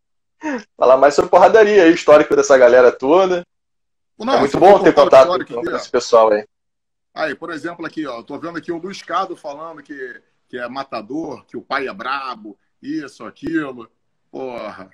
falar 0.77 0.97
mais 0.97 1.13
sobre 1.13 1.29
porradaria 1.29 1.83
aí, 1.83 1.93
histórico 1.93 2.35
dessa 2.35 2.57
galera 2.57 2.91
toda. 2.91 3.45
Não, 4.17 4.33
é 4.33 4.39
muito 4.39 4.57
bom 4.57 4.79
ter 4.79 4.93
contato 4.93 5.45
com 5.45 5.75
esse 5.75 5.89
pessoal 5.89 6.31
aí. 6.31 6.45
Aí, 7.13 7.35
por 7.35 7.49
exemplo, 7.51 7.85
aqui, 7.85 8.05
ó, 8.05 8.21
tô 8.23 8.37
vendo 8.39 8.57
aqui 8.57 8.71
o 8.71 8.77
Luiz 8.77 9.01
Cado 9.01 9.35
falando 9.35 9.81
que, 9.81 10.21
que 10.47 10.57
é 10.57 10.67
matador, 10.67 11.45
que 11.45 11.57
o 11.57 11.61
pai 11.61 11.87
é 11.87 11.93
brabo, 11.93 12.57
isso, 12.81 13.25
aquilo. 13.25 13.89
Porra. 14.31 14.91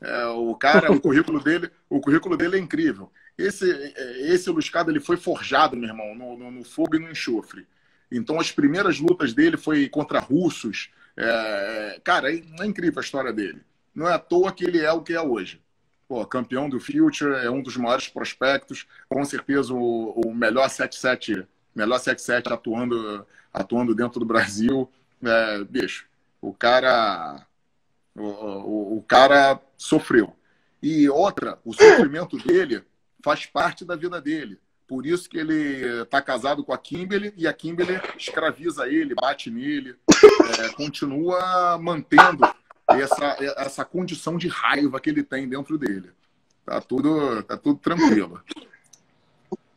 É, 0.00 0.26
o 0.26 0.54
cara, 0.54 0.92
o 0.92 1.00
currículo 1.00 1.42
dele, 1.42 1.70
o 1.88 2.00
currículo 2.00 2.36
dele 2.36 2.56
é 2.56 2.60
incrível. 2.60 3.10
Esse, 3.36 3.68
esse 4.20 4.48
Luiz 4.50 4.68
Cado, 4.68 4.90
ele 4.90 5.00
foi 5.00 5.16
forjado, 5.16 5.76
meu 5.76 5.88
irmão, 5.88 6.14
no, 6.14 6.38
no, 6.38 6.50
no 6.50 6.64
fogo 6.64 6.96
e 6.96 6.98
no 6.98 7.10
enxofre. 7.10 7.66
Então, 8.10 8.38
as 8.38 8.52
primeiras 8.52 8.98
lutas 8.98 9.32
dele 9.32 9.56
foi 9.56 9.88
contra 9.88 10.20
russos. 10.20 10.90
É, 11.16 12.00
cara, 12.04 12.32
é, 12.32 12.42
é 12.60 12.66
incrível 12.66 13.00
a 13.00 13.02
história 13.02 13.32
dele. 13.32 13.62
Não 13.94 14.08
é 14.08 14.14
à 14.14 14.18
toa 14.18 14.52
que 14.52 14.64
ele 14.64 14.78
é 14.78 14.92
o 14.92 15.02
que 15.02 15.14
é 15.14 15.20
hoje. 15.20 15.60
Pô, 16.08 16.24
campeão 16.24 16.68
do 16.68 16.78
Future, 16.78 17.34
é 17.44 17.50
um 17.50 17.60
dos 17.60 17.76
maiores 17.76 18.08
prospectos, 18.08 18.86
com 19.08 19.24
certeza 19.24 19.74
o, 19.74 20.20
o 20.24 20.34
melhor 20.34 20.68
7-7, 20.68 21.46
melhor 21.74 21.98
7-7 21.98 22.52
atuando, 22.52 23.26
atuando 23.52 23.94
dentro 23.94 24.20
do 24.20 24.26
Brasil. 24.26 24.88
É, 25.22 25.64
bicho, 25.64 26.06
o 26.40 26.52
cara 26.52 27.44
o, 28.14 28.22
o, 28.22 28.98
o 28.98 29.02
cara 29.02 29.60
sofreu. 29.76 30.34
E 30.82 31.08
outra, 31.08 31.58
o 31.64 31.72
sofrimento 31.72 32.36
dele 32.38 32.84
faz 33.22 33.46
parte 33.46 33.84
da 33.84 33.96
vida 33.96 34.20
dele. 34.20 34.58
Por 34.86 35.04
isso 35.04 35.28
que 35.28 35.36
ele 35.36 36.02
está 36.02 36.22
casado 36.22 36.62
com 36.62 36.72
a 36.72 36.78
Kimberly 36.78 37.34
e 37.36 37.48
a 37.48 37.52
Kimberly 37.52 38.00
escraviza 38.16 38.88
ele, 38.88 39.16
bate 39.16 39.50
nele, 39.50 39.96
é, 40.60 40.68
continua 40.74 41.76
mantendo 41.76 42.46
essa, 42.88 43.36
essa 43.56 43.84
condição 43.84 44.36
de 44.36 44.48
raiva 44.48 45.00
que 45.00 45.10
ele 45.10 45.22
tem 45.22 45.48
dentro 45.48 45.76
dele. 45.76 46.10
Tá 46.64 46.80
tudo, 46.80 47.42
tá 47.42 47.56
tudo 47.56 47.78
tranquilo. 47.78 48.42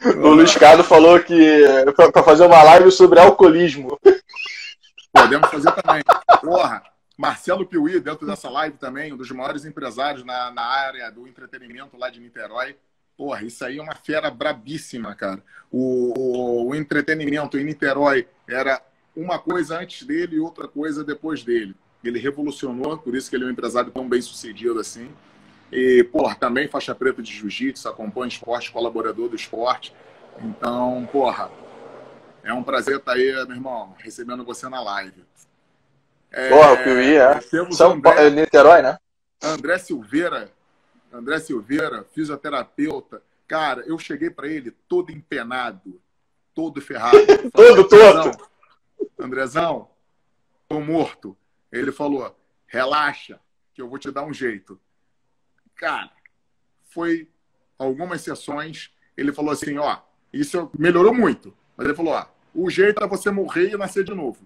O 0.03 0.29
Luiz 0.29 0.55
Carlos 0.55 0.87
falou 0.87 1.19
que 1.19 1.65
para 1.95 2.23
fazer 2.23 2.45
uma 2.45 2.63
live 2.63 2.91
sobre 2.91 3.19
alcoolismo. 3.19 3.99
Podemos 5.11 5.49
fazer 5.49 5.71
também. 5.73 6.03
Porra, 6.41 6.83
Marcelo 7.17 7.65
Piuí, 7.65 7.99
dentro 7.99 8.25
dessa 8.25 8.49
live 8.49 8.77
também, 8.77 9.11
um 9.11 9.17
dos 9.17 9.29
maiores 9.31 9.65
empresários 9.65 10.23
na, 10.23 10.51
na 10.51 10.63
área 10.63 11.11
do 11.11 11.27
entretenimento 11.27 11.97
lá 11.97 12.09
de 12.09 12.19
Niterói. 12.21 12.77
Porra, 13.17 13.43
isso 13.43 13.65
aí 13.65 13.77
é 13.77 13.81
uma 13.81 13.95
fera 13.95 14.31
brabíssima, 14.31 15.13
cara. 15.13 15.43
O, 15.69 16.13
o, 16.17 16.67
o 16.69 16.75
entretenimento 16.75 17.57
em 17.57 17.65
Niterói 17.65 18.25
era 18.47 18.81
uma 19.13 19.37
coisa 19.37 19.77
antes 19.77 20.07
dele 20.07 20.37
e 20.37 20.39
outra 20.39 20.67
coisa 20.67 21.03
depois 21.03 21.43
dele. 21.43 21.75
Ele 22.03 22.19
revolucionou, 22.19 22.97
por 22.97 23.15
isso 23.15 23.29
que 23.29 23.35
ele 23.35 23.43
é 23.43 23.47
um 23.47 23.51
empresário 23.51 23.91
tão 23.91 24.07
bem 24.07 24.21
sucedido 24.21 24.79
assim. 24.79 25.09
E, 25.71 26.03
porra, 26.05 26.35
também 26.35 26.67
faixa 26.67 26.95
preta 26.95 27.21
de 27.21 27.31
jiu-jitsu, 27.31 27.87
acompanha 27.87 28.27
esporte, 28.27 28.71
colaborador 28.71 29.29
do 29.29 29.35
esporte. 29.35 29.93
Então, 30.41 31.07
porra, 31.11 31.51
é 32.43 32.53
um 32.53 32.63
prazer 32.63 32.97
estar 32.97 33.13
aí, 33.13 33.31
meu 33.45 33.55
irmão, 33.55 33.95
recebendo 33.99 34.43
você 34.43 34.67
na 34.69 34.81
live. 34.81 35.23
É, 36.31 36.49
porra, 36.49 36.73
o 36.73 36.83
Piuí, 36.83 37.15
é. 37.15 37.41
São 37.71 37.93
André, 37.93 38.27
é 38.27 38.29
Niterói, 38.29 38.81
né? 38.81 38.97
André 39.41 39.77
Silveira, 39.77 40.51
André 41.11 41.39
Silveira, 41.39 42.05
fisioterapeuta. 42.13 43.21
Cara, 43.47 43.81
eu 43.81 43.97
cheguei 43.97 44.29
para 44.29 44.47
ele 44.47 44.71
todo 44.87 45.11
empenado, 45.11 45.99
todo 46.53 46.81
ferrado. 46.81 47.17
todo 47.51 47.87
torto. 47.87 48.49
Andrezão, 49.17 49.89
tô 50.67 50.79
morto. 50.79 51.35
Ele 51.71 51.91
falou: 51.91 52.35
relaxa, 52.67 53.39
que 53.73 53.81
eu 53.81 53.89
vou 53.89 53.97
te 53.97 54.11
dar 54.11 54.23
um 54.23 54.33
jeito. 54.33 54.79
Cara, 55.75 56.11
foi 56.89 57.29
algumas 57.77 58.21
sessões. 58.21 58.91
Ele 59.15 59.31
falou 59.31 59.51
assim: 59.51 59.77
ó, 59.77 59.99
isso 60.31 60.69
melhorou 60.77 61.13
muito. 61.13 61.55
Mas 61.75 61.87
ele 61.87 61.95
falou: 61.95 62.13
ó, 62.13 62.25
o 62.53 62.69
jeito 62.69 63.03
é 63.03 63.07
você 63.07 63.31
morrer 63.31 63.71
e 63.71 63.77
nascer 63.77 64.03
de 64.03 64.13
novo. 64.13 64.45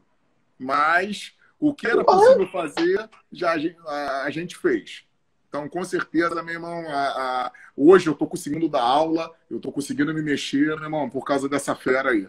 Mas 0.58 1.36
o 1.60 1.74
que 1.74 1.88
era 1.88 2.04
possível 2.04 2.48
fazer, 2.48 3.10
já 3.32 3.54
a, 3.54 4.30
gente 4.30 4.58
fez. 4.58 5.06
Então, 5.48 5.70
com 5.70 5.84
certeza, 5.84 6.42
meu 6.44 6.56
irmão, 6.56 6.86
a, 6.90 7.08
a, 7.46 7.52
hoje 7.76 8.08
eu 8.08 8.14
estou 8.14 8.28
conseguindo 8.28 8.68
dar 8.68 8.82
aula, 8.82 9.32
eu 9.50 9.58
estou 9.58 9.72
conseguindo 9.72 10.14
me 10.14 10.22
mexer, 10.22 10.76
meu 10.76 10.84
irmão, 10.84 11.10
por 11.10 11.24
causa 11.24 11.48
dessa 11.48 11.76
fera 11.76 12.12
aí. 12.12 12.28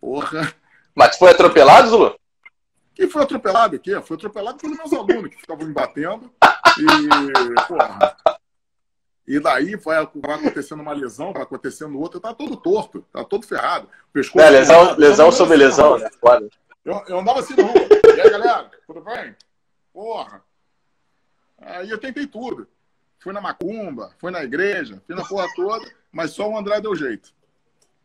Porra. 0.00 0.52
Mas 0.94 1.16
foi 1.16 1.30
atropelado, 1.30 1.88
Zulu? 1.88 2.18
Quem 2.94 3.08
foi 3.08 3.22
atropelado 3.22 3.76
aqui? 3.76 4.00
Foi 4.02 4.16
atropelado 4.16 4.58
pelos 4.58 4.76
meus 4.76 4.92
alunos 4.92 5.30
que 5.30 5.40
ficavam 5.40 5.66
me 5.66 5.72
batendo. 5.72 6.32
E, 6.78 7.66
porra. 7.66 8.16
E 9.26 9.40
daí 9.40 9.74
vai, 9.76 10.08
vai 10.14 10.34
acontecendo 10.36 10.80
uma 10.80 10.92
lesão, 10.92 11.32
vai 11.32 11.42
acontecendo 11.42 11.98
outra, 11.98 12.20
tá 12.20 12.34
todo 12.34 12.56
torto, 12.56 13.02
tá 13.10 13.24
todo 13.24 13.46
ferrado. 13.46 13.88
Pescoço, 14.12 14.44
é, 14.44 14.50
lesão, 14.50 14.96
lesão 14.96 15.32
sobre 15.32 15.56
lesão, 15.56 15.98
né? 15.98 16.08
Eu, 16.84 17.02
eu 17.08 17.18
andava 17.18 17.40
assim 17.40 17.56
na 17.56 17.62
rua. 17.62 17.88
E 18.16 18.20
aí, 18.20 18.30
galera, 18.30 18.70
tudo 18.86 19.00
bem? 19.00 19.34
Porra. 19.92 20.44
Aí 21.58 21.88
eu 21.88 21.98
tentei 21.98 22.26
tudo. 22.26 22.68
Fui 23.18 23.32
na 23.32 23.40
macumba, 23.40 24.12
fui 24.18 24.30
na 24.30 24.44
igreja, 24.44 25.02
fui 25.06 25.16
na 25.16 25.24
porra 25.24 25.46
toda, 25.56 25.90
mas 26.12 26.32
só 26.32 26.46
o 26.46 26.58
André 26.58 26.78
deu 26.80 26.94
jeito. 26.94 27.32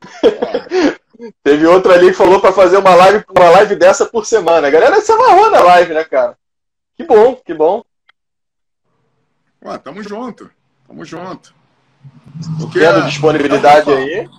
Teve 1.43 1.67
outro 1.67 1.91
ali 1.91 2.07
que 2.07 2.13
falou 2.13 2.39
para 2.39 2.53
fazer 2.53 2.77
uma 2.77 2.95
live, 2.95 3.26
uma 3.30 3.49
live 3.49 3.76
dessa 3.76 4.05
por 4.05 4.26
semana. 4.26 4.67
A 4.67 4.71
galera 4.71 5.01
se 5.01 5.11
amarrou 5.11 5.51
na 5.51 5.61
live, 5.61 5.93
né, 5.93 6.03
cara? 6.05 6.38
Que 6.95 7.03
bom, 7.03 7.35
que 7.35 7.53
bom. 7.53 7.84
Ué, 9.63 9.77
tamo 9.77 10.01
junto. 10.01 10.49
Tamo 10.88 11.03
junto. 11.03 11.53
Porque 12.59 12.80
Tendo 12.80 13.05
disponibilidade 13.05 13.91
é 13.91 13.97
aí. 13.97 14.30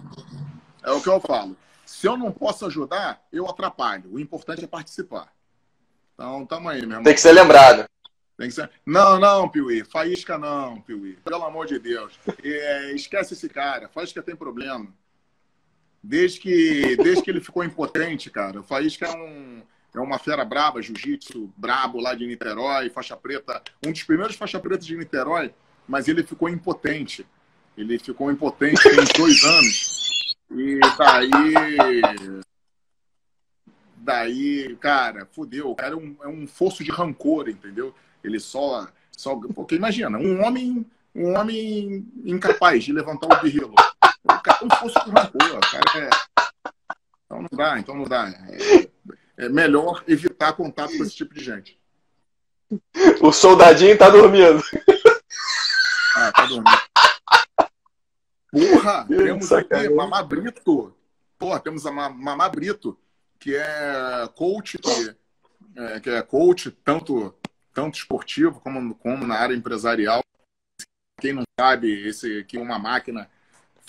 É 0.83 0.91
o 0.91 1.01
que 1.03 1.09
eu 1.09 1.21
falo. 1.21 1.57
Se 1.85 2.07
eu 2.07 2.17
não 2.17 2.33
posso 2.33 2.65
ajudar, 2.65 3.23
eu 3.31 3.47
atrapalho. 3.47 4.15
O 4.15 4.19
importante 4.19 4.65
é 4.65 4.67
participar. 4.67 5.29
Então, 6.15 6.47
tamo 6.47 6.69
aí, 6.69 6.81
meu 6.81 6.91
irmão. 6.91 7.03
Tem 7.03 7.15
que 7.15 7.21
ser 7.21 7.33
lembrado. 7.33 7.85
Tem 8.39 8.49
que 8.49 8.55
ser... 8.55 8.71
Não, 8.87 9.19
não, 9.19 9.49
Piuí. 9.49 9.85
Faísca 9.85 10.39
não, 10.39 10.81
Piuí. 10.81 11.19
Pelo 11.23 11.45
amor 11.45 11.67
de 11.67 11.79
Deus. 11.79 12.19
É, 12.43 12.93
esquece 12.93 13.35
esse 13.35 13.49
cara. 13.51 13.89
Faísca 13.89 14.23
tem 14.23 14.35
problema. 14.35 14.89
Desde 16.03 16.41
que, 16.41 16.97
desde 16.97 17.23
que 17.23 17.31
ele 17.31 17.41
ficou 17.41 17.63
impotente, 17.63 18.31
cara. 18.31 18.61
O 18.61 18.63
Faísca 18.63 19.07
é, 19.07 19.17
um, 19.17 19.63
é 19.95 20.01
uma 20.01 20.19
fera 20.19 20.45
braba, 20.45 20.81
jiu-jitsu 20.81 21.53
brabo 21.57 22.01
lá 22.01 22.15
de 22.15 22.27
Niterói, 22.27 22.89
faixa 22.89 23.17
preta. 23.17 23.63
Um 23.87 23.93
dos 23.93 24.03
primeiros 24.03 24.37
faixa 24.37 24.59
pretas 24.59 24.87
de 24.87 24.97
Niterói, 24.97 25.53
mas 25.87 26.09
ele 26.09 26.23
ficou 26.23 26.49
impotente. 26.49 27.27
Ele 27.77 27.99
ficou 27.99 28.31
impotente 28.31 28.83
tem 28.83 28.97
dois 29.17 29.45
anos. 29.45 30.37
E 30.51 30.81
daí. 30.99 32.03
Daí, 33.97 34.77
cara, 34.77 35.27
fudeu. 35.27 35.71
O 35.71 35.75
cara 35.75 35.95
é 35.95 35.97
um, 35.97 36.17
é 36.23 36.29
um 36.29 36.47
fosso 36.47 36.83
de 36.83 36.91
rancor, 36.91 37.49
entendeu? 37.49 37.95
Ele 38.25 38.41
só. 38.41 38.89
só 39.13 39.37
porque 39.37 39.75
imagina, 39.75 40.19
um 40.19 40.43
homem, 40.43 40.85
um 41.15 41.39
homem 41.39 42.07
incapaz 42.25 42.85
de 42.85 42.93
levantar 42.93 43.27
o 43.27 43.43
birrilo. 43.43 43.75
O 44.25 44.43
cara 44.43 44.59
é 44.61 44.65
um 44.65 44.71
fosso 44.71 45.05
de 45.05 45.11
rancor. 45.11 45.57
O 45.57 45.61
cara 45.61 46.07
é. 46.07 46.11
Então 47.25 47.43
não 47.43 47.49
dá, 47.53 47.79
então 47.79 47.95
não 47.95 48.05
dá. 48.05 48.29
É, 48.29 49.45
é 49.45 49.49
melhor 49.49 50.05
evitar 50.07 50.53
contato 50.53 50.97
com 50.97 51.03
esse 51.03 51.15
tipo 51.15 51.33
de 51.33 51.43
gente. 51.43 51.81
O 53.21 53.33
soldadinho 53.33 53.97
tá 53.97 54.09
dormindo. 54.11 54.63
Ah, 56.17 56.33
tá 56.33 56.47
dormindo. 56.47 56.81
Porra, 58.51 59.07
temos 59.07 59.53
aqui 59.53 59.89
Mamá 59.89 60.23
Brito. 60.23 60.95
Porra, 61.39 61.61
temos 61.61 61.87
a 61.87 61.93
Mamá 61.93 62.49
Brito, 62.49 62.99
que 63.39 63.57
é 63.57 64.29
coach, 64.35 64.77
que 64.77 65.17
é, 65.77 66.01
que 66.01 66.11
é 66.11 66.23
coach 66.23 66.71
tanto, 66.85 67.35
tanto 67.73 67.97
esportivo 67.97 68.61
como, 68.61 68.95
como 68.97 69.27
na 69.27 69.37
área 69.37 69.55
empresarial. 69.55 70.23
Quem 71.21 71.33
não 71.33 71.43
sabe, 71.59 72.09
esse 72.09 72.41
aqui 72.41 72.57
é 72.59 72.61
uma 72.61 72.79
máquina 72.79 73.31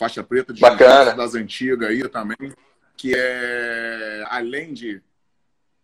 faixa 0.01 0.23
preta 0.23 0.51
de 0.51 0.59
Bacana. 0.59 1.13
das 1.13 1.35
antigas 1.35 1.87
aí 1.87 2.01
também, 2.09 2.51
que 2.97 3.13
é 3.15 4.23
além 4.29 4.73
de, 4.73 4.99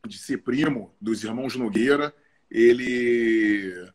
de 0.07 0.17
ser 0.17 0.39
primo 0.39 0.91
dos 0.99 1.23
irmãos 1.23 1.55
Nogueira, 1.55 2.11
ele 2.49 3.91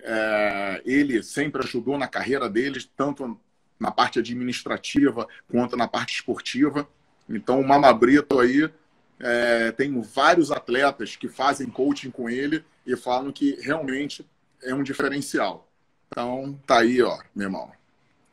é, 0.00 0.80
ele 0.84 1.24
sempre 1.24 1.60
ajudou 1.64 1.98
na 1.98 2.06
carreira 2.06 2.48
deles, 2.48 2.88
tanto 2.96 3.40
na 3.80 3.90
parte 3.90 4.20
administrativa 4.20 5.26
quanto 5.50 5.76
na 5.76 5.88
parte 5.88 6.14
esportiva. 6.14 6.88
Então, 7.28 7.60
o 7.60 7.66
Mama 7.66 7.92
Brito 7.92 8.38
aí 8.38 8.70
é, 9.18 9.72
tem 9.72 10.00
vários 10.00 10.52
atletas 10.52 11.16
que 11.16 11.28
fazem 11.28 11.68
coaching 11.68 12.12
com 12.12 12.30
ele 12.30 12.64
e 12.86 12.96
falam 12.96 13.32
que 13.32 13.58
realmente 13.60 14.24
é 14.62 14.72
um 14.72 14.84
diferencial. 14.84 15.68
Então, 16.06 16.56
tá 16.64 16.78
aí, 16.78 17.02
ó, 17.02 17.18
meu 17.34 17.48
irmão. 17.48 17.77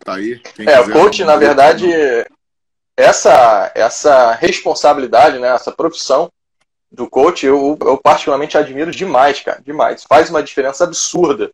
Tá 0.06 0.14
aí. 0.14 0.40
é, 0.60 0.80
o 0.82 0.92
coach, 0.92 1.24
na 1.24 1.36
verdade, 1.36 1.88
essa, 2.96 3.72
essa 3.74 4.34
responsabilidade, 4.34 5.40
né, 5.40 5.48
essa 5.48 5.72
profissão 5.72 6.32
do 6.92 7.10
coach, 7.10 7.44
eu, 7.44 7.76
eu 7.82 7.98
particularmente 7.98 8.56
admiro 8.56 8.92
demais, 8.92 9.42
cara, 9.42 9.60
demais. 9.66 10.06
Faz 10.08 10.30
uma 10.30 10.44
diferença 10.44 10.84
absurda 10.84 11.50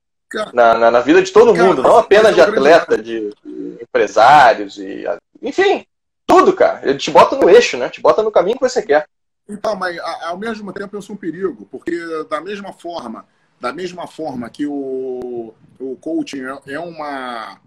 na, 0.53 0.78
na, 0.78 0.91
na, 0.91 0.99
vida 0.99 1.23
de 1.23 1.32
todo 1.32 1.53
cara, 1.53 1.65
mundo, 1.65 1.82
não 1.82 1.98
apenas 1.98 2.36
de 2.36 2.41
atleta, 2.41 2.98
de, 2.98 3.34
de, 3.44 3.78
empresários 3.82 4.78
e 4.78 5.06
enfim, 5.41 5.86
tudo, 6.28 6.52
cara. 6.52 6.82
Ele 6.84 6.98
te 6.98 7.10
bota 7.10 7.38
no 7.38 7.49
eixo, 7.49 7.78
né? 7.78 7.88
Te 7.88 8.02
bota 8.02 8.22
no 8.22 8.32
caminho 8.32 8.57
que 8.57 8.69
você 8.69 8.82
quer. 8.82 9.07
Então, 9.48 9.78
mas 9.78 9.98
ao 9.98 10.38
mesmo 10.38 10.73
tempo 10.73 10.95
eu 10.95 11.02
sou 11.02 11.15
um 11.15 11.19
perigo, 11.19 11.65
porque 11.72 11.98
da 12.30 12.41
mesma 12.41 12.73
forma, 12.73 13.26
da 13.61 13.72
mesma 13.72 14.07
forma 14.07 14.49
que 14.49 14.65
o, 14.68 15.53
o 15.80 15.95
coaching 16.02 16.44
é, 16.44 16.73
é 16.73 16.80
uma 16.80 17.57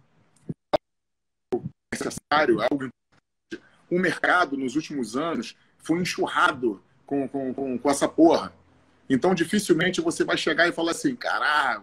necessário, 1.98 2.60
é 2.60 2.68
algo 2.70 2.88
o 3.90 3.98
mercado 3.98 4.56
nos 4.56 4.74
últimos 4.76 5.16
anos 5.16 5.56
foi 5.78 6.00
enxurrado 6.00 6.82
com, 7.06 7.28
com, 7.28 7.54
com, 7.54 7.78
com 7.78 7.90
essa 7.90 8.08
porra. 8.08 8.52
Então, 9.08 9.34
dificilmente 9.34 10.00
você 10.00 10.24
vai 10.24 10.36
chegar 10.36 10.66
e 10.66 10.72
falar 10.72 10.92
assim, 10.92 11.14
cara, 11.14 11.82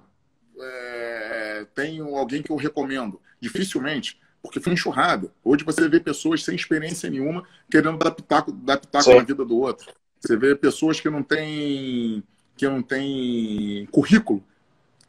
é, 0.60 1.66
tenho 1.76 2.16
alguém 2.16 2.42
que 2.42 2.52
eu 2.52 2.56
recomendo. 2.56 3.22
Dificilmente, 3.40 4.20
porque 4.42 4.60
foi 4.60 4.74
enxurrado. 4.74 5.32
Hoje 5.44 5.64
você 5.64 5.88
vê 5.88 6.00
pessoas 6.00 6.44
sem 6.44 6.56
experiência 6.56 7.10
nenhuma 7.10 7.44
querendo 7.70 7.98
dar 7.98 8.12
pitaco, 8.12 8.52
dar 8.52 8.78
pitaco 8.78 9.16
na 9.16 9.24
vida 9.24 9.46
do 9.46 9.58
outro. 9.58 9.92
Você 10.20 10.36
vê 10.36 10.56
pessoas 10.56 11.00
que 11.00 11.10
não 11.10 11.24
têm 11.24 12.24
que 12.56 12.68
não 12.68 12.84
têm 12.84 13.88
currículo, 13.88 14.44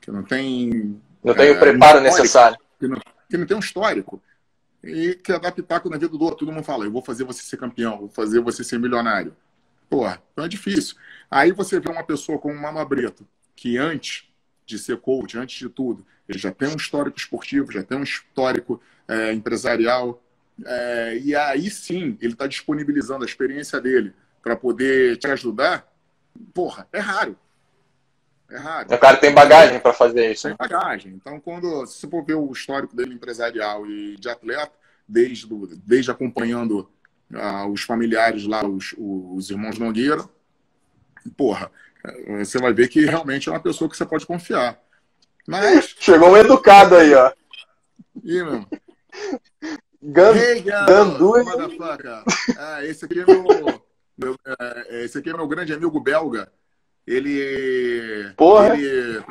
que 0.01 0.11
não 0.11 0.23
têm 0.23 0.99
não 1.23 1.35
tem 1.35 1.49
é, 1.49 1.53
o 1.53 1.59
preparo 1.59 1.99
um 1.99 2.03
necessário, 2.03 2.57
que 2.79 2.89
não, 2.89 2.99
que 3.29 3.37
não 3.37 3.47
tem 3.47 3.57
um 3.57 3.61
histórico 3.61 4.23
e 4.83 5.15
quer 5.15 5.39
dar 5.39 5.53
pitaco 5.53 5.89
na 5.89 5.97
vida 5.97 6.17
do 6.17 6.25
outro. 6.25 6.39
Todo 6.41 6.53
mundo 6.53 6.65
fala, 6.65 6.85
eu 6.85 6.91
vou 6.91 7.03
fazer 7.03 7.25
você 7.25 7.43
ser 7.43 7.57
campeão, 7.57 7.99
vou 7.99 8.09
fazer 8.09 8.41
você 8.41 8.65
ser 8.65 8.79
milionário. 8.79 9.37
Porra, 9.89 10.23
então 10.33 10.45
é 10.45 10.49
difícil. 10.49 10.97
Aí 11.31 11.53
você 11.53 11.79
vê 11.79 11.91
uma 11.91 12.03
pessoa 12.03 12.39
como 12.39 12.55
o 12.55 12.61
Mama 12.61 12.85
Breto, 12.85 13.27
que 13.55 13.77
antes 13.77 14.29
de 14.65 14.79
ser 14.79 14.97
coach, 14.99 15.39
antes 15.39 15.59
de 15.59 15.69
tudo, 15.69 16.07
ele 16.29 16.39
já 16.39 16.51
tem 16.51 16.69
um 16.69 16.77
histórico 16.77 17.19
esportivo, 17.19 17.71
já 17.71 17.83
tem 17.83 17.99
um 17.99 18.03
histórico 18.03 18.81
é, 19.07 19.33
empresarial, 19.33 20.23
é, 20.65 21.19
e 21.19 21.35
aí 21.35 21.71
sim 21.71 22.17
ele 22.21 22.33
está 22.33 22.47
disponibilizando 22.47 23.25
a 23.25 23.27
experiência 23.27 23.81
dele 23.81 24.15
para 24.43 24.57
poder 24.57 25.17
te 25.17 25.27
ajudar. 25.29 25.87
Porra, 26.55 26.89
é 26.93 26.99
raro. 26.99 27.37
É 28.53 28.59
raro. 28.59 28.95
O 28.95 28.99
cara 28.99 29.17
tem 29.17 29.33
bagagem 29.33 29.81
para 29.81 29.95
fazer 29.95 30.31
isso. 30.31 30.47
Tem 30.47 30.57
bagagem. 30.57 31.15
Então, 31.15 31.41
quando 31.41 31.87
se 31.87 32.01
você 32.01 32.09
for 32.09 32.23
ver 32.23 32.35
o 32.35 32.53
histórico 32.53 32.95
dele 32.95 33.15
empresarial 33.15 33.87
e 33.87 34.17
de 34.17 34.29
atleta, 34.29 34.73
desde, 35.09 35.47
desde 35.83 36.11
acompanhando 36.11 36.91
uh, 37.33 37.67
os 37.73 37.83
familiares 37.83 38.45
lá, 38.45 38.63
os, 38.67 38.95
os 38.99 39.49
irmãos 39.49 39.79
Nogueira, 39.79 40.29
porra, 41.35 41.71
você 42.41 42.59
vai 42.59 42.75
ver 42.75 42.89
que 42.89 43.07
realmente 43.07 43.49
é 43.49 43.53
uma 43.53 43.61
pessoa 43.61 43.89
que 43.89 43.97
você 43.97 44.05
pode 44.05 44.27
confiar. 44.27 44.79
Mas. 45.49 45.97
Chegou 45.99 46.31
um 46.31 46.37
educado 46.37 46.97
aí, 46.97 47.15
ó. 47.15 47.33
Ih, 48.23 48.43
meu. 48.43 48.67
Gan... 50.03 50.37
Hey, 50.37 50.61
Gandu. 50.61 51.33
Ah, 52.59 52.85
esse 52.85 53.05
aqui 53.07 53.21
é 53.21 53.25
meu, 53.25 53.83
meu, 54.19 54.37
é, 54.47 55.05
esse 55.05 55.17
aqui 55.17 55.31
é 55.31 55.33
meu 55.33 55.49
grande 55.49 55.73
amigo 55.73 55.99
belga. 56.01 56.53
Ele. 57.07 58.33
Porra. 58.37 58.77
Ele, 58.77 59.25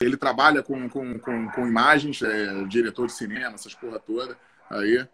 ele 0.00 0.16
trabalha 0.16 0.62
com, 0.62 0.88
com, 0.88 1.18
com, 1.18 1.48
com 1.48 1.66
imagens, 1.66 2.22
é 2.22 2.64
diretor 2.64 3.06
de 3.06 3.12
cinema, 3.12 3.54
essas 3.54 3.74
porra 3.74 3.98
toda. 3.98 4.36
Aí. 4.70 5.06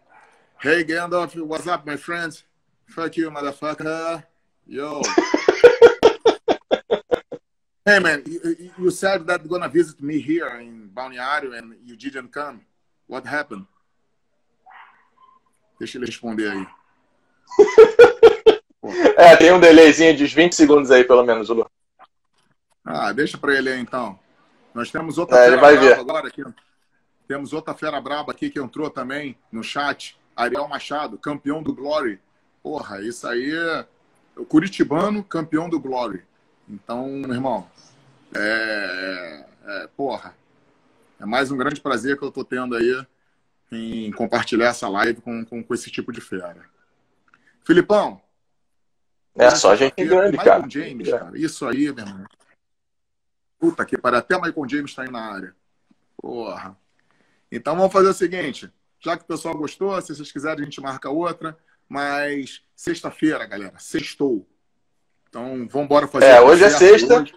Hey, 0.63 0.83
Gandalf, 0.83 1.35
what's 1.37 1.67
up, 1.67 1.89
my 1.89 1.97
friends? 1.97 2.45
Fuck 2.87 3.19
you, 3.19 3.31
motherfucker. 3.31 4.23
Yo. 4.67 5.01
hey, 7.85 7.99
man, 7.99 8.23
you, 8.25 8.71
you 8.77 8.91
said 8.91 9.25
that 9.25 9.41
you're 9.41 9.49
gonna 9.49 9.69
visit 9.69 10.01
me 10.01 10.19
here 10.19 10.59
in 10.59 10.89
Balneário 10.93 11.57
and 11.57 11.75
you 11.83 11.95
didn't 11.95 12.31
come. 12.31 12.61
What 13.07 13.25
happened? 13.25 13.65
Deixa 15.79 15.97
ele 15.97 16.05
responder 16.05 16.51
aí. 16.51 16.67
é, 19.17 19.35
tem 19.35 19.51
um 19.51 19.59
delayzinho 19.59 20.15
de 20.15 20.25
20 20.27 20.53
segundos 20.53 20.91
aí, 20.91 21.03
pelo 21.03 21.23
menos, 21.23 21.49
Lu. 21.49 21.65
Ah, 22.83 23.11
deixa 23.11 23.37
para 23.37 23.55
ele 23.55 23.69
aí, 23.69 23.79
então. 23.79 24.19
Nós 24.73 24.89
temos 24.91 25.17
outra 25.17 25.37
é, 25.37 25.49
fera 25.49 25.57
braba 25.57 25.99
agora 25.99 26.27
aqui. 26.27 26.43
Temos 27.27 27.53
outra 27.53 27.73
fera 27.73 28.01
braba 28.01 28.31
aqui 28.31 28.49
que 28.49 28.59
entrou 28.59 28.89
também 28.89 29.37
no 29.51 29.63
chat. 29.63 30.17
Ariel 30.35 30.67
Machado, 30.67 31.17
campeão 31.17 31.61
do 31.61 31.73
Glory. 31.73 32.19
Porra, 32.63 33.01
isso 33.01 33.27
aí 33.27 33.53
é 33.53 33.85
o 34.35 34.45
Curitibano, 34.45 35.23
campeão 35.23 35.69
do 35.69 35.79
Glory. 35.79 36.23
Então, 36.67 37.07
meu 37.07 37.33
irmão, 37.33 37.67
é, 38.33 39.45
é, 39.65 39.89
porra, 39.95 40.33
é 41.19 41.25
mais 41.25 41.51
um 41.51 41.57
grande 41.57 41.81
prazer 41.81 42.17
que 42.17 42.23
eu 42.23 42.31
tô 42.31 42.43
tendo 42.43 42.75
aí 42.75 43.05
em 43.71 44.11
compartilhar 44.11 44.67
essa 44.67 44.87
live 44.89 45.21
com, 45.21 45.45
com, 45.45 45.63
com 45.63 45.73
esse 45.73 45.91
tipo 45.91 46.11
de 46.11 46.21
fera. 46.21 46.65
Filipão. 47.63 48.21
É 49.35 49.49
só 49.51 49.75
gente 49.75 50.03
grande, 50.03 50.37
cara. 50.37 50.69
James, 50.69 51.09
cara. 51.09 51.37
Isso 51.37 51.65
aí, 51.65 51.91
meu 51.91 52.05
irmão. 52.05 52.25
Puta 53.61 53.85
que 53.85 53.95
pariu. 53.95 54.17
Até 54.17 54.35
Michael 54.35 54.67
James 54.67 54.89
está 54.89 55.03
aí 55.03 55.11
na 55.11 55.21
área. 55.21 55.55
Porra. 56.17 56.75
Então 57.51 57.75
vamos 57.75 57.93
fazer 57.93 58.09
o 58.09 58.13
seguinte. 58.13 58.73
Já 58.99 59.15
que 59.15 59.23
o 59.23 59.27
pessoal 59.27 59.55
gostou, 59.55 60.01
se 60.01 60.15
vocês 60.15 60.31
quiserem, 60.31 60.61
a 60.61 60.65
gente 60.65 60.81
marca 60.81 61.11
outra. 61.11 61.55
Mas 61.87 62.63
sexta-feira, 62.75 63.45
galera, 63.45 63.75
sextou. 63.77 64.47
Então 65.29 65.67
vamos 65.69 65.85
embora 65.85 66.07
fazer. 66.07 66.25
É, 66.25 66.41
hoje 66.41 66.63
é 66.63 66.69
sexta. 66.71 67.21
Hoje. 67.21 67.33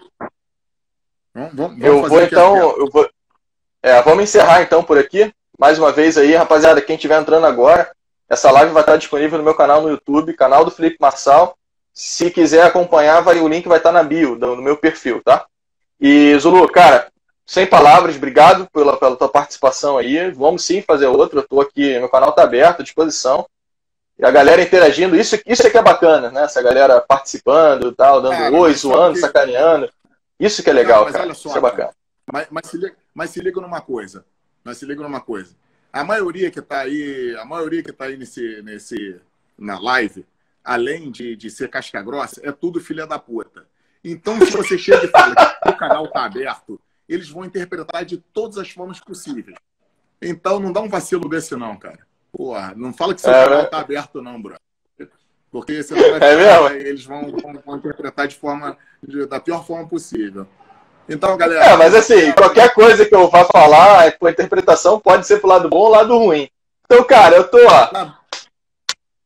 Vamos, 1.34 1.55
vamos, 1.55 1.78
vamos 1.78 1.84
eu 1.84 2.09
vou 2.09 2.22
então. 2.22 2.56
Eu 2.78 2.90
vou... 2.90 3.10
É, 3.82 4.01
vamos 4.01 4.24
encerrar 4.24 4.62
então 4.62 4.82
por 4.82 4.96
aqui 4.96 5.30
mais 5.59 5.78
uma 5.78 5.92
vez 5.92 6.18
aí, 6.18 6.34
rapaziada, 6.34 6.80
quem 6.80 6.96
estiver 6.96 7.20
entrando 7.20 7.46
agora, 7.46 7.94
essa 8.28 8.51
live 8.51 8.72
vai 8.72 8.82
estar 8.82 8.96
disponível 8.96 9.38
no 9.38 9.44
meu 9.44 9.55
canal 9.55 9.82
no 9.82 9.90
YouTube, 9.90 10.32
canal 10.32 10.64
do 10.64 10.70
Felipe 10.70 10.96
Marçal. 10.98 11.56
Se 11.92 12.30
quiser 12.30 12.62
acompanhar, 12.62 13.20
vai, 13.20 13.38
o 13.38 13.46
link 13.46 13.68
vai 13.68 13.78
estar 13.78 13.92
na 13.92 14.02
bio, 14.02 14.36
no 14.36 14.56
meu 14.56 14.76
perfil, 14.76 15.22
tá? 15.22 15.46
E, 16.00 16.36
Zulu, 16.38 16.68
cara, 16.70 17.10
sem 17.46 17.66
palavras, 17.66 18.16
obrigado 18.16 18.68
pela, 18.72 18.96
pela 18.96 19.16
tua 19.16 19.28
participação 19.28 19.98
aí. 19.98 20.30
Vamos 20.30 20.64
sim 20.64 20.82
fazer 20.82 21.06
outra. 21.06 21.40
Eu 21.40 21.48
tô 21.48 21.60
aqui, 21.60 21.98
meu 21.98 22.08
canal 22.08 22.32
tá 22.32 22.42
aberto, 22.42 22.80
à 22.80 22.82
disposição. 22.82 23.46
E 24.18 24.24
a 24.24 24.30
galera 24.30 24.62
interagindo, 24.62 25.16
isso, 25.16 25.36
isso 25.44 25.66
é 25.66 25.70
que 25.70 25.76
é 25.76 25.82
bacana, 25.82 26.30
né? 26.30 26.44
Essa 26.44 26.62
galera 26.62 27.00
participando 27.00 27.88
e 27.88 27.94
tal, 27.94 28.22
dando 28.22 28.36
cara, 28.36 28.54
oi, 28.54 28.72
zoando, 28.74 29.14
que... 29.14 29.20
sacaneando. 29.20 29.90
Isso 30.38 30.62
que 30.62 30.70
é 30.70 30.72
legal, 30.72 31.04
Não, 31.04 31.12
cara. 31.12 31.34
Só, 31.34 31.48
isso 31.48 31.58
é 31.58 31.60
bacana. 31.60 31.90
Mas, 32.32 32.46
mas, 32.50 32.66
se 32.66 32.76
liga, 32.76 32.96
mas 33.12 33.30
se 33.30 33.40
liga 33.40 33.60
numa 33.60 33.80
coisa. 33.80 34.24
Mas 34.62 34.78
se 34.78 34.86
liga 34.86 35.02
numa 35.02 35.20
coisa. 35.20 35.54
A 35.92 36.02
maioria 36.02 36.50
que 36.50 36.60
está 36.60 36.80
aí, 36.80 37.36
a 37.38 37.44
maioria 37.44 37.82
que 37.82 37.90
está 37.90 38.06
aí 38.06 38.16
nesse, 38.16 38.62
nesse, 38.62 39.20
na 39.58 39.78
live, 39.78 40.24
além 40.64 41.10
de, 41.10 41.36
de 41.36 41.50
ser 41.50 41.68
casca 41.68 42.00
grossa, 42.00 42.40
é 42.42 42.50
tudo 42.50 42.80
filha 42.80 43.06
da 43.06 43.18
puta. 43.18 43.66
Então, 44.02 44.38
se 44.44 44.50
você 44.50 44.78
chega 44.78 45.04
e 45.04 45.08
fala 45.08 45.34
canal 45.74 46.06
está 46.06 46.24
aberto, 46.24 46.80
eles 47.09 47.28
vão 47.28 47.44
interpretar 47.44 48.05
de 48.05 48.18
todas 48.18 48.59
as 48.59 48.70
formas 48.70 49.01
possíveis. 49.01 49.56
Então, 50.20 50.59
não 50.59 50.72
dá 50.72 50.80
um 50.80 50.88
vacilo 50.88 51.28
desse, 51.28 51.55
não, 51.56 51.76
cara. 51.76 52.06
Porra, 52.32 52.72
não 52.76 52.92
fala 52.92 53.14
que 53.14 53.20
seu 53.20 53.32
é, 53.32 53.44
canal 53.44 53.62
está 53.62 53.80
aberto, 53.80 54.22
não, 54.22 54.40
bro. 54.40 54.56
Porque 55.51 55.82
você 55.82 55.94
vai 55.94 56.32
é 56.32 56.36
mesmo? 56.36 56.68
eles 56.68 57.05
vão, 57.05 57.30
vão, 57.30 57.62
vão, 57.64 57.76
interpretar 57.76 58.26
de 58.26 58.34
forma, 58.34 58.76
de, 59.01 59.24
da 59.26 59.38
pior 59.38 59.64
forma 59.64 59.86
possível. 59.86 60.48
Então, 61.09 61.36
galera. 61.36 61.64
É, 61.64 61.76
mas 61.76 61.94
assim, 61.94 62.32
qualquer 62.32 62.74
coisa 62.74 63.06
que 63.06 63.14
eu 63.14 63.28
vá 63.28 63.44
falar, 63.44 64.18
com 64.18 64.26
a 64.26 64.32
interpretação, 64.32 64.98
pode 64.98 65.26
ser 65.26 65.38
pro 65.38 65.48
lado 65.48 65.68
bom 65.68 65.76
ou 65.76 65.90
lado 65.90 66.18
ruim. 66.18 66.48
Então, 66.84 67.05
cara, 67.05 67.36
eu 67.36 67.48
tô, 67.48 67.59
ó. 67.59 67.92
Na, 67.92 68.18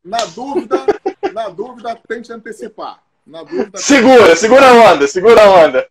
na 0.04 0.24
dúvida, 0.26 0.84
na 1.32 1.48
dúvida, 1.48 1.98
tente 2.06 2.30
antecipar. 2.30 3.02
Na 3.28 3.42
dúvida, 3.42 3.76
segura, 3.76 4.34
segura 4.34 4.70
a 4.70 4.92
onda, 4.92 5.06
segura 5.06 5.44
a 5.44 5.66
onda. 5.66 5.86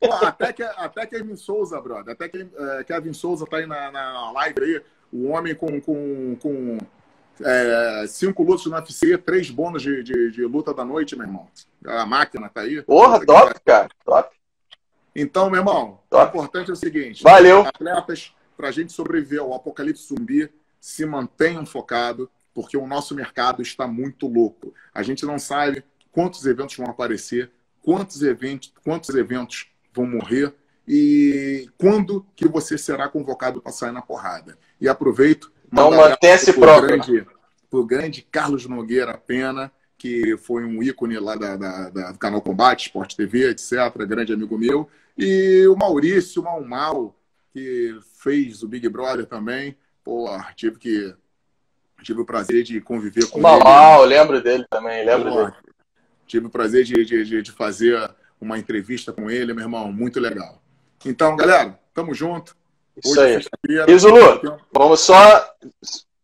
Pô, 0.00 0.12
até, 0.12 0.52
que, 0.52 0.62
até 0.64 1.06
Kevin 1.06 1.36
Souza, 1.36 1.80
brother. 1.80 2.14
Até 2.14 2.28
que 2.28 2.48
é, 2.52 2.84
Kevin 2.84 3.12
Souza 3.12 3.46
tá 3.46 3.58
aí 3.58 3.66
na, 3.66 3.92
na 3.92 4.32
live 4.32 4.60
aí. 4.60 4.82
O 5.12 5.28
homem 5.28 5.54
com, 5.54 5.80
com, 5.80 6.36
com 6.36 6.78
é, 7.44 8.04
cinco 8.08 8.42
lutas 8.42 8.66
no 8.66 8.74
UFC, 8.74 9.16
três 9.18 9.50
bônus 9.50 9.82
de, 9.82 10.02
de, 10.02 10.32
de, 10.32 10.44
luta 10.44 10.74
da 10.74 10.84
noite, 10.84 11.14
meu 11.14 11.26
irmão. 11.26 11.48
A 11.86 12.04
máquina 12.04 12.48
tá 12.48 12.62
aí. 12.62 12.82
Porra, 12.82 13.24
top, 13.24 13.54
cara. 13.64 13.88
Top. 14.04 14.36
Então, 15.14 15.48
meu 15.48 15.60
irmão, 15.60 16.00
o 16.10 16.22
importante 16.22 16.70
é 16.70 16.72
o 16.72 16.76
seguinte: 16.76 17.22
Valeu. 17.22 17.62
atletas, 17.62 18.32
para 18.56 18.66
a 18.66 18.72
gente 18.72 18.92
sobreviver 18.92 19.40
ao 19.40 19.54
apocalipse 19.54 20.08
zumbi, 20.08 20.50
se 20.80 21.06
mantenham 21.06 21.64
focados, 21.64 22.26
porque 22.52 22.76
o 22.76 22.86
nosso 22.86 23.14
mercado 23.14 23.62
está 23.62 23.86
muito 23.86 24.26
louco. 24.26 24.74
A 24.92 25.04
gente 25.04 25.24
não 25.24 25.38
sabe 25.38 25.84
quantos 26.12 26.44
eventos 26.46 26.76
vão 26.76 26.86
aparecer, 26.86 27.50
quantos 27.82 28.22
eventos, 28.22 28.72
quantos 28.84 29.14
eventos 29.14 29.66
vão 29.92 30.06
morrer 30.06 30.54
e 30.86 31.68
quando 31.78 32.26
que 32.34 32.48
você 32.48 32.76
será 32.76 33.08
convocado 33.08 33.60
para 33.60 33.72
sair 33.72 33.92
na 33.92 34.02
porrada. 34.02 34.58
E 34.80 34.88
aproveito. 34.88 35.52
Então 35.72 35.90
mantenha-se 35.90 36.52
próprio. 36.52 37.26
Para 37.70 37.78
o 37.78 37.86
grande 37.86 38.22
Carlos 38.22 38.66
Nogueira 38.66 39.16
Pena, 39.16 39.70
que 39.96 40.36
foi 40.38 40.64
um 40.64 40.82
ícone 40.82 41.18
lá 41.18 41.36
da, 41.36 41.56
da, 41.56 41.90
da, 41.90 42.12
do 42.12 42.18
canal 42.18 42.42
Combate, 42.42 42.86
Sport 42.86 43.14
TV, 43.14 43.50
etc., 43.50 43.72
grande 44.08 44.32
amigo 44.32 44.58
meu. 44.58 44.88
E 45.16 45.64
o 45.68 45.76
Maurício 45.76 46.42
Mal 46.42 46.64
Mal, 46.64 47.14
que 47.52 47.96
fez 48.18 48.62
o 48.64 48.68
Big 48.68 48.88
Brother 48.88 49.26
também. 49.26 49.76
Pô, 50.02 50.28
tive 50.56 50.78
que 50.78 51.14
tive 52.02 52.20
o 52.22 52.24
prazer 52.24 52.62
de 52.62 52.80
conviver 52.80 53.28
com 53.28 53.40
Mal, 53.40 54.04
ele. 54.04 54.14
lembro 54.16 54.42
dele 54.42 54.64
também, 54.70 55.04
lembro 55.04 55.30
dele. 55.30 55.52
Tive 56.30 56.46
o 56.46 56.50
prazer 56.50 56.84
de, 56.84 57.04
de, 57.04 57.42
de 57.42 57.50
fazer 57.50 58.08
uma 58.40 58.56
entrevista 58.56 59.12
com 59.12 59.28
ele, 59.28 59.52
meu 59.52 59.64
irmão, 59.64 59.90
muito 59.90 60.20
legal. 60.20 60.62
Então, 61.04 61.34
galera, 61.34 61.76
tamo 61.92 62.14
junto. 62.14 62.54
Isso 62.96 63.20
Hoje 63.20 63.48
aí. 63.68 63.84
E 63.88 63.98
Zulu, 63.98 64.60
vamos 64.72 65.00
só. 65.00 65.52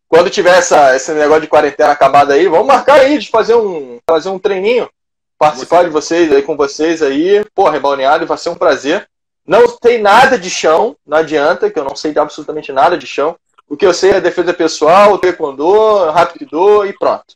Quando 0.09 0.31
tiver 0.31 0.59
essa, 0.59 0.95
esse 0.95 1.13
negócio 1.13 1.41
de 1.41 1.49
quarentena 1.49 1.91
acabado 1.91 2.31
aí, 2.31 2.47
vamos 2.47 2.69
marcar 2.69 3.01
aí 3.01 3.19
de 3.19 3.29
fazer 3.29 3.57
um, 3.57 3.99
fazer 4.09 4.29
um 4.29 4.39
treininho. 4.39 4.89
Participar 5.37 5.79
Você... 5.79 5.85
de 5.87 5.91
vocês 5.91 6.33
aí 6.33 6.43
com 6.43 6.57
vocês 6.57 7.03
aí. 7.03 7.45
Porra, 7.53 7.81
balneário, 7.81 8.29
vai 8.29 8.39
ser 8.39 8.51
um 8.51 8.55
prazer. 8.55 9.09
Não 9.45 9.67
tem 9.77 10.01
nada 10.01 10.39
de 10.39 10.49
chão, 10.49 10.97
não 11.05 11.19
adianta, 11.19 11.69
que 11.69 11.81
eu 11.81 11.85
não 11.85 11.97
sei 11.97 12.13
de 12.13 12.21
absolutamente 12.21 12.71
nada 12.71 12.97
de 12.97 13.09
chão. 13.09 13.37
O 13.69 13.77
que 13.77 13.85
eu 13.85 13.93
sei 13.93 14.13
é 14.13 14.21
defesa 14.21 14.55
pessoal, 14.55 15.19
taekwondo, 15.19 16.11
rapido 16.13 16.87
e 16.87 16.93
pronto. 16.93 17.35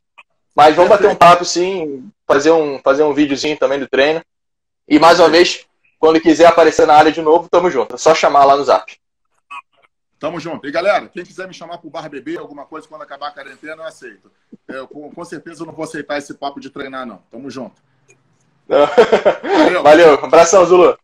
Mas 0.54 0.76
vamos 0.76 0.90
bater 0.90 1.08
um 1.08 1.14
papo 1.14 1.44
sim, 1.44 2.08
fazer 2.30 2.52
um, 2.52 2.78
fazer 2.78 3.02
um 3.02 3.12
videozinho 3.12 3.58
também 3.58 3.80
do 3.80 3.88
treino. 3.88 4.22
E 4.86 4.98
mais 5.00 5.18
uma 5.18 5.28
vez, 5.28 5.66
quando 5.98 6.20
quiser 6.20 6.46
aparecer 6.46 6.86
na 6.86 6.94
área 6.94 7.10
de 7.10 7.20
novo, 7.20 7.48
tamo 7.50 7.70
junto. 7.70 7.96
É 7.96 7.98
só 7.98 8.14
chamar 8.14 8.44
lá 8.44 8.56
no 8.56 8.64
zap. 8.64 8.96
Tamo 10.18 10.38
junto. 10.38 10.66
E 10.66 10.70
galera, 10.70 11.08
quem 11.08 11.24
quiser 11.24 11.48
me 11.48 11.54
chamar 11.54 11.78
pro 11.78 11.90
bar 11.90 12.08
beber, 12.08 12.38
alguma 12.38 12.64
coisa 12.66 12.86
quando 12.86 13.02
acabar 13.02 13.28
a 13.28 13.32
quarentena, 13.32 13.82
eu 13.82 13.86
aceito. 13.86 14.30
Eu, 14.68 14.86
com, 14.86 15.10
com 15.10 15.24
certeza 15.24 15.62
eu 15.62 15.66
não 15.66 15.72
vou 15.72 15.84
aceitar 15.84 16.18
esse 16.18 16.34
papo 16.34 16.60
de 16.60 16.70
treinar, 16.70 17.04
não. 17.04 17.18
Tamo 17.30 17.50
junto. 17.50 17.82
Valeu. 18.68 19.82
Valeu. 19.82 20.14
Abração, 20.24 20.64
Zulu. 20.64 20.96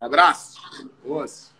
Abraço. 0.00 0.58
Osso. 1.04 1.52